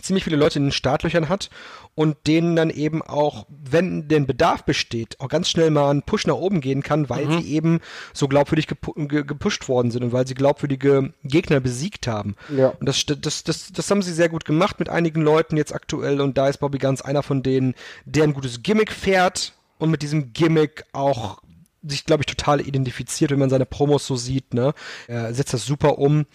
ziemlich 0.00 0.24
viele 0.24 0.36
Leute 0.36 0.58
in 0.58 0.66
den 0.66 0.72
Startlöchern 0.72 1.28
hat 1.28 1.50
und 1.94 2.16
denen 2.26 2.56
dann 2.56 2.70
eben 2.70 3.02
auch, 3.02 3.46
wenn 3.48 4.08
denn 4.08 4.26
Bedarf 4.26 4.64
besteht, 4.64 5.20
auch 5.20 5.28
ganz 5.28 5.48
schnell 5.48 5.70
mal 5.70 5.90
einen 5.90 6.02
Push 6.02 6.26
nach 6.26 6.34
oben 6.34 6.60
gehen 6.60 6.82
kann, 6.82 7.08
weil 7.08 7.26
mhm. 7.26 7.40
sie 7.40 7.52
eben 7.52 7.80
so 8.12 8.28
glaubwürdig 8.28 8.66
gepu 8.66 8.92
gepusht 8.94 9.68
worden 9.68 9.90
sind 9.90 10.02
und 10.02 10.12
weil 10.12 10.26
sie 10.26 10.34
glaubwürdige 10.34 11.12
Gegner 11.22 11.60
besiegt 11.60 12.06
haben. 12.06 12.36
Ja. 12.56 12.68
Und 12.68 12.88
das, 12.88 13.04
das, 13.06 13.44
das, 13.44 13.72
das 13.72 13.90
haben 13.90 14.02
sie 14.02 14.12
sehr 14.12 14.28
gut 14.28 14.44
gemacht 14.44 14.78
mit 14.78 14.88
einigen 14.88 15.22
Leuten 15.22 15.56
jetzt 15.56 15.74
aktuell 15.74 16.20
und 16.20 16.36
da 16.36 16.48
ist 16.48 16.58
Bobby 16.58 16.78
Ganz 16.78 17.00
einer 17.00 17.22
von 17.22 17.42
denen, 17.42 17.74
der 18.04 18.24
ein 18.24 18.34
gutes 18.34 18.62
Gimmick 18.62 18.92
fährt 18.92 19.54
und 19.78 19.90
mit 19.90 20.02
diesem 20.02 20.32
Gimmick 20.32 20.84
auch 20.92 21.40
sich, 21.86 22.04
glaube 22.04 22.22
ich, 22.22 22.26
total 22.26 22.60
identifiziert, 22.60 23.30
wenn 23.30 23.38
man 23.38 23.50
seine 23.50 23.66
Promos 23.66 24.06
so 24.06 24.16
sieht. 24.16 24.54
Ne? 24.54 24.74
Er 25.06 25.34
setzt 25.34 25.54
das 25.54 25.66
super 25.66 25.98
um. 25.98 26.26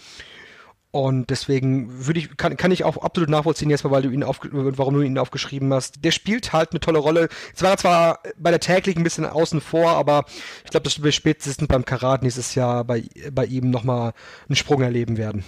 Und 0.92 1.30
deswegen 1.30 2.08
würde 2.08 2.20
ich, 2.20 2.36
kann, 2.36 2.58
kann 2.58 2.72
ich 2.72 2.84
auch 2.84 2.98
absolut 2.98 3.30
nachvollziehen, 3.30 3.70
jetzt 3.70 3.84
mal, 3.84 3.92
weil 3.92 4.02
du 4.02 4.10
ihn 4.10 4.24
auf, 4.24 4.40
warum 4.52 4.96
du 4.96 5.02
ihn 5.02 5.20
aufgeschrieben 5.20 5.72
hast. 5.72 6.04
Der 6.04 6.10
spielt 6.10 6.52
halt 6.52 6.72
eine 6.72 6.80
tolle 6.80 6.98
Rolle. 6.98 7.30
Es 7.56 7.62
war 7.62 7.78
zwar 7.78 8.20
bei 8.38 8.50
der 8.50 8.60
Tag 8.60 8.88
League 8.88 8.98
ein 8.98 9.04
bisschen 9.04 9.26
außen 9.26 9.62
vor, 9.62 9.92
aber 9.92 10.26
ich 10.66 10.72
glaube, 10.72 10.86
dass 10.86 11.04
wir 11.04 11.12
spätestens 11.12 11.68
beim 11.68 11.86
Karat 11.86 12.24
nächstes 12.24 12.56
Jahr 12.56 12.84
bei, 12.86 13.04
bei 13.32 13.46
ihm 13.46 13.70
nochmal 13.70 14.14
einen 14.48 14.56
Sprung 14.56 14.82
erleben 14.82 15.18
werden. 15.18 15.44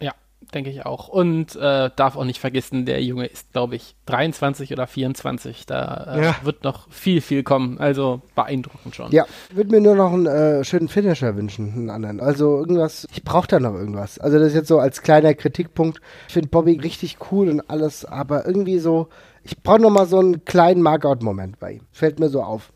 Ja, 0.00 0.14
denke 0.54 0.70
ich 0.70 0.86
auch. 0.86 1.08
Und 1.08 1.56
äh, 1.56 1.90
darf 1.94 2.16
auch 2.16 2.24
nicht 2.24 2.40
vergessen, 2.40 2.86
der 2.86 3.02
Junge 3.02 3.26
ist, 3.26 3.52
glaube 3.52 3.76
ich, 3.76 3.94
23 4.06 4.72
oder 4.72 4.86
24. 4.86 5.66
Da 5.66 6.14
äh, 6.16 6.24
ja. 6.24 6.36
wird 6.42 6.64
noch 6.64 6.90
viel, 6.90 7.20
viel 7.20 7.42
kommen. 7.42 7.78
Also 7.78 8.22
beeindruckend 8.34 8.94
schon. 8.94 9.10
Ja, 9.12 9.26
würde 9.52 9.70
mir 9.70 9.80
nur 9.80 9.94
noch 9.94 10.12
einen 10.12 10.26
äh, 10.26 10.64
schönen 10.64 10.88
Finisher 10.88 11.36
wünschen, 11.36 11.72
einen 11.72 11.90
anderen. 11.90 12.20
Also 12.20 12.58
irgendwas, 12.58 13.06
ich 13.12 13.24
brauche 13.24 13.48
da 13.48 13.60
noch 13.60 13.74
irgendwas. 13.74 14.18
Also 14.18 14.38
das 14.38 14.48
ist 14.48 14.54
jetzt 14.54 14.68
so 14.68 14.78
als 14.78 15.02
kleiner 15.02 15.34
Kritikpunkt. 15.34 16.00
Ich 16.28 16.34
finde 16.34 16.48
Bobby 16.48 16.78
richtig 16.78 17.16
cool 17.30 17.48
und 17.48 17.68
alles, 17.70 18.04
aber 18.04 18.46
irgendwie 18.46 18.78
so, 18.78 19.08
ich 19.42 19.62
brauche 19.62 19.80
noch 19.80 19.90
mal 19.90 20.06
so 20.06 20.18
einen 20.18 20.44
kleinen 20.44 20.82
Markout-Moment 20.82 21.58
bei 21.58 21.72
ihm. 21.72 21.86
Fällt 21.92 22.18
mir 22.18 22.28
so 22.28 22.42
auf. 22.42 22.72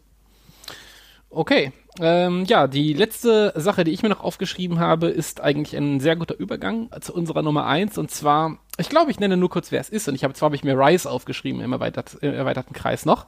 Okay, 1.31 1.73
ähm, 2.01 2.45
ja, 2.45 2.67
die 2.67 2.93
letzte 2.93 3.53
Sache, 3.57 3.85
die 3.85 3.91
ich 3.91 4.03
mir 4.03 4.09
noch 4.09 4.23
aufgeschrieben 4.23 4.79
habe, 4.79 5.09
ist 5.09 5.41
eigentlich 5.41 5.77
ein 5.77 6.01
sehr 6.01 6.17
guter 6.17 6.37
Übergang 6.37 6.91
zu 7.01 7.15
unserer 7.15 7.43
Nummer 7.43 7.67
eins. 7.67 7.99
Und 7.99 8.11
zwar, 8.11 8.59
ich 8.79 8.89
glaube, 8.89 9.11
ich 9.11 9.21
nenne 9.21 9.37
nur 9.37 9.51
kurz, 9.51 9.73
wer 9.73 9.81
es 9.81 9.89
ist. 9.89 10.09
Und 10.09 10.15
ich 10.15 10.25
habe 10.25 10.35
zwar 10.35 10.47
habe 10.47 10.57
ich 10.57 10.65
mir 10.65 10.79
Rise 10.79 11.11
aufgeschrieben 11.11 11.61
im, 11.61 11.73
erweitert, 11.73 12.17
im 12.21 12.35
erweiterten 12.35 12.75
Kreis 12.75 13.07
noch. 13.07 13.27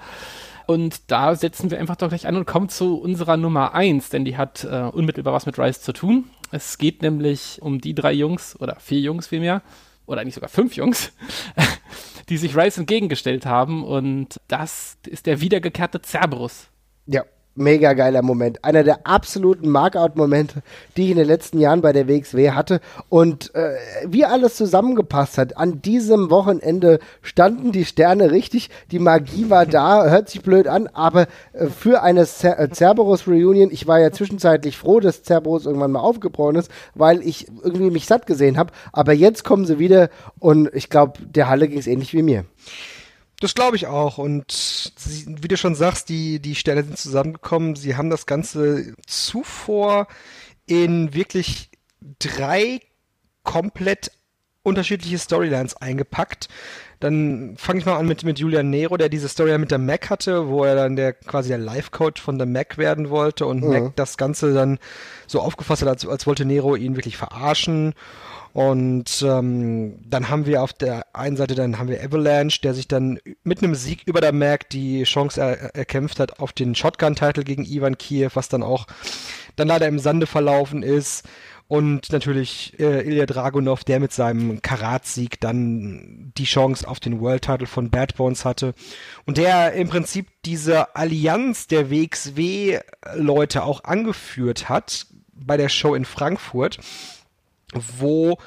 Und 0.66 1.10
da 1.10 1.34
setzen 1.34 1.70
wir 1.70 1.78
einfach 1.78 1.96
doch 1.96 2.08
gleich 2.08 2.26
an 2.26 2.36
und 2.36 2.46
kommen 2.46 2.68
zu 2.68 3.00
unserer 3.00 3.38
Nummer 3.38 3.74
eins, 3.74 4.10
denn 4.10 4.26
die 4.26 4.36
hat 4.36 4.64
äh, 4.64 4.82
unmittelbar 4.92 5.32
was 5.32 5.46
mit 5.46 5.58
Rise 5.58 5.80
zu 5.80 5.94
tun. 5.94 6.28
Es 6.50 6.76
geht 6.76 7.00
nämlich 7.00 7.62
um 7.62 7.80
die 7.80 7.94
drei 7.94 8.12
Jungs 8.12 8.54
oder 8.60 8.76
vier 8.78 9.00
Jungs 9.00 9.28
vielmehr 9.28 9.62
oder 10.04 10.20
eigentlich 10.20 10.34
sogar 10.34 10.50
fünf 10.50 10.76
Jungs, 10.76 11.12
die 12.28 12.36
sich 12.36 12.54
Rise 12.54 12.80
entgegengestellt 12.80 13.46
haben. 13.46 13.82
Und 13.82 14.40
das 14.48 14.98
ist 15.06 15.24
der 15.24 15.40
wiedergekehrte 15.40 16.02
Cerberus. 16.02 16.68
Ja, 17.06 17.24
mega 17.54 17.92
geiler 17.92 18.22
Moment. 18.22 18.64
Einer 18.64 18.84
der 18.84 19.06
absoluten 19.06 19.68
Markout-Momente, 19.68 20.62
die 20.96 21.04
ich 21.04 21.10
in 21.10 21.16
den 21.16 21.26
letzten 21.26 21.58
Jahren 21.58 21.80
bei 21.80 21.92
der 21.92 22.08
WXW 22.08 22.52
hatte. 22.52 22.80
Und 23.08 23.54
äh, 23.54 23.74
wie 24.06 24.24
alles 24.24 24.56
zusammengepasst 24.56 25.38
hat. 25.38 25.56
An 25.56 25.82
diesem 25.82 26.30
Wochenende 26.30 27.00
standen 27.20 27.72
die 27.72 27.84
Sterne 27.84 28.30
richtig. 28.30 28.70
Die 28.90 28.98
Magie 28.98 29.50
war 29.50 29.66
da. 29.66 30.08
Hört 30.08 30.28
sich 30.28 30.42
blöd 30.42 30.68
an, 30.68 30.86
aber 30.88 31.26
äh, 31.52 31.66
für 31.66 32.02
eine 32.02 32.24
Cer 32.26 32.58
äh, 32.58 32.68
Cerberus-Reunion, 32.72 33.70
ich 33.70 33.86
war 33.86 33.98
ja 33.98 34.12
zwischenzeitlich 34.12 34.76
froh, 34.76 35.00
dass 35.00 35.24
Cerberus 35.24 35.66
irgendwann 35.66 35.92
mal 35.92 36.00
aufgebrochen 36.00 36.56
ist, 36.56 36.70
weil 36.94 37.22
ich 37.22 37.48
irgendwie 37.62 37.90
mich 37.90 38.06
satt 38.06 38.26
gesehen 38.26 38.56
habe. 38.56 38.72
Aber 38.92 39.12
jetzt 39.12 39.44
kommen 39.44 39.66
sie 39.66 39.78
wieder 39.78 40.08
und 40.38 40.70
ich 40.72 40.88
glaube, 40.88 41.20
der 41.22 41.48
Halle 41.48 41.68
ging 41.68 41.78
es 41.78 41.86
ähnlich 41.86 42.12
wie 42.14 42.22
mir. 42.22 42.44
Das 43.40 43.54
glaube 43.54 43.76
ich 43.76 43.86
auch. 43.86 44.18
Und 44.18 44.50
sie, 44.50 45.26
wie 45.40 45.48
du 45.48 45.56
schon 45.56 45.74
sagst, 45.74 46.08
die, 46.08 46.40
die 46.40 46.54
Sterne 46.54 46.82
sind 46.82 46.98
zusammengekommen. 46.98 47.76
Sie 47.76 47.96
haben 47.96 48.10
das 48.10 48.26
Ganze 48.26 48.94
zuvor 49.06 50.08
in 50.66 51.14
wirklich 51.14 51.70
drei 52.18 52.80
komplett 53.44 54.10
unterschiedliche 54.62 55.18
Storylines 55.18 55.76
eingepackt. 55.76 56.48
Dann 57.00 57.54
fange 57.56 57.78
ich 57.78 57.86
mal 57.86 57.96
an 57.96 58.06
mit, 58.06 58.24
mit 58.24 58.40
Julian 58.40 58.70
Nero, 58.70 58.96
der 58.96 59.08
diese 59.08 59.28
Story 59.28 59.56
mit 59.56 59.70
der 59.70 59.78
Mac 59.78 60.10
hatte, 60.10 60.48
wo 60.48 60.64
er 60.64 60.74
dann 60.74 60.96
der 60.96 61.12
quasi 61.12 61.48
der 61.48 61.58
Life-Coach 61.58 62.20
von 62.20 62.38
der 62.38 62.46
Mac 62.46 62.76
werden 62.76 63.08
wollte 63.08 63.46
und 63.46 63.62
mhm. 63.62 63.70
Mac 63.70 63.96
das 63.96 64.16
Ganze 64.16 64.52
dann 64.52 64.78
so 65.26 65.40
aufgefasst 65.40 65.82
hat, 65.82 65.88
als, 65.88 66.06
als 66.06 66.26
wollte 66.26 66.44
Nero 66.44 66.74
ihn 66.74 66.96
wirklich 66.96 67.16
verarschen. 67.16 67.94
Und 68.58 69.24
ähm, 69.24 70.00
dann 70.04 70.30
haben 70.30 70.44
wir 70.44 70.64
auf 70.64 70.72
der 70.72 71.14
einen 71.14 71.36
Seite 71.36 71.54
dann 71.54 71.78
haben 71.78 71.88
wir 71.88 72.02
Avalanche, 72.02 72.60
der 72.60 72.74
sich 72.74 72.88
dann 72.88 73.20
mit 73.44 73.62
einem 73.62 73.76
Sieg 73.76 74.02
über 74.04 74.20
der 74.20 74.32
Mac 74.32 74.68
die 74.70 75.04
Chance 75.04 75.40
er 75.40 75.76
erkämpft 75.76 76.18
hat 76.18 76.40
auf 76.40 76.52
den 76.52 76.74
Shotgun-Titel 76.74 77.44
gegen 77.44 77.64
Ivan 77.64 77.96
Kiev, 77.98 78.34
was 78.34 78.48
dann 78.48 78.64
auch 78.64 78.88
dann 79.54 79.68
leider 79.68 79.86
im 79.86 80.00
Sande 80.00 80.26
verlaufen 80.26 80.82
ist. 80.82 81.24
Und 81.68 82.10
natürlich 82.10 82.74
äh, 82.80 83.06
Ilya 83.06 83.26
Dragunov, 83.26 83.84
der 83.84 84.00
mit 84.00 84.10
seinem 84.10 84.60
Karat-Sieg 84.60 85.38
dann 85.38 86.32
die 86.36 86.42
Chance 86.42 86.88
auf 86.88 86.98
den 86.98 87.20
World-Title 87.20 87.68
von 87.68 87.90
Bad 87.90 88.16
Bones 88.16 88.44
hatte. 88.44 88.74
Und 89.24 89.38
der 89.38 89.74
im 89.74 89.88
Prinzip 89.88 90.26
diese 90.44 90.96
Allianz 90.96 91.68
der 91.68 91.92
WXW-Leute 91.92 93.62
auch 93.62 93.84
angeführt 93.84 94.68
hat 94.68 95.06
bei 95.32 95.56
der 95.56 95.68
Show 95.68 95.94
in 95.94 96.04
Frankfurt 96.04 96.80
wo 97.74 98.38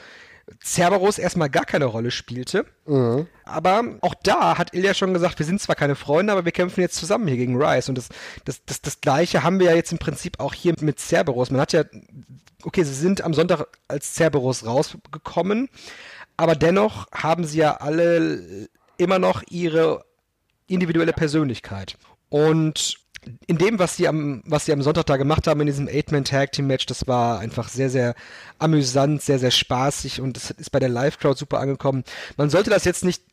Cerberus 0.63 1.17
erstmal 1.17 1.49
gar 1.49 1.65
keine 1.65 1.85
Rolle 1.85 2.11
spielte. 2.11 2.65
Mhm. 2.85 3.27
Aber 3.45 3.83
auch 4.01 4.15
da 4.23 4.57
hat 4.57 4.73
Ilya 4.73 4.93
schon 4.93 5.13
gesagt, 5.13 5.39
wir 5.39 5.45
sind 5.45 5.61
zwar 5.61 5.75
keine 5.75 5.95
Freunde, 5.95 6.33
aber 6.33 6.45
wir 6.45 6.51
kämpfen 6.51 6.81
jetzt 6.81 6.95
zusammen 6.95 7.27
hier 7.27 7.37
gegen 7.37 7.61
Rice. 7.61 7.89
Und 7.89 7.97
das, 7.97 8.09
das, 8.45 8.63
das, 8.65 8.81
das 8.81 9.01
Gleiche 9.01 9.43
haben 9.43 9.59
wir 9.59 9.67
ja 9.67 9.75
jetzt 9.75 9.91
im 9.91 9.99
Prinzip 9.99 10.39
auch 10.39 10.53
hier 10.53 10.73
mit 10.81 10.99
Cerberus. 10.99 11.51
Man 11.51 11.61
hat 11.61 11.73
ja, 11.73 11.83
okay, 12.63 12.83
sie 12.83 12.93
sind 12.93 13.21
am 13.21 13.33
Sonntag 13.33 13.65
als 13.87 14.15
Cerberus 14.15 14.65
rausgekommen, 14.65 15.69
aber 16.37 16.55
dennoch 16.55 17.07
haben 17.11 17.45
sie 17.45 17.59
ja 17.59 17.77
alle 17.77 18.67
immer 18.97 19.19
noch 19.19 19.43
ihre 19.49 20.05
individuelle 20.67 21.13
Persönlichkeit. 21.13 21.97
Und 22.29 23.00
in 23.47 23.57
dem, 23.57 23.79
was 23.79 23.97
sie 23.97 24.07
am, 24.07 24.41
was 24.45 24.65
sie 24.65 24.73
am 24.73 24.81
Sonntag 24.81 25.05
da 25.05 25.17
gemacht 25.17 25.47
haben 25.47 25.61
in 25.61 25.67
diesem 25.67 25.87
Eight-Man-Tag-Team-Match, 25.87 26.87
das 26.87 27.07
war 27.07 27.39
einfach 27.39 27.69
sehr, 27.69 27.89
sehr 27.89 28.15
amüsant, 28.57 29.21
sehr, 29.21 29.39
sehr 29.39 29.51
spaßig 29.51 30.21
und 30.21 30.37
es 30.37 30.51
ist 30.51 30.71
bei 30.71 30.79
der 30.79 30.89
Live-Crowd 30.89 31.37
super 31.37 31.59
angekommen. 31.59 32.03
Man 32.37 32.49
sollte 32.49 32.69
das 32.69 32.85
jetzt 32.85 33.03
nicht 33.03 33.23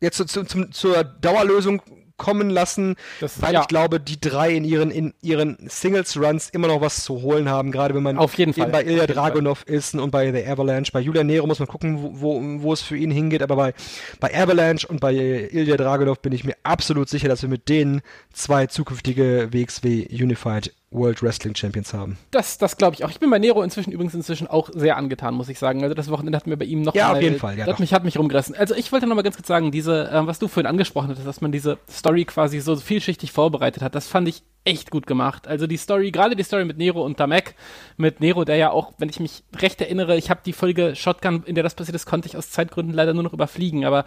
jetzt 0.00 0.16
zu, 0.16 0.44
zu, 0.44 0.70
zur 0.70 1.04
Dauerlösung 1.04 1.82
kommen 2.16 2.50
lassen, 2.50 2.96
das, 3.20 3.42
weil 3.42 3.54
ja. 3.54 3.62
ich 3.62 3.68
glaube, 3.68 4.00
die 4.00 4.20
drei 4.20 4.54
in 4.54 4.64
ihren, 4.64 4.90
in 4.90 5.14
ihren 5.20 5.58
Singles-Runs 5.68 6.50
immer 6.50 6.68
noch 6.68 6.80
was 6.80 7.04
zu 7.04 7.22
holen 7.22 7.48
haben, 7.48 7.72
gerade 7.72 7.94
wenn 7.94 8.02
man 8.02 8.18
Auf 8.18 8.34
jeden 8.34 8.52
Fall. 8.52 8.68
bei 8.68 8.84
Ilya 8.84 9.06
Dragunov 9.06 9.64
ist 9.64 9.94
und 9.94 10.10
bei 10.10 10.32
The 10.32 10.46
Avalanche. 10.46 10.92
Bei 10.92 11.00
Julian 11.00 11.26
Nero 11.26 11.46
muss 11.46 11.58
man 11.58 11.68
gucken, 11.68 12.02
wo, 12.02 12.20
wo, 12.20 12.62
wo 12.62 12.72
es 12.72 12.82
für 12.82 12.96
ihn 12.96 13.10
hingeht, 13.10 13.42
aber 13.42 13.56
bei, 13.56 13.74
bei 14.20 14.34
Avalanche 14.34 14.86
und 14.86 15.00
bei 15.00 15.12
Ilya 15.12 15.76
Dragunov 15.76 16.20
bin 16.20 16.32
ich 16.32 16.44
mir 16.44 16.56
absolut 16.62 17.08
sicher, 17.08 17.28
dass 17.28 17.42
wir 17.42 17.48
mit 17.48 17.68
denen 17.68 18.02
zwei 18.32 18.66
zukünftige 18.66 19.48
WXW 19.52 20.06
Unified 20.10 20.72
World 20.94 21.22
Wrestling 21.22 21.54
Champions 21.54 21.92
haben. 21.92 22.16
Das, 22.30 22.56
das 22.56 22.76
glaube 22.76 22.94
ich 22.94 23.04
auch. 23.04 23.10
Ich 23.10 23.18
bin 23.18 23.28
bei 23.28 23.38
Nero 23.38 23.62
inzwischen 23.62 23.92
übrigens 23.92 24.14
inzwischen 24.14 24.46
auch 24.46 24.70
sehr 24.72 24.96
angetan, 24.96 25.34
muss 25.34 25.48
ich 25.48 25.58
sagen. 25.58 25.82
Also 25.82 25.94
das 25.94 26.10
Wochenende 26.10 26.36
hat 26.36 26.46
mir 26.46 26.56
bei 26.56 26.64
ihm 26.64 26.82
noch 26.82 26.94
ja, 26.94 27.08
mal, 27.08 27.16
auf 27.16 27.22
jeden 27.22 27.38
Fall, 27.38 27.58
ja, 27.58 27.66
hat 27.66 27.80
mich 27.80 27.92
hat 27.92 28.04
mich 28.04 28.18
rumgerissen. 28.18 28.54
Also 28.54 28.74
ich 28.74 28.92
wollte 28.92 29.06
noch 29.06 29.16
mal 29.16 29.22
ganz 29.22 29.36
kurz 29.36 29.48
sagen, 29.48 29.72
diese, 29.72 30.10
äh, 30.10 30.26
was 30.26 30.38
du 30.38 30.48
vorhin 30.48 30.68
angesprochen 30.68 31.08
hattest, 31.08 31.26
dass 31.26 31.40
man 31.40 31.52
diese 31.52 31.78
Story 31.90 32.24
quasi 32.24 32.60
so 32.60 32.76
vielschichtig 32.76 33.32
vorbereitet 33.32 33.82
hat, 33.82 33.94
das 33.94 34.06
fand 34.06 34.28
ich 34.28 34.42
echt 34.64 34.90
gut 34.90 35.06
gemacht. 35.06 35.46
Also 35.46 35.66
die 35.66 35.76
Story, 35.76 36.10
gerade 36.10 36.36
die 36.36 36.42
Story 36.42 36.64
mit 36.64 36.78
Nero 36.78 37.04
und 37.04 37.20
Damek, 37.20 37.54
mit 37.96 38.20
Nero, 38.20 38.44
der 38.44 38.56
ja 38.56 38.70
auch, 38.70 38.94
wenn 38.98 39.10
ich 39.10 39.20
mich 39.20 39.42
recht 39.56 39.80
erinnere, 39.80 40.16
ich 40.16 40.30
habe 40.30 40.40
die 40.44 40.54
Folge 40.54 40.96
Shotgun, 40.96 41.42
in 41.44 41.54
der 41.54 41.64
das 41.64 41.74
passiert 41.74 41.94
ist, 41.94 42.06
konnte 42.06 42.28
ich 42.28 42.36
aus 42.36 42.50
Zeitgründen 42.50 42.94
leider 42.94 43.12
nur 43.12 43.24
noch 43.24 43.34
überfliegen, 43.34 43.84
aber 43.84 44.04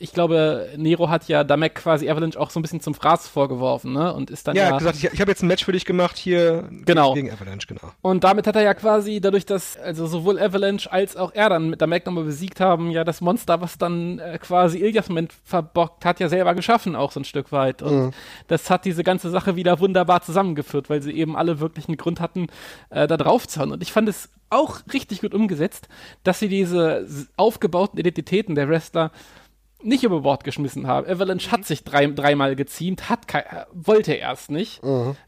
ich 0.00 0.12
glaube, 0.12 0.68
Nero 0.76 1.08
hat 1.08 1.26
ja 1.28 1.42
Damek 1.42 1.74
quasi 1.74 2.08
Avalanche 2.08 2.38
auch 2.38 2.50
so 2.50 2.60
ein 2.60 2.62
bisschen 2.62 2.80
zum 2.80 2.94
Fraß 2.94 3.26
vorgeworfen, 3.28 3.92
ne? 3.92 4.12
Und 4.14 4.30
ist 4.30 4.46
dann 4.46 4.54
Ja, 4.54 4.70
ja, 4.70 4.78
gesagt, 4.78 4.96
ich, 4.98 5.04
ich 5.12 5.20
habe 5.20 5.30
jetzt 5.30 5.42
ein 5.42 5.48
Match 5.48 5.64
für 5.64 5.72
dich 5.72 5.84
gemacht 5.84 6.16
hier 6.16 6.68
Genau. 6.84 7.14
gegen 7.14 7.30
Avalanche, 7.30 7.66
genau. 7.66 7.92
Und 8.00 8.22
damit 8.22 8.46
hat 8.46 8.54
er 8.54 8.62
ja 8.62 8.74
quasi, 8.74 9.20
dadurch, 9.20 9.44
dass 9.44 9.76
also 9.76 10.06
sowohl 10.06 10.38
Avalanche 10.40 10.90
als 10.90 11.16
auch 11.16 11.32
er 11.34 11.48
dann 11.50 11.70
mit 11.70 11.84
Mac 11.86 12.06
nochmal 12.06 12.24
besiegt 12.24 12.60
haben, 12.60 12.90
ja 12.90 13.02
das 13.02 13.20
Monster, 13.20 13.60
was 13.60 13.76
dann 13.78 14.18
äh, 14.20 14.38
quasi 14.38 14.78
Ilias 14.78 15.08
Moment 15.08 15.32
verbockt 15.44 16.04
hat, 16.04 16.20
ja 16.20 16.28
selber 16.28 16.54
geschaffen, 16.54 16.94
auch 16.94 17.10
so 17.10 17.20
ein 17.20 17.24
Stück 17.24 17.50
weit. 17.50 17.82
Und 17.82 18.14
das 18.46 18.70
hat 18.70 18.84
diese 18.84 19.02
ganze 19.02 19.30
Sache 19.30 19.56
wieder 19.56 19.80
wunderbar 19.80 20.22
zusammengeführt, 20.22 20.90
weil 20.90 21.02
sie 21.02 21.12
eben 21.12 21.36
alle 21.36 21.60
wirklich 21.60 21.88
einen 21.88 21.96
Grund 21.96 22.20
hatten, 22.20 22.46
äh, 22.90 23.06
da 23.06 23.16
drauf 23.16 23.48
zu 23.48 23.60
hauen. 23.60 23.72
Und 23.72 23.82
ich 23.82 23.92
fand 23.92 24.08
es 24.08 24.28
auch 24.50 24.80
richtig 24.92 25.20
gut 25.20 25.34
umgesetzt, 25.34 25.88
dass 26.22 26.38
sie 26.38 26.48
diese 26.48 27.06
aufgebauten 27.36 27.98
Identitäten 27.98 28.54
der 28.54 28.68
Wrestler 28.68 29.10
nicht 29.80 30.02
über 30.02 30.20
Bord 30.22 30.42
geschmissen 30.42 30.86
haben. 30.88 31.06
Avalanche 31.08 31.50
hat 31.52 31.64
sich 31.64 31.84
drei, 31.84 32.06
dreimal 32.08 32.56
geziemt, 32.56 33.08
hat 33.08 33.28
kei- 33.28 33.40
äh, 33.48 33.64
wollte 33.72 34.12
erst 34.12 34.50
nicht. 34.50 34.80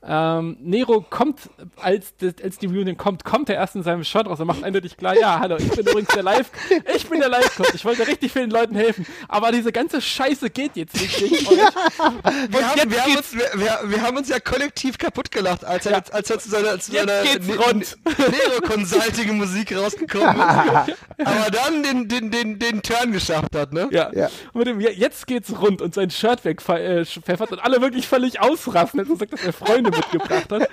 Ähm, 0.03 0.57
Nero 0.61 1.05
kommt, 1.09 1.49
als, 1.77 2.15
als 2.43 2.59
die 2.59 2.67
Reunion 2.67 2.97
kommt, 2.97 3.25
kommt 3.25 3.49
er 3.49 3.55
erst 3.57 3.77
in 3.77 3.83
seinem 3.85 4.03
Shot 4.03 4.27
raus 4.27 4.41
und 4.41 4.49
macht 4.49 4.65
eindeutig 4.65 4.97
klar, 4.97 5.17
ja, 5.17 5.39
hallo, 5.39 5.57
ich 5.57 5.69
bin 5.71 5.87
übrigens 5.87 6.09
der 6.15 6.25
Live, 6.25 6.51
ich 6.97 7.09
bin 7.09 7.21
der 7.21 7.29
Live-Coach, 7.29 7.75
ich 7.75 7.85
wollte 7.85 8.07
richtig 8.09 8.33
vielen 8.33 8.51
Leuten 8.51 8.75
helfen, 8.75 9.07
aber 9.29 9.53
diese 9.53 9.71
ganze 9.71 10.01
Scheiße 10.01 10.51
geht 10.51 10.75
jetzt 10.77 11.01
nicht 11.01 11.17
gegen 11.19 11.35
euch. 11.35 11.47
Wir 11.47 12.59
Und 12.59 12.69
haben, 12.69 12.79
jetzt 12.79 12.91
wir, 12.91 13.03
haben 13.05 13.17
uns, 13.17 13.33
wir, 13.35 13.51
wir, 13.55 13.79
wir 13.91 14.03
haben 14.03 14.17
uns 14.17 14.29
ja 14.29 14.41
kollektiv 14.41 14.99
kaputt 14.99 15.31
gelacht, 15.31 15.65
als 15.65 15.87
er, 15.87 15.93
Ja. 15.93 16.03
als 16.11 16.29
er 16.29 16.39
zu 16.41 16.49
seiner, 16.51 16.79
zu 16.81 16.91
seiner 16.91 17.23
Ne- 17.23 17.57
rund. 17.57 17.97
Nero-Consulting 18.19 19.37
Musik 19.37 19.77
rausgekommen 19.77 20.37
ist. 20.37 20.41
aber 21.25 21.51
dann 21.53 21.83
den, 21.83 22.09
den, 22.09 22.31
den, 22.31 22.59
den 22.59 22.83
Turn 22.83 23.13
geschafft 23.13 23.55
hat, 23.55 23.73
ne? 23.73 23.89
Ja. 23.93 24.11
Ja. 24.13 24.29
Und 24.53 24.59
mit 24.61 24.67
dem, 24.69 24.81
ja, 24.81 24.91
jetzt 24.91 25.27
geht's 25.27 25.61
rund 25.61 25.83
und 25.83 25.95
sein 25.95 26.11
Shirt 26.11 26.45
wegpfeffert 26.45 27.53
und 27.53 27.59
alle 27.59 27.81
wirklich 27.81 28.07
völlig 28.07 28.41
ausrasten, 28.41 29.01
als 29.01 29.09
er 29.09 29.17
sagt, 29.17 29.33
dass 29.33 29.45
er 29.45 29.53
Freunde 29.53 29.91
mitgebracht 29.91 30.51
hat. 30.51 30.69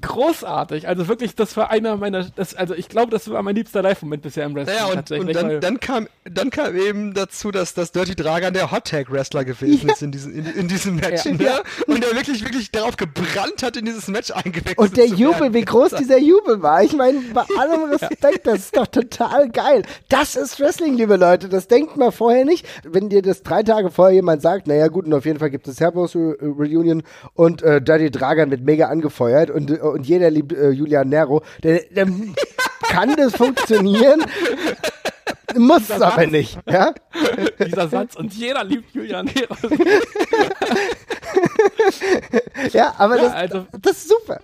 Großartig. 0.00 0.88
Also 0.88 1.08
wirklich, 1.08 1.34
das 1.34 1.56
war 1.56 1.70
einer 1.70 1.96
meiner, 1.96 2.24
das, 2.36 2.54
also 2.54 2.74
ich 2.74 2.88
glaube, 2.88 3.10
das 3.10 3.30
war 3.30 3.42
mein 3.42 3.54
liebster 3.54 3.82
Live-Moment 3.82 4.22
bisher 4.22 4.44
im 4.44 4.54
Wrestling. 4.54 4.76
Naja, 4.76 4.92
und, 4.92 5.10
und 5.10 5.34
dann, 5.34 5.60
dann, 5.60 5.80
kam, 5.80 6.08
dann 6.24 6.50
kam 6.50 6.76
eben 6.76 7.14
dazu, 7.14 7.50
dass 7.50 7.74
das 7.74 7.92
Dirty 7.92 8.14
Dragan 8.14 8.54
der 8.54 8.70
Hot-Tag-Wrestler 8.70 9.44
gewesen 9.44 9.88
ist 9.90 10.02
in 10.02 10.12
diesem, 10.12 10.34
in, 10.34 10.46
in 10.46 10.68
diesem 10.68 10.96
Match. 10.96 11.24
Ja. 11.24 11.32
Ne? 11.32 11.62
Und 11.86 12.02
der 12.02 12.14
wirklich, 12.14 12.44
wirklich 12.44 12.70
darauf 12.70 12.96
gebrannt 12.96 13.62
hat, 13.62 13.76
in 13.76 13.84
dieses 13.84 14.08
Match 14.08 14.30
eingewechselt 14.30 14.78
Und 14.78 14.96
der 14.96 15.08
zu 15.08 15.14
Jubel, 15.14 15.40
werden. 15.40 15.54
wie 15.54 15.64
groß 15.64 15.92
dieser 15.92 16.18
Jubel 16.18 16.62
war. 16.62 16.82
Ich 16.82 16.92
meine, 16.94 17.20
bei 17.32 17.42
allem 17.58 17.84
Respekt, 17.90 18.46
das 18.46 18.58
ist 18.60 18.76
doch 18.76 18.86
total 18.86 19.48
geil. 19.50 19.82
Das 20.08 20.36
ist 20.36 20.60
Wrestling, 20.60 20.96
liebe 20.96 21.16
Leute. 21.16 21.48
Das 21.48 21.68
denkt 21.68 21.96
man 21.96 22.12
vorher 22.12 22.44
nicht. 22.44 22.66
Wenn 22.84 23.08
dir 23.08 23.22
das 23.22 23.42
drei 23.42 23.62
Tage 23.62 23.90
vorher 23.90 24.14
jemand 24.14 24.42
sagt, 24.42 24.66
naja 24.66 24.88
gut, 24.88 25.06
und 25.06 25.14
auf 25.14 25.24
jeden 25.24 25.38
Fall 25.38 25.50
gibt 25.50 25.68
es 25.68 25.80
Re 25.80 25.92
Reunion 25.96 27.02
und 27.34 27.62
äh, 27.62 27.80
Dirty 27.80 28.10
Dragan 28.10 28.50
wird 28.50 28.62
mega 28.62 28.88
angefeuert 28.88 29.50
und, 29.50 29.70
äh, 29.70 29.78
und 29.80 30.06
jeder 30.06 30.30
liebt 30.30 30.52
äh, 30.52 30.70
Julian 30.70 31.08
Nero, 31.08 31.42
dann, 31.62 31.78
dann 31.94 32.34
kann 32.82 33.14
das 33.16 33.34
funktionieren. 33.36 34.24
Muss 35.56 35.88
es 35.88 36.02
aber 36.02 36.26
nicht. 36.26 36.58
Ja? 36.68 36.92
dieser 37.64 37.88
Satz 37.88 38.16
und 38.16 38.34
jeder 38.34 38.64
liebt 38.64 38.92
Julian 38.94 39.26
Nero. 39.26 39.54
ja, 42.72 42.94
aber 42.98 43.16
Ja, 43.16 43.22
das, 43.22 43.32
also- 43.32 43.66
das 43.80 43.92
ist 43.96 44.08
super. 44.08 44.40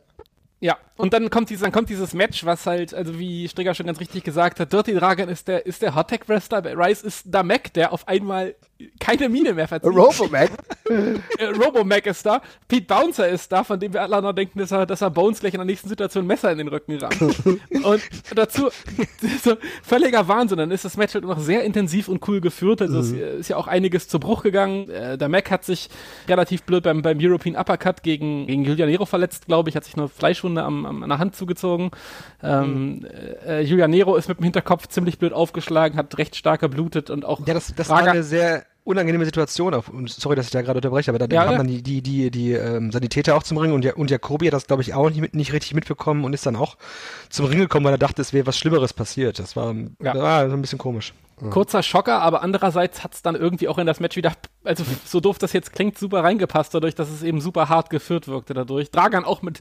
Ja, 0.63 0.79
und 0.97 1.13
dann 1.13 1.29
kommt, 1.29 1.51
dieses, 1.51 1.65
dann 1.65 1.73
kommt 1.73 1.89
dieses 1.89 2.15
Match, 2.15 2.45
was 2.45 2.67
halt, 2.67 2.95
also 2.95 3.19
wie 3.19 3.49
Strigger 3.49 3.75
schon 3.75 3.87
ganz 3.87 3.99
richtig 3.99 4.23
gesagt 4.23 4.61
hat, 4.61 4.73
Dirty 4.73 4.95
Dragon 4.95 5.29
ist 5.29 5.49
der, 5.49 5.67
ist 5.67 5.83
der 5.83 5.97
Hot 5.97 6.09
Tag 6.09 6.29
Wrestler, 6.29 6.63
Rice 6.79 7.03
ist 7.03 7.25
Damek, 7.27 7.73
der 7.75 7.93
auf 7.93 8.07
einmal 8.07 8.55
keine 8.99 9.29
Miene 9.29 9.53
mehr 9.53 9.69
verzieht. 9.69 9.93
Robomac. 9.93 10.51
äh, 10.89 11.45
Robomac 11.45 12.07
ist 12.07 12.25
da, 12.25 12.43
Pete 12.69 12.87
Bouncer 12.87 13.29
ist 13.29 13.51
da, 13.51 13.65
von 13.65 13.79
dem 13.79 13.93
wir 13.93 14.03
alle 14.03 14.23
noch 14.23 14.33
denken, 14.33 14.59
dass 14.59 14.71
er, 14.71 14.87
dass 14.87 15.01
er 15.01 15.11
Bones 15.11 15.41
gleich 15.41 15.55
in 15.55 15.59
der 15.59 15.67
nächsten 15.67 15.89
Situation 15.89 16.25
ein 16.25 16.27
Messer 16.27 16.53
in 16.53 16.59
den 16.59 16.69
Rücken 16.69 16.99
rammt. 16.99 17.21
und 17.85 18.03
dazu 18.35 18.71
so 19.43 19.57
völliger 19.83 20.27
Wahnsinn. 20.29 20.59
Dann 20.59 20.71
ist 20.71 20.85
das 20.85 20.97
Match 20.97 21.15
halt 21.15 21.25
noch 21.25 21.39
sehr 21.39 21.65
intensiv 21.65 22.09
und 22.09 22.27
cool 22.29 22.41
geführt. 22.41 22.83
Also 22.83 23.01
es 23.01 23.13
ist 23.13 23.49
ja 23.49 23.57
auch 23.57 23.67
einiges 23.67 24.09
zu 24.09 24.19
Bruch 24.19 24.43
gegangen. 24.43 24.89
Äh, 24.91 25.19
der 25.19 25.29
Mac 25.29 25.51
hat 25.51 25.65
sich 25.65 25.89
relativ 26.29 26.63
blöd 26.65 26.85
beim, 26.85 27.03
beim 27.03 27.19
European 27.21 27.57
Uppercut 27.57 28.03
gegen, 28.03 28.47
gegen 28.47 28.65
Julian 28.65 28.89
Nero 28.89 29.07
verletzt, 29.07 29.47
glaube 29.47 29.71
ich, 29.71 29.77
hat 29.77 29.85
sich 29.85 29.97
eine 29.97 30.09
Fleischwunde 30.09 30.63
am, 30.63 30.87
am, 30.87 31.03
an 31.03 31.09
der 31.09 31.19
Hand 31.19 31.37
zugezogen. 31.37 31.91
Ähm, 32.43 33.07
äh, 33.47 33.61
Julian 33.63 33.91
Nero 33.91 34.17
ist 34.17 34.29
mit 34.29 34.39
dem 34.39 34.45
Hinterkopf 34.45 34.89
ziemlich 34.89 35.19
blöd 35.19 35.33
aufgeschlagen, 35.33 35.97
hat 35.99 36.19
recht 36.19 36.37
stark 36.37 36.61
geblutet 36.61 37.11
und 37.11 37.25
auch 37.25 37.47
Ja, 37.47 37.55
das, 37.55 37.75
das 37.75 37.89
war 37.89 38.07
eine 38.07 38.23
sehr 38.23 38.65
unangenehme 38.85 39.25
Situation. 39.25 39.75
Auf, 39.75 39.89
und 39.89 40.11
sorry, 40.11 40.37
dass 40.37 40.47
ich 40.47 40.53
da 40.53 40.63
gerade 40.63 40.79
unterbreche, 40.79 41.11
aber 41.11 41.19
da 41.19 41.27
Ja, 41.33 41.43
haben 41.43 41.53
ja. 41.53 41.59
dann 41.59 41.67
die, 41.69 41.83
die, 41.83 42.03
die, 42.03 42.31
die 42.31 42.53
ähm, 42.53 42.91
Sanitäter 42.93 43.37
auch 43.37 43.43
zum 43.43 43.59
Ring 43.59 43.73
und, 43.73 43.85
ja, 43.85 43.95
und 43.95 44.11
Jacobi 44.11 44.47
hat 44.47 44.55
das, 44.55 44.67
glaube 44.67 44.83
ich, 44.83 44.95
auch 44.95 45.09
nicht, 45.11 45.35
nicht 45.35 45.53
richtig 45.53 45.75
mitbekommen 45.75 46.25
und 46.25 46.33
ist 46.33 46.47
dann 46.47 46.57
auch 46.57 46.77
zum 47.31 47.47
Ring 47.47 47.59
gekommen, 47.61 47.85
weil 47.87 47.95
er 47.95 47.99
dachte, 47.99 48.21
es 48.23 48.33
wäre 48.33 48.47
was 48.47 48.59
Schlimmeres 48.59 48.93
passiert. 48.93 49.39
Das 49.39 49.55
war, 49.57 49.75
Ja. 50.03 50.15
war 50.15 50.49
so 50.49 50.55
ein 50.57 50.61
bisschen 50.63 50.79
komisch. 50.79 51.13
kurzer 51.51 51.83
Schocker, 51.83 52.21
aber 52.23 52.43
andererseits 52.43 53.03
hat 53.03 53.15
es 53.15 53.23
dann 53.23 53.35
irgendwie 53.35 53.67
auch 53.69 53.79
in 53.79 53.87
das 53.87 53.99
Match 54.01 54.17
wieder, 54.17 54.33
also 54.65 54.85
so 55.05 55.19
doof 55.21 55.39
das 55.39 55.53
jetzt 55.53 55.73
klingt, 55.73 55.99
super 55.99 56.23
reingepasst, 56.23 56.73
dadurch, 56.75 56.95
dass 56.95 57.11
es 57.11 57.23
eben 57.23 57.41
super 57.41 57.69
hart 57.69 57.91
geführt 57.91 58.29
wirkte 58.29 58.55
dadurch. 58.55 58.91
Dragan 58.93 59.25
auch 59.25 59.43
mit 59.43 59.59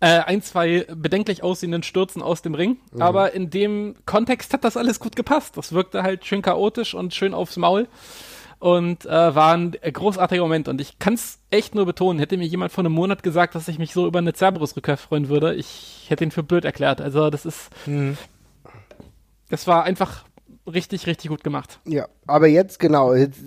äh, 0.00 0.20
ein, 0.20 0.40
zwei 0.40 0.86
bedenklich 0.94 1.42
aussehenden 1.42 1.82
Stürzen 1.82 2.22
aus 2.22 2.40
dem 2.40 2.54
Ring, 2.54 2.78
aber 2.98 3.32
in 3.34 3.50
dem 3.50 3.96
Kontext 4.06 4.54
hat 4.54 4.64
das 4.64 4.78
alles 4.78 4.98
gut 4.98 5.14
gepasst. 5.14 5.58
Das 5.58 5.72
wirkte 5.72 6.02
halt 6.02 6.24
schön 6.24 6.40
chaotisch 6.40 6.94
und 6.94 7.12
schön 7.14 7.34
aufs 7.34 7.58
Maul 7.58 7.86
und 8.60 9.06
äh, 9.06 9.34
war 9.34 9.54
ein 9.54 9.72
großartiger 9.72 10.42
Moment 10.42 10.68
und 10.68 10.80
ich 10.80 10.98
kann 10.98 11.14
es 11.14 11.40
echt 11.50 11.74
nur 11.74 11.86
betonen, 11.86 12.20
hätte 12.20 12.36
mir 12.36 12.46
jemand 12.46 12.70
vor 12.70 12.82
einem 12.82 12.92
Monat 12.92 13.22
gesagt, 13.22 13.54
dass 13.54 13.66
ich 13.66 13.78
mich 13.78 13.92
so 13.92 14.06
über 14.06 14.20
eine 14.20 14.34
Cerberus-Rückkehr 14.34 14.98
freuen 14.98 15.28
würde, 15.28 15.54
ich 15.54 16.06
hätte 16.08 16.22
ihn 16.22 16.30
für 16.30 16.42
blöd 16.42 16.64
erklärt. 16.64 17.00
Also 17.00 17.30
das 17.30 17.46
ist, 17.46 17.70
das 19.48 19.66
war 19.66 19.84
einfach 19.84 20.24
richtig, 20.66 21.06
richtig 21.06 21.30
gut 21.30 21.42
gemacht. 21.42 21.80
Ja, 21.86 22.06
aber 22.30 22.46
jetzt 22.46 22.78
genau, 22.78 23.14
jetzt 23.14 23.40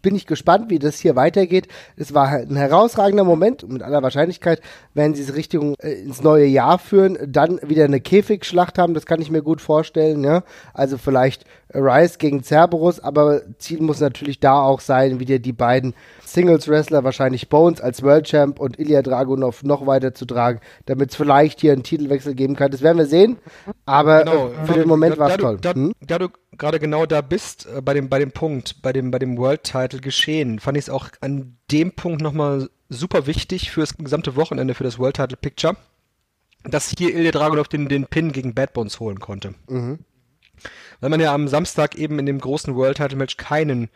bin 0.00 0.14
ich 0.14 0.26
gespannt, 0.26 0.70
wie 0.70 0.78
das 0.78 0.98
hier 0.98 1.16
weitergeht. 1.16 1.68
Es 1.96 2.14
war 2.14 2.28
ein 2.28 2.56
herausragender 2.56 3.24
Moment 3.24 3.64
und 3.64 3.72
mit 3.72 3.82
aller 3.82 4.02
Wahrscheinlichkeit 4.02 4.60
werden 4.94 5.14
sie 5.14 5.22
es 5.22 5.34
Richtung 5.34 5.74
äh, 5.80 5.92
ins 5.92 6.22
neue 6.22 6.46
Jahr 6.46 6.78
führen, 6.78 7.18
dann 7.26 7.60
wieder 7.62 7.84
eine 7.84 8.00
Käfigschlacht 8.00 8.78
haben, 8.78 8.94
das 8.94 9.06
kann 9.06 9.20
ich 9.20 9.30
mir 9.30 9.42
gut 9.42 9.60
vorstellen, 9.60 10.22
ja. 10.24 10.42
Also 10.74 10.98
vielleicht 10.98 11.44
Rice 11.74 12.18
gegen 12.18 12.42
Cerberus, 12.42 13.00
aber 13.00 13.42
Ziel 13.58 13.80
muss 13.80 14.00
natürlich 14.00 14.40
da 14.40 14.60
auch 14.60 14.80
sein, 14.80 15.20
wieder 15.20 15.38
die 15.38 15.52
beiden 15.52 15.94
Singles-Wrestler, 16.24 17.04
wahrscheinlich 17.04 17.48
Bones 17.48 17.80
als 17.80 18.02
World 18.02 18.26
Champ 18.26 18.60
und 18.60 18.78
Ilya 18.78 19.02
Dragunov 19.02 19.62
noch 19.62 19.86
weiter 19.86 20.14
zu 20.14 20.26
tragen, 20.26 20.60
damit 20.86 21.10
es 21.10 21.16
vielleicht 21.16 21.60
hier 21.60 21.72
einen 21.72 21.82
Titelwechsel 21.82 22.34
geben 22.34 22.56
kann. 22.56 22.70
Das 22.70 22.82
werden 22.82 22.98
wir 22.98 23.06
sehen, 23.06 23.38
aber 23.86 24.26
äh, 24.26 24.66
für 24.66 24.74
den 24.74 24.88
Moment 24.88 25.18
war 25.18 25.30
es 25.30 25.36
toll. 25.36 25.58
Da, 25.60 25.74
Hm? 25.74 25.92
da 26.06 26.18
du 26.18 26.28
gerade 26.58 26.78
genau 26.78 27.06
da 27.06 27.20
bist, 27.20 27.66
äh, 27.66 27.80
bei 27.80 27.94
dem, 27.94 28.08
bei 28.08 28.18
dem 28.22 28.32
Punkt, 28.32 28.82
bei 28.82 28.92
dem, 28.92 29.10
bei 29.10 29.18
dem 29.18 29.36
World 29.36 29.64
Title 29.64 30.00
geschehen, 30.00 30.58
fand 30.58 30.78
ich 30.78 30.84
es 30.84 30.90
auch 30.90 31.08
an 31.20 31.56
dem 31.70 31.92
Punkt 31.92 32.22
nochmal 32.22 32.70
super 32.88 33.26
wichtig 33.26 33.70
für 33.70 33.80
das 33.80 33.96
gesamte 33.96 34.36
Wochenende, 34.36 34.74
für 34.74 34.84
das 34.84 34.98
World 34.98 35.16
Title 35.16 35.36
Picture, 35.36 35.76
dass 36.64 36.94
hier 36.96 37.14
Ilya 37.14 37.32
Dragunov 37.32 37.68
den, 37.68 37.88
den 37.88 38.06
Pin 38.06 38.32
gegen 38.32 38.54
Bad 38.54 38.72
Bones 38.72 39.00
holen 39.00 39.18
konnte. 39.18 39.54
Weil 41.00 41.10
man 41.10 41.20
ja 41.20 41.34
am 41.34 41.48
Samstag 41.48 41.96
eben 41.96 42.18
in 42.18 42.26
dem 42.26 42.38
großen 42.38 42.74
World 42.74 42.98
Title 42.98 43.16
Match 43.18 43.36
keinen 43.36 43.88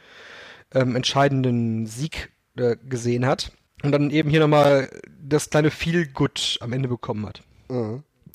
ähm, 0.74 0.96
entscheidenden 0.96 1.86
Sieg 1.86 2.32
äh, 2.56 2.76
gesehen 2.88 3.24
hat 3.26 3.52
und 3.82 3.92
dann 3.92 4.10
eben 4.10 4.30
hier 4.30 4.40
nochmal 4.40 4.90
das 5.22 5.50
kleine 5.50 5.70
Feel 5.70 6.06
Good 6.06 6.58
am 6.60 6.72
Ende 6.72 6.88
bekommen 6.88 7.26
hat. 7.26 7.42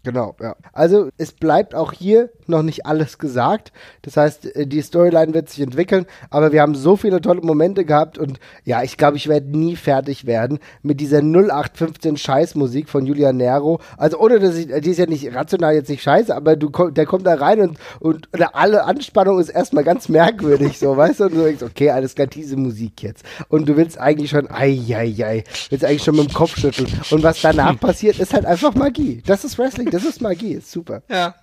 Genau, 0.03 0.35
ja. 0.41 0.55
Also 0.73 1.09
es 1.17 1.31
bleibt 1.31 1.75
auch 1.75 1.93
hier 1.93 2.29
noch 2.47 2.63
nicht 2.63 2.85
alles 2.87 3.19
gesagt. 3.19 3.71
Das 4.01 4.17
heißt, 4.17 4.55
äh, 4.55 4.65
die 4.65 4.81
Storyline 4.81 5.33
wird 5.33 5.49
sich 5.49 5.61
entwickeln, 5.61 6.07
aber 6.31 6.51
wir 6.51 6.61
haben 6.61 6.73
so 6.73 6.95
viele 6.95 7.21
tolle 7.21 7.41
Momente 7.41 7.85
gehabt 7.85 8.17
und 8.17 8.39
ja, 8.65 8.81
ich 8.81 8.97
glaube, 8.97 9.17
ich 9.17 9.27
werde 9.27 9.55
nie 9.55 9.75
fertig 9.75 10.25
werden 10.25 10.59
mit 10.81 10.99
dieser 10.99 11.21
0815 11.21 12.17
Scheißmusik 12.17 12.89
von 12.89 13.05
Julia 13.05 13.31
Nero. 13.31 13.79
Also 13.95 14.17
ohne 14.19 14.39
dass 14.39 14.55
ich, 14.55 14.67
die 14.67 14.89
ist 14.89 14.97
ja 14.97 15.05
nicht 15.05 15.35
rational 15.35 15.75
jetzt 15.75 15.89
nicht 15.89 16.01
scheiße, 16.01 16.35
aber 16.35 16.55
du 16.55 16.69
der 16.89 17.05
kommt 17.05 17.27
da 17.27 17.35
rein 17.35 17.59
und, 17.59 17.77
und 17.99 18.29
alle 18.55 18.85
Anspannung 18.85 19.39
ist 19.39 19.49
erstmal 19.49 19.83
ganz 19.83 20.09
merkwürdig, 20.09 20.79
so, 20.79 20.97
weißt 20.97 21.19
du? 21.19 21.23
Und 21.25 21.35
du 21.35 21.43
denkst, 21.43 21.63
okay, 21.63 21.91
alles 21.91 22.15
klar, 22.15 22.27
diese 22.27 22.57
Musik 22.57 23.03
jetzt. 23.03 23.23
Und 23.49 23.69
du 23.69 23.77
willst 23.77 23.99
eigentlich 23.99 24.31
schon, 24.31 24.49
ei, 24.49 24.79
ei, 24.89 25.13
ei, 25.23 25.43
willst 25.69 25.85
eigentlich 25.85 26.03
schon 26.03 26.15
mit 26.15 26.29
dem 26.29 26.33
Kopf 26.33 26.57
schütteln. 26.57 26.87
Und 27.11 27.21
was 27.21 27.41
danach 27.41 27.79
passiert, 27.79 28.19
ist 28.19 28.33
halt 28.33 28.45
einfach 28.45 28.73
Magie. 28.73 29.21
Das 29.25 29.43
ist 29.43 29.59
Wrestling, 29.59 29.90
das 29.93 30.05
ist 30.05 30.21
Magie, 30.21 30.53
ist 30.53 30.71
super. 30.71 31.03
Ja. 31.09 31.35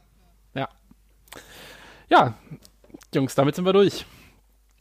Ja. 0.54 0.68
Ja, 2.08 2.34
Jungs, 3.14 3.34
damit 3.34 3.54
sind 3.54 3.64
wir 3.64 3.72
durch. 3.72 4.04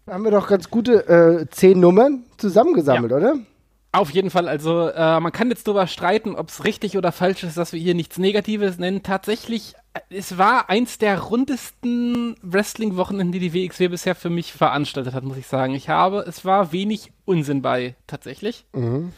Haben 0.08 0.24
wir 0.24 0.32
doch 0.32 0.48
ganz 0.48 0.70
gute 0.70 1.08
äh, 1.08 1.50
zehn 1.50 1.80
Nummern 1.80 2.24
zusammengesammelt, 2.38 3.12
oder? 3.12 3.36
Auf 3.92 4.10
jeden 4.12 4.30
Fall, 4.30 4.48
also 4.48 4.90
äh, 4.90 5.20
man 5.20 5.32
kann 5.32 5.50
jetzt 5.50 5.68
darüber 5.68 5.88
streiten, 5.88 6.36
ob 6.36 6.50
es 6.50 6.64
richtig 6.66 6.98
oder 6.98 7.12
falsch 7.12 7.44
ist, 7.44 7.58
dass 7.58 7.74
wir 7.74 7.80
hier 7.80 7.96
nichts 7.96 8.18
Negatives 8.18 8.78
nennen. 8.78 9.02
Tatsächlich, 9.02 9.76
äh, 9.94 10.00
es 10.10 10.38
war 10.38 10.70
eins 10.70 10.98
der 10.98 11.20
rundesten 11.20 12.36
Wrestling-Wochenenden, 12.42 13.32
die 13.32 13.50
die 13.50 13.54
WXW 13.54 13.88
bisher 13.88 14.14
für 14.16 14.30
mich 14.30 14.54
veranstaltet 14.54 15.14
hat, 15.14 15.24
muss 15.24 15.38
ich 15.38 15.48
sagen. 15.48 15.74
Ich 15.74 15.90
habe, 15.90 16.20
es 16.28 16.46
war 16.46 16.72
wenig 16.72 17.12
Unsinn 17.26 17.62
bei, 17.62 17.96
tatsächlich. 18.08 18.66
Mhm. 18.74 19.14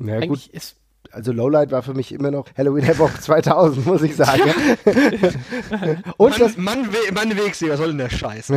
Ja, 0.00 0.14
Eigentlich 0.14 0.46
gut. 0.46 0.54
ist 0.54 0.76
Also 1.12 1.32
Lowlight 1.32 1.70
war 1.72 1.82
für 1.82 1.94
mich 1.94 2.12
immer 2.12 2.30
noch 2.30 2.46
Halloween 2.56 2.86
Havoc 2.86 3.20
2000, 3.20 3.86
muss 3.86 4.02
ich 4.02 4.16
sagen. 4.16 4.42
und, 6.16 6.40
das, 6.40 6.56
Mann, 6.56 6.82
Mann, 6.82 6.92
We- 6.92 7.12
Mann 7.14 7.30
WXW, 7.36 7.70
was 7.70 7.78
soll 7.78 7.88
denn 7.88 7.98
der 7.98 8.10
Scheiß? 8.10 8.50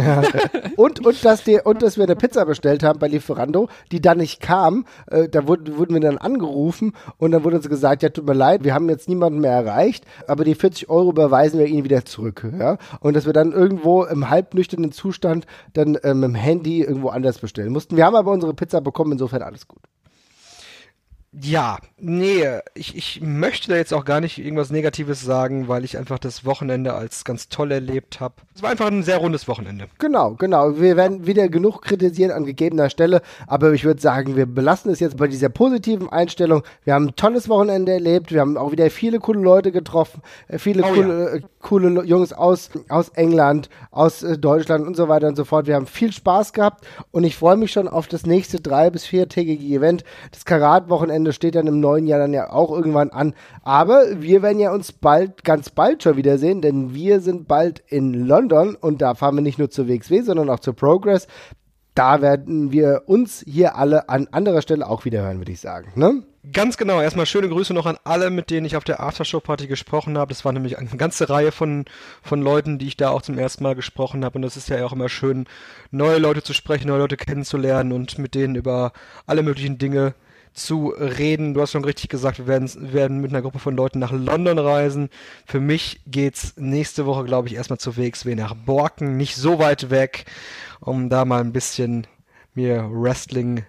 und, 0.75 1.05
und, 1.05 1.25
dass 1.25 1.43
die, 1.43 1.59
und 1.63 1.81
dass 1.81 1.97
wir 1.97 2.03
eine 2.05 2.15
Pizza 2.15 2.45
bestellt 2.45 2.83
haben 2.83 2.99
bei 2.99 3.07
Lieferando, 3.07 3.69
die 3.91 4.01
dann 4.01 4.17
nicht 4.17 4.39
kam. 4.41 4.85
Äh, 5.07 5.29
da 5.29 5.47
wurden, 5.47 5.77
wurden 5.77 5.93
wir 5.93 6.01
dann 6.01 6.17
angerufen 6.17 6.93
und 7.17 7.31
dann 7.31 7.43
wurde 7.43 7.57
uns 7.57 7.69
gesagt, 7.69 8.03
ja, 8.03 8.09
tut 8.09 8.25
mir 8.25 8.33
leid, 8.33 8.63
wir 8.63 8.73
haben 8.73 8.89
jetzt 8.89 9.09
niemanden 9.09 9.39
mehr 9.39 9.51
erreicht, 9.53 10.05
aber 10.27 10.43
die 10.43 10.55
40 10.55 10.89
Euro 10.89 11.09
überweisen 11.11 11.59
wir 11.59 11.67
Ihnen 11.67 11.83
wieder 11.83 12.05
zurück. 12.05 12.47
Ja? 12.57 12.77
Und 12.99 13.15
dass 13.15 13.25
wir 13.25 13.33
dann 13.33 13.51
irgendwo 13.51 14.03
im 14.03 14.29
halbnüchternen 14.29 14.91
Zustand 14.91 15.45
dann 15.73 15.95
äh, 15.95 16.13
mit 16.13 16.29
dem 16.29 16.35
Handy 16.35 16.81
irgendwo 16.81 17.09
anders 17.09 17.39
bestellen 17.39 17.71
mussten. 17.73 17.95
Wir 17.97 18.05
haben 18.05 18.15
aber 18.15 18.31
unsere 18.31 18.53
Pizza 18.53 18.81
bekommen, 18.81 19.13
insofern 19.13 19.41
alles 19.41 19.67
gut. 19.67 19.79
Ja, 21.31 21.77
nee, 21.99 22.43
ich, 22.73 22.97
ich 22.97 23.21
möchte 23.21 23.69
da 23.69 23.75
jetzt 23.77 23.93
auch 23.93 24.03
gar 24.03 24.19
nicht 24.19 24.39
irgendwas 24.39 24.71
Negatives 24.71 25.21
sagen, 25.21 25.67
weil 25.67 25.85
ich 25.85 25.95
einfach 25.95 26.17
das 26.17 26.43
Wochenende 26.43 26.95
als 26.95 27.23
ganz 27.23 27.49
toll 27.49 27.71
erlebt 27.71 28.19
habe. 28.19 28.33
Es 28.55 28.63
war 28.63 28.71
einfach 28.71 28.87
ein 28.87 29.03
sehr 29.03 29.17
rundes 29.17 29.47
Wochenende. 29.47 29.85
Genau, 29.99 30.31
genau. 30.33 30.79
Wir 30.79 30.97
werden 30.97 31.27
wieder 31.27 31.47
genug 31.47 31.83
kritisieren 31.83 32.31
an 32.31 32.45
gegebener 32.45 32.89
Stelle, 32.89 33.21
aber 33.45 33.71
ich 33.73 33.83
würde 33.85 34.01
sagen, 34.01 34.35
wir 34.35 34.47
belassen 34.47 34.91
es 34.91 34.99
jetzt 34.99 35.17
bei 35.17 35.27
dieser 35.27 35.49
positiven 35.49 36.09
Einstellung. 36.09 36.63
Wir 36.83 36.95
haben 36.95 37.09
ein 37.09 37.15
tolles 37.15 37.47
Wochenende 37.47 37.91
erlebt, 37.91 38.31
wir 38.31 38.41
haben 38.41 38.57
auch 38.57 38.71
wieder 38.71 38.89
viele 38.89 39.19
coole 39.19 39.39
Leute 39.41 39.71
getroffen, 39.71 40.23
äh, 40.47 40.57
viele 40.57 40.81
Oh 40.83 40.87
coole, 40.95 41.29
äh, 41.29 41.41
coole 41.59 41.89
Lo- 41.89 42.03
Jungs 42.03 42.33
aus, 42.33 42.71
aus 42.89 43.09
England, 43.09 43.69
aus 43.91 44.23
äh, 44.23 44.35
Deutschland 44.35 44.87
und 44.87 44.95
so 44.97 45.07
weiter 45.09 45.27
und 45.27 45.35
so 45.35 45.45
fort. 45.45 45.67
Wir 45.67 45.75
haben 45.75 45.85
viel 45.85 46.11
Spaß 46.11 46.53
gehabt 46.53 46.87
und 47.11 47.23
ich 47.23 47.35
freue 47.37 47.55
mich 47.55 47.71
schon 47.71 47.87
auf 47.87 48.07
das 48.07 48.25
nächste 48.25 48.59
drei- 48.59 48.89
bis 48.89 49.05
viertägige 49.05 49.63
Event. 49.75 50.03
Das 50.31 50.43
Karat-Wochenende 50.43 51.18
steht 51.31 51.55
dann 51.55 51.67
im 51.67 51.79
neuen 51.79 52.07
Jahr 52.07 52.19
dann 52.19 52.33
ja 52.33 52.51
auch 52.51 52.71
irgendwann 52.71 53.09
an. 53.09 53.33
Aber 53.63 54.21
wir 54.21 54.41
werden 54.41 54.59
ja 54.59 54.73
uns 54.73 54.91
bald, 54.91 55.43
ganz 55.43 55.69
bald 55.69 56.03
schon 56.03 56.17
wiedersehen, 56.17 56.61
denn 56.61 56.93
wir 56.93 57.21
sind 57.21 57.47
bald 57.47 57.83
in 57.87 58.13
London 58.13 58.75
und 58.75 59.01
da 59.01 59.15
fahren 59.15 59.35
wir 59.35 59.41
nicht 59.41 59.59
nur 59.59 59.69
zur 59.69 59.87
WXW, 59.87 60.21
sondern 60.21 60.49
auch 60.49 60.59
zur 60.59 60.75
Progress. 60.75 61.27
Da 61.95 62.21
werden 62.21 62.71
wir 62.71 63.03
uns 63.07 63.43
hier 63.45 63.75
alle 63.75 64.07
an 64.09 64.27
anderer 64.31 64.61
Stelle 64.61 64.87
auch 64.87 65.05
wieder 65.05 65.21
hören, 65.21 65.39
würde 65.39 65.51
ich 65.51 65.59
sagen. 65.59 65.91
Ne? 65.95 66.23
Ganz 66.53 66.77
genau, 66.77 67.01
erstmal 67.01 67.25
schöne 67.25 67.49
Grüße 67.49 67.73
noch 67.73 67.85
an 67.85 67.97
alle, 68.05 68.29
mit 68.29 68.49
denen 68.49 68.65
ich 68.65 68.77
auf 68.77 68.85
der 68.85 69.01
Aftershow-Party 69.01 69.67
gesprochen 69.67 70.17
habe. 70.17 70.29
Das 70.29 70.45
war 70.45 70.53
nämlich 70.53 70.77
eine 70.77 70.89
ganze 70.91 71.29
Reihe 71.29 71.51
von, 71.51 71.83
von 72.21 72.41
Leuten, 72.41 72.79
die 72.79 72.87
ich 72.87 72.95
da 72.95 73.09
auch 73.09 73.21
zum 73.21 73.37
ersten 73.37 73.63
Mal 73.63 73.75
gesprochen 73.75 74.23
habe. 74.23 74.37
Und 74.37 74.43
das 74.43 74.55
ist 74.55 74.69
ja 74.69 74.85
auch 74.85 74.93
immer 74.93 75.09
schön, 75.09 75.45
neue 75.91 76.17
Leute 76.17 76.41
zu 76.41 76.53
sprechen, 76.53 76.87
neue 76.87 76.99
Leute 76.99 77.17
kennenzulernen 77.17 77.91
und 77.91 78.17
mit 78.17 78.35
denen 78.35 78.55
über 78.55 78.93
alle 79.27 79.43
möglichen 79.43 79.77
Dinge 79.77 80.13
zu 80.59 80.89
reden. 80.89 81.53
Du 81.53 81.61
hast 81.61 81.71
schon 81.71 81.83
richtig 81.83 82.09
gesagt, 82.09 82.37
wir 82.37 82.47
werden, 82.47 82.69
werden 82.93 83.19
mit 83.19 83.31
einer 83.31 83.41
Gruppe 83.41 83.59
von 83.59 83.75
Leuten 83.75 83.99
nach 83.99 84.11
London 84.11 84.59
reisen. 84.59 85.09
Für 85.45 85.59
mich 85.59 86.01
geht's 86.05 86.53
nächste 86.57 87.05
Woche, 87.05 87.23
glaube 87.23 87.47
ich, 87.47 87.55
erstmal 87.55 87.79
zur 87.79 87.97
WXW 87.97 88.35
nach 88.35 88.53
Borken, 88.53 89.17
nicht 89.17 89.35
so 89.35 89.59
weit 89.59 89.89
weg, 89.89 90.25
um 90.79 91.09
da 91.09 91.25
mal 91.25 91.41
ein 91.41 91.53
bisschen 91.53 92.07
mir 92.53 92.87
Wrestling 92.91 93.65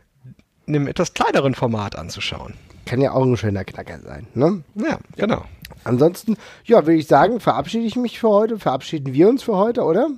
in 0.66 0.76
einem 0.76 0.86
etwas 0.86 1.14
kleineren 1.14 1.54
Format 1.54 1.96
anzuschauen. 1.96 2.54
Kann 2.86 3.00
ja 3.00 3.12
auch 3.12 3.24
ein 3.24 3.36
schöner 3.36 3.64
Knacker 3.64 4.00
sein. 4.00 4.26
Ne? 4.34 4.62
Ja, 4.74 4.98
genau. 5.16 5.44
Ansonsten, 5.84 6.36
ja, 6.64 6.86
würde 6.86 6.98
ich 6.98 7.06
sagen, 7.06 7.40
verabschiede 7.40 7.86
ich 7.86 7.96
mich 7.96 8.18
für 8.18 8.28
heute. 8.28 8.58
Verabschieden 8.58 9.12
wir 9.14 9.28
uns 9.28 9.42
für 9.42 9.56
heute, 9.56 9.82
oder? 9.82 10.10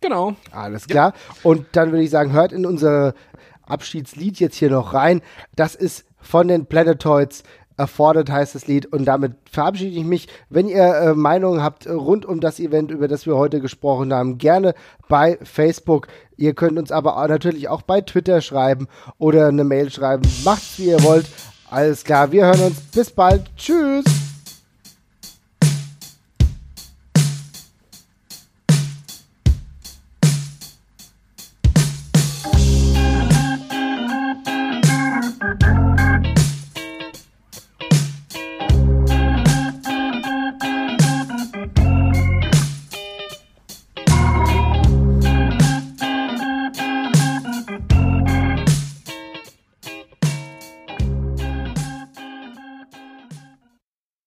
genau. 0.00 0.34
Alles 0.50 0.86
klar. 0.86 1.12
Und 1.42 1.66
dann 1.72 1.92
würde 1.92 2.04
ich 2.04 2.10
sagen, 2.10 2.32
hört 2.32 2.52
in 2.52 2.66
unser 2.66 3.14
Abschiedslied 3.70 4.38
jetzt 4.40 4.56
hier 4.56 4.70
noch 4.70 4.94
rein. 4.94 5.22
Das 5.56 5.74
ist 5.74 6.04
von 6.20 6.48
den 6.48 6.66
Planetoids. 6.66 7.42
Erfordert 7.76 8.30
heißt 8.30 8.54
das 8.54 8.66
Lied 8.66 8.84
und 8.92 9.06
damit 9.06 9.32
verabschiede 9.50 9.98
ich 9.98 10.04
mich. 10.04 10.28
Wenn 10.50 10.68
ihr 10.68 10.84
äh, 10.84 11.14
Meinungen 11.14 11.62
habt 11.62 11.86
äh, 11.86 11.92
rund 11.92 12.26
um 12.26 12.40
das 12.40 12.60
Event, 12.60 12.90
über 12.90 13.08
das 13.08 13.24
wir 13.24 13.36
heute 13.36 13.60
gesprochen 13.60 14.12
haben, 14.12 14.36
gerne 14.36 14.74
bei 15.08 15.38
Facebook. 15.42 16.08
Ihr 16.36 16.52
könnt 16.52 16.78
uns 16.78 16.92
aber 16.92 17.26
natürlich 17.26 17.68
auch 17.68 17.80
bei 17.80 18.02
Twitter 18.02 18.42
schreiben 18.42 18.86
oder 19.16 19.48
eine 19.48 19.64
Mail 19.64 19.90
schreiben. 19.90 20.22
Macht's 20.44 20.78
wie 20.78 20.88
ihr 20.88 21.02
wollt. 21.02 21.26
Alles 21.70 22.04
klar, 22.04 22.30
wir 22.32 22.46
hören 22.46 22.60
uns. 22.60 22.80
Bis 22.92 23.10
bald. 23.10 23.44
Tschüss. 23.56 24.29